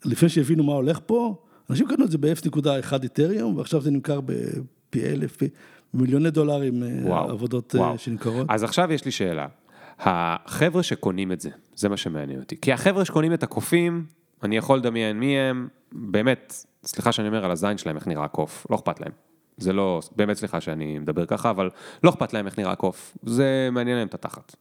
לפני 0.05 0.29
שהבינו 0.29 0.63
מה 0.63 0.73
הולך 0.73 0.99
פה, 1.05 1.35
אנשים 1.69 1.87
קנו 1.87 2.05
את 2.05 2.11
זה 2.11 2.17
ב-0.1 2.17 2.93
איתריום, 3.03 3.57
ועכשיו 3.57 3.81
זה 3.81 3.91
נמכר 3.91 4.19
בפי 4.91 5.05
אלף, 5.05 5.35
פי- 5.37 5.49
מיליוני 5.93 6.31
דולרים, 6.31 6.83
אה, 6.83 6.89
וואו, 7.03 7.29
עבודות 7.31 7.75
אה, 7.75 7.79
וואו. 7.81 7.97
שנמכרות. 7.97 8.47
אז 8.49 8.63
עכשיו 8.63 8.91
יש 8.91 9.05
לי 9.05 9.11
שאלה. 9.11 9.47
החבר'ה 9.99 10.83
שקונים 10.83 11.31
את 11.31 11.41
זה, 11.41 11.49
זה 11.75 11.89
מה 11.89 11.97
שמעניין 11.97 12.39
אותי. 12.39 12.55
כי 12.61 12.73
החבר'ה 12.73 13.05
שקונים 13.05 13.33
את 13.33 13.43
הקופים, 13.43 14.05
אני 14.43 14.57
יכול 14.57 14.77
לדמיין 14.77 15.19
מי 15.19 15.39
הם, 15.39 15.67
באמת, 15.91 16.53
סליחה 16.83 17.11
שאני 17.11 17.27
אומר 17.27 17.45
על 17.45 17.51
הזין 17.51 17.77
שלהם 17.77 17.95
איך 17.95 18.07
נראה 18.07 18.27
קוף, 18.27 18.67
לא 18.69 18.75
אכפת 18.75 18.99
להם. 18.99 19.11
זה 19.57 19.73
לא, 19.73 20.01
באמת 20.15 20.37
סליחה 20.37 20.61
שאני 20.61 20.99
מדבר 20.99 21.25
ככה, 21.25 21.49
אבל 21.49 21.69
לא 22.03 22.09
אכפת 22.09 22.33
להם 22.33 22.45
איך 22.45 22.59
נראה 22.59 22.75
קוף. 22.75 23.17
זה 23.23 23.69
מעניין 23.71 23.97
להם 23.97 24.07
את 24.07 24.13
התחת. 24.13 24.55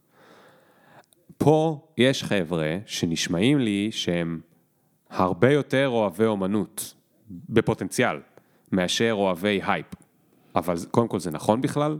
פה 1.38 1.86
יש 1.98 2.24
חבר'ה 2.24 2.76
שנשמעים 2.86 3.58
לי 3.58 3.88
שהם 3.92 4.40
הרבה 5.10 5.52
יותר 5.52 5.88
אוהבי 5.88 6.24
אומנות, 6.26 6.94
בפוטנציאל, 7.30 8.16
מאשר 8.72 9.10
אוהבי 9.12 9.60
הייפ. 9.66 9.86
אבל 10.56 10.74
קודם 10.90 11.08
כל 11.08 11.20
זה 11.20 11.30
נכון 11.30 11.60
בכלל? 11.60 11.98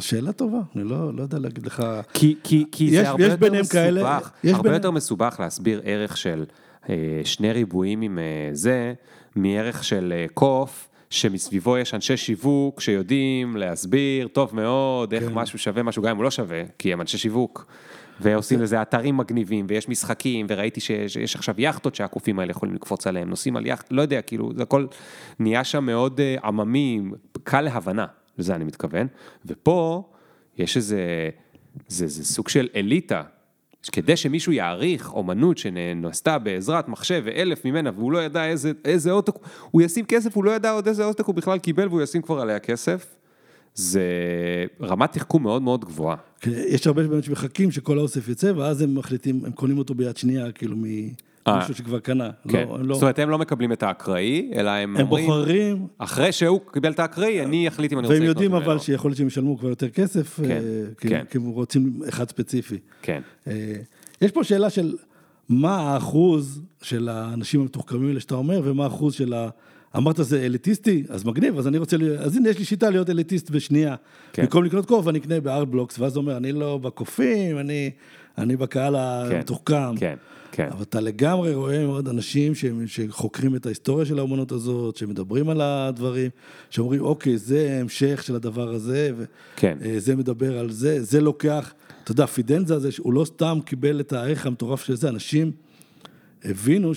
שאלה 0.00 0.32
טובה, 0.32 0.58
אני 0.76 0.84
לא, 0.84 1.14
לא 1.14 1.22
יודע 1.22 1.38
להגיד 1.38 1.66
לך. 1.66 1.82
כי, 2.14 2.36
כי, 2.44 2.64
כי 2.72 2.84
יש- 2.84 2.90
זה 2.92 3.08
הרבה 3.08 3.24
יש 3.26 3.30
יותר 3.32 3.52
מסובך, 3.52 3.72
כאלה- 3.72 4.18
יש 4.44 4.50
הרבה 4.52 4.62
ביניהם- 4.62 4.74
יותר 4.82 4.90
מסובך 4.90 5.36
להסביר 5.40 5.80
ערך 5.84 6.16
של 6.16 6.44
אה, 6.88 6.94
שני 7.24 7.52
ריבועים 7.52 8.00
עם 8.02 8.18
אה, 8.18 8.24
זה, 8.52 8.94
מערך 9.36 9.84
של 9.84 10.12
אה, 10.16 10.26
קוף, 10.34 10.88
שמסביבו 11.10 11.78
יש 11.78 11.94
אנשי 11.94 12.16
שיווק 12.16 12.80
שיודעים 12.80 13.56
להסביר 13.56 14.28
טוב 14.28 14.54
מאוד 14.56 15.14
איך 15.14 15.24
כן. 15.24 15.32
משהו 15.34 15.58
שווה 15.58 15.82
משהו, 15.82 16.02
גם 16.02 16.10
אם 16.10 16.16
הוא 16.16 16.24
לא 16.24 16.30
שווה, 16.30 16.62
כי 16.78 16.92
הם 16.92 17.00
אנשי 17.00 17.18
שיווק. 17.18 17.66
ועושים 18.20 18.62
לזה 18.62 18.82
אתרים 18.82 19.16
מגניבים, 19.16 19.66
ויש 19.68 19.88
משחקים, 19.88 20.46
וראיתי 20.48 20.80
שיש, 20.80 21.36
עכשיו 21.36 21.54
יכטות 21.58 21.94
שהקופים 21.94 22.38
האלה 22.38 22.50
יכולים 22.50 22.74
לקפוץ 22.74 23.06
עליהם, 23.06 23.28
נוסעים 23.28 23.56
על 23.56 23.66
יכט, 23.66 23.86
לא 23.90 24.02
יודע, 24.02 24.22
כאילו, 24.22 24.52
זה 24.56 24.62
הכל 24.62 24.86
נהיה 25.38 25.64
שם 25.64 25.84
מאוד 25.84 26.20
אה, 26.20 26.36
עממי, 26.44 27.00
קל 27.42 27.60
להבנה, 27.60 28.06
לזה 28.38 28.54
אני 28.54 28.64
מתכוון. 28.64 29.06
ופה 29.46 30.10
יש 30.58 30.76
איזה, 30.76 31.30
זה, 31.88 32.06
זה 32.06 32.24
סוג 32.24 32.48
של 32.48 32.68
אליטה, 32.76 33.22
כדי 33.92 34.16
שמישהו 34.16 34.52
יעריך 34.52 35.12
אומנות 35.12 35.58
שנעשתה 35.58 36.38
בעזרת 36.38 36.88
מחשב 36.88 37.22
ואלף 37.24 37.64
ממנה, 37.64 37.90
והוא 37.94 38.12
לא 38.12 38.18
ידע 38.18 38.46
איזה, 38.46 38.72
איזה 38.84 39.10
עותק, 39.10 39.32
הוא 39.70 39.82
ישים 39.82 40.04
כסף, 40.04 40.36
הוא 40.36 40.44
לא 40.44 40.50
ידע 40.50 40.70
עוד 40.70 40.88
איזה 40.88 41.04
עותק 41.04 41.24
הוא 41.24 41.34
בכלל 41.34 41.58
קיבל, 41.58 41.88
והוא 41.88 42.02
ישים 42.02 42.22
כבר 42.22 42.40
עליה 42.40 42.58
כסף. 42.58 43.15
זה 43.76 44.02
רמת 44.82 45.12
תחכום 45.12 45.42
מאוד 45.42 45.62
מאוד 45.62 45.84
גבוהה. 45.84 46.16
יש 46.46 46.86
הרבה 46.86 47.08
באמת 47.08 47.24
שמחכים 47.24 47.70
שכל 47.70 47.98
האוסף 47.98 48.28
יצא, 48.28 48.52
ואז 48.56 48.82
הם 48.82 48.94
מחליטים, 48.94 49.44
הם 49.44 49.52
קונים 49.52 49.78
אותו 49.78 49.94
ביד 49.94 50.16
שנייה, 50.16 50.52
כאילו 50.52 50.76
ממישהו 50.76 51.74
שכבר 51.74 51.98
קנה. 51.98 52.30
כן. 52.48 52.66
לא, 52.68 52.78
לא, 52.80 52.94
זאת 52.94 53.02
אומרת, 53.02 53.18
הם 53.18 53.30
לא 53.30 53.38
מקבלים 53.38 53.72
את 53.72 53.82
האקראי, 53.82 54.50
אלא 54.54 54.70
הם, 54.70 54.96
הם 54.96 55.06
אומרים, 55.06 55.26
בוחרים, 55.26 55.86
אחרי 55.98 56.32
שהוא 56.32 56.60
קיבל 56.72 56.92
את 56.92 56.98
האקראי, 56.98 57.44
אני 57.44 57.68
אחליט 57.68 57.92
אם 57.92 57.98
אני 57.98 58.06
רוצה 58.06 58.14
והם 58.14 58.22
לקנות 58.22 58.36
יודעים 58.36 58.50
ממנו. 58.50 58.64
אבל 58.64 58.78
שיכול 58.78 59.08
להיות 59.08 59.18
שהם 59.18 59.26
ישלמו 59.26 59.58
כבר 59.58 59.68
יותר 59.68 59.88
כסף, 59.88 60.36
כן, 60.36 60.50
אה, 60.50 60.60
כי 61.00 61.08
כן. 61.08 61.24
כי 61.30 61.38
הם 61.38 61.46
רוצים 61.46 62.00
אחד 62.08 62.28
ספציפי. 62.28 62.78
כן. 63.02 63.20
אה, 63.46 63.72
יש 64.22 64.30
פה 64.30 64.44
שאלה 64.44 64.70
של 64.70 64.94
מה 65.48 65.76
האחוז 65.76 66.62
של 66.82 67.08
האנשים 67.08 67.60
המתוחכמים 67.60 68.08
האלה 68.08 68.20
שאתה 68.20 68.34
אומר, 68.34 68.60
ומה 68.64 68.84
האחוז 68.84 69.14
של 69.14 69.32
ה... 69.32 69.48
אמרת 69.96 70.16
זה 70.20 70.42
אליטיסטי, 70.42 71.04
אז 71.08 71.24
מגניב, 71.24 71.58
אז 71.58 71.66
אני 71.68 71.78
רוצה, 71.78 71.96
אז 72.18 72.36
הנה 72.36 72.48
יש 72.48 72.58
לי 72.58 72.64
שיטה 72.64 72.90
להיות 72.90 73.10
אליטיסט 73.10 73.50
בשנייה. 73.50 73.94
כן. 74.32 74.42
במקום 74.42 74.64
לקנות 74.64 74.86
קוף, 74.86 75.08
אני 75.08 75.18
אקנה 75.18 75.40
בארטבלוקס, 75.40 75.98
ואז 75.98 76.16
הוא 76.16 76.22
אומר, 76.22 76.36
אני 76.36 76.52
לא 76.52 76.78
בקופים, 76.78 77.58
אני, 77.58 77.90
אני 78.38 78.56
בקהל 78.56 78.96
כן, 79.28 79.36
המתוחכם. 79.36 79.96
כן, 79.96 80.16
כן. 80.52 80.68
אבל 80.72 80.82
אתה 80.82 81.00
לגמרי 81.00 81.54
רואה 81.54 81.86
מאוד 81.86 82.08
אנשים 82.08 82.54
שהם- 82.54 82.86
שחוקרים 82.86 83.56
את 83.56 83.66
ההיסטוריה 83.66 84.06
של 84.06 84.18
האומנות 84.18 84.52
הזאת, 84.52 84.96
שמדברים 84.96 85.48
על 85.48 85.60
הדברים, 85.60 86.30
שאומרים, 86.70 87.00
אוקיי, 87.00 87.38
זה 87.38 87.78
המשך 87.80 88.22
של 88.22 88.34
הדבר 88.36 88.68
הזה, 88.68 89.10
כן. 89.56 89.78
וזה 89.80 90.16
מדבר 90.16 90.58
על 90.58 90.70
זה, 90.70 91.02
זה 91.04 91.20
לוקח, 91.20 91.72
אתה 92.04 92.12
יודע, 92.12 92.26
פידנזה 92.26 92.74
הזה, 92.74 92.88
הוא 92.98 93.12
לא 93.12 93.24
סתם 93.24 93.58
קיבל 93.64 94.00
את 94.00 94.12
הערך 94.12 94.46
המטורף 94.46 94.84
של 94.84 94.96
זה, 94.96 95.08
אנשים 95.08 95.50
הבינו 96.44 96.92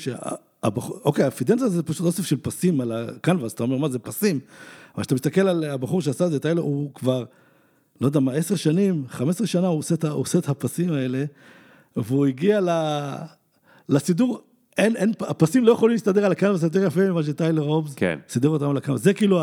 שהבחור, 0.66 1.00
אוקיי, 1.06 1.26
הפידנזה 1.26 1.70
זה 1.70 1.84
פשוט 1.84 2.06
אוסף 2.06 2.26
של 2.26 2.38
פסים 2.38 2.82
על 2.82 2.92
הקנבס, 2.92 3.54
אתה 3.54 3.64
אומר, 3.64 3.78
מה 3.78 3.90
זה 3.90 4.00
פסים? 4.00 4.40
אבל 4.96 5.04
כשאתה 5.04 5.16
מסתכל 5.16 5.48
על 5.48 5.64
הבחור 5.64 6.02
שעשה 6.02 6.26
את 6.26 6.32
זה, 6.32 6.40
טיילר, 6.40 6.62
הוא 6.62 6.94
כבר, 6.94 7.24
לא 8.02 8.06
יודע 8.08 8.20
מה, 8.20 8.34
עשר 8.34 8.56
שנים, 8.56 9.06
חמש 9.10 9.36
עשרה 9.36 9.48
שנה, 9.48 9.68
הוא 9.68 9.80
עושה, 9.80 9.96
את 9.96 10.06
הוא 10.06 10.22
עושה 10.22 10.40
את 10.40 10.50
הפסים 10.50 10.94
האלה, 10.94 11.26
והוא 11.96 12.26
הגיע 12.26 12.62
ל... 12.62 12.70
לסידור, 13.90 14.42
אין, 14.78 14.96
אין, 14.96 15.12
הפסים 15.20 15.66
לא 15.66 15.72
יכולים 15.72 15.94
להסתדר 15.94 16.26
על 16.26 16.32
הקנבס 16.32 16.64
יותר 16.64 16.84
יפה 16.84 17.10
ממה 17.10 17.24
שטיילר 17.24 17.64
הובס 17.64 17.94
כן. 17.94 18.20
סידר 18.30 18.50
אותם 18.50 18.70
על 18.70 18.78
הקנבס. 18.78 19.02
זה 19.02 19.14
כאילו, 19.14 19.42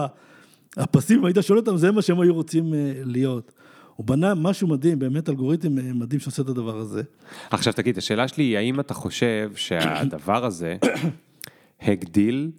הפסים, 0.76 1.18
אם 1.18 1.24
היית 1.24 1.36
שואל 1.40 1.58
אותם, 1.58 1.76
זה 1.76 1.92
מה 1.92 2.02
שהם 2.02 2.20
היו 2.20 2.34
רוצים 2.34 2.74
אה, 2.74 2.92
להיות. 3.04 3.52
הוא 3.96 4.06
בנה 4.06 4.34
משהו 4.34 4.68
מדהים, 4.68 4.98
באמת 4.98 5.28
אלגוריתם 5.28 5.78
אה, 5.78 5.92
מדהים 5.92 6.20
שעושה 6.20 6.42
את 6.42 6.48
הדבר 6.48 6.76
הזה. 6.76 7.02
עכשיו 7.50 7.72
תגיד, 7.72 7.98
השאלה 7.98 8.28
שלי 8.28 8.44
היא, 8.44 8.58
האם 8.58 8.80
אתה 8.80 8.94
חושב 8.94 9.50
שהדבר 9.56 10.44
הזה 10.44 10.76
הגדיל 11.82 12.50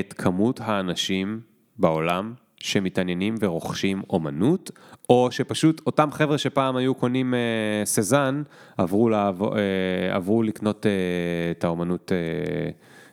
את 0.00 0.14
כמות 0.18 0.60
האנשים 0.60 1.40
בעולם 1.78 2.34
שמתעניינים 2.56 3.34
ורוכשים 3.40 4.02
אומנות, 4.10 4.70
או 5.08 5.28
שפשוט 5.30 5.80
אותם 5.86 6.08
חבר'ה 6.12 6.38
שפעם 6.38 6.76
היו 6.76 6.94
קונים 6.94 7.34
אה, 7.34 7.40
סזן, 7.84 8.42
עברו, 8.78 9.08
לעבור, 9.08 9.58
אה, 9.58 10.14
עברו 10.16 10.42
לקנות 10.42 10.86
אה, 10.86 10.90
את 11.50 11.64
האומנות 11.64 12.12
אה, 12.12 12.70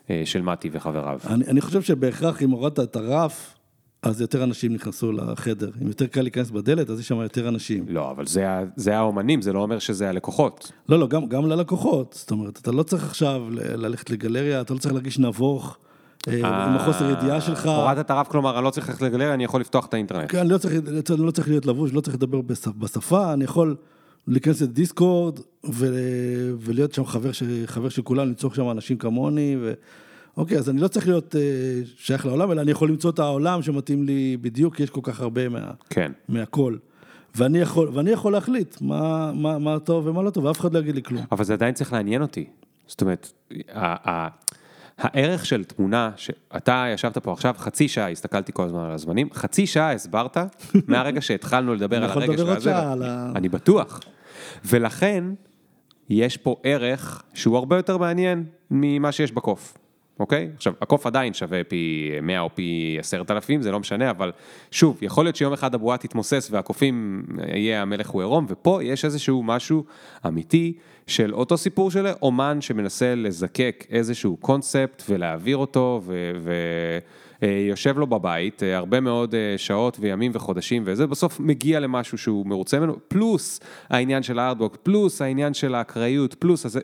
אה, 0.09 0.21
של 0.25 0.41
מתי 0.41 0.69
וחבריו? 0.71 1.19
אני, 1.27 1.45
אני 1.45 1.61
חושב 1.61 1.81
שבהכרח 1.81 2.43
אם 2.43 2.49
הורדת 2.49 2.79
את 2.79 2.95
הרף, 2.95 3.58
אז 4.01 4.21
יותר 4.21 4.43
אנשים 4.43 4.73
נכנסו 4.73 5.11
לחדר. 5.11 5.69
אם 5.81 5.87
יותר 5.87 6.07
קל 6.07 6.21
להיכנס 6.21 6.51
בדלת, 6.51 6.89
אז 6.89 6.99
יש 6.99 7.07
שם 7.07 7.15
יותר 7.21 7.47
אנשים. 7.49 7.85
לא, 7.89 8.11
אבל 8.11 8.25
זה, 8.27 8.45
זה 8.75 8.97
האומנים, 8.97 9.41
זה 9.41 9.53
לא 9.53 9.59
אומר 9.59 9.79
שזה 9.79 10.09
הלקוחות. 10.09 10.71
לא, 10.89 10.99
לא, 10.99 11.07
גם, 11.07 11.25
גם 11.27 11.45
ללקוחות. 11.45 12.15
זאת 12.19 12.31
אומרת, 12.31 12.57
אתה 12.61 12.71
לא 12.71 12.83
צריך 12.83 13.03
עכשיו 13.03 13.41
ללכת 13.55 14.09
לגלריה, 14.09 14.61
אתה 14.61 14.73
לא 14.73 14.79
צריך 14.79 14.93
להרגיש 14.93 15.19
נבוך 15.19 15.77
אה, 16.27 16.33
עם 16.67 16.75
החוסר 16.75 17.09
ידיעה 17.11 17.41
שלך. 17.41 17.65
הורדת 17.65 18.05
את 18.05 18.11
הרף, 18.11 18.27
כלומר, 18.27 18.57
אני 18.57 18.65
לא 18.65 18.69
צריך 18.69 18.89
ללכת 18.89 19.01
לגלריה, 19.01 19.33
אני 19.33 19.43
יכול 19.43 19.61
לפתוח 19.61 19.85
את 19.85 19.93
האינטרנט. 19.93 20.31
כן, 20.31 20.37
אני 20.37 20.49
לא 20.49 20.57
צריך, 20.57 20.73
אני 21.11 21.25
לא 21.25 21.31
צריך 21.31 21.47
להיות 21.47 21.65
לבוש, 21.65 21.93
לא 21.93 22.01
צריך 22.01 22.15
לדבר 22.15 22.39
בשפ- 22.41 22.77
בשפה, 22.77 23.33
אני 23.33 23.43
יכול 23.43 23.75
להיכנס 24.27 24.61
לדיסקורד 24.61 25.39
ולהיות 26.59 26.93
שם 26.93 27.05
חבר, 27.05 27.29
חבר 27.65 27.89
של 27.89 28.01
כולם, 28.01 28.27
למצוא 28.27 28.49
שם 28.53 28.69
אנשים 28.71 28.97
כמוני, 28.97 29.55
ו... 29.61 29.73
אוקיי, 30.37 30.57
אז 30.57 30.69
אני 30.69 30.81
לא 30.81 30.87
צריך 30.87 31.07
להיות 31.07 31.35
אה, 31.35 31.41
שייך 31.97 32.25
לעולם, 32.25 32.51
אלא 32.51 32.61
אני 32.61 32.71
יכול 32.71 32.89
למצוא 32.89 33.09
את 33.11 33.19
העולם 33.19 33.61
שמתאים 33.61 34.03
לי 34.03 34.37
בדיוק, 34.41 34.75
כי 34.75 34.83
יש 34.83 34.89
כל 34.89 35.01
כך 35.03 35.21
הרבה 35.21 35.49
מה, 35.49 35.71
כן. 35.89 36.11
מהכל. 36.29 36.75
ואני 37.35 37.59
יכול, 37.59 37.89
ואני 37.93 38.09
יכול 38.09 38.33
להחליט 38.33 38.81
מה, 38.81 39.31
מה, 39.33 39.59
מה 39.59 39.79
טוב 39.79 40.07
ומה 40.07 40.21
לא 40.23 40.29
טוב, 40.29 40.45
ואף 40.45 40.59
אחד 40.59 40.73
לא 40.73 40.79
יגיד 40.79 40.95
לי 40.95 41.03
כלום. 41.03 41.23
אבל 41.31 41.43
זה 41.43 41.53
עדיין 41.53 41.73
צריך 41.73 41.93
לעניין 41.93 42.21
אותי. 42.21 42.45
זאת 42.87 43.01
אומרת, 43.01 43.31
ה- 43.73 44.09
ה- 44.11 44.27
הערך 44.97 45.45
של 45.45 45.63
תמונה, 45.63 46.11
שאתה 46.15 46.85
ישבת 46.93 47.17
פה 47.17 47.31
עכשיו 47.33 47.55
חצי 47.57 47.87
שעה, 47.87 48.11
הסתכלתי 48.11 48.51
כל 48.53 48.63
הזמן 48.63 48.79
על 48.85 48.91
הזמנים, 48.91 49.29
חצי 49.33 49.67
שעה 49.67 49.93
הסברת 49.93 50.37
מהרגע 50.87 51.21
שהתחלנו 51.21 51.75
לדבר 51.75 51.97
על 51.97 52.09
הרגע 52.09 52.37
של 52.37 52.49
הזה, 52.49 52.77
ה- 52.77 53.31
אני 53.35 53.49
בטוח. 53.49 53.99
ולכן, 54.65 55.23
יש 56.09 56.37
פה 56.37 56.55
ערך 56.63 57.23
שהוא 57.33 57.57
הרבה 57.57 57.75
יותר 57.75 57.97
מעניין 57.97 58.43
ממה 58.71 59.11
שיש 59.11 59.31
בקוף. 59.31 59.77
אוקיי? 60.19 60.49
עכשיו, 60.55 60.73
הקוף 60.81 61.05
עדיין 61.05 61.33
שווה 61.33 61.63
פי 61.63 62.11
100 62.21 62.39
או 62.39 62.49
פי 62.55 62.95
10,000, 62.99 63.61
זה 63.61 63.71
לא 63.71 63.79
משנה, 63.79 64.09
אבל 64.09 64.31
שוב, 64.71 64.97
יכול 65.01 65.25
להיות 65.25 65.35
שיום 65.35 65.53
אחד 65.53 65.75
הבועה 65.75 65.97
תתמוסס 65.97 66.47
והקופים 66.51 67.23
יהיה 67.55 67.81
המלך 67.81 68.09
הוא 68.09 68.21
עירום, 68.21 68.45
ופה 68.49 68.79
יש 68.83 69.05
איזשהו 69.05 69.43
משהו 69.43 69.83
אמיתי 70.27 70.73
של 71.07 71.33
אותו 71.33 71.57
סיפור 71.57 71.91
של 71.91 72.07
אומן 72.21 72.57
שמנסה 72.61 73.15
לזקק 73.15 73.85
איזשהו 73.89 74.37
קונספט 74.37 75.03
ולהעביר 75.09 75.57
אותו, 75.57 76.01
ויושב 77.41 77.97
לו 77.99 78.07
בבית 78.07 78.63
אה, 78.63 78.77
הרבה 78.77 78.99
מאוד 78.99 79.35
אה, 79.35 79.53
שעות 79.57 79.97
וימים 79.99 80.31
וחודשים, 80.35 80.83
וזה 80.85 81.07
בסוף 81.07 81.39
מגיע 81.39 81.79
למשהו 81.79 82.17
שהוא 82.17 82.45
מרוצה 82.47 82.79
ממנו, 82.79 82.95
פלוס 83.07 83.59
העניין 83.89 84.23
של 84.23 84.39
הארדבוק, 84.39 84.77
פלוס 84.83 85.21
העניין 85.21 85.53
של 85.53 85.75
האקראיות, 85.75 86.33
פלוס, 86.33 86.65
אז 86.65 86.71
זה- 86.71 86.79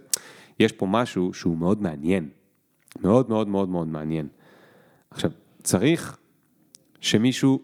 יש 0.59 0.71
פה 0.71 0.85
משהו 0.85 1.33
שהוא 1.33 1.57
מאוד 1.57 1.81
מעניין. 1.81 2.29
מאוד 3.01 3.29
מאוד 3.29 3.47
מאוד 3.47 3.69
מאוד 3.69 3.87
מעניין. 3.87 4.27
עכשיו, 5.11 5.31
צריך 5.63 6.17
שמישהו 7.01 7.59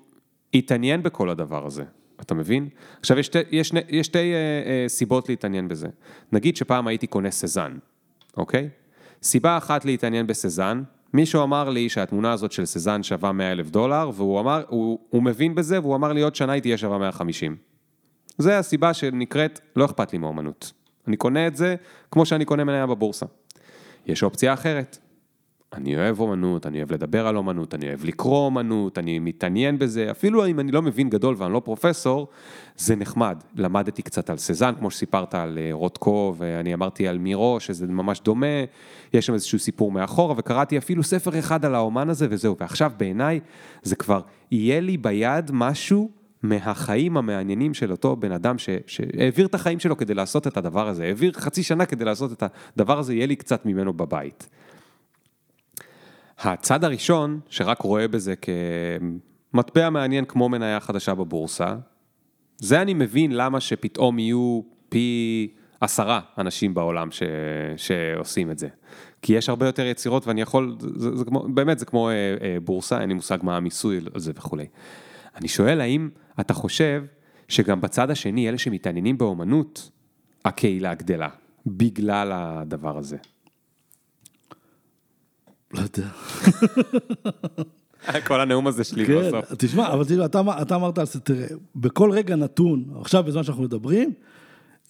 יתעניין 0.54 1.04
בכל 1.04 1.30
הדבר 1.30 1.66
הזה, 1.66 1.84
אתה 2.22 2.34
מבין? 2.34 2.70
עכשיו, 3.00 3.20
יש 3.20 3.26
שתי, 3.26 3.40
יש 3.52 3.72
יש 3.90 4.06
שתי 4.06 4.34
אה, 4.34 4.34
אה, 4.34 4.90
סיבות 4.90 5.30
להתעניין 5.30 5.68
בזה. 5.68 5.88
נגיד 6.32 6.56
שפעם 6.56 6.88
הייתי 6.88 7.08
קונה 7.08 7.32
סזן, 7.32 7.78
אוקיי? 8.38 8.70
סיבה 9.24 9.58
אחת 9.58 9.86
להתעניין 9.86 10.28
בסזן, 10.28 10.84
מישהו 11.14 11.44
אמר 11.44 11.70
לי 11.70 11.90
שהתמונה 11.90 12.32
הזאת 12.32 12.52
של 12.52 12.66
סזן 12.66 13.04
שווה 13.04 13.32
100 13.32 13.52
אלף 13.52 13.70
דולר, 13.70 14.10
והוא 14.14 14.40
אמר, 14.40 14.64
הוא, 14.68 15.00
הוא 15.10 15.24
מבין 15.24 15.56
בזה, 15.56 15.80
והוא 15.80 15.96
אמר 15.96 16.14
לי 16.14 16.22
עוד 16.22 16.36
שנה 16.36 16.54
היא 16.54 16.62
תהיה 16.62 16.78
שווה 16.78 16.98
150. 16.98 17.56
זה 18.38 18.60
הסיבה 18.60 18.94
שנקראת, 18.94 19.60
לא 19.76 19.86
אכפת 19.86 20.14
לי 20.14 20.20
מאומנות. 20.20 20.72
אני 21.08 21.18
קונה 21.18 21.48
את 21.48 21.56
זה 21.56 21.76
כמו 22.12 22.26
שאני 22.26 22.46
קונה 22.46 22.64
מניה 22.64 22.88
בבורסה. 22.88 23.26
יש 24.06 24.24
אופציה 24.24 24.54
אחרת. 24.54 24.98
אני 25.73 25.95
אוהב 25.95 26.19
אומנות, 26.19 26.65
אני 26.65 26.77
אוהב 26.77 26.93
לדבר 26.93 27.27
על 27.27 27.38
אומנות, 27.38 27.76
אני 27.76 27.88
אוהב 27.88 28.06
לקרוא 28.06 28.45
אומנות, 28.45 28.98
אני 28.98 29.19
מתעניין 29.19 29.80
בזה, 29.80 30.11
אפילו 30.11 30.45
אם 30.45 30.60
אני 30.60 30.72
לא 30.72 30.81
מבין 30.81 31.10
גדול 31.10 31.35
ואני 31.38 31.53
לא 31.53 31.61
פרופסור, 31.65 32.27
זה 32.77 32.95
נחמד. 32.95 33.38
למדתי 33.56 34.02
קצת 34.02 34.30
על 34.30 34.38
סזן, 34.38 34.73
כמו 34.80 34.91
שסיפרת 34.91 35.35
על 35.35 35.57
אה, 35.61 35.69
רוטקו, 35.72 36.35
ואני 36.38 36.73
אמרתי 36.73 37.07
על 37.07 37.18
מירו, 37.18 37.60
שזה 37.60 37.88
ממש 37.88 38.22
דומה, 38.22 38.45
יש 39.14 39.26
שם 39.26 39.34
איזשהו 39.34 39.60
סיפור 39.60 39.91
מאחורה, 39.91 40.35
וקראתי 40.38 40.77
אפילו 40.77 41.03
ספר 41.03 41.39
אחד 41.39 41.65
על 41.65 41.76
האומן 41.76 42.10
הזה 42.10 42.27
וזהו. 42.30 42.56
ועכשיו 42.60 42.91
בעיניי 42.98 43.39
זה 43.84 43.95
כבר, 43.95 44.22
יהיה 44.52 44.80
לי 44.80 44.98
ביד 44.98 45.52
משהו 45.53 46.10
מהחיים 46.43 47.18
המעניינים 47.18 47.73
של 47.73 47.91
אותו 47.91 48.15
בן 48.15 48.31
אדם 48.31 48.57
ש, 48.57 48.69
שהעביר 48.88 49.45
את 49.45 49.56
החיים 49.56 49.80
שלו 49.80 49.98
כדי 49.98 50.14
לעשות 50.14 50.48
את 50.48 50.57
הדבר 50.57 50.88
הזה, 50.88 51.03
העביר 51.03 51.31
חצי 51.31 51.64
שנה 51.64 51.85
כדי 51.85 52.06
לעשות 52.06 52.31
את 52.31 52.43
הדבר 52.76 52.99
הזה, 52.99 53.14
יהיה 53.14 53.26
לי 53.26 53.35
קצת 53.35 53.65
ממנו 53.65 53.93
בבית. 53.93 54.49
הצד 56.43 56.84
הראשון, 56.84 57.39
שרק 57.49 57.81
רואה 57.81 58.07
בזה 58.07 58.34
כמטבע 59.53 59.89
מעניין 59.89 60.26
כמו 60.26 60.49
מניה 60.49 60.80
חדשה 60.80 61.15
בבורסה, 61.15 61.76
זה 62.57 62.81
אני 62.81 62.93
מבין 62.93 63.31
למה 63.31 63.59
שפתאום 63.59 64.19
יהיו 64.19 64.61
פי 64.89 65.47
עשרה 65.81 66.19
אנשים 66.38 66.73
בעולם 66.73 67.11
ש... 67.11 67.23
שעושים 67.77 68.51
את 68.51 68.59
זה. 68.59 68.68
כי 69.22 69.34
יש 69.34 69.49
הרבה 69.49 69.65
יותר 69.65 69.85
יצירות 69.85 70.27
ואני 70.27 70.41
יכול, 70.41 70.76
זה, 70.80 71.15
זה 71.15 71.26
כמו, 71.26 71.47
באמת 71.53 71.80
זה 71.80 71.85
כמו 71.85 72.09
אה, 72.09 72.13
אה, 72.13 72.57
בורסה, 72.63 73.01
אין 73.01 73.09
לי 73.09 73.15
מושג 73.15 73.38
מה 73.43 73.57
המיסוי 73.57 73.97
על 74.13 74.19
זה 74.19 74.31
וכולי. 74.35 74.65
אני 75.35 75.47
שואל 75.47 75.81
האם 75.81 76.09
אתה 76.39 76.53
חושב 76.53 77.03
שגם 77.47 77.81
בצד 77.81 78.09
השני, 78.11 78.49
אלה 78.49 78.57
שמתעניינים 78.57 79.18
באומנות, 79.18 79.91
הקהילה 80.45 80.93
גדלה, 80.93 81.30
בגלל 81.65 82.31
הדבר 82.34 82.97
הזה. 82.97 83.18
לא 85.73 85.80
יודע. 85.80 86.07
כל 88.27 88.41
הנאום 88.41 88.68
הזה 88.68 88.84
שלי 88.84 89.06
כן, 89.06 89.27
בסוף. 89.27 89.53
תשמע, 89.57 89.93
אבל 89.93 90.06
תראה, 90.06 90.26
אתה, 90.26 90.41
אתה 90.61 90.76
אמרת 90.76 90.98
על 90.98 91.06
זה, 91.06 91.19
תראה, 91.19 91.48
בכל 91.76 92.11
רגע 92.11 92.35
נתון, 92.35 92.85
עכשיו 93.02 93.23
בזמן 93.23 93.43
שאנחנו 93.43 93.64
מדברים, 93.64 94.14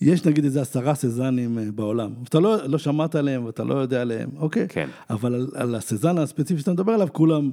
יש 0.02 0.26
נגיד 0.26 0.44
איזה 0.44 0.62
עשרה 0.62 0.96
סזנים 0.96 1.60
אה, 1.60 1.64
בעולם. 1.76 2.14
אתה 2.24 2.40
לא, 2.40 2.68
לא 2.68 2.78
שמעת 2.78 3.16
עליהם 3.16 3.46
ואתה 3.46 3.64
לא 3.64 3.76
יודע 3.76 4.02
עליהם, 4.02 4.30
אוקיי? 4.38 4.68
כן. 4.70 4.90
אבל 5.10 5.36
על, 5.36 5.48
על 5.56 5.76
הסזן 5.76 6.18
הספציפי 6.18 6.60
שאתה 6.60 6.72
מדבר 6.72 6.92
עליו, 6.92 7.08
כולם, 7.12 7.52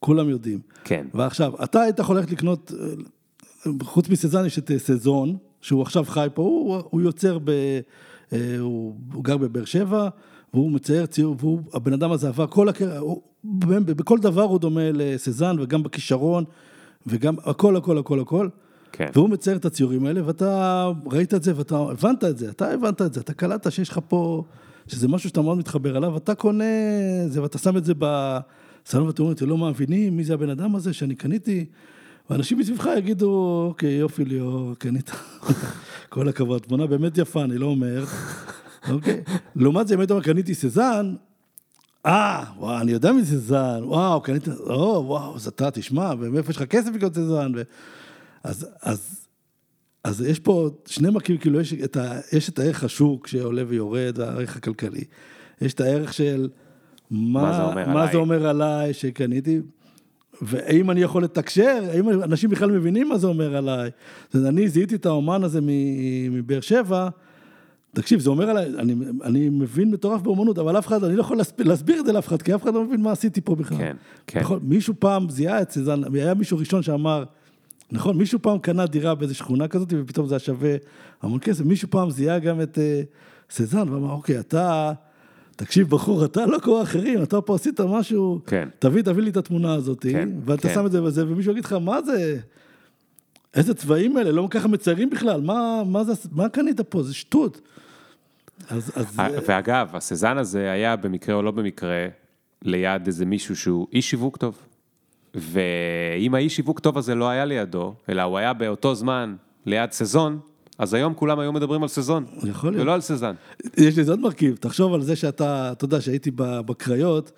כולם 0.00 0.28
יודעים. 0.28 0.60
כן. 0.84 1.06
ועכשיו, 1.14 1.52
אתה 1.64 1.80
היית 1.80 1.98
יכול 1.98 2.16
ללכת 2.16 2.30
לקנות, 2.30 2.72
אה, 3.66 3.72
חוץ 3.82 4.08
מסזן 4.08 4.46
יש 4.46 4.58
את 4.58 4.70
אה, 4.70 4.78
סזון, 4.78 5.36
שהוא 5.60 5.82
עכשיו 5.82 6.04
חי 6.04 6.26
פה, 6.34 6.42
הוא, 6.42 6.82
הוא 6.90 7.00
יוצר 7.00 7.38
ב... 7.44 7.50
הוא, 8.58 8.96
הוא 9.12 9.24
גר 9.24 9.36
בבאר 9.36 9.64
שבע, 9.64 10.08
והוא 10.54 10.70
מצייר 10.70 11.06
ציור, 11.06 11.36
והוא, 11.38 11.60
הבן 11.74 11.92
אדם 11.92 12.12
הזה 12.12 12.28
עבר 12.28 12.46
כל 12.46 12.68
הקרע, 12.68 12.98
הוא, 12.98 13.22
בכל 13.84 14.18
דבר 14.18 14.42
הוא 14.42 14.58
דומה 14.58 14.92
לסזן, 14.92 15.56
וגם 15.60 15.82
בכישרון, 15.82 16.44
וגם 17.06 17.36
הכל, 17.44 17.76
הכל, 17.76 17.98
הכל, 17.98 18.20
הכל. 18.20 18.48
כן. 18.92 19.08
והוא 19.14 19.30
מצייר 19.30 19.56
את 19.56 19.64
הציורים 19.64 20.06
האלה, 20.06 20.26
ואתה 20.26 20.90
ראית 21.06 21.34
את 21.34 21.42
זה, 21.42 21.52
ואתה 21.56 21.76
הבנת 21.76 22.24
את 22.24 22.38
זה, 22.38 22.50
אתה 22.50 22.72
הבנת 22.72 23.02
את 23.02 23.14
זה, 23.14 23.20
אתה 23.20 23.32
קלטת 23.32 23.72
שיש 23.72 23.88
לך 23.88 24.00
פה, 24.08 24.44
שזה 24.86 25.08
משהו 25.08 25.28
שאתה 25.28 25.42
מאוד 25.42 25.58
מתחבר 25.58 25.96
אליו, 25.96 26.16
אתה 26.16 26.34
קונה 26.34 26.64
זה, 27.28 27.42
ואתה 27.42 27.58
שם 27.58 27.76
את 27.76 27.84
זה 27.84 27.92
בסלון, 27.98 29.06
ואתה 29.06 29.22
אומר, 29.22 29.32
אתם 29.32 29.48
לא 29.48 29.58
מאמינים 29.58 30.16
מי 30.16 30.24
זה 30.24 30.34
הבן 30.34 30.50
אדם 30.50 30.74
הזה 30.74 30.92
שאני 30.92 31.14
קניתי, 31.14 31.64
ואנשים 32.30 32.58
מסביבך 32.58 32.88
יגידו, 32.98 33.64
אוקיי, 33.68 33.92
יופי 33.92 34.24
ליאור, 34.24 34.74
קנית, 34.78 35.10
כל 36.08 36.28
הכבוד, 36.28 36.62
תמונה 36.62 36.86
באמת 36.86 37.18
יפה, 37.18 37.44
אני 37.44 37.58
לא 37.58 37.66
אומר, 37.66 38.04
אוקיי. 38.88 39.20
לעומת 39.56 39.88
זה, 39.88 39.94
אם 39.94 40.00
היית 40.00 40.10
אומר, 40.10 40.22
קניתי 40.22 40.54
סזן, 40.54 41.14
אה, 42.06 42.44
וואו, 42.58 42.80
אני 42.80 42.92
יודע 42.92 43.12
מי 43.12 43.24
סזן, 43.24 43.80
וואו, 43.84 44.20
קנית, 44.20 44.48
או, 44.48 45.04
וואו, 45.06 45.36
אז 45.36 45.46
אתה, 45.46 45.70
תשמע, 45.70 46.12
ומאיפה 46.18 46.50
יש 46.50 46.56
לך 46.56 46.62
כסף 46.62 46.90
לקנות 46.94 47.14
סזן, 47.14 47.52
ו... 47.56 47.62
אז, 48.44 48.66
אז, 48.82 49.26
אז 50.04 50.20
יש 50.20 50.38
פה 50.38 50.70
שני 50.86 51.10
מרכיבים, 51.10 51.40
כאילו 51.40 51.60
יש 51.60 51.74
את, 51.74 51.96
ה, 51.96 52.20
יש 52.32 52.48
את 52.48 52.58
הערך 52.58 52.84
השוק 52.84 53.26
שעולה 53.26 53.62
ויורד, 53.68 54.20
הערך 54.20 54.56
הכלכלי. 54.56 55.04
יש 55.60 55.74
את 55.74 55.80
הערך 55.80 56.12
של 56.12 56.48
מה, 57.10 57.42
מה 57.42 57.52
זה 57.56 57.62
אומר 57.62 57.86
מה 57.86 57.92
עליי. 57.92 58.12
זה 58.12 58.18
אומר 58.18 58.46
עליי 58.46 58.94
שקניתי, 58.94 59.60
והאם 60.42 60.90
אני 60.90 61.00
יכול 61.00 61.24
לתקשר, 61.24 61.78
האם 61.92 62.10
אנשים 62.10 62.50
בכלל 62.50 62.70
מבינים 62.70 63.08
מה 63.08 63.18
זה 63.18 63.26
אומר 63.26 63.56
עליי. 63.56 63.90
אני 64.34 64.68
זיהיתי 64.68 64.94
את 64.94 65.06
האומן 65.06 65.44
הזה 65.44 65.60
מבאר 66.30 66.60
שבע, 66.60 67.08
תקשיב, 67.92 68.20
זה 68.20 68.30
אומר 68.30 68.50
עליי, 68.50 68.66
אני, 68.78 68.94
אני 69.24 69.48
מבין 69.48 69.90
מטורף 69.90 70.20
באומנות, 70.22 70.58
אבל 70.58 70.78
אף 70.78 70.86
אחד, 70.86 71.04
אני 71.04 71.16
לא 71.16 71.20
יכול 71.20 71.36
להסביר, 71.36 71.68
להסביר 71.68 72.00
את 72.00 72.06
זה 72.06 72.12
לאף 72.12 72.28
אחד, 72.28 72.42
כי 72.42 72.54
אף 72.54 72.62
אחד 72.62 72.74
לא 72.74 72.84
מבין 72.84 73.00
מה 73.00 73.12
עשיתי 73.12 73.40
פה 73.40 73.54
בכלל. 73.54 73.78
כן, 73.78 73.96
כן. 74.26 74.40
נכון, 74.40 74.60
מישהו 74.62 74.94
פעם 74.98 75.30
זיהה 75.30 75.62
את 75.62 75.70
סזן, 75.70 76.00
היה 76.14 76.34
מישהו 76.34 76.58
ראשון 76.58 76.82
שאמר, 76.82 77.24
נכון, 77.92 78.18
מישהו 78.18 78.38
פעם 78.42 78.58
קנה 78.58 78.86
דירה 78.86 79.14
באיזו 79.14 79.34
שכונה 79.34 79.68
כזאת, 79.68 79.92
ופתאום 79.96 80.26
זה 80.26 80.34
היה 80.34 80.38
שווה 80.38 80.76
המון 81.22 81.38
כסף, 81.40 81.64
מישהו 81.64 81.88
פעם 81.90 82.10
זיהה 82.10 82.38
גם 82.38 82.60
את 82.60 82.78
uh, 82.78 83.54
סזן, 83.54 83.88
ואמר, 83.88 84.10
אוקיי, 84.10 84.38
אתה, 84.38 84.92
תקשיב 85.56 85.90
בחור, 85.90 86.24
אתה 86.24 86.46
לא 86.46 86.58
כמו 86.58 86.82
אחרים, 86.82 87.22
אתה 87.22 87.40
פה 87.40 87.54
עשית 87.54 87.80
משהו, 87.80 88.40
כן. 88.46 88.68
תביא, 88.78 89.02
תביא 89.02 89.22
לי 89.22 89.30
את 89.30 89.36
התמונה 89.36 89.74
הזאת, 89.74 90.06
כן, 90.10 90.28
ואתה 90.44 90.68
כן. 90.68 90.74
שם 90.74 90.86
את 90.86 90.92
זה 90.92 91.02
וזה, 91.02 91.24
ומישהו 91.28 91.52
יגיד 91.52 91.64
לך, 91.64 91.72
מה 91.72 92.02
זה, 92.02 92.38
איזה 93.54 93.74
צבעים 93.74 94.18
אלה, 94.18 94.32
לא 94.32 94.48
ככה 94.50 94.68
מציירים 94.68 95.10
בכלל, 95.10 95.40
מה, 95.40 95.82
מה, 95.86 96.04
זה, 96.04 96.12
מה 96.32 96.48
קנית 96.48 96.80
פה, 96.80 97.02
זה 97.02 97.14
שטות. 97.14 97.60
אז, 98.68 98.92
אז 98.94 99.06
ואגב, 99.46 99.88
הסזן 99.92 100.38
הזה 100.38 100.70
היה 100.70 100.96
במקרה 100.96 101.34
או 101.34 101.42
לא 101.42 101.50
במקרה 101.50 102.06
ליד 102.62 103.06
איזה 103.06 103.26
מישהו 103.26 103.56
שהוא 103.56 103.86
איש 103.92 104.10
שיווק 104.10 104.36
טוב. 104.36 104.58
ואם 105.34 106.34
האיש 106.34 106.56
שיווק 106.56 106.80
טוב 106.80 106.98
הזה 106.98 107.14
לא 107.14 107.28
היה 107.28 107.44
לידו, 107.44 107.94
אלא 108.08 108.22
הוא 108.22 108.38
היה 108.38 108.52
באותו 108.52 108.94
זמן 108.94 109.36
ליד 109.66 109.92
סזון, 109.92 110.38
אז 110.78 110.94
היום 110.94 111.14
כולם 111.14 111.38
היו 111.38 111.52
מדברים 111.52 111.82
על 111.82 111.88
סזון, 111.88 112.24
יכול 112.44 112.70
להיות. 112.70 112.82
ולא 112.82 112.94
על 112.94 113.00
סזן. 113.00 113.34
יש 113.76 113.98
לזה 113.98 114.12
עוד 114.12 114.20
מרכיב, 114.20 114.56
תחשוב 114.56 114.94
על 114.94 115.02
זה 115.02 115.16
שאתה, 115.16 115.72
אתה 115.72 115.84
יודע, 115.84 116.00
שהייתי 116.00 116.30
בקריות, 116.36 117.32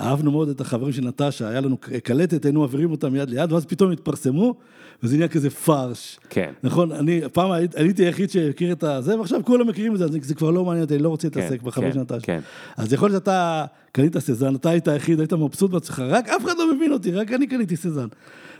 אהבנו 0.00 0.30
מאוד 0.30 0.48
את 0.48 0.60
החברים 0.60 0.92
של 0.92 1.04
נטשה, 1.04 1.48
היה 1.48 1.60
לנו 1.60 1.76
קלטת, 2.04 2.44
היינו 2.44 2.60
מעבירים 2.60 2.90
אותם 2.90 3.12
מיד 3.12 3.30
ליד, 3.30 3.52
ואז 3.52 3.66
פתאום 3.66 3.92
התפרסמו, 3.92 4.54
וזה 5.02 5.16
נהיה 5.16 5.28
כזה 5.28 5.50
פרש. 5.50 6.18
כן. 6.30 6.52
נכון, 6.62 6.92
אני 6.92 7.20
פעם 7.32 7.50
הייתי 7.50 8.04
היחיד 8.04 8.30
שהכיר 8.30 8.72
את 8.72 8.82
הזה, 8.82 9.18
ועכשיו 9.18 9.44
כולם 9.44 9.68
מכירים 9.68 9.92
את 9.92 9.98
זה, 9.98 10.04
אז 10.04 10.10
זה 10.22 10.34
כבר 10.34 10.50
לא 10.50 10.64
מעניין 10.64 10.84
אותי, 10.84 10.94
אני 10.94 11.02
לא 11.02 11.08
רוצה 11.08 11.28
להתעסק 11.28 11.62
בחברים 11.62 11.92
כן, 11.92 11.94
של 11.94 12.00
נטשה. 12.00 12.26
כן. 12.26 12.40
אז 12.76 12.92
יכול 12.92 13.08
להיות 13.10 13.22
שאתה 13.22 13.64
קנית 13.92 14.18
סזן, 14.18 14.54
אתה 14.54 14.70
היית 14.70 14.88
היחיד, 14.88 15.20
היית 15.20 15.32
מבסוט 15.32 15.72
מעצמך, 15.72 16.02
רק 16.08 16.28
אף 16.28 16.44
אחד 16.44 16.54
לא 16.58 16.74
מבין 16.74 16.92
אותי, 16.92 17.12
רק 17.12 17.32
אני 17.32 17.46
קניתי 17.46 17.76
סזן. 17.76 18.06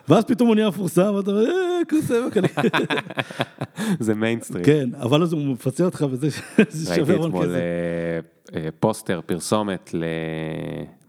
ואז 0.09 0.25
פתאום 0.25 0.49
הוא 0.49 0.55
נהיה 0.55 0.69
מפורסם, 0.69 1.15
ואתה 1.15 1.31
אומר, 1.31 1.45
אה, 1.45 1.81
כוסה, 1.91 2.21
קניתי. 2.33 2.55
זה 4.07 4.15
מיינסטרים. 4.15 4.65
כן, 4.65 4.89
אבל 4.95 5.23
אז 5.23 5.33
הוא 5.33 5.43
מפצה 5.43 5.85
אותך 5.85 6.07
וזה 6.11 6.29
זה 6.69 6.91
ראיתי 6.91 7.05
שווה 7.07 7.27
אתמול 7.27 7.43
כסף. 7.43 7.55
אה, 7.55 8.21
אה, 8.55 8.69
פוסטר, 8.81 9.21
פרסומת 9.27 9.95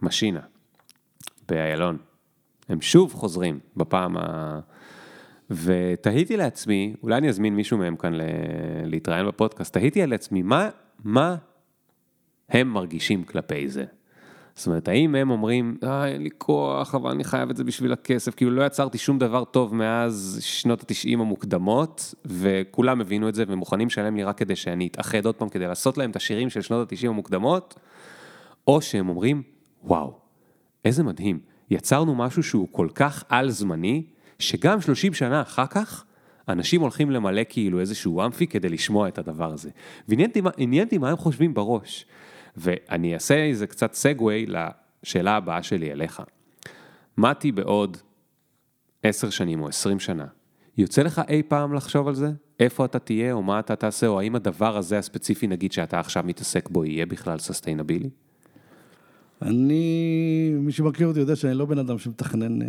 למשינה 0.02 0.40
באיילון. 1.50 1.98
הם 2.70 2.82
שוב 2.82 3.14
חוזרים 3.14 3.60
בפעם 3.78 4.18
ה... 4.18 4.60
ותהיתי 5.52 6.38
לעצמי, 6.38 6.94
אולי 7.04 7.18
אני 7.18 7.30
אזמין 7.30 7.56
מישהו 7.56 7.78
מהם 7.78 7.96
כאן 7.96 8.14
להתראיין 8.86 9.28
בפודקאסט, 9.28 9.74
תהיתי 9.74 10.02
על 10.02 10.14
עצמי, 10.14 10.42
מה, 10.42 10.70
מה 11.04 11.36
הם 12.50 12.68
מרגישים 12.68 13.24
כלפי 13.24 13.70
זה? 13.70 13.86
זאת 14.56 14.68
אומרת, 14.68 14.88
האם 14.88 15.16
הם 15.16 15.30
אומרים, 15.30 15.78
אה, 15.84 16.08
אין 16.08 16.22
לי 16.22 16.30
כוח, 16.38 16.96
אבל 16.96 17.12
אני 17.12 17.24
חייב 17.24 17.50
את 17.50 17.58
זה 17.58 17.64
בשביל 17.64 17.94
הכסף, 17.94 18.36
כאילו 18.36 18.52
לא 18.52 18.66
יצרתי 18.66 18.98
שום 18.98 19.20
דבר 19.20 19.44
טוב 19.44 19.76
מאז 19.76 20.40
שנות 20.42 20.82
התשעים 20.82 21.22
המוקדמות, 21.22 22.14
וכולם 22.26 23.02
הבינו 23.02 23.30
את 23.30 23.36
זה 23.36 23.44
ומוכנים 23.48 23.88
לשלם 23.88 24.16
לי 24.16 24.24
רק 24.24 24.38
כדי 24.38 24.56
שאני 24.56 24.88
אתאחד 24.88 25.26
עוד 25.26 25.36
פעם, 25.36 25.50
כדי 25.50 25.68
לעשות 25.68 25.98
להם 25.98 26.12
את 26.12 26.16
השירים 26.16 26.50
של 26.50 26.62
שנות 26.62 26.92
התשעים 26.92 27.12
המוקדמות, 27.12 27.76
או 28.68 28.82
שהם 28.82 29.10
אומרים, 29.10 29.44
וואו, 29.84 30.14
איזה 30.86 31.04
מדהים, 31.04 31.40
יצרנו 31.70 32.16
משהו 32.16 32.44
שהוא 32.44 32.68
כל 32.72 32.88
כך 32.96 33.24
על-זמני, 33.30 34.04
שגם 34.40 34.82
30 34.82 35.14
שנה 35.14 35.42
אחר 35.42 35.66
כך, 35.68 36.04
אנשים 36.50 36.82
הולכים 36.82 37.12
למלא 37.12 37.42
כאילו 37.50 37.80
איזשהו 37.80 38.26
אמפי 38.26 38.48
כדי 38.48 38.70
לשמוע 38.70 39.08
את 39.08 39.18
הדבר 39.18 39.54
הזה. 39.54 39.70
ועניין 40.08 40.30
אותי 40.86 40.98
מה- 40.98 41.10
הם 41.10 41.18
חושבים 41.18 41.54
בראש. 41.54 42.06
ואני 42.58 43.14
אעשה 43.14 43.36
איזה 43.36 43.68
קצת 43.68 43.94
סגווי 43.94 44.46
לשאלה 45.04 45.36
הבאה 45.36 45.64
שלי 45.64 45.92
אליך. 45.92 46.22
מתי 47.18 47.52
בעוד 47.52 47.98
10 49.04 49.30
שנים 49.30 49.62
או 49.62 49.68
20 49.68 50.00
שנה, 50.00 50.26
יוצא 50.78 51.02
לך 51.02 51.22
אי 51.30 51.44
פעם 51.48 51.74
לחשוב 51.74 52.08
על 52.08 52.16
זה? 52.16 52.32
איפה 52.60 52.86
אתה 52.86 53.00
תהיה 53.00 53.34
או 53.34 53.42
מה 53.44 53.60
אתה 53.60 53.76
תעשה, 53.76 54.08
או 54.08 54.20
האם 54.20 54.36
הדבר 54.36 54.78
הזה 54.78 54.98
הספציפי 54.98 55.48
נגיד 55.48 55.72
שאתה 55.72 56.00
עכשיו 56.00 56.24
מתעסק 56.24 56.70
בו 56.70 56.86
יהיה 56.86 57.06
בכלל 57.06 57.38
סוסטיינבילי? 57.40 58.10
אני, 59.42 60.52
מי 60.60 60.72
שמכיר 60.72 61.08
אותי 61.08 61.20
יודע 61.20 61.36
שאני 61.36 61.54
לא 61.54 61.66
בן 61.66 61.78
אדם 61.80 61.98
שמתכנן, 61.98 62.62
אה, 62.62 62.68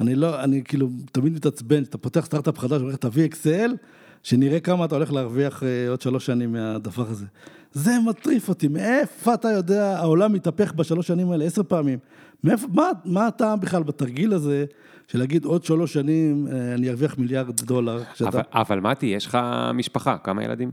אני 0.00 0.14
לא, 0.14 0.44
אני 0.44 0.62
כאילו 0.64 0.88
תמיד 1.12 1.32
מתעצבן, 1.32 1.82
אתה 1.82 1.98
פותח 1.98 2.24
סטארט-אפ 2.24 2.58
חדש, 2.58 2.80
אומר, 2.82 2.96
תביא 2.96 3.24
אקסל, 3.24 3.74
שנראה 4.22 4.60
כמה 4.60 4.84
אתה 4.84 4.94
הולך 4.94 5.12
להרוויח 5.12 5.62
אה, 5.62 5.88
עוד 5.88 6.00
שלוש 6.00 6.26
שנים 6.26 6.52
מהדבר 6.52 7.06
הזה. 7.08 7.26
זה 7.72 7.90
מטריף 8.06 8.48
אותי, 8.48 8.68
מאיפה 8.68 9.34
אתה 9.34 9.48
יודע, 9.48 9.98
העולם 9.98 10.32
מתהפך 10.32 10.72
בשלוש 10.72 11.06
שנים 11.06 11.30
האלה 11.30 11.44
עשר 11.44 11.62
פעמים. 11.62 11.98
מאיפה, 12.44 12.66
מה, 12.74 12.90
מה 13.04 13.26
הטעם 13.26 13.60
בכלל 13.60 13.82
בתרגיל 13.82 14.32
הזה, 14.32 14.64
של 15.08 15.18
להגיד 15.18 15.44
עוד 15.44 15.64
שלוש 15.64 15.92
שנים 15.92 16.46
אה, 16.52 16.74
אני 16.74 16.90
ארוויח 16.90 17.18
מיליארד 17.18 17.60
דולר, 17.60 18.02
שאתה, 18.14 18.28
אבל, 18.28 18.40
אבל 18.52 18.80
מתי, 18.80 19.06
יש 19.06 19.26
לך 19.26 19.38
משפחה, 19.74 20.18
כמה 20.18 20.44
ילדים? 20.44 20.70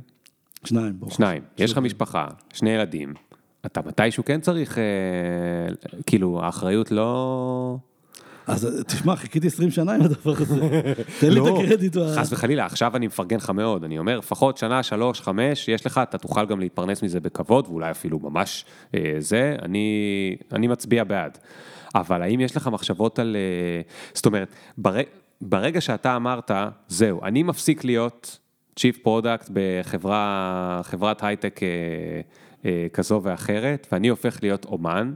שניים, 0.63 0.99
ברוך 0.99 1.13
שניים. 1.13 1.43
יש 1.57 1.71
לך 1.71 1.77
משפחה, 1.77 2.27
שני 2.53 2.69
ילדים. 2.69 3.13
אתה 3.65 3.81
מתישהו 3.85 4.25
כן 4.25 4.41
צריך, 4.41 4.77
אה, 4.77 4.83
כאילו, 6.05 6.43
האחריות 6.43 6.91
לא... 6.91 7.77
אז 8.47 8.83
תשמע, 8.87 9.15
חיכיתי 9.15 9.47
20 9.47 9.71
שנה 9.71 9.93
עם 9.93 10.01
הדבר 10.01 10.33
הזה. 10.37 10.55
תן 11.19 11.29
לי 11.29 11.39
את 11.39 11.45
לא, 11.45 11.61
הקרדיט. 11.63 11.97
חס 12.15 12.33
וחלילה, 12.33 12.65
עכשיו 12.65 12.95
אני 12.95 13.07
מפרגן 13.07 13.37
לך 13.37 13.49
מאוד, 13.49 13.83
אני 13.83 13.99
אומר, 13.99 14.17
לפחות 14.17 14.57
שנה, 14.57 14.83
שלוש, 14.83 15.21
חמש, 15.21 15.67
יש 15.67 15.85
לך, 15.85 15.99
אתה 16.03 16.17
תוכל 16.17 16.45
גם 16.45 16.59
להתפרנס 16.59 17.03
מזה 17.03 17.19
בכבוד, 17.19 17.67
ואולי 17.67 17.91
אפילו 17.91 18.19
ממש 18.19 18.65
אה, 18.95 19.15
זה, 19.19 19.55
אני, 19.61 20.67
מצביע 20.67 21.03
בעד. 21.03 21.37
אבל 21.95 22.21
האם 22.21 22.39
יש 22.39 22.57
לך 22.57 22.67
מחשבות 22.67 23.19
על... 23.19 23.35
אה, 23.35 23.81
זאת 24.13 24.25
אומרת, 24.25 24.47
בר, 24.77 24.95
ברגע 25.41 25.81
שאתה 25.81 26.15
אמרת, 26.15 26.51
זהו, 26.87 27.23
אני 27.23 27.43
מפסיק 27.43 27.83
להיות 27.83 28.39
Chief 28.79 29.05
Product 29.05 29.51
בחברה, 29.53 30.81
חברת 30.83 31.23
הייטק 31.23 31.59
אה, 32.65 32.87
כזו 32.93 33.21
ואחרת, 33.23 33.87
ואני 33.91 34.07
הופך 34.07 34.39
להיות 34.41 34.65
אומן, 34.65 35.13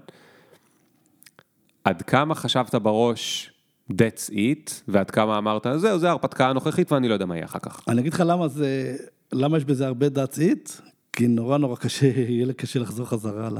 עד 1.83 2.01
כמה 2.01 2.35
חשבת 2.35 2.75
בראש, 2.75 3.51
that's 3.91 4.29
it, 4.31 4.71
ועד 4.87 5.11
כמה 5.11 5.37
אמרת, 5.37 5.67
זהו, 5.75 5.99
זה 5.99 6.07
ההרפתקה 6.07 6.49
הנוכחית 6.49 6.91
ואני 6.91 7.07
לא 7.07 7.13
יודע 7.13 7.25
מה 7.25 7.35
יהיה 7.35 7.45
אחר 7.45 7.59
כך. 7.59 7.81
אני 7.87 8.01
אגיד 8.01 8.13
לך 8.13 8.23
למה 8.25 8.47
זה, 8.47 8.95
למה 9.33 9.57
יש 9.57 9.65
בזה 9.65 9.87
הרבה 9.87 10.07
that's 10.07 10.37
it, 10.37 10.81
כי 11.13 11.27
נורא 11.27 11.57
נורא 11.57 11.75
קשה, 11.75 12.07
יהיה 12.29 12.45
לי 12.45 12.53
קשה 12.53 12.79
לחזור 12.79 13.05
חזרה 13.05 13.49
ל... 13.49 13.57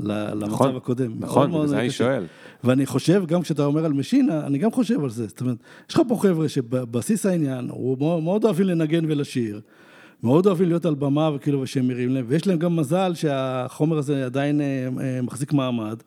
למצב 0.00 0.46
נכון, 0.46 0.76
הקודם. 0.76 1.12
נכון, 1.18 1.50
בגלל 1.50 1.66
זה 1.66 1.80
אני. 1.80 1.90
שואל. 1.90 2.26
ואני 2.64 2.86
חושב, 2.86 3.22
גם 3.26 3.42
כשאתה 3.42 3.64
אומר 3.64 3.84
על 3.84 3.92
משינה, 3.92 4.46
אני 4.46 4.58
גם 4.58 4.70
חושב 4.70 5.04
על 5.04 5.10
זה. 5.10 5.26
זאת 5.26 5.40
אומרת, 5.40 5.56
יש 5.88 5.94
לך 5.94 6.02
פה 6.08 6.18
חבר'ה 6.22 6.48
שבבסיס 6.48 7.26
העניין, 7.26 7.68
הוא 7.70 8.22
מאוד, 8.22 8.44
אוהבים 8.44 8.66
לנגן 8.66 9.04
ולשיר, 9.08 9.60
מאוד 10.22 10.46
אוהבים 10.46 10.68
להיות 10.68 10.86
על 10.86 10.94
במה 10.94 11.30
וכאילו, 11.34 11.60
ושהם 11.60 11.88
מרימים 11.88 12.14
להם, 12.14 12.24
ויש 12.28 12.46
להם 12.46 12.58
גם 12.58 12.76
מזל 12.76 13.14
שהחומר 13.14 13.98
הזה 13.98 14.24
עדיין 14.24 14.60
אה, 14.60 14.88
אה, 15.00 15.22
מחזיק 15.22 15.52
מעמד, 15.52 16.02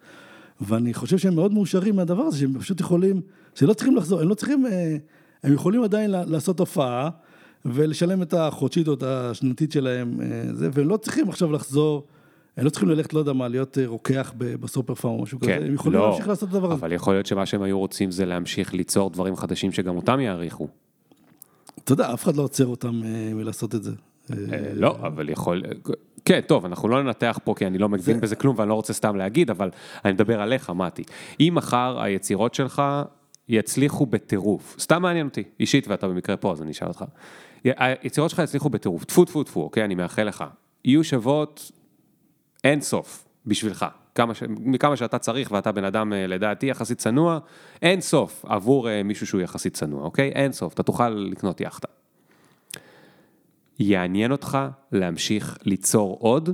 ואני 0.62 0.94
חושב 0.94 1.18
שהם 1.18 1.36
מאוד 1.36 1.54
מאושרים 1.54 1.96
מהדבר 1.96 2.24
הזה, 2.24 2.38
שהם 2.38 2.60
פשוט 2.60 2.80
יכולים, 2.80 3.22
שלא 3.56 3.74
צריכים 3.74 3.96
לחזור, 3.96 4.22
הם 4.22 4.30
לא 4.30 4.34
צריכים, 4.34 4.66
אה, 4.66 4.96
הם 5.44 5.54
יכולים 5.54 5.84
עדיין 5.84 6.12
לעשות 6.12 6.60
הופעה, 6.60 7.10
ולשלם 7.66 8.22
את 8.22 8.34
החודשית 8.34 8.88
או 8.88 8.94
את 8.94 9.04
השנתית 9.04 9.72
שלהם, 9.72 10.22
אה, 10.22 10.54
זה, 10.54 10.70
והם 10.74 10.88
לא 10.88 10.98
צריכים 10.98 11.30
עכשיו 11.30 11.52
לחזור. 11.52 12.08
הם 12.58 12.66
לא 12.66 12.70
צריכים 12.70 12.90
ללכת, 12.90 13.14
לא 13.14 13.20
יודע 13.20 13.34
מה, 13.34 13.48
להיות 13.48 13.78
אה, 13.78 13.88
רוקח 13.88 14.34
בסופר 14.38 14.96
פארם 14.96 15.14
או 15.14 15.24
משהו 15.24 15.40
כזה, 15.40 15.52
כן, 15.52 15.64
הם 15.66 15.74
יכולים 15.74 16.00
לא, 16.00 16.10
להמשיך 16.10 16.28
לעשות 16.28 16.50
את 16.50 16.54
הדבר 16.54 16.72
הזה. 16.72 16.82
אבל 16.82 16.92
יכול 16.92 17.14
להיות 17.14 17.26
שמה 17.26 17.46
שהם 17.46 17.62
היו 17.62 17.80
רוצים 17.80 18.12
זה 18.12 18.26
להמשיך 18.26 18.74
ליצור 18.74 19.10
דברים 19.10 19.36
חדשים 19.36 19.72
שגם 19.72 19.96
אותם 19.96 20.20
יעריכו. 20.20 20.68
אתה 21.84 21.94
יודע, 21.94 22.14
אף 22.14 22.24
אחד 22.24 22.36
לא 22.36 22.42
עוצר 22.42 22.66
אותם 22.66 23.02
מלעשות 23.36 23.76
את 23.76 23.84
זה. 23.84 23.92
אה, 24.34 24.58
אה, 24.58 24.72
לא, 24.74 24.98
אבל 25.02 25.30
יכול... 25.30 25.64
כן, 26.26 26.40
טוב, 26.48 26.66
אנחנו 26.66 26.88
לא 26.90 27.04
ננתח 27.04 27.40
פה 27.44 27.54
כי 27.58 27.68
אני 27.68 27.78
לא 27.78 27.90
מבין 27.90 28.20
בזה 28.20 28.36
כלום 28.36 28.56
ואני 28.60 28.70
לא 28.70 28.74
רוצה 28.74 28.94
סתם 28.94 29.16
להגיד, 29.16 29.50
אבל 29.50 29.70
אני 30.06 30.14
מדבר 30.14 30.42
עליך, 30.42 30.70
מתי. 30.70 31.04
אם 31.40 31.54
מחר 31.56 32.02
היצירות 32.02 32.54
שלך 32.54 32.82
יצליחו 33.50 34.06
בטירוף, 34.06 34.76
סתם 34.80 35.02
מעניין 35.02 35.28
אותי, 35.28 35.44
אישית, 35.60 35.88
ואתה 35.88 36.08
במקרה 36.08 36.38
פה, 36.38 36.52
אז 36.52 36.62
אני 36.62 36.72
אשאל 36.72 36.88
אותך. 36.88 37.06
היצירות 37.64 38.30
שלך 38.30 38.40
יצליחו 38.40 38.70
בטירוף, 38.70 39.06
טפו 39.06 39.26
טפו 39.26 39.44
טפו, 39.44 39.62
אוקיי, 39.64 39.86
אני 39.86 39.96
מאחל 39.96 40.24
לך. 40.24 40.44
יהיו 40.86 41.04
שוות 41.04 41.72
אין 42.64 42.82
סוף 42.82 43.28
בשבילך. 43.46 43.86
כמה 44.16 44.34
ש... 44.36 44.44
מכמה 44.50 44.96
שאתה 44.96 45.18
צריך 45.18 45.52
ואתה 45.52 45.72
בן 45.72 45.84
אדם 45.84 46.14
אה, 46.14 46.28
לדעתי 46.28 46.66
יחסית 46.66 46.98
צנוע, 46.98 47.40
אין 47.82 48.02
סוף 48.02 48.46
עבור 48.48 48.88
מישהו 49.04 49.28
שהוא 49.28 49.42
יחסית 49.42 49.74
צנוע, 49.74 50.04
אוקיי? 50.04 50.30
אין 50.30 50.52
סוף, 50.52 50.74
אתה 50.74 50.84
תוכל 50.84 51.10
לקנות 51.10 51.62
יאכטה. 51.62 51.88
יעניין 53.82 54.32
אותך 54.32 54.58
להמשיך 54.92 55.58
ליצור 55.66 56.18
עוד, 56.20 56.50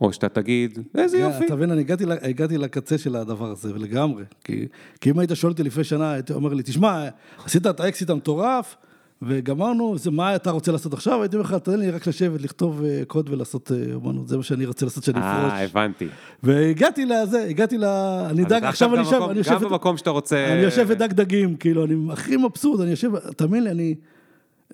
או 0.00 0.12
שאתה 0.12 0.28
תגיד, 0.28 0.78
איזה 0.94 1.18
יופי. 1.18 1.46
אתה 1.46 1.56
מבין, 1.56 1.70
אני 1.70 1.80
הגעתי, 1.80 2.04
הגעתי 2.22 2.58
לקצה 2.58 2.98
של 2.98 3.16
הדבר 3.16 3.50
הזה, 3.50 3.74
ולגמרי. 3.74 4.24
כי, 4.44 4.66
כי 5.00 5.10
אם 5.10 5.18
היית 5.18 5.30
שואל 5.34 5.52
אותי 5.52 5.62
לפני 5.62 5.84
שנה, 5.84 6.12
היית 6.12 6.30
אומר 6.30 6.54
לי, 6.54 6.62
תשמע, 6.62 7.08
עשית 7.44 7.66
את 7.66 7.80
האקסיט 7.80 8.10
המטורף, 8.10 8.76
וגמרנו, 9.22 9.98
זה 9.98 10.10
מה 10.10 10.36
אתה 10.36 10.50
רוצה 10.50 10.72
לעשות 10.72 10.92
עכשיו? 10.92 11.22
הייתי 11.22 11.36
אומר 11.36 11.48
לך, 11.48 11.54
תן 11.54 11.78
לי 11.78 11.90
רק 11.90 12.06
לשבת, 12.06 12.42
לכתוב 12.42 12.84
אה, 12.84 13.02
קוד 13.06 13.30
ולעשות 13.30 13.72
אה, 13.72 13.94
אומנות, 13.94 14.28
זה 14.28 14.36
מה 14.36 14.42
שאני 14.42 14.66
רוצה 14.66 14.86
לעשות 14.86 15.04
שאני 15.04 15.18
אפרוש. 15.18 15.52
אה, 15.52 15.64
הבנתי. 15.64 16.08
והגעתי 16.42 17.04
לזה, 17.04 17.44
הגעתי 17.48 17.78
ל... 17.78 17.84
אני 18.30 18.44
דג, 18.44 18.64
עכשיו 18.64 18.94
אני 18.94 19.38
יושב, 19.38 19.52
גם 19.52 19.68
במקום 19.70 19.96
שאתה 19.96 20.10
רוצה... 20.10 20.52
אני 20.52 20.60
יושב 20.60 20.84
ודג 20.88 21.12
דגים, 21.12 21.56
כאילו, 21.56 21.84
אני 21.84 21.94
הכי 22.12 22.36
מבסוט, 22.36 22.80
אני 22.80 22.90
יושב, 22.90 23.18
תאמין 23.18 23.64
לי, 23.64 23.70
אני 23.70 23.94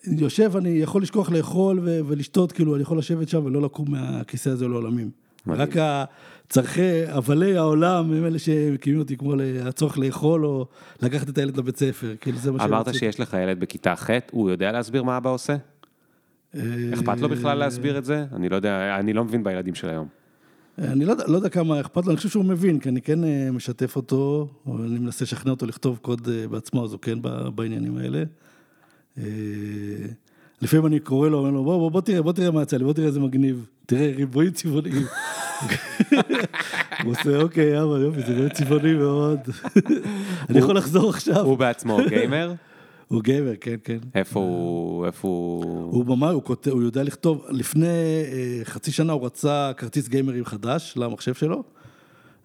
יושב, 0.06 0.56
אני 0.56 0.68
יכול 0.68 1.02
לשכוח 1.02 1.30
לאכול 1.30 1.80
ו- 1.82 2.00
ולשתות, 2.06 2.52
כאילו, 2.52 2.74
אני 2.74 2.82
יכול 2.82 2.98
לשבת 2.98 3.28
שם 3.28 3.44
ולא 3.44 3.62
לקום 3.62 3.90
מהכיסא 3.90 4.48
הזה 4.48 4.68
לעולמים. 4.68 5.10
מדהים. 5.46 5.62
רק 5.62 5.76
הצרכי, 5.76 7.06
הבלי 7.08 7.56
העולם 7.56 8.12
הם 8.12 8.24
אלה 8.24 8.38
שמקימים 8.38 9.00
אותי, 9.00 9.16
כמו 9.16 9.34
הצורך 9.64 9.98
לאכול 9.98 10.46
או 10.46 10.66
לקחת 11.02 11.28
את 11.28 11.38
הילד 11.38 11.56
לבית 11.56 11.76
ספר, 11.76 12.14
כאילו, 12.20 12.38
זה 12.38 12.52
מה 12.52 12.58
שהם 12.58 12.74
אמרת. 12.74 12.94
שיש 12.94 13.20
לך 13.20 13.36
ילד 13.42 13.60
בכיתה 13.60 13.96
ח', 13.96 14.10
הוא 14.30 14.50
יודע 14.50 14.72
להסביר 14.72 15.02
מה 15.02 15.16
אבא 15.16 15.30
עושה? 15.30 15.56
אה, 16.54 16.60
אכפת 16.94 17.20
לו 17.20 17.28
בכלל 17.28 17.58
להסביר 17.58 17.98
את 17.98 18.04
זה? 18.04 18.24
אני 18.32 18.48
לא 18.48 18.56
יודע, 18.56 18.96
אני 18.98 19.12
לא 19.12 19.24
מבין 19.24 19.44
בילדים 19.44 19.74
של 19.74 19.88
היום. 19.88 20.06
אני 20.78 21.04
לא, 21.04 21.14
לא 21.26 21.36
יודע 21.36 21.48
כמה 21.48 21.80
אכפת 21.80 22.04
לו, 22.04 22.10
אני 22.10 22.16
חושב 22.16 22.28
שהוא 22.28 22.44
מבין, 22.44 22.78
כי 22.78 22.88
אני 22.88 23.02
כן 23.02 23.24
אה, 23.24 23.48
משתף 23.52 23.96
אותו, 23.96 24.48
או 24.66 24.78
אני 24.84 24.98
מנסה 24.98 25.24
לשכנע 25.24 25.50
אותו 25.50 25.66
לכתוב 25.66 25.98
קוד 26.02 26.28
אה, 26.28 26.48
בעצמו, 26.48 26.84
אז 26.84 26.92
הוא 26.92 27.00
כן 27.00 27.18
בעניינים 27.54 27.96
האלה. 27.96 28.24
אה, 29.18 29.24
לפעמים 30.62 30.86
אני 30.86 31.00
קורא 31.00 31.28
לו, 31.28 31.38
אומר 31.38 31.50
לו, 31.50 31.64
בוא, 31.64 31.78
בוא, 31.78 31.90
בוא 31.90 32.00
תראה, 32.00 32.22
בוא 32.22 32.32
תראה 32.32 32.50
מה 32.50 32.62
יצא 32.62 32.76
לי, 32.76 32.84
בוא 32.84 32.92
תראה 32.92 33.06
איזה 33.06 33.20
מגניב, 33.20 33.66
תראה, 33.86 34.12
ריבועים 34.16 34.50
צבעוניים. 34.50 35.06
הוא 37.04 37.12
עושה, 37.12 37.36
אוקיי, 37.36 37.82
אבא, 37.82 37.98
יופי, 37.98 38.20
זה 38.20 38.34
באמת 38.34 38.52
צבעוני 38.52 38.92
מאוד. 38.92 39.38
אני 40.50 40.58
יכול 40.58 40.76
לחזור 40.76 41.10
עכשיו. 41.10 41.40
הוא 41.40 41.58
בעצמו 41.58 41.98
גיימר? 42.08 42.54
הוא 43.08 43.22
גבר, 43.24 43.52
כן, 43.60 43.76
כן. 43.84 43.98
איפה 44.14 44.40
הוא, 44.40 45.06
איפה 45.06 45.28
הוא... 45.28 45.92
הוא 45.92 46.06
ממש, 46.06 46.30
הוא 46.32 46.42
כותב, 46.42 46.70
הוא 46.70 46.82
יודע 46.82 47.02
לכתוב, 47.02 47.46
לפני 47.50 47.86
אה, 48.32 48.60
חצי 48.64 48.92
שנה 48.92 49.12
הוא 49.12 49.26
רצה 49.26 49.72
כרטיס 49.76 50.08
גיימרים 50.08 50.44
חדש 50.44 50.94
למחשב 50.96 51.34
שלו, 51.34 51.62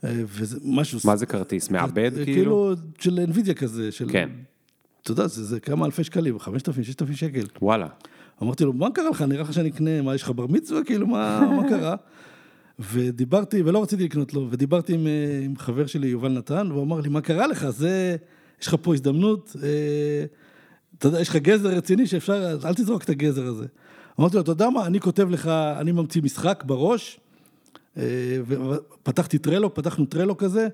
אה, 0.04 0.22
וזה 0.26 0.60
משהו... 0.66 1.00
מה 1.06 1.16
זה 1.16 1.26
כרטיס? 1.26 1.70
מעבד 1.70 2.12
כאילו? 2.14 2.26
כאילו 2.26 2.74
של 3.00 3.26
NVIDIA 3.34 3.54
כזה, 3.54 3.92
של... 3.92 4.10
כן. 4.12 4.30
אתה 5.08 5.14
יודע, 5.14 5.28
זה, 5.28 5.44
זה 5.44 5.60
כמה 5.60 5.86
אלפי 5.86 6.04
שקלים, 6.04 6.40
5,000, 6.40 6.84
6,000 6.84 7.16
שקל. 7.16 7.46
וואלה. 7.62 7.88
אמרתי 8.44 8.64
לו, 8.64 8.74
מה 8.74 8.92
קרה 8.92 9.10
לך? 9.10 9.22
נראה 9.22 9.42
לך 9.42 9.54
שאני 9.54 9.70
אקנה, 9.70 10.02
מה, 10.02 10.16
יש 10.16 10.24
לך 10.24 10.30
בר 10.30 10.48
מצווה? 10.48 10.84
כאילו, 10.84 11.08
מה, 11.08 11.52
מה 11.58 11.70
קרה? 11.70 11.96
ודיברתי, 12.92 13.62
ולא 13.62 13.84
רציתי 13.84 14.04
לקנות 14.04 14.34
לו, 14.34 14.48
ודיברתי 14.50 14.94
עם, 14.94 15.08
אה, 15.08 15.42
עם 15.46 15.58
חבר 15.58 15.86
שלי, 15.86 16.08
יובל 16.08 16.32
נתן, 16.32 16.72
והוא 16.72 16.84
אמר 16.84 17.02
לי, 17.02 17.10
מה 17.10 17.22
קרה 17.22 17.48
לך? 17.48 17.70
זה, 17.70 18.16
יש 18.62 18.68
לך 18.68 18.76
פה 18.82 18.94
הזדמנות, 18.94 19.56
אה, 19.64 20.26
אתה 20.98 21.08
יודע, 21.08 21.22
יש 21.22 21.30
לך 21.30 21.36
גזר 21.36 21.70
רציני 21.70 22.08
שאפשר, 22.08 22.58
אל 22.66 22.74
תזרוק 22.74 23.04
את 23.04 23.10
הגזר 23.10 23.46
הזה. 23.46 23.66
אמרתי 24.20 24.36
לו, 24.36 24.42
אתה 24.42 24.52
יודע 24.52 24.70
מה, 24.70 24.86
אני 24.86 25.00
כותב 25.00 25.30
לך, 25.30 25.48
אני 25.48 25.92
ממציא 25.92 26.22
משחק 26.22 26.64
בראש, 26.68 27.20
אה, 27.98 28.04
ופתחתי 28.48 29.38
טרלו, 29.38 29.74
פתחנו 29.74 30.06
טרלו 30.06 30.38
כזה, 30.38 30.68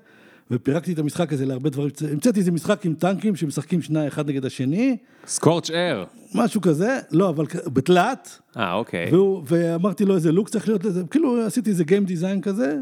ופירקתי 0.50 0.92
את 0.92 0.98
המשחק 0.98 1.32
הזה 1.32 1.46
להרבה 1.46 1.70
דברים, 1.70 1.90
המצאתי 2.12 2.38
איזה 2.38 2.52
משחק 2.52 2.86
עם 2.86 2.94
טנקים 2.94 3.36
שמשחקים 3.36 3.82
שניים 3.82 4.06
אחד 4.06 4.28
נגד 4.28 4.44
השני, 4.44 4.96
סקורץ' 5.26 5.70
אר. 5.70 6.04
משהו 6.34 6.60
כזה, 6.60 6.98
לא, 7.10 7.28
אבל 7.28 7.46
בתלת, 7.66 8.40
אה, 8.56 8.74
אוקיי. 8.74 9.08
והוא, 9.12 9.42
ואמרתי 9.46 10.04
לו 10.04 10.14
איזה 10.14 10.32
לוק 10.32 10.48
צריך 10.48 10.68
להיות 10.68 10.84
לזה, 10.84 11.02
כאילו 11.10 11.42
עשיתי 11.46 11.70
איזה 11.70 11.84
גיים 11.84 12.04
דיזיין 12.04 12.40
כזה, 12.40 12.76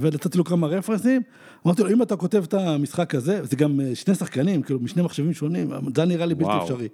ונתתי 0.00 0.38
לו 0.38 0.44
כמה 0.44 0.66
רפרנסים, 0.66 1.22
אמרתי 1.66 1.82
לו, 1.82 1.90
אם 1.90 2.02
אתה 2.02 2.16
כותב 2.16 2.42
את 2.42 2.54
המשחק 2.54 3.14
הזה, 3.14 3.40
זה 3.42 3.56
גם 3.56 3.80
אה, 3.80 3.94
שני 3.94 4.14
שחקנים, 4.14 4.62
כאילו 4.62 4.80
משני 4.80 5.02
מחשבים 5.02 5.32
שונים, 5.32 5.70
זה 5.96 6.04
נראה 6.04 6.26
לי 6.26 6.34
בלתי 6.34 6.50
וואו. 6.50 6.62
אפשרי. 6.62 6.88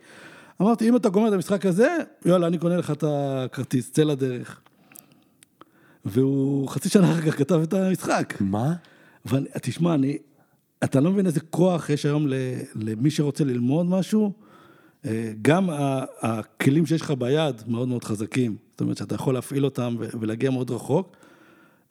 אמרתי, 0.63 0.89
אם 0.89 0.97
אתה 0.97 1.09
גומר 1.09 1.29
את 1.29 1.33
המשחק 1.33 1.67
הזה, 1.67 1.97
יאללה, 2.25 2.47
אני 2.47 2.59
קונה 2.59 2.77
לך 2.77 2.91
את 2.91 3.05
הכרטיס, 3.07 3.91
צא 3.91 4.03
לדרך. 4.03 4.61
והוא 6.05 6.69
חצי 6.69 6.89
שנה 6.89 7.13
אחר 7.13 7.21
כך 7.21 7.39
כתב 7.39 7.61
את 7.63 7.75
המשחק. 7.75 8.35
מה? 8.41 8.75
ואני, 9.29 9.47
תשמע, 9.63 9.95
אני, 9.95 10.19
אתה 10.85 11.01
לא 11.01 11.11
מבין 11.11 11.27
איזה 11.27 11.41
כוח 11.41 11.91
יש 11.91 12.07
היום 12.07 12.27
למי 12.75 13.11
שרוצה 13.11 13.45
ללמוד 13.45 13.87
משהו, 13.87 14.33
אה, 15.07 15.33
גם 15.43 15.69
הכלים 16.21 16.87
שיש 16.87 17.01
לך 17.01 17.11
ביד 17.11 17.63
מאוד 17.67 17.89
מאוד 17.89 18.05
חזקים, 18.05 18.57
זאת 18.71 18.81
אומרת 18.81 18.97
שאתה 18.97 19.15
יכול 19.15 19.35
להפעיל 19.35 19.65
אותם 19.65 19.97
ולהגיע 20.21 20.51
מאוד 20.51 20.71
רחוק, 20.71 21.17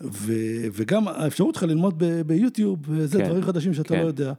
ו- 0.01 0.67
וגם 0.73 1.07
האפשרות 1.07 1.55
שלך 1.55 1.63
ללמוד 1.63 1.93
ב- 1.97 2.21
ביוטיוב, 2.21 2.79
וזה 2.87 3.17
כן, 3.17 3.25
דברים 3.25 3.43
חדשים 3.43 3.73
שאתה 3.73 3.89
כן. 3.89 4.01
לא 4.01 4.07
יודע. 4.07 4.33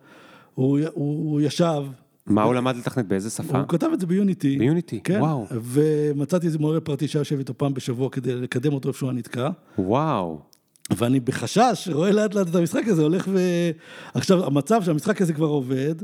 הוא, 0.55 0.79
הוא, 0.79 1.31
הוא 1.31 1.41
ישב, 1.41 1.83
מה 2.27 2.43
הוא 2.43 2.55
למד 2.55 2.77
לתכנת? 2.77 3.07
באיזה 3.09 3.31
שפה? 3.31 3.59
הוא 3.59 3.69
כתב 3.69 3.87
את 3.95 4.01
זה 4.01 4.07
ביוניטי. 4.07 4.59
ביוניטי, 4.59 5.01
כן, 5.05 5.21
וואו. 5.21 5.47
ומצאתי 5.51 6.47
איזה 6.47 6.59
מורה 6.59 6.81
פרטי 6.81 7.09
שהיה 7.09 7.21
יושב 7.21 7.39
איתו 7.39 7.59
פעם 7.59 7.75
בשבוע 7.75 8.11
כדי 8.11 8.35
לקדם 8.35 8.73
אותו 8.73 8.89
איפה 8.89 8.99
שהוא 8.99 9.11
היה 9.11 9.19
נתקע. 9.19 9.49
וואו. 9.79 10.41
ואני 10.91 11.21
בחשש 11.21 11.89
רואה 11.93 12.13
לאט 12.13 12.35
לאט 12.35 12.49
את 12.49 12.55
המשחק 12.55 12.89
הזה 12.89 13.03
הולך 13.03 13.29
ו... 13.33 13.39
עכשיו, 14.15 14.47
המצב 14.47 14.83
שהמשחק 14.83 15.23
הזה 15.23 15.33
כבר 15.33 15.47
עובד, 15.47 15.95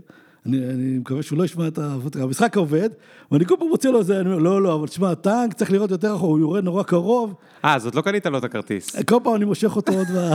אני, 0.47 0.59
אני 0.59 0.99
מקווה 0.99 1.23
שהוא 1.23 1.39
לא 1.39 1.45
ישמע 1.45 1.69
את 1.69 1.79
ה... 1.79 1.97
המשחק 2.15 2.57
עובד, 2.57 2.91
ואני 3.33 3.45
כל 3.45 3.55
פעם 3.59 3.69
מוצא 3.69 3.89
לו 3.89 3.99
איזה, 3.99 4.21
אני 4.21 4.29
אומר, 4.29 4.39
לא, 4.39 4.63
לא, 4.63 4.75
אבל 4.75 4.87
תשמע, 4.87 5.11
הטנק 5.11 5.53
צריך 5.53 5.73
לראות 5.73 5.91
יותר 5.91 6.15
רחוק, 6.15 6.31
הוא 6.31 6.39
יורד 6.39 6.65
נורא 6.65 6.83
קרוב, 6.83 7.35
אה, 7.65 7.75
אז 7.75 7.85
עוד 7.85 7.95
לא 7.95 8.03
קנית 8.03 8.27
לו 8.27 8.39
את 8.39 8.45
הכרטיס. 8.45 8.97
כל 8.97 9.19
פעם 9.25 9.35
אני 9.35 9.45
מושך 9.45 9.77
אותו 9.77 9.93
עוד 9.93 10.07
ב... 10.15 10.33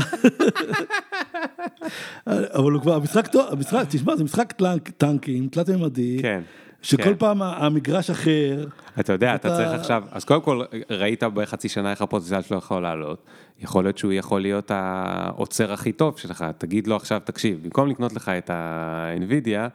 אבל 2.57 2.71
הוא 2.71 2.81
כבר, 2.81 2.95
המשחק 2.95 3.27
טוב, 3.27 3.45
המשחק, 3.51 3.85
תשמע, 3.89 4.15
זה 4.15 4.23
משחק 4.23 4.51
טנק, 4.51 4.89
טנקים, 4.89 5.47
תלת-ממדי, 5.47 6.17
כן. 6.21 6.41
שכל 6.81 7.03
כן. 7.03 7.15
פעם 7.17 7.41
המגרש 7.41 8.09
אחר, 8.09 8.65
אתה 8.99 9.13
יודע, 9.13 9.35
אתה 9.35 9.47
אתה- 9.47 9.57
צריך 9.57 9.69
עכשיו, 9.79 10.03
אז 10.11 10.25
קודם 10.25 10.41
כל, 10.41 10.61
ראית 10.89 11.23
בחצי 11.23 11.69
שנה 11.69 11.91
איך 11.91 12.01
הפוטנציאל 12.01 12.41
שלו 12.41 12.57
יכול 12.57 12.81
לעלות. 12.81 13.23
יכול 13.59 13.83
להיות 13.83 13.97
שהוא 13.97 14.13
יכול 14.13 14.41
להיות 14.41 14.71
העוצר 14.73 15.73
הכי 15.73 15.91
טוב 15.91 16.17
שלך. 16.17 16.45
תגיד 16.57 16.87
לו 16.87 16.95
עכשיו, 16.95 17.21
תקשיב, 17.23 17.59
במקום 17.63 17.87
לקנות 17.89 18.13
לך 18.13 18.29
את 18.29 18.49
ה-NVIDIA, 18.49 19.69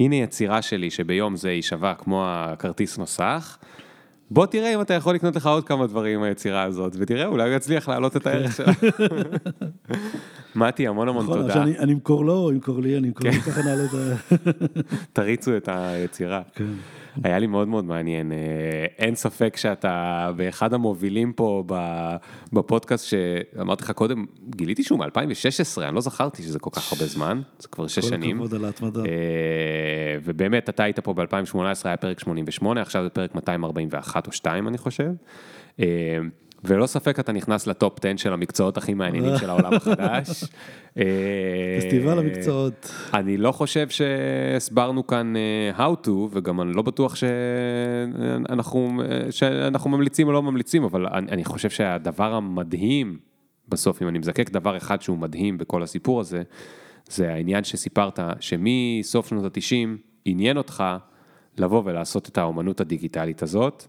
הנה 0.00 0.16
יצירה 0.16 0.62
שלי 0.62 0.90
שביום 0.90 1.36
זה 1.36 1.50
יישבע 1.50 1.94
כמו 1.94 2.24
הכרטיס 2.28 2.98
מסך. 2.98 3.58
בוא 4.30 4.46
תראה 4.46 4.74
אם 4.74 4.80
אתה 4.80 4.94
יכול 4.94 5.14
לקנות 5.14 5.36
לך 5.36 5.46
עוד 5.46 5.64
כמה 5.64 5.86
דברים 5.86 6.18
עם 6.18 6.24
היצירה 6.24 6.62
הזאת, 6.62 6.96
ותראה, 6.98 7.26
אולי 7.26 7.48
הוא 7.48 7.56
יצליח 7.56 7.88
להעלות 7.88 8.16
את 8.16 8.26
הערך 8.26 8.56
שלה. 8.56 8.72
מתי, 10.56 10.86
המון 10.86 11.08
המון 11.08 11.24
נכון, 11.24 11.40
תודה. 11.40 11.62
אני 11.62 11.92
אמכור 11.92 12.24
לו, 12.24 12.32
הוא 12.32 12.52
ימכור 12.52 12.80
לי, 12.80 12.96
אני 12.96 13.08
אמכור 13.08 13.30
לי, 13.30 13.40
ככה 13.40 13.62
נעלה 13.62 13.84
את 13.84 13.94
ה... 13.94 14.34
תריצו 15.12 15.56
את 15.56 15.68
היצירה. 15.72 16.42
כן. 16.54 16.64
היה 17.24 17.38
לי 17.38 17.46
מאוד 17.46 17.68
מאוד 17.68 17.84
מעניין. 17.84 18.32
אה, 18.32 18.36
אין 18.98 19.14
ספק 19.14 19.56
שאתה 19.56 20.30
באחד 20.36 20.74
המובילים 20.74 21.32
פה 21.32 21.64
בפודקאסט 22.52 23.06
שאמרתי 23.06 23.84
לך 23.84 23.90
קודם, 23.90 24.26
גיליתי 24.56 24.82
שהוא 24.82 24.98
מ-2016, 24.98 25.82
אני 25.82 25.94
לא 25.94 26.00
זכרתי 26.00 26.42
שזה 26.42 26.58
כל 26.58 26.70
כך 26.72 26.92
הרבה 26.92 27.06
זמן, 27.06 27.40
זה 27.58 27.68
כבר 27.68 27.86
שש 27.86 27.98
כל 27.98 28.08
שנים. 28.08 28.36
הכבוד 28.36 28.54
על 28.54 28.64
ההתמדה. 28.64 29.00
אה, 29.00 30.18
ובאמת, 30.24 30.68
אתה 30.68 30.84
היית 30.84 31.00
פה 31.00 31.14
ב-2018, 31.14 31.56
היה 31.84 31.96
פרק 31.96 32.20
88, 32.20 32.80
עכשיו 32.80 33.02
זה 33.02 33.10
פרק 33.10 33.34
241 33.34 34.26
או 34.26 34.32
2, 34.32 34.68
אני 34.68 34.78
חושב. 34.78 35.10
אה, 36.66 36.74
וללא 36.74 36.86
ספק 36.86 37.20
אתה 37.20 37.32
נכנס 37.32 37.66
לטופ 37.66 37.98
10 38.04 38.16
של 38.16 38.32
המקצועות 38.32 38.76
הכי 38.76 38.94
מעניינים 38.94 39.38
של 39.38 39.50
העולם 39.50 39.74
החדש. 39.74 40.44
אה, 40.98 41.04
פסטיבל 41.78 42.18
המקצועות. 42.18 42.92
אני 43.14 43.36
לא 43.36 43.52
חושב 43.52 43.88
שהסברנו 43.88 45.06
כאן 45.06 45.34
אה, 45.36 45.86
how 45.86 46.06
to, 46.06 46.10
וגם 46.10 46.60
אני 46.60 46.72
לא 46.72 46.82
בטוח 46.82 47.14
שאנחנו, 47.14 49.02
אה, 49.02 49.32
שאנחנו 49.32 49.90
ממליצים 49.90 50.26
או 50.26 50.32
לא 50.32 50.42
ממליצים, 50.42 50.84
אבל 50.84 51.06
אני, 51.06 51.26
אני 51.30 51.44
חושב 51.44 51.70
שהדבר 51.70 52.34
המדהים, 52.34 53.18
בסוף, 53.68 54.02
אם 54.02 54.08
אני 54.08 54.18
מזקק 54.18 54.50
דבר 54.50 54.76
אחד 54.76 55.02
שהוא 55.02 55.18
מדהים 55.18 55.58
בכל 55.58 55.82
הסיפור 55.82 56.20
הזה, 56.20 56.42
זה 57.08 57.32
העניין 57.32 57.64
שסיפרת, 57.64 58.18
שמסוף 58.40 59.28
שנות 59.28 59.44
ה-90 59.44 59.88
עניין 60.24 60.56
אותך 60.56 60.84
לבוא 61.58 61.82
ולעשות 61.84 62.28
את 62.28 62.38
האומנות 62.38 62.80
הדיגיטלית 62.80 63.42
הזאת, 63.42 63.86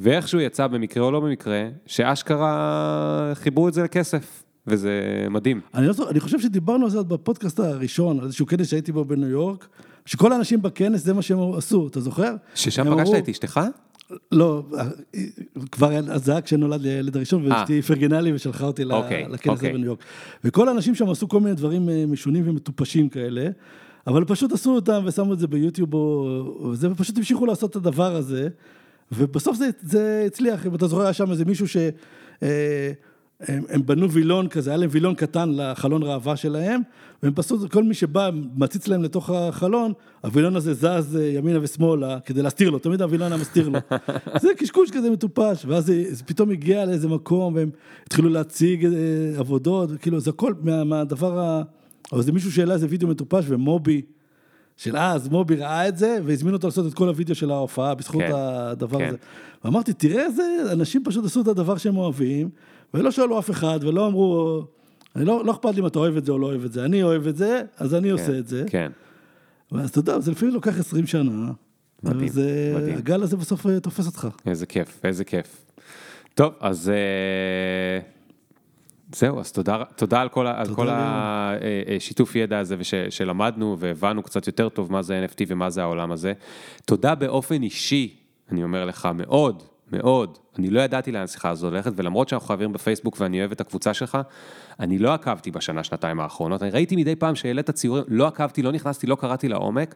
ואיכשהו 0.00 0.40
יצא 0.40 0.66
במקרה 0.66 1.04
או 1.04 1.10
לא 1.10 1.20
במקרה, 1.20 1.68
שאשכרה 1.86 3.32
חיברו 3.34 3.68
את 3.68 3.74
זה 3.74 3.82
לכסף, 3.82 4.42
וזה 4.66 4.90
מדהים. 5.30 5.60
אני, 5.74 5.86
לא, 5.86 6.10
אני 6.10 6.20
חושב 6.20 6.40
שדיברנו 6.40 6.84
על 6.84 6.90
זה 6.90 7.02
בפודקאסט 7.02 7.60
הראשון, 7.60 8.18
על 8.18 8.24
איזשהו 8.24 8.46
כנס 8.46 8.68
שהייתי 8.70 8.92
בו 8.92 9.04
בניו 9.04 9.28
יורק, 9.28 9.68
שכל 10.06 10.32
האנשים 10.32 10.62
בכנס 10.62 11.04
זה 11.04 11.14
מה 11.14 11.22
שהם 11.22 11.38
עשו, 11.56 11.86
אתה 11.88 12.00
זוכר? 12.00 12.34
ששם 12.54 12.84
פגשת 12.84 13.00
אמרו- 13.00 13.16
את 13.18 13.28
אשתך? 13.28 13.60
לא, 14.32 14.62
כבר 15.72 15.92
אז 16.12 16.24
זה 16.24 16.32
היה 16.32 16.40
כשנולד 16.40 16.80
לי 16.80 16.88
הילד 16.88 17.16
הראשון, 17.16 17.52
אה. 17.52 17.58
ואשתי 17.60 17.82
פרגנה 17.82 18.20
לי 18.20 18.32
ושלחה 18.32 18.64
אותי 18.66 18.84
ל- 18.84 18.92
אוקיי, 18.92 19.22
לכנס 19.28 19.40
הזה 19.44 19.50
אוקיי. 19.52 19.72
בניו 19.72 19.86
יורק. 19.86 20.04
וכל 20.44 20.68
האנשים 20.68 20.94
שם 20.94 21.08
עשו 21.10 21.28
כל 21.28 21.40
מיני 21.40 21.54
דברים 21.54 21.88
אה, 21.88 22.04
משונים 22.08 22.48
ומטופשים 22.48 23.08
כאלה, 23.08 23.46
אבל 24.06 24.24
פשוט 24.24 24.52
עשו 24.52 24.74
אותם 24.74 25.02
ושמו 25.06 25.32
את 25.32 25.38
זה 25.38 25.46
ביוטיוב 25.46 25.94
או 25.94 26.00
או 26.60 26.74
זה, 26.76 26.90
ופשוט 26.92 27.18
המשיכו 27.18 27.46
לעשות 27.46 27.70
את 27.70 27.76
הדבר 27.76 28.16
הזה, 28.16 28.48
ובסוף 29.16 29.56
זה, 29.56 29.70
זה 29.82 30.24
הצליח, 30.26 30.66
אם 30.66 30.74
אתה 30.74 30.86
זוכר, 30.86 31.02
היה 31.02 31.12
שם 31.12 31.30
איזה 31.30 31.44
מישהו 31.44 31.68
ש... 31.68 31.76
אה, 32.42 32.92
הם, 33.48 33.64
הם 33.68 33.86
בנו 33.86 34.10
וילון 34.10 34.48
כזה, 34.48 34.70
היה 34.70 34.76
להם 34.76 34.88
וילון 34.92 35.14
קטן 35.14 35.50
לחלון 35.56 36.02
ראווה 36.02 36.36
שלהם, 36.36 36.80
והם 37.22 37.32
פשוט, 37.34 37.72
כל 37.72 37.84
מי 37.84 37.94
שבא, 37.94 38.30
מציץ 38.56 38.88
להם 38.88 39.02
לתוך 39.02 39.30
החלון, 39.30 39.92
הווילון 40.20 40.56
הזה 40.56 40.74
זז 40.74 41.16
אה, 41.16 41.26
ימינה 41.26 41.58
ושמאלה 41.62 42.20
כדי 42.20 42.42
להסתיר 42.42 42.70
לו, 42.70 42.78
תמיד 42.78 43.02
הווילון 43.02 43.32
היה 43.32 43.40
מסתיר 43.40 43.68
לו. 43.68 43.78
זה 44.42 44.48
קשקוש 44.58 44.90
כזה 44.90 45.10
מטופש, 45.10 45.64
ואז 45.66 45.86
זה, 45.86 46.04
זה 46.10 46.24
פתאום 46.24 46.50
הגיע 46.50 46.84
לאיזה 46.84 47.08
מקום, 47.08 47.54
והם 47.54 47.70
התחילו 48.06 48.28
להציג 48.28 48.84
אה, 48.84 48.90
עבודות, 49.38 49.90
כאילו 50.02 50.20
זה 50.20 50.30
הכל 50.30 50.54
מה, 50.62 50.84
מהדבר 50.84 51.38
ה... 51.38 51.62
אבל 52.12 52.22
זה 52.22 52.32
מישהו 52.32 52.52
שהעלה 52.52 52.74
איזה 52.74 52.86
וידאו 52.90 53.08
מטופש, 53.08 53.44
ומובי, 53.48 54.02
של 54.76 54.96
אז, 54.96 55.28
מובי 55.28 55.56
ראה 55.56 55.88
את 55.88 55.96
זה, 55.96 56.18
והזמין 56.24 56.54
אותו 56.54 56.66
לעשות 56.66 56.86
את 56.86 56.94
כל 56.94 57.08
הוידאו 57.08 57.34
של 57.34 57.50
ההופעה 57.50 57.94
בזכות 57.94 58.20
כן, 58.20 58.30
הדבר 58.34 58.98
כן. 58.98 59.08
הזה. 59.08 59.16
ואמרתי, 59.64 59.92
תראה 59.92 60.24
איזה, 60.24 60.42
אנשים 60.72 61.04
פשוט 61.04 61.24
עשו 61.24 61.40
את 61.40 61.46
הדבר 61.46 61.76
שהם 61.76 61.96
אוהבים, 61.96 62.50
ולא 62.94 63.10
שאלו 63.10 63.38
אף 63.38 63.50
אחד, 63.50 63.78
ולא 63.82 64.06
אמרו, 64.06 64.62
אני 65.16 65.24
לא, 65.24 65.44
לא 65.44 65.52
אכפת 65.52 65.74
לי 65.74 65.80
אם 65.80 65.86
אתה 65.86 65.98
אוהב 65.98 66.16
את 66.16 66.24
זה 66.24 66.32
או 66.32 66.38
לא 66.38 66.46
אוהב 66.46 66.64
את 66.64 66.72
זה, 66.72 66.84
אני 66.84 67.02
אוהב 67.02 67.26
את 67.26 67.36
זה, 67.36 67.62
אז 67.76 67.94
אני 67.94 68.10
עושה 68.10 68.38
את 68.38 68.48
זה. 68.48 68.64
כן. 68.68 68.92
ואז 69.72 69.90
אתה 69.90 69.98
יודע, 69.98 70.20
זה 70.20 70.30
לפעמים 70.30 70.54
לוקח 70.54 70.78
20 70.78 71.06
שנה, 71.06 71.52
מדהים, 72.02 72.28
וזה, 72.28 72.74
מדהים. 72.76 72.96
הגל 72.96 73.22
הזה 73.22 73.36
בסוף 73.36 73.66
אה, 73.66 73.80
תופס 73.80 74.06
אותך. 74.06 74.28
איזה 74.46 74.66
כיף, 74.66 75.00
איזה 75.04 75.24
כיף. 75.24 75.64
טוב, 76.34 76.52
אז 76.60 76.88
אה, 76.88 78.00
זהו, 79.14 79.40
אז 79.40 79.52
תודה, 79.52 79.84
תודה 79.96 80.20
על 80.20 80.28
כל, 80.28 80.46
ה- 80.46 80.60
על 80.60 80.66
תודה 80.66 81.54
כל. 81.56 81.94
השיתוף 81.96 82.36
ידע 82.36 82.58
הזה 82.58 82.76
ושלמדנו 82.78 83.76
והבנו 83.78 84.22
קצת 84.22 84.46
יותר 84.46 84.68
טוב 84.68 84.92
מה 84.92 85.02
זה 85.02 85.26
NFT 85.28 85.44
ומה 85.48 85.70
זה 85.70 85.82
העולם 85.82 86.12
הזה. 86.12 86.32
תודה 86.84 87.14
באופן 87.14 87.62
אישי, 87.62 88.16
אני 88.52 88.64
אומר 88.64 88.84
לך, 88.84 89.08
מאוד, 89.14 89.62
מאוד. 89.92 90.38
אני 90.58 90.70
לא 90.70 90.80
ידעתי 90.80 91.12
לאן 91.12 91.22
השיחה 91.22 91.50
הזו 91.50 91.66
הולכת, 91.66 91.92
ולמרות 91.96 92.28
שאנחנו 92.28 92.48
חברים 92.48 92.72
בפייסבוק 92.72 93.16
ואני 93.20 93.40
אוהב 93.40 93.52
את 93.52 93.60
הקבוצה 93.60 93.94
שלך, 93.94 94.18
אני 94.80 94.98
לא 94.98 95.14
עקבתי 95.14 95.50
בשנה, 95.50 95.84
שנתיים 95.84 96.20
האחרונות. 96.20 96.62
אני 96.62 96.70
ראיתי 96.70 96.96
מדי 96.96 97.16
פעם 97.16 97.34
שהעלית 97.34 97.70
ציורים, 97.70 98.04
לא 98.08 98.26
עקבתי, 98.26 98.62
לא 98.62 98.72
נכנסתי, 98.72 99.06
לא 99.06 99.14
קראתי 99.14 99.48
לעומק, 99.48 99.94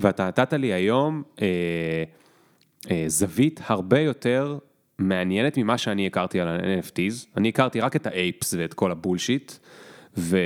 ואתה 0.00 0.26
נתת 0.26 0.52
לי 0.52 0.72
היום... 0.72 1.22
אה, 1.42 2.04
אה, 2.90 3.04
זווית 3.06 3.60
הרבה 3.66 4.00
יותר 4.00 4.58
מעניינת 4.98 5.58
ממה 5.58 5.78
שאני 5.78 6.06
הכרתי 6.06 6.40
על 6.40 6.48
ה-NFTs. 6.48 7.26
אני 7.36 7.48
הכרתי 7.48 7.80
רק 7.80 7.96
את 7.96 8.06
האייפס 8.06 8.54
ואת 8.58 8.74
כל 8.74 8.90
הבולשיט, 8.90 9.52
ו... 10.16 10.38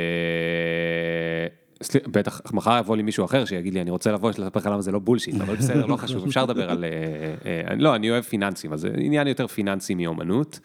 בטח 2.06 2.40
מחר 2.52 2.78
יבוא 2.78 2.96
לי 2.96 3.02
מישהו 3.02 3.24
אחר 3.24 3.44
שיגיד 3.44 3.74
לי, 3.74 3.80
אני 3.80 3.90
רוצה 3.90 4.12
לבוא, 4.12 4.30
לספר 4.30 4.60
לך 4.60 4.66
למה 4.66 4.80
זה 4.80 4.92
לא 4.92 4.98
בולשיט, 4.98 5.40
אבל 5.40 5.56
בסדר, 5.56 5.86
לא 5.86 5.96
חשוב, 5.96 6.26
אפשר 6.26 6.44
לדבר 6.44 6.70
על... 6.70 6.84
אה, 6.84 7.70
אה, 7.70 7.74
לא, 7.76 7.94
אני 7.94 8.10
אוהב 8.10 8.24
פיננסים, 8.24 8.72
אז 8.72 8.80
זה 8.80 8.88
עניין 8.96 9.26
יותר 9.26 9.46
פיננסי 9.46 9.94
מאומנות. 9.94 10.60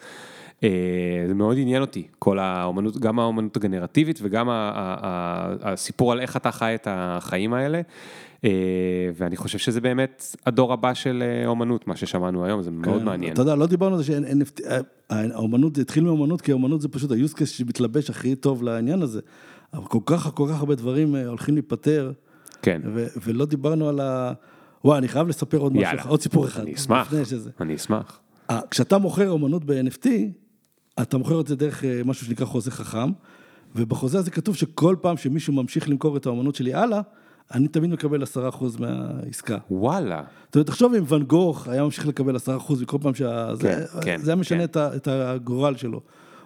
אה, 0.64 1.24
זה 1.28 1.34
מאוד 1.34 1.56
עניין 1.60 1.80
אותי, 1.80 2.06
כל 2.18 2.38
האומנות, 2.38 2.98
גם 2.98 3.18
האומנות 3.18 3.56
הגנרטיבית 3.56 4.18
וגם 4.22 4.48
הסיפור 5.62 6.12
על 6.12 6.20
איך 6.20 6.36
אתה 6.36 6.52
חי 6.52 6.74
את 6.74 6.88
החיים 6.90 7.54
האלה. 7.54 7.80
אה, 8.44 8.50
ואני 9.16 9.36
חושב 9.36 9.58
שזה 9.58 9.80
באמת 9.80 10.36
הדור 10.46 10.72
הבא 10.72 10.94
של 10.94 11.22
אה, 11.26 11.46
אומנות, 11.46 11.86
מה 11.86 11.96
ששמענו 11.96 12.44
היום, 12.44 12.62
זה 12.62 12.70
מאוד 12.70 12.98
כן, 12.98 13.04
מעניין. 13.04 13.32
אתה 13.32 13.42
יודע, 13.42 13.54
לא 13.54 13.66
דיברנו 13.66 13.94
על 13.94 14.02
זה 14.02 14.06
שאין 14.06 14.42
NFT, 14.42 14.66
אה, 14.66 14.80
האומנות, 15.10 15.76
זה 15.76 15.82
התחיל 15.82 16.04
מאומנות, 16.04 16.40
כי 16.40 16.50
האומנות 16.50 16.80
זה 16.80 16.88
פשוט 16.88 17.10
ה-use 17.10 17.34
case 17.34 17.46
שמתלבש 17.46 18.10
הכי 18.10 18.34
טוב 18.34 18.62
לעניין 18.62 19.02
הזה. 19.02 19.20
אבל 19.74 19.84
כל 19.84 19.98
כך, 20.06 20.30
כל 20.34 20.48
כך 20.50 20.58
הרבה 20.58 20.74
דברים 20.74 21.16
הולכים 21.16 21.54
להיפטר, 21.54 22.12
כן, 22.62 22.82
ולא 23.22 23.46
דיברנו 23.46 23.88
על 23.88 24.00
ה... 24.00 24.32
וואי, 24.84 24.98
אני 24.98 25.08
חייב 25.08 25.28
לספר 25.28 25.58
עוד 25.58 25.72
משהו, 25.72 25.98
עוד 26.08 26.20
סיפור 26.20 26.46
אחד. 26.46 26.62
אני 26.62 26.74
אשמח. 26.74 27.14
אני 27.60 27.74
אשמח. 27.74 28.20
כשאתה 28.70 28.98
מוכר 28.98 29.30
אומנות 29.30 29.64
ב-NFT, 29.64 30.06
אתה 31.02 31.18
מוכר 31.18 31.40
את 31.40 31.46
זה 31.46 31.56
דרך 31.56 31.84
משהו 32.04 32.26
שנקרא 32.26 32.46
חוזה 32.46 32.70
חכם, 32.70 33.10
ובחוזה 33.74 34.18
הזה 34.18 34.30
כתוב 34.30 34.56
שכל 34.56 34.96
פעם 35.00 35.16
שמישהו 35.16 35.52
ממשיך 35.52 35.88
למכור 35.88 36.16
את 36.16 36.26
האומנות 36.26 36.54
שלי 36.54 36.74
הלאה, 36.74 37.00
אני 37.54 37.68
תמיד 37.68 37.90
מקבל 37.90 38.22
10% 38.22 38.26
מהעסקה. 38.78 39.58
וואלה, 39.70 40.22
זאת 40.46 40.54
אומרת, 40.54 40.66
תחשוב 40.66 40.94
אם 40.94 41.04
ואן 41.06 41.22
גוך 41.22 41.68
היה 41.68 41.84
ממשיך 41.84 42.06
לקבל 42.06 42.36
10% 42.36 42.40
מכל 42.82 42.98
פעם 43.02 43.14
שה... 43.14 43.46
כן, 43.60 43.78
זה, 43.78 43.86
כן, 44.02 44.16
זה 44.22 44.30
היה 44.30 44.36
משנה 44.36 44.58
כן. 44.58 44.64
את, 44.64 44.76
את 44.76 45.08
הגורל 45.08 45.76
שלו. 45.76 46.00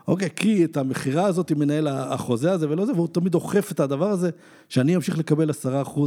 אוקיי, 0.08 0.28
כי 0.36 0.64
את 0.64 0.76
המכירה 0.76 1.26
הזאת 1.26 1.52
מנהל 1.52 1.88
החוזה 1.88 2.52
הזה 2.52 2.70
ולא 2.70 2.86
זה, 2.86 2.92
והוא 2.92 3.08
תמיד 3.08 3.32
דוחף 3.32 3.72
את 3.72 3.80
הדבר 3.80 4.08
הזה, 4.10 4.30
שאני 4.68 4.96
אמשיך 4.96 5.18
לקבל 5.18 5.50
10% 5.50 5.54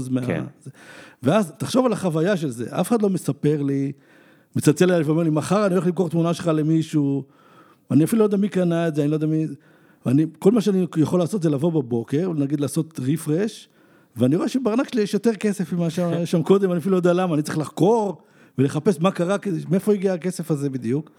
מה... 0.09 0.26
כן. 0.26 0.43
ואז, 1.23 1.53
תחשוב 1.57 1.85
על 1.85 1.93
החוויה 1.93 2.38
של 2.38 2.49
זה, 2.49 2.65
אף 2.69 2.89
אחד 2.89 3.01
לא 3.01 3.09
מספר 3.09 3.61
לי, 3.61 3.91
מצלצל 4.55 4.91
אליי 4.91 5.03
ואומר 5.03 5.23
לי, 5.23 5.30
מחר 5.30 5.65
אני 5.65 5.73
הולך 5.73 5.88
למכור 5.88 6.09
תמונה 6.09 6.34
שלך 6.34 6.47
למישהו, 6.47 7.23
אני 7.91 8.03
אפילו 8.03 8.19
לא 8.19 8.23
יודע 8.23 8.38
מי 8.38 8.49
קנה 8.49 8.88
את 8.88 8.95
זה, 8.95 9.01
אני 9.01 9.09
לא 9.09 9.15
יודע 9.15 9.27
מי... 9.27 9.47
ואני, 10.05 10.26
כל 10.39 10.51
מה 10.51 10.61
שאני 10.61 10.85
יכול 10.97 11.19
לעשות 11.19 11.41
זה 11.41 11.49
לבוא 11.49 11.72
בבוקר, 11.72 12.31
נגיד 12.35 12.59
לעשות 12.59 12.99
רפרש, 13.03 13.69
ואני 14.15 14.35
רואה 14.35 14.47
שבארנק 14.47 14.89
שלי 14.89 15.01
יש 15.01 15.13
יותר 15.13 15.33
כסף 15.33 15.73
ממה 15.73 15.89
שהיה 15.89 16.25
שם 16.25 16.43
קודם, 16.43 16.71
אני 16.71 16.79
אפילו 16.79 16.91
לא 16.91 16.97
יודע 16.97 17.13
למה, 17.13 17.33
אני 17.35 17.41
צריך 17.41 17.57
לחקור 17.57 18.21
ולחפש 18.57 18.99
מה 18.99 19.11
קרה, 19.11 19.35
מאיפה 19.69 19.93
הגיע 19.93 20.13
הכסף 20.13 20.51
הזה 20.51 20.69
בדיוק. 20.69 21.11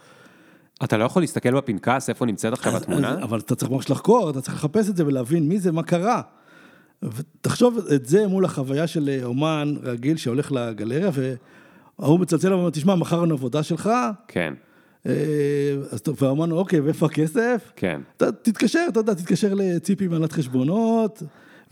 אתה 0.84 0.96
לא 0.96 1.04
יכול 1.04 1.22
להסתכל 1.22 1.56
בפנקס 1.56 2.08
איפה 2.08 2.26
נמצאת 2.26 2.52
עכשיו 2.52 2.76
התמונה? 2.76 3.14
אבל 3.22 3.38
אתה 3.38 3.54
צריך 3.54 3.70
ממש 3.72 3.90
לחקור, 3.90 4.30
אתה 4.30 4.40
צריך 4.40 4.54
לחפש 4.56 4.88
את 4.88 4.96
זה 4.96 5.06
ולהבין 5.06 5.48
מי 5.48 5.58
זה, 5.58 5.72
מה 5.72 5.82
קרה. 5.82 6.22
ותחשוב 7.02 7.78
את 7.94 8.06
זה 8.06 8.26
מול 8.26 8.44
החוויה 8.44 8.86
של 8.86 9.08
אה, 9.08 9.24
אומן 9.24 9.74
רגיל 9.82 10.16
שהולך 10.16 10.52
לגלריה, 10.52 11.10
וההוא 11.98 12.20
מצלצל 12.20 12.52
ואומר, 12.52 12.70
תשמע, 12.70 12.94
מכרנו 12.94 13.34
עבודה 13.34 13.62
שלך, 13.62 13.90
כן, 14.28 14.54
אה, 15.06 15.12
אז 15.90 16.00
טוב, 16.00 16.22
והאומן, 16.22 16.50
אוקיי, 16.52 16.80
ואיפה 16.80 17.06
הכסף? 17.06 17.72
כן. 17.76 18.00
אתה 18.16 18.32
תתקשר, 18.32 18.86
אתה 18.88 19.00
יודע, 19.00 19.14
תתקשר 19.14 19.54
לציפי 19.54 20.08
מעלת 20.08 20.32
חשבונות, 20.32 21.22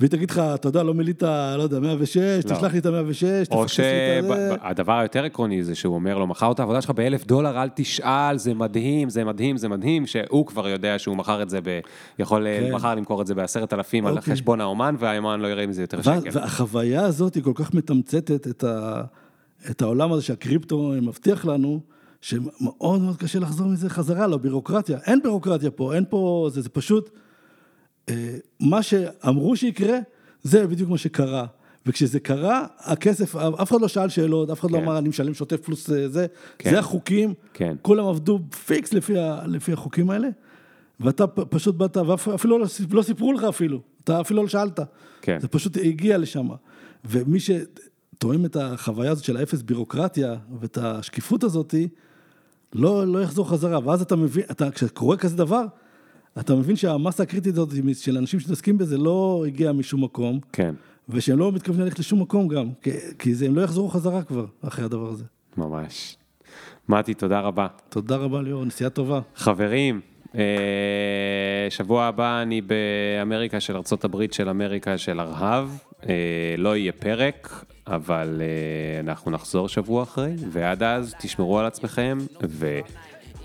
והיא 0.00 0.10
תגיד 0.10 0.30
לך, 0.30 0.38
אתה 0.38 0.68
יודע, 0.68 0.82
לא 0.82 0.94
מילאת, 0.94 1.22
לא 1.56 1.62
יודע, 1.62 1.80
106, 1.80 2.16
לא. 2.16 2.40
תשלח 2.40 2.72
לי 2.72 2.78
את 2.78 2.86
ה-106, 2.86 3.50
או. 3.50 3.68
שהדבר 3.68 4.98
היותר 4.98 5.24
עקרוני 5.24 5.64
זה 5.64 5.74
שהוא 5.74 5.94
אומר 5.94 6.18
לו, 6.18 6.26
מכר 6.26 6.52
את 6.52 6.60
העבודה 6.60 6.80
שלך 6.80 6.90
באלף 6.90 7.26
דולר, 7.26 7.62
אל 7.62 7.68
תשאל, 7.74 8.38
זה 8.38 8.54
מדהים, 8.54 9.10
זה 9.10 9.24
מדהים, 9.24 9.56
זה 9.56 9.68
מדהים, 9.68 10.06
שהוא 10.06 10.46
כבר 10.46 10.68
יודע 10.68 10.98
שהוא 10.98 11.16
מכר 11.16 11.42
את 11.42 11.50
זה, 11.50 11.60
ב... 11.64 11.80
יכול 12.18 12.46
כן. 12.60 12.74
מחר 12.74 12.94
למכור 12.94 13.22
את 13.22 13.26
זה 13.26 13.34
בעשרת 13.34 13.72
אלפים 13.72 14.06
על 14.06 14.16
אוקיי. 14.16 14.34
חשבון 14.34 14.60
האומן, 14.60 14.94
והאומן 14.98 15.40
לא 15.40 15.48
יראה 15.48 15.66
מזה 15.66 15.82
יותר 15.82 16.02
שקל. 16.02 16.30
והחוויה 16.32 17.04
הזאת 17.04 17.34
היא 17.34 17.42
כל 17.42 17.52
כך 17.54 17.74
מתמצתת 17.74 18.46
את, 18.46 18.64
ה, 18.64 19.02
את 19.70 19.82
העולם 19.82 20.12
הזה 20.12 20.22
שהקריפטו 20.22 20.92
מבטיח 21.02 21.46
לנו, 21.46 21.80
שמאוד 22.20 23.00
מאוד 23.00 23.16
קשה 23.16 23.38
לחזור 23.38 23.66
מזה 23.66 23.90
חזרה 23.90 24.26
לבירוקרטיה. 24.26 24.98
אין 25.06 25.22
בירוקרטיה 25.22 25.70
פה, 25.70 25.94
אין 25.94 26.04
פה, 26.08 26.48
זה, 26.52 26.60
זה 26.60 26.68
פשוט, 26.68 27.10
מה 28.60 28.82
שאמרו 28.82 29.56
שיקרה, 29.56 29.98
זה 30.42 30.66
בדיוק 30.66 30.90
מה 30.90 30.98
שקרה. 30.98 31.46
וכשזה 31.86 32.20
קרה, 32.20 32.66
הכסף, 32.78 33.36
אף 33.36 33.70
אחד 33.70 33.80
לא 33.80 33.88
שאל 33.88 34.08
שאלות, 34.08 34.50
אף 34.50 34.60
אחד 34.60 34.70
לא 34.70 34.76
כן. 34.76 34.82
אמר, 34.82 34.98
אני 34.98 35.08
משלם 35.08 35.34
שוטף 35.34 35.56
פלוס 35.56 35.90
אה, 35.90 36.08
זה, 36.08 36.26
כן. 36.58 36.70
זה 36.70 36.78
החוקים, 36.78 37.34
כן. 37.54 37.76
כולם 37.82 38.06
עבדו 38.06 38.40
פיקס 38.66 38.92
לפי, 38.92 39.14
לפי 39.46 39.72
החוקים 39.72 40.10
האלה, 40.10 40.28
ואתה 41.00 41.26
פשוט 41.26 41.74
באת, 41.74 41.96
ואפילו 41.96 42.58
לא, 42.58 42.66
לא 42.90 43.02
סיפרו 43.02 43.32
לך 43.32 43.44
אפילו, 43.44 43.80
אתה 44.04 44.20
אפילו 44.20 44.42
לא 44.42 44.48
שאלת. 44.48 44.80
כן. 45.22 45.40
זה 45.40 45.48
פשוט 45.48 45.76
הגיע 45.76 46.18
לשם. 46.18 46.48
ומי 47.04 47.38
שתואם 47.40 48.44
את 48.44 48.56
החוויה 48.56 49.10
הזאת 49.10 49.24
של 49.24 49.36
האפס 49.36 49.62
בירוקרטיה 49.62 50.34
ואת 50.60 50.78
השקיפות 50.78 51.44
הזאת, 51.44 51.74
לא, 52.72 53.06
לא 53.06 53.22
יחזור 53.22 53.48
חזרה. 53.48 53.78
ואז 53.84 54.02
אתה 54.02 54.16
מבין, 54.16 54.44
אתה, 54.50 54.70
כשקורה 54.70 55.16
כזה 55.16 55.36
דבר, 55.36 55.64
אתה 56.38 56.54
מבין 56.54 56.76
שהמסה 56.76 57.22
הקריטית 57.22 57.52
הזאת 57.52 57.68
של 57.94 58.18
אנשים 58.18 58.40
שמתעסקים 58.40 58.78
בזה 58.78 58.98
לא 58.98 59.44
הגיעה 59.46 59.72
משום 59.72 60.04
מקום, 60.04 60.40
כן, 60.52 60.74
ושהם 61.08 61.38
לא 61.38 61.52
מתכוונים 61.52 61.84
ללכת 61.84 61.98
לשום 61.98 62.22
מקום 62.22 62.48
גם, 62.48 62.68
כי, 62.82 62.90
כי 63.18 63.34
זה, 63.34 63.46
הם 63.46 63.56
לא 63.56 63.62
יחזרו 63.62 63.88
חזרה 63.88 64.22
כבר 64.22 64.46
אחרי 64.62 64.84
הדבר 64.84 65.08
הזה. 65.08 65.24
ממש. 65.56 66.16
מתי, 66.88 67.14
תודה 67.14 67.40
רבה. 67.40 67.66
תודה 67.88 68.16
רבה 68.16 68.42
ליאור, 68.42 68.64
נסיעה 68.64 68.90
טובה. 68.90 69.20
חברים, 69.36 70.00
אה, 70.34 71.66
שבוע 71.70 72.04
הבא 72.04 72.42
אני 72.42 72.60
באמריקה 72.60 73.60
של 73.60 73.76
הברית 74.04 74.32
של 74.32 74.48
אמריקה 74.48 74.98
של 74.98 75.20
ארהב, 75.20 75.68
אה, 76.08 76.14
לא 76.58 76.76
יהיה 76.76 76.92
פרק, 76.92 77.64
אבל 77.86 78.42
אה, 78.42 79.00
אנחנו 79.00 79.30
נחזור 79.30 79.68
שבוע 79.68 80.02
אחרי, 80.02 80.32
ועד 80.50 80.82
אז 80.82 81.14
תשמרו 81.18 81.58
על 81.58 81.66
עצמכם, 81.66 82.18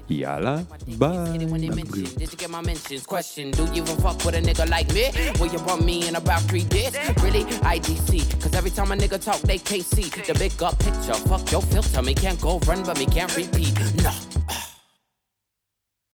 Yalla, 0.07 0.65
bye. 0.97 1.29
Anyone 1.33 1.61
they 1.61 1.69
mention, 1.69 2.03
did 2.03 2.31
you 2.31 2.37
get 2.37 2.49
my 2.49 2.61
mentions? 2.61 3.05
Question, 3.05 3.51
do 3.51 3.63
you 3.73 3.83
even 3.83 3.97
fuck 3.97 4.23
with 4.23 4.35
a 4.35 4.41
nigga 4.41 4.69
like 4.69 4.93
me? 4.93 5.09
Will 5.39 5.51
you 5.51 5.59
want 5.65 5.83
me 5.83 6.07
in 6.07 6.15
about 6.15 6.41
three 6.43 6.63
days? 6.63 6.95
Really? 7.23 7.43
IDC, 7.43 8.39
cause 8.41 8.53
every 8.53 8.69
time 8.69 8.91
a 8.91 8.95
nigga 8.95 9.23
talk, 9.23 9.41
they 9.41 9.57
KC. 9.57 10.25
The 10.27 10.33
big 10.35 10.61
up 10.61 10.77
picture, 10.79 11.13
fuck 11.27 11.51
your 11.51 11.61
filter, 11.63 12.01
me 12.03 12.13
can't 12.13 12.39
go 12.39 12.59
run, 12.59 12.83
but 12.83 12.99
me 12.99 13.07
can't 13.07 13.35
repeat. 13.35 13.73
Nah. 14.03 14.11
No. 14.11 14.24